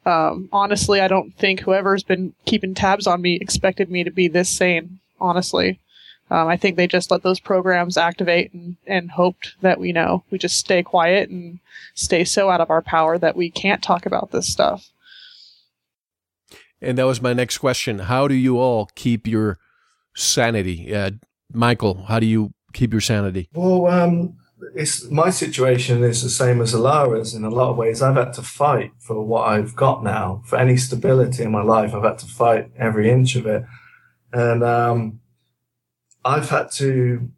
Um, 0.05 0.49
honestly, 0.51 0.99
I 0.99 1.07
don't 1.07 1.35
think 1.38 1.59
whoever's 1.59 2.03
been 2.03 2.34
keeping 2.45 2.73
tabs 2.73 3.05
on 3.05 3.21
me 3.21 3.35
expected 3.35 3.91
me 3.91 4.03
to 4.03 4.11
be 4.11 4.27
this 4.27 4.49
sane. 4.49 4.99
Honestly, 5.19 5.79
um, 6.29 6.47
I 6.47 6.57
think 6.57 6.75
they 6.75 6.87
just 6.87 7.09
let 7.09 7.23
those 7.23 7.39
programs 7.39 7.97
activate 7.97 8.53
and, 8.53 8.75
and 8.85 9.11
hoped 9.11 9.55
that 9.61 9.79
we 9.79 9.91
know 9.91 10.23
we 10.29 10.37
just 10.37 10.57
stay 10.57 10.83
quiet 10.83 11.29
and 11.29 11.59
stay 11.93 12.23
so 12.25 12.49
out 12.49 12.61
of 12.61 12.69
our 12.69 12.81
power 12.81 13.17
that 13.17 13.35
we 13.35 13.49
can't 13.49 13.81
talk 13.81 14.05
about 14.05 14.31
this 14.31 14.51
stuff. 14.51 14.89
And 16.81 16.97
that 16.97 17.05
was 17.05 17.21
my 17.21 17.33
next 17.33 17.57
question. 17.57 17.99
How 17.99 18.27
do 18.27 18.35
you 18.35 18.59
all 18.59 18.89
keep 18.93 19.25
your 19.25 19.57
sanity? 20.15 20.93
Uh, 20.93 21.11
Michael, 21.51 22.05
how 22.07 22.19
do 22.19 22.25
you 22.25 22.53
keep 22.73 22.91
your 22.91 23.01
sanity? 23.01 23.49
Well, 23.53 23.87
um, 23.87 24.37
it's 24.75 25.09
my 25.09 25.29
situation 25.29 26.03
is 26.03 26.21
the 26.21 26.29
same 26.29 26.61
as 26.61 26.73
Alara's 26.73 27.33
in 27.33 27.43
a 27.43 27.49
lot 27.49 27.69
of 27.69 27.77
ways. 27.77 28.01
I've 28.01 28.15
had 28.15 28.33
to 28.33 28.41
fight 28.41 28.91
for 28.99 29.23
what 29.23 29.47
I've 29.47 29.75
got 29.75 30.03
now, 30.03 30.41
for 30.45 30.57
any 30.57 30.77
stability 30.77 31.43
in 31.43 31.51
my 31.51 31.61
life. 31.63 31.93
I've 31.93 32.03
had 32.03 32.19
to 32.19 32.25
fight 32.25 32.71
every 32.77 33.09
inch 33.09 33.35
of 33.35 33.45
it, 33.45 33.63
and 34.33 34.63
um, 34.63 35.19
I've 36.27 36.49
had 36.49 36.71
to, 36.73 37.31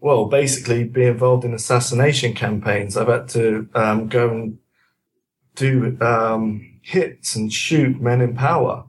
well, 0.00 0.24
basically 0.24 0.84
be 0.84 1.04
involved 1.04 1.44
in 1.44 1.52
assassination 1.52 2.32
campaigns. 2.32 2.96
I've 2.96 3.08
had 3.08 3.28
to 3.30 3.68
um, 3.74 4.08
go 4.08 4.30
and 4.30 4.58
do 5.54 5.98
um, 6.00 6.80
hits 6.82 7.36
and 7.36 7.52
shoot 7.52 8.00
men 8.00 8.22
in 8.22 8.34
power 8.34 8.84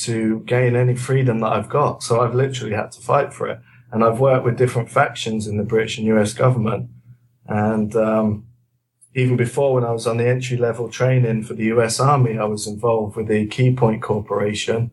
to 0.00 0.40
gain 0.40 0.76
any 0.76 0.94
freedom 0.94 1.40
that 1.40 1.52
I've 1.52 1.70
got. 1.70 2.02
So 2.02 2.20
I've 2.20 2.34
literally 2.34 2.74
had 2.74 2.92
to 2.92 3.00
fight 3.00 3.32
for 3.32 3.48
it. 3.48 3.58
And 3.90 4.04
I've 4.04 4.20
worked 4.20 4.44
with 4.44 4.58
different 4.58 4.90
factions 4.90 5.46
in 5.46 5.56
the 5.56 5.64
British 5.64 5.96
and 5.96 6.06
US 6.08 6.34
government. 6.34 6.90
And 7.46 7.96
um, 7.96 8.46
even 9.14 9.36
before, 9.36 9.74
when 9.74 9.84
I 9.84 9.92
was 9.92 10.06
on 10.06 10.18
the 10.18 10.28
entry 10.28 10.58
level 10.58 10.90
training 10.90 11.44
for 11.44 11.54
the 11.54 11.64
US 11.64 12.00
Army, 12.00 12.38
I 12.38 12.44
was 12.44 12.66
involved 12.66 13.16
with 13.16 13.28
the 13.28 13.46
Keypoint 13.46 14.02
Corporation. 14.02 14.90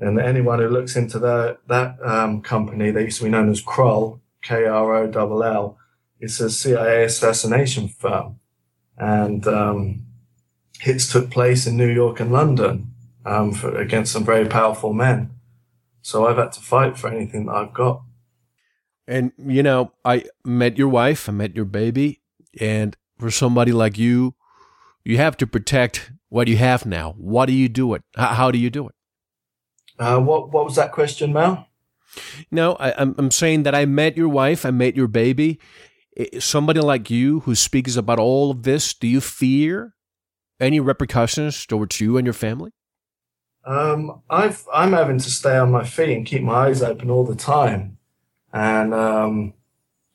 And 0.00 0.20
anyone 0.20 0.58
who 0.58 0.68
looks 0.68 0.96
into 0.96 1.18
that 1.20 1.58
that 1.68 1.96
um, 2.04 2.42
company, 2.42 2.90
they 2.90 3.04
used 3.04 3.18
to 3.18 3.24
be 3.24 3.30
known 3.30 3.48
as 3.48 3.60
Kroll, 3.60 4.20
K 4.42 4.64
R 4.64 4.96
O 4.96 5.10
L 5.10 5.42
L. 5.42 5.78
It's 6.20 6.40
a 6.40 6.50
CIA 6.50 7.04
assassination 7.04 7.88
firm, 7.88 8.40
and 8.96 9.46
um, 9.46 10.06
hits 10.80 11.10
took 11.10 11.30
place 11.30 11.66
in 11.66 11.76
New 11.76 11.88
York 11.88 12.20
and 12.20 12.32
London 12.32 12.92
um, 13.24 13.52
for, 13.52 13.76
against 13.76 14.12
some 14.12 14.24
very 14.24 14.46
powerful 14.46 14.92
men. 14.92 15.30
So 16.02 16.26
I've 16.26 16.36
had 16.36 16.52
to 16.52 16.60
fight 16.60 16.98
for 16.98 17.08
anything 17.08 17.46
that 17.46 17.54
I've 17.54 17.72
got. 17.74 18.02
And, 19.06 19.32
you 19.38 19.62
know, 19.62 19.92
I 20.04 20.24
met 20.44 20.78
your 20.78 20.88
wife, 20.88 21.28
I 21.28 21.32
met 21.32 21.54
your 21.54 21.64
baby, 21.64 22.20
and 22.60 22.96
for 23.18 23.30
somebody 23.30 23.72
like 23.72 23.98
you, 23.98 24.34
you 25.04 25.18
have 25.18 25.36
to 25.38 25.46
protect 25.46 26.12
what 26.28 26.48
you 26.48 26.56
have 26.56 26.86
now. 26.86 27.14
What 27.16 27.46
do 27.46 27.52
you 27.52 27.68
do 27.68 27.94
it? 27.94 28.02
How 28.16 28.50
do 28.50 28.58
you 28.58 28.70
do 28.70 28.88
it? 28.88 28.93
Uh, 29.98 30.20
what 30.20 30.52
what 30.52 30.64
was 30.64 30.76
that 30.76 30.92
question, 30.92 31.32
Mel? 31.32 31.66
No, 32.50 32.74
I, 32.74 32.94
I'm 32.96 33.14
I'm 33.18 33.30
saying 33.30 33.64
that 33.64 33.74
I 33.74 33.84
met 33.84 34.16
your 34.16 34.28
wife, 34.28 34.64
I 34.64 34.70
met 34.70 34.96
your 34.96 35.08
baby. 35.08 35.60
Somebody 36.38 36.80
like 36.80 37.10
you 37.10 37.40
who 37.40 37.54
speaks 37.54 37.96
about 37.96 38.20
all 38.20 38.50
of 38.50 38.62
this, 38.62 38.94
do 38.94 39.08
you 39.08 39.20
fear 39.20 39.94
any 40.60 40.78
repercussions 40.78 41.66
towards 41.66 42.00
you 42.00 42.16
and 42.16 42.26
your 42.26 42.34
family? 42.34 42.70
Um, 43.64 44.22
I've 44.28 44.66
I'm 44.72 44.92
having 44.92 45.18
to 45.18 45.30
stay 45.30 45.56
on 45.56 45.70
my 45.70 45.84
feet 45.84 46.16
and 46.16 46.26
keep 46.26 46.42
my 46.42 46.66
eyes 46.66 46.82
open 46.82 47.10
all 47.10 47.24
the 47.24 47.34
time, 47.34 47.98
and 48.52 48.92
um, 48.92 49.54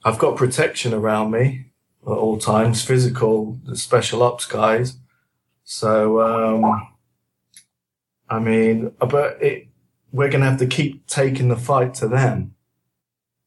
I've 0.04 0.20
got 0.20 0.38
protection 0.38 0.94
around 0.94 1.32
me 1.32 1.72
at 2.04 2.12
all 2.12 2.38
times, 2.38 2.84
physical, 2.84 3.60
the 3.66 3.76
special 3.76 4.24
ops 4.24 4.46
guys. 4.46 4.98
So 5.64 6.22
um, 6.22 6.90
I 8.30 8.40
mean, 8.40 8.92
but 9.00 9.42
it, 9.42 9.69
we're 10.12 10.30
going 10.30 10.42
to 10.42 10.50
have 10.50 10.60
to 10.60 10.68
keep 10.68 11.06
taking 11.08 11.50
the 11.50 11.58
fight 11.58 11.94
to 11.96 12.08
them. 12.08 12.56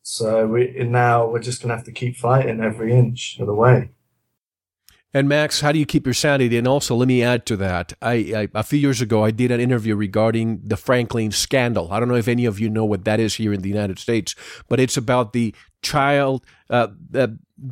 So 0.02 0.46
we 0.46 0.72
now 0.84 1.26
we're 1.26 1.38
just 1.38 1.62
going 1.62 1.70
to 1.70 1.76
have 1.76 1.84
to 1.86 1.92
keep 1.92 2.16
fighting 2.16 2.60
every 2.60 2.92
inch 2.92 3.38
of 3.38 3.46
the 3.46 3.54
way. 3.54 3.90
And 5.14 5.28
Max, 5.28 5.60
how 5.60 5.72
do 5.72 5.78
you 5.78 5.84
keep 5.84 6.06
your 6.06 6.14
sanity? 6.14 6.56
And 6.56 6.66
also, 6.66 6.96
let 6.96 7.06
me 7.06 7.22
add 7.22 7.44
to 7.46 7.56
that. 7.58 7.92
I, 8.00 8.12
I 8.14 8.48
a 8.54 8.62
few 8.62 8.78
years 8.78 9.02
ago, 9.02 9.24
I 9.24 9.30
did 9.30 9.50
an 9.50 9.60
interview 9.60 9.94
regarding 9.94 10.62
the 10.64 10.76
Franklin 10.76 11.30
scandal. 11.32 11.92
I 11.92 12.00
don't 12.00 12.08
know 12.08 12.14
if 12.14 12.28
any 12.28 12.46
of 12.46 12.58
you 12.58 12.70
know 12.70 12.86
what 12.86 13.04
that 13.04 13.20
is 13.20 13.34
here 13.34 13.52
in 13.52 13.60
the 13.60 13.68
United 13.68 13.98
States, 13.98 14.34
but 14.68 14.80
it's 14.80 14.96
about 14.96 15.34
the 15.34 15.54
child 15.82 16.46
uh, 16.70 16.88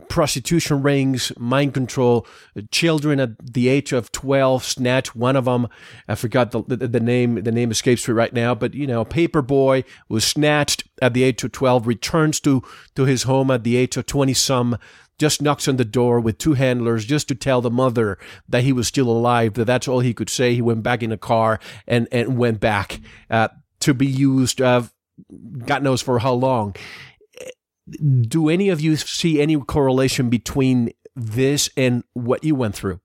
prostitution 0.08 0.82
rings, 0.82 1.32
mind 1.38 1.74
control, 1.74 2.26
children 2.70 3.20
at 3.20 3.52
the 3.54 3.68
age 3.68 3.92
of 3.92 4.12
twelve 4.12 4.64
snatch 4.64 5.14
one 5.14 5.36
of 5.36 5.44
them. 5.44 5.68
I 6.08 6.14
forgot 6.14 6.50
the, 6.50 6.62
the 6.62 6.88
the 6.88 7.00
name. 7.00 7.42
The 7.42 7.52
name 7.52 7.70
escapes 7.70 8.06
me 8.06 8.14
right 8.14 8.32
now. 8.32 8.54
But 8.54 8.74
you 8.74 8.86
know, 8.86 9.00
a 9.00 9.06
paper 9.06 9.42
boy 9.42 9.84
was 10.08 10.24
snatched 10.24 10.84
at 11.02 11.14
the 11.14 11.22
age 11.22 11.42
of 11.44 11.52
twelve, 11.52 11.86
returns 11.86 12.40
to 12.40 12.62
to 12.94 13.04
his 13.04 13.24
home 13.24 13.50
at 13.50 13.64
the 13.64 13.76
age 13.76 13.96
of 13.96 14.06
twenty 14.06 14.34
some 14.34 14.78
just 15.20 15.42
knocks 15.42 15.68
on 15.68 15.76
the 15.76 15.84
door 15.84 16.18
with 16.18 16.38
two 16.38 16.54
handlers 16.54 17.04
just 17.04 17.28
to 17.28 17.34
tell 17.34 17.60
the 17.60 17.70
mother 17.70 18.18
that 18.48 18.64
he 18.64 18.72
was 18.72 18.88
still 18.88 19.10
alive, 19.10 19.52
that 19.52 19.66
that's 19.66 19.86
all 19.86 20.00
he 20.00 20.14
could 20.14 20.30
say. 20.30 20.54
He 20.54 20.62
went 20.62 20.82
back 20.82 21.02
in 21.02 21.12
a 21.12 21.18
car 21.18 21.60
and, 21.86 22.08
and 22.10 22.38
went 22.38 22.58
back 22.58 23.00
uh, 23.28 23.48
to 23.80 23.92
be 23.92 24.06
used, 24.06 24.62
uh, 24.62 24.84
God 25.58 25.82
knows 25.82 26.00
for 26.00 26.20
how 26.20 26.32
long. 26.32 26.74
Do 28.28 28.48
any 28.48 28.68
of 28.68 28.80
you 28.80 28.96
see 28.96 29.40
any 29.40 29.56
correlation 29.60 30.30
between 30.30 30.92
this 31.16 31.68
and 31.76 32.04
what 32.14 32.44
you 32.44 32.54
went 32.54 32.74
through? 32.74 33.00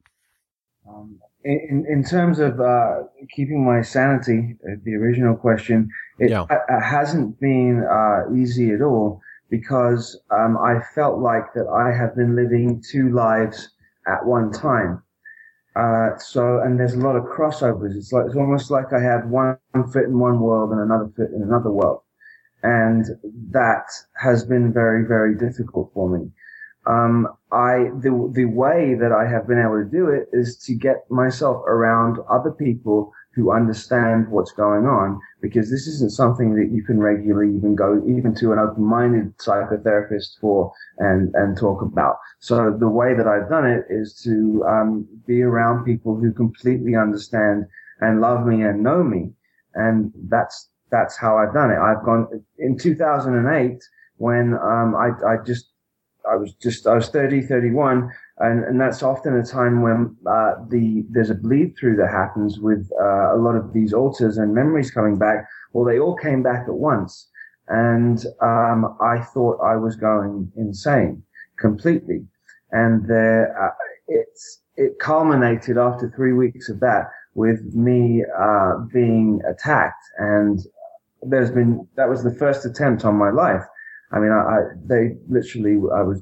In, 1.44 1.86
in 1.88 2.03
terms 2.03 2.40
of 2.40 2.60
uh, 2.60 3.03
keeping 3.36 3.64
my 3.64 3.82
sanity, 3.82 4.56
uh, 4.68 4.76
the 4.84 4.95
original 4.95 5.36
question, 5.36 5.90
it, 6.20 6.32
Yeah. 6.32 6.44
uh, 6.44 6.57
it 6.70 6.82
hasn't 6.82 7.40
been 7.40 7.84
uh, 7.84 8.34
easy 8.34 8.72
at 8.72 8.82
all 8.82 9.22
because 9.49 10.20
um, 10.32 10.57
I 10.57 10.80
felt 10.95 11.20
like 11.20 11.53
that 11.53 11.68
I 11.68 11.95
have 11.95 12.16
been 12.16 12.36
living 12.36 12.82
two 12.82 13.10
lives 13.10 13.70
at 14.07 14.26
one 14.26 14.52
time. 14.52 15.03
Uh, 15.76 16.18
so, 16.18 16.62
and 16.62 16.80
there's 16.80 16.94
a 16.94 16.99
lot 16.99 17.16
of 17.16 17.26
crossovers. 17.26 17.95
It's 17.95 18.12
like, 18.12 18.26
it's 18.28 18.36
almost 18.36 18.72
like 18.72 18.94
I 18.94 19.02
have 19.02 19.26
one 19.28 19.57
foot 19.91 20.06
in 20.06 20.18
one 20.18 20.40
world 20.40 20.72
and 20.72 20.80
another 20.80 21.12
foot 21.16 21.32
in 21.32 21.44
another 21.44 21.70
world. 21.70 22.02
And 22.64 23.06
that 23.52 23.86
has 24.15 24.45
been 24.45 24.73
very, 24.73 25.06
very 25.07 25.36
difficult 25.36 25.91
for 25.94 26.10
me. 26.10 26.32
Um, 26.88 27.27
I, 27.52 27.90
the, 27.99 28.32
the 28.34 28.45
way 28.45 28.95
that 28.95 29.11
I 29.11 29.27
have 29.30 29.48
been 29.48 29.60
able 29.60 29.84
to 29.84 29.90
do 29.90 30.10
it 30.10 30.30
is 30.34 30.57
to 30.65 30.73
get 30.76 31.10
myself 31.10 31.64
around 31.65 32.19
other 32.30 32.52
people 32.52 33.11
who 33.36 33.52
understand 33.52 34.30
what's 34.30 34.52
going 34.52 34.86
on 34.86 35.19
because 35.41 35.69
this 35.69 35.88
isn't 35.88 36.11
something 36.11 36.56
that 36.56 36.73
you 36.73 36.84
can 36.84 36.99
regularly 36.99 37.53
even 37.56 37.76
go 37.76 38.02
even 38.07 38.34
to 38.34 38.53
an 38.53 38.60
open-minded 38.60 39.38
psychotherapist 39.38 40.40
for 40.40 40.72
and 40.99 41.36
and 41.36 41.57
talk 41.57 41.82
about. 41.82 42.18
So 42.40 42.76
the 42.80 42.88
way 42.88 43.14
that 43.14 43.27
I've 43.27 43.49
done 43.49 43.68
it 43.68 43.86
is 43.90 44.15
to 44.23 44.64
um, 44.68 45.07
be 45.27 45.41
around 45.41 45.84
people 45.84 46.15
who 46.15 46.32
completely 46.32 46.95
understand 46.95 47.65
and 47.99 48.22
love 48.22 48.45
me 48.45 48.64
and 48.64 48.82
know 48.82 49.03
me, 49.03 49.34
and 49.73 50.14
that's 50.30 50.69
that's 50.91 51.18
how 51.18 51.38
I've 51.38 51.53
done 51.53 51.72
it. 51.72 51.78
I've 51.78 52.03
gone 52.03 52.28
in 52.57 52.78
2008 52.78 53.84
when 54.18 54.53
um, 54.53 54.95
I 54.95 55.10
I 55.28 55.38
just 55.45 55.72
I 56.30 56.36
was 56.36 56.53
just 56.53 56.88
I 56.88 56.95
was 56.95 57.10
30, 57.10 57.41
31 57.41 58.12
and, 58.38 58.66
and 58.66 58.82
that's 58.82 59.02
often 59.02 59.38
a 59.38 59.44
time 59.44 59.82
when 59.82 60.16
uh, 60.28 60.56
the 60.70 61.06
there's 61.10 61.30
a 61.30 61.36
bleed 61.36 61.76
through 61.80 61.95
that 61.98 62.10
happens 62.10 62.60
with 62.60 62.90
uh, 62.99 63.36
a 63.36 63.38
lot 63.38 63.56
of 63.56 63.72
these 63.74 63.94
alters 63.94 64.38
and 64.38 64.53
memories 64.53 64.91
coming 64.91 65.18
back. 65.18 65.48
Well, 65.72 65.86
they 65.86 65.99
all 65.99 66.16
came 66.16 66.44
back 66.44 66.66
at 66.68 66.74
once, 66.74 67.30
and 67.70 68.26
um, 68.41 68.98
I 69.02 69.22
thought 69.22 69.60
I 69.62 69.78
was 69.78 69.95
going 69.95 70.52
insane 70.57 71.24
completely. 71.57 72.26
And 72.72 73.07
there, 73.07 73.56
uh, 73.57 73.72
it's 74.10 74.62
it 74.76 74.99
culminated 74.99 75.78
after 75.78 76.12
three 76.14 76.34
weeks 76.34 76.68
of 76.68 76.82
that 76.82 77.10
with 77.36 77.74
me 77.74 78.26
uh, 78.38 78.80
being 78.91 79.41
attacked, 79.48 80.03
and 80.18 80.60
there's 81.30 81.52
been 81.52 81.88
that 81.95 82.10
was 82.10 82.23
the 82.23 82.34
first 82.34 82.65
attempt 82.65 83.06
on 83.06 83.15
my 83.15 83.30
life. 83.30 83.64
I 84.11 84.19
mean, 84.19 84.31
I, 84.31 84.41
I 84.41 84.60
they 84.85 85.15
literally 85.27 85.77
I 85.93 86.02
was 86.02 86.22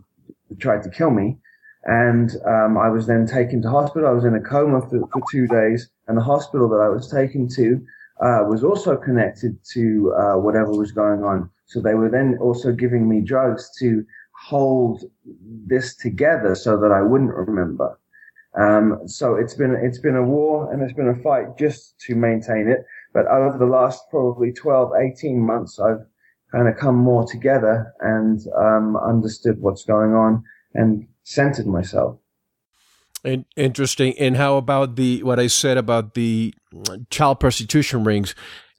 tried 0.60 0.84
to 0.84 0.90
kill 0.90 1.12
me 1.12 1.38
and 1.86 2.32
um, 2.46 2.78
I 2.78 2.90
was 2.90 3.08
then 3.08 3.26
taken 3.26 3.62
to 3.62 3.70
hospital. 3.70 4.08
I 4.08 4.14
was 4.14 4.26
in 4.26 4.36
a 4.36 4.40
coma 4.40 4.82
for, 4.82 5.08
for 5.12 5.22
two 5.32 5.48
days, 5.48 5.90
and 6.08 6.18
the 6.18 6.22
hospital 6.22 6.70
that 6.70 6.78
I 6.78 6.90
was 6.90 7.12
taken 7.12 7.48
to 7.50 7.86
uh, 8.22 8.44
was 8.48 8.64
also 8.64 8.96
connected 8.96 9.58
to 9.74 10.14
uh, 10.18 10.38
whatever 10.40 10.72
was 10.72 10.92
going 10.92 11.24
on. 11.24 11.50
So 11.66 11.82
they 11.82 11.96
were 11.96 12.10
then 12.10 12.38
also 12.40 12.72
giving 12.72 13.10
me 13.10 13.22
drugs 13.22 13.70
to 13.80 14.06
hold 14.48 15.04
this 15.68 15.96
together 15.96 16.56
so 16.56 16.78
that 16.78 16.92
I 16.92 17.02
wouldn't 17.02 17.34
remember. 17.34 18.00
Um, 18.56 19.00
so 19.08 19.36
it's 19.36 19.56
been 19.56 19.76
it's 19.82 20.00
been 20.00 20.16
a 20.16 20.24
war 20.24 20.72
and 20.72 20.82
it's 20.84 20.94
been 20.94 21.08
a 21.08 21.22
fight 21.24 21.58
just 21.58 22.00
to 22.02 22.16
maintain 22.16 22.68
it. 22.68 22.86
But 23.14 23.28
over 23.28 23.58
the 23.58 23.66
last 23.66 24.10
probably 24.10 24.52
12, 24.52 24.92
18 25.00 25.40
months, 25.40 25.80
I've 25.80 26.06
kind 26.52 26.68
of 26.68 26.78
come 26.78 26.96
more 26.96 27.26
together 27.26 27.94
and 28.00 28.40
um, 28.58 28.98
understood 28.98 29.60
what's 29.60 29.86
going 29.86 30.14
on 30.14 30.44
and 30.74 31.08
centered 31.24 31.68
myself. 31.68 32.18
And 33.24 33.46
interesting. 33.56 34.14
And 34.20 34.36
how 34.36 34.58
about 34.58 34.96
the 34.96 35.24
what 35.24 35.40
I 35.40 35.48
said 35.48 35.78
about 35.78 36.14
the 36.14 36.54
child 37.10 37.40
prostitution 37.40 38.04
rings? 38.04 38.36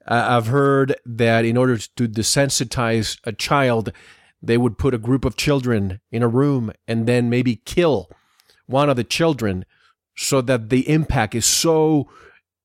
Uh, 0.06 0.26
I've 0.28 0.48
heard 0.48 0.96
that 1.06 1.46
in 1.46 1.56
order 1.56 1.78
to 1.78 2.08
desensitize 2.08 3.18
a 3.24 3.32
child, 3.32 3.90
they 4.42 4.58
would 4.58 4.76
put 4.76 4.92
a 4.92 4.98
group 4.98 5.24
of 5.24 5.36
children 5.36 6.00
in 6.12 6.22
a 6.22 6.28
room 6.28 6.72
and 6.86 7.06
then 7.06 7.30
maybe 7.30 7.56
kill 7.56 8.10
one 8.66 8.90
of 8.90 8.96
the 8.96 9.04
children 9.04 9.64
so 10.14 10.42
that 10.42 10.68
the 10.68 10.88
impact 10.90 11.34
is 11.34 11.46
so 11.46 12.08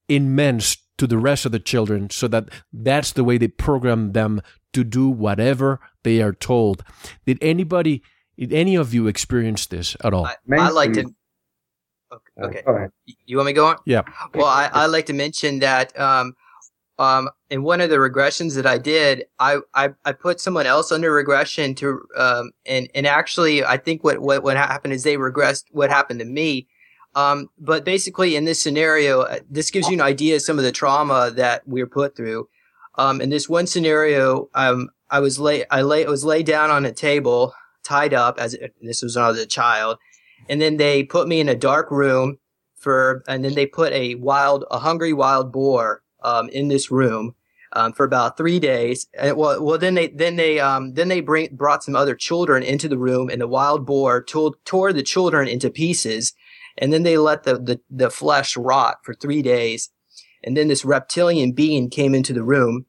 immense 0.09 0.75
to 0.99 1.07
the 1.07 1.17
rest 1.17 1.45
of 1.45 1.51
the 1.51 1.59
children 1.59 2.09
so 2.09 2.27
that 2.27 2.49
that's 2.71 3.13
the 3.13 3.23
way 3.23 3.37
they 3.37 3.47
program 3.47 4.11
them 4.11 4.41
to 4.73 4.83
do 4.83 5.09
whatever 5.09 5.79
they 6.03 6.21
are 6.21 6.33
told. 6.33 6.83
Did 7.25 7.39
anybody 7.41 8.03
did 8.37 8.53
any 8.53 8.75
of 8.75 8.93
you 8.93 9.07
experience 9.07 9.65
this 9.65 9.97
at 10.03 10.13
all? 10.13 10.25
I, 10.25 10.35
I 10.51 10.69
like 10.69 10.93
to. 10.93 11.13
Okay. 12.41 12.63
okay. 12.65 12.87
You 13.25 13.37
want 13.37 13.47
me 13.47 13.53
to 13.53 13.55
go 13.55 13.65
on? 13.65 13.75
Yeah. 13.85 14.03
Well, 14.33 14.45
I, 14.45 14.69
I 14.71 14.85
like 14.85 15.07
to 15.07 15.13
mention 15.13 15.59
that 15.59 15.97
um, 15.99 16.35
um, 16.97 17.29
in 17.49 17.63
one 17.63 17.81
of 17.81 17.89
the 17.89 17.97
regressions 17.97 18.55
that 18.55 18.65
I 18.65 18.77
did, 18.77 19.25
I, 19.39 19.59
I, 19.73 19.89
I 20.05 20.13
put 20.13 20.39
someone 20.39 20.65
else 20.65 20.91
under 20.91 21.11
regression 21.11 21.75
to, 21.75 21.99
um, 22.17 22.51
and, 22.65 22.89
and 22.95 23.05
actually, 23.05 23.63
I 23.63 23.77
think 23.77 24.03
what, 24.03 24.19
what, 24.19 24.41
what 24.41 24.57
happened 24.57 24.93
is 24.93 25.03
they 25.03 25.17
regressed 25.17 25.65
what 25.71 25.89
happened 25.89 26.19
to 26.19 26.25
me. 26.25 26.67
Um, 27.15 27.49
but 27.57 27.85
basically 27.85 28.35
in 28.35 28.45
this 28.45 28.61
scenario, 28.61 29.21
uh, 29.21 29.39
this 29.49 29.71
gives 29.71 29.87
you 29.87 29.95
an 29.95 30.01
idea 30.01 30.35
of 30.35 30.41
some 30.41 30.57
of 30.57 30.63
the 30.63 30.71
trauma 30.71 31.31
that 31.35 31.67
we 31.67 31.81
we're 31.81 31.87
put 31.87 32.15
through. 32.15 32.47
Um, 32.95 33.21
in 33.21 33.29
this 33.29 33.49
one 33.49 33.67
scenario, 33.67 34.49
um, 34.53 34.89
I 35.09 35.19
was 35.19 35.39
lay, 35.39 35.65
I 35.69 35.81
lay, 35.81 36.05
I 36.05 36.09
was 36.09 36.23
laid 36.23 36.45
down 36.45 36.69
on 36.69 36.85
a 36.85 36.91
table 36.91 37.53
tied 37.83 38.13
up 38.13 38.39
as 38.39 38.55
this 38.81 39.01
was 39.01 39.15
when 39.15 39.25
I 39.25 39.29
was 39.29 39.39
a 39.39 39.45
child. 39.45 39.97
And 40.47 40.61
then 40.61 40.77
they 40.77 41.03
put 41.03 41.27
me 41.27 41.39
in 41.39 41.49
a 41.49 41.55
dark 41.55 41.91
room 41.91 42.37
for, 42.75 43.23
and 43.27 43.43
then 43.43 43.55
they 43.55 43.65
put 43.65 43.91
a 43.93 44.15
wild, 44.15 44.65
a 44.71 44.79
hungry 44.79 45.13
wild 45.13 45.51
boar, 45.51 46.03
um, 46.23 46.49
in 46.49 46.67
this 46.67 46.91
room, 46.91 47.35
um, 47.73 47.93
for 47.93 48.03
about 48.03 48.37
three 48.37 48.59
days. 48.59 49.07
And 49.17 49.35
well, 49.37 49.63
well, 49.63 49.77
then 49.77 49.95
they, 49.95 50.07
then 50.07 50.35
they, 50.35 50.59
um, 50.59 50.93
then 50.93 51.07
they 51.07 51.21
bring, 51.21 51.55
brought 51.55 51.83
some 51.83 51.95
other 51.95 52.15
children 52.15 52.63
into 52.63 52.87
the 52.87 52.97
room 52.97 53.29
and 53.29 53.41
the 53.41 53.47
wild 53.47 53.85
boar 53.85 54.23
tore, 54.23 54.55
tore 54.65 54.93
the 54.93 55.03
children 55.03 55.47
into 55.47 55.69
pieces. 55.69 56.33
And 56.79 56.91
then 56.91 57.03
they 57.03 57.17
let 57.17 57.43
the, 57.43 57.55
the, 57.55 57.79
the 57.89 58.09
flesh 58.09 58.57
rot 58.57 58.99
for 59.03 59.13
three 59.13 59.41
days. 59.41 59.91
And 60.43 60.55
then 60.55 60.69
this 60.69 60.85
reptilian 60.85 61.51
being 61.51 61.89
came 61.89 62.15
into 62.15 62.33
the 62.33 62.43
room, 62.43 62.85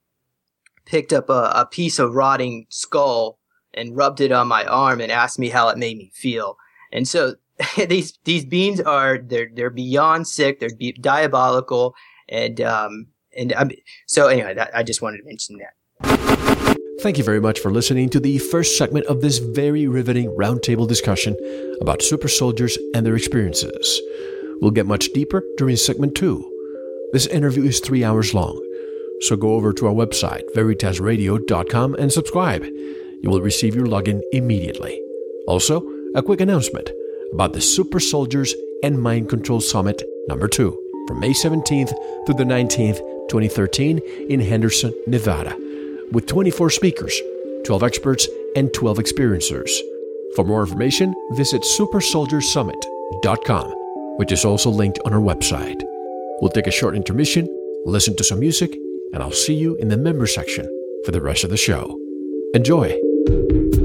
picked 0.87 1.13
up 1.13 1.29
a, 1.29 1.53
a 1.55 1.67
piece 1.71 1.99
of 1.99 2.15
rotting 2.15 2.67
skull 2.69 3.39
and 3.75 3.97
rubbed 3.97 4.21
it 4.21 4.33
on 4.33 4.49
my 4.49 4.65
arm 4.65 5.01
and 5.01 5.13
asked 5.13 5.39
me 5.39 5.49
how 5.49 5.69
it 5.69 5.77
made 5.77 5.99
me 5.99 6.11
feel. 6.15 6.57
And 6.93 7.07
so 7.07 7.35
these 7.89 8.19
these 8.25 8.45
beans 8.45 8.81
are 8.81 9.19
they're 9.19 9.51
they're 9.53 9.71
beyond 9.71 10.27
sick. 10.27 10.61
They're 10.61 10.75
be- 10.75 10.93
diabolical, 10.93 11.95
and 12.29 12.61
um 12.61 13.09
and 13.37 13.53
um, 13.53 13.71
so 14.07 14.29
anyway, 14.29 14.55
that, 14.55 14.71
I 14.75 14.83
just 14.83 15.03
wanted 15.03 15.19
to 15.19 15.25
mention 15.25 15.59
that. 15.59 15.75
Thank 17.03 17.17
you 17.17 17.25
very 17.25 17.41
much 17.41 17.61
for 17.61 17.71
listening 17.71 18.11
to 18.11 18.21
the 18.21 18.37
first 18.37 18.77
segment 18.77 19.07
of 19.07 19.23
this 19.23 19.39
very 19.39 19.87
riveting 19.87 20.29
roundtable 20.37 20.87
discussion 20.87 21.35
about 21.81 22.03
super 22.03 22.29
soldiers 22.29 22.77
and 22.95 23.07
their 23.07 23.17
experiences. 23.17 24.03
We'll 24.61 24.71
get 24.71 24.87
much 24.87 25.09
deeper 25.15 25.43
during 25.57 25.77
segment 25.77 26.15
two. 26.15 26.45
This 27.15 27.27
interview 27.27 27.65
is 27.65 27.81
three 27.81 28.05
hours 28.05 28.35
long, 28.35 28.63
so 29.23 29.35
go 29.35 29.55
over 29.55 29.73
to 29.73 29.87
our 29.87 29.95
website, 29.95 30.43
veritasradio.com, 30.55 31.95
and 31.95 32.13
subscribe 32.13 32.65
you 33.23 33.31
will 33.31 33.41
receive 33.41 33.75
your 33.75 33.87
login 33.87 34.21
immediately. 34.33 35.01
Also, 35.47 35.83
a 36.15 36.23
quick 36.23 36.43
announcement 36.43 36.91
about 37.33 37.55
the 37.55 37.61
Super 37.63 38.01
Soldiers 38.01 38.55
and 38.83 39.01
Mind 39.01 39.31
Control 39.31 39.63
Summit 39.63 40.03
number 40.29 40.49
2 40.49 41.05
from 41.07 41.21
May 41.21 41.31
17th 41.31 41.93
through 42.27 42.35
the 42.35 42.45
19th, 42.45 42.99
2013 43.29 44.01
in 44.29 44.41
Henderson, 44.41 44.93
Nevada, 45.07 45.57
with 46.13 46.27
24 46.27 46.71
speakers, 46.71 47.21
12 47.65 47.83
experts, 47.83 48.29
and 48.57 48.73
12 48.73 48.99
experiencers. 48.99 49.71
For 50.35 50.45
more 50.45 50.63
information, 50.63 51.15
visit 51.33 51.63
supersoldiersummit.com, 51.63 53.71
which 54.19 54.33
is 54.33 54.45
also 54.45 54.71
linked 54.71 54.99
on 55.05 55.13
our 55.13 55.21
website. 55.21 55.81
We'll 56.41 56.51
take 56.51 56.67
a 56.67 56.73
short 56.73 56.97
intermission, 56.97 57.49
listen 57.85 58.17
to 58.17 58.25
some 58.25 58.41
music, 58.41 58.75
and 59.13 59.23
I'll 59.23 59.33
see 59.33 59.55
you 59.55 59.77
in 59.77 59.89
the 59.89 59.97
member 59.97 60.27
section 60.27 60.67
for 61.05 61.13
the 61.13 61.21
rest 61.21 61.45
of 61.45 61.51
the 61.51 61.57
show. 61.57 61.97
Enjoy! 62.55 63.80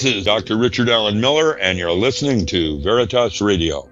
This 0.00 0.14
is 0.14 0.24
Dr. 0.24 0.56
Richard 0.56 0.88
Alan 0.88 1.20
Miller, 1.20 1.52
and 1.58 1.78
you're 1.78 1.92
listening 1.92 2.46
to 2.46 2.80
Veritas 2.80 3.42
Radio. 3.42 3.89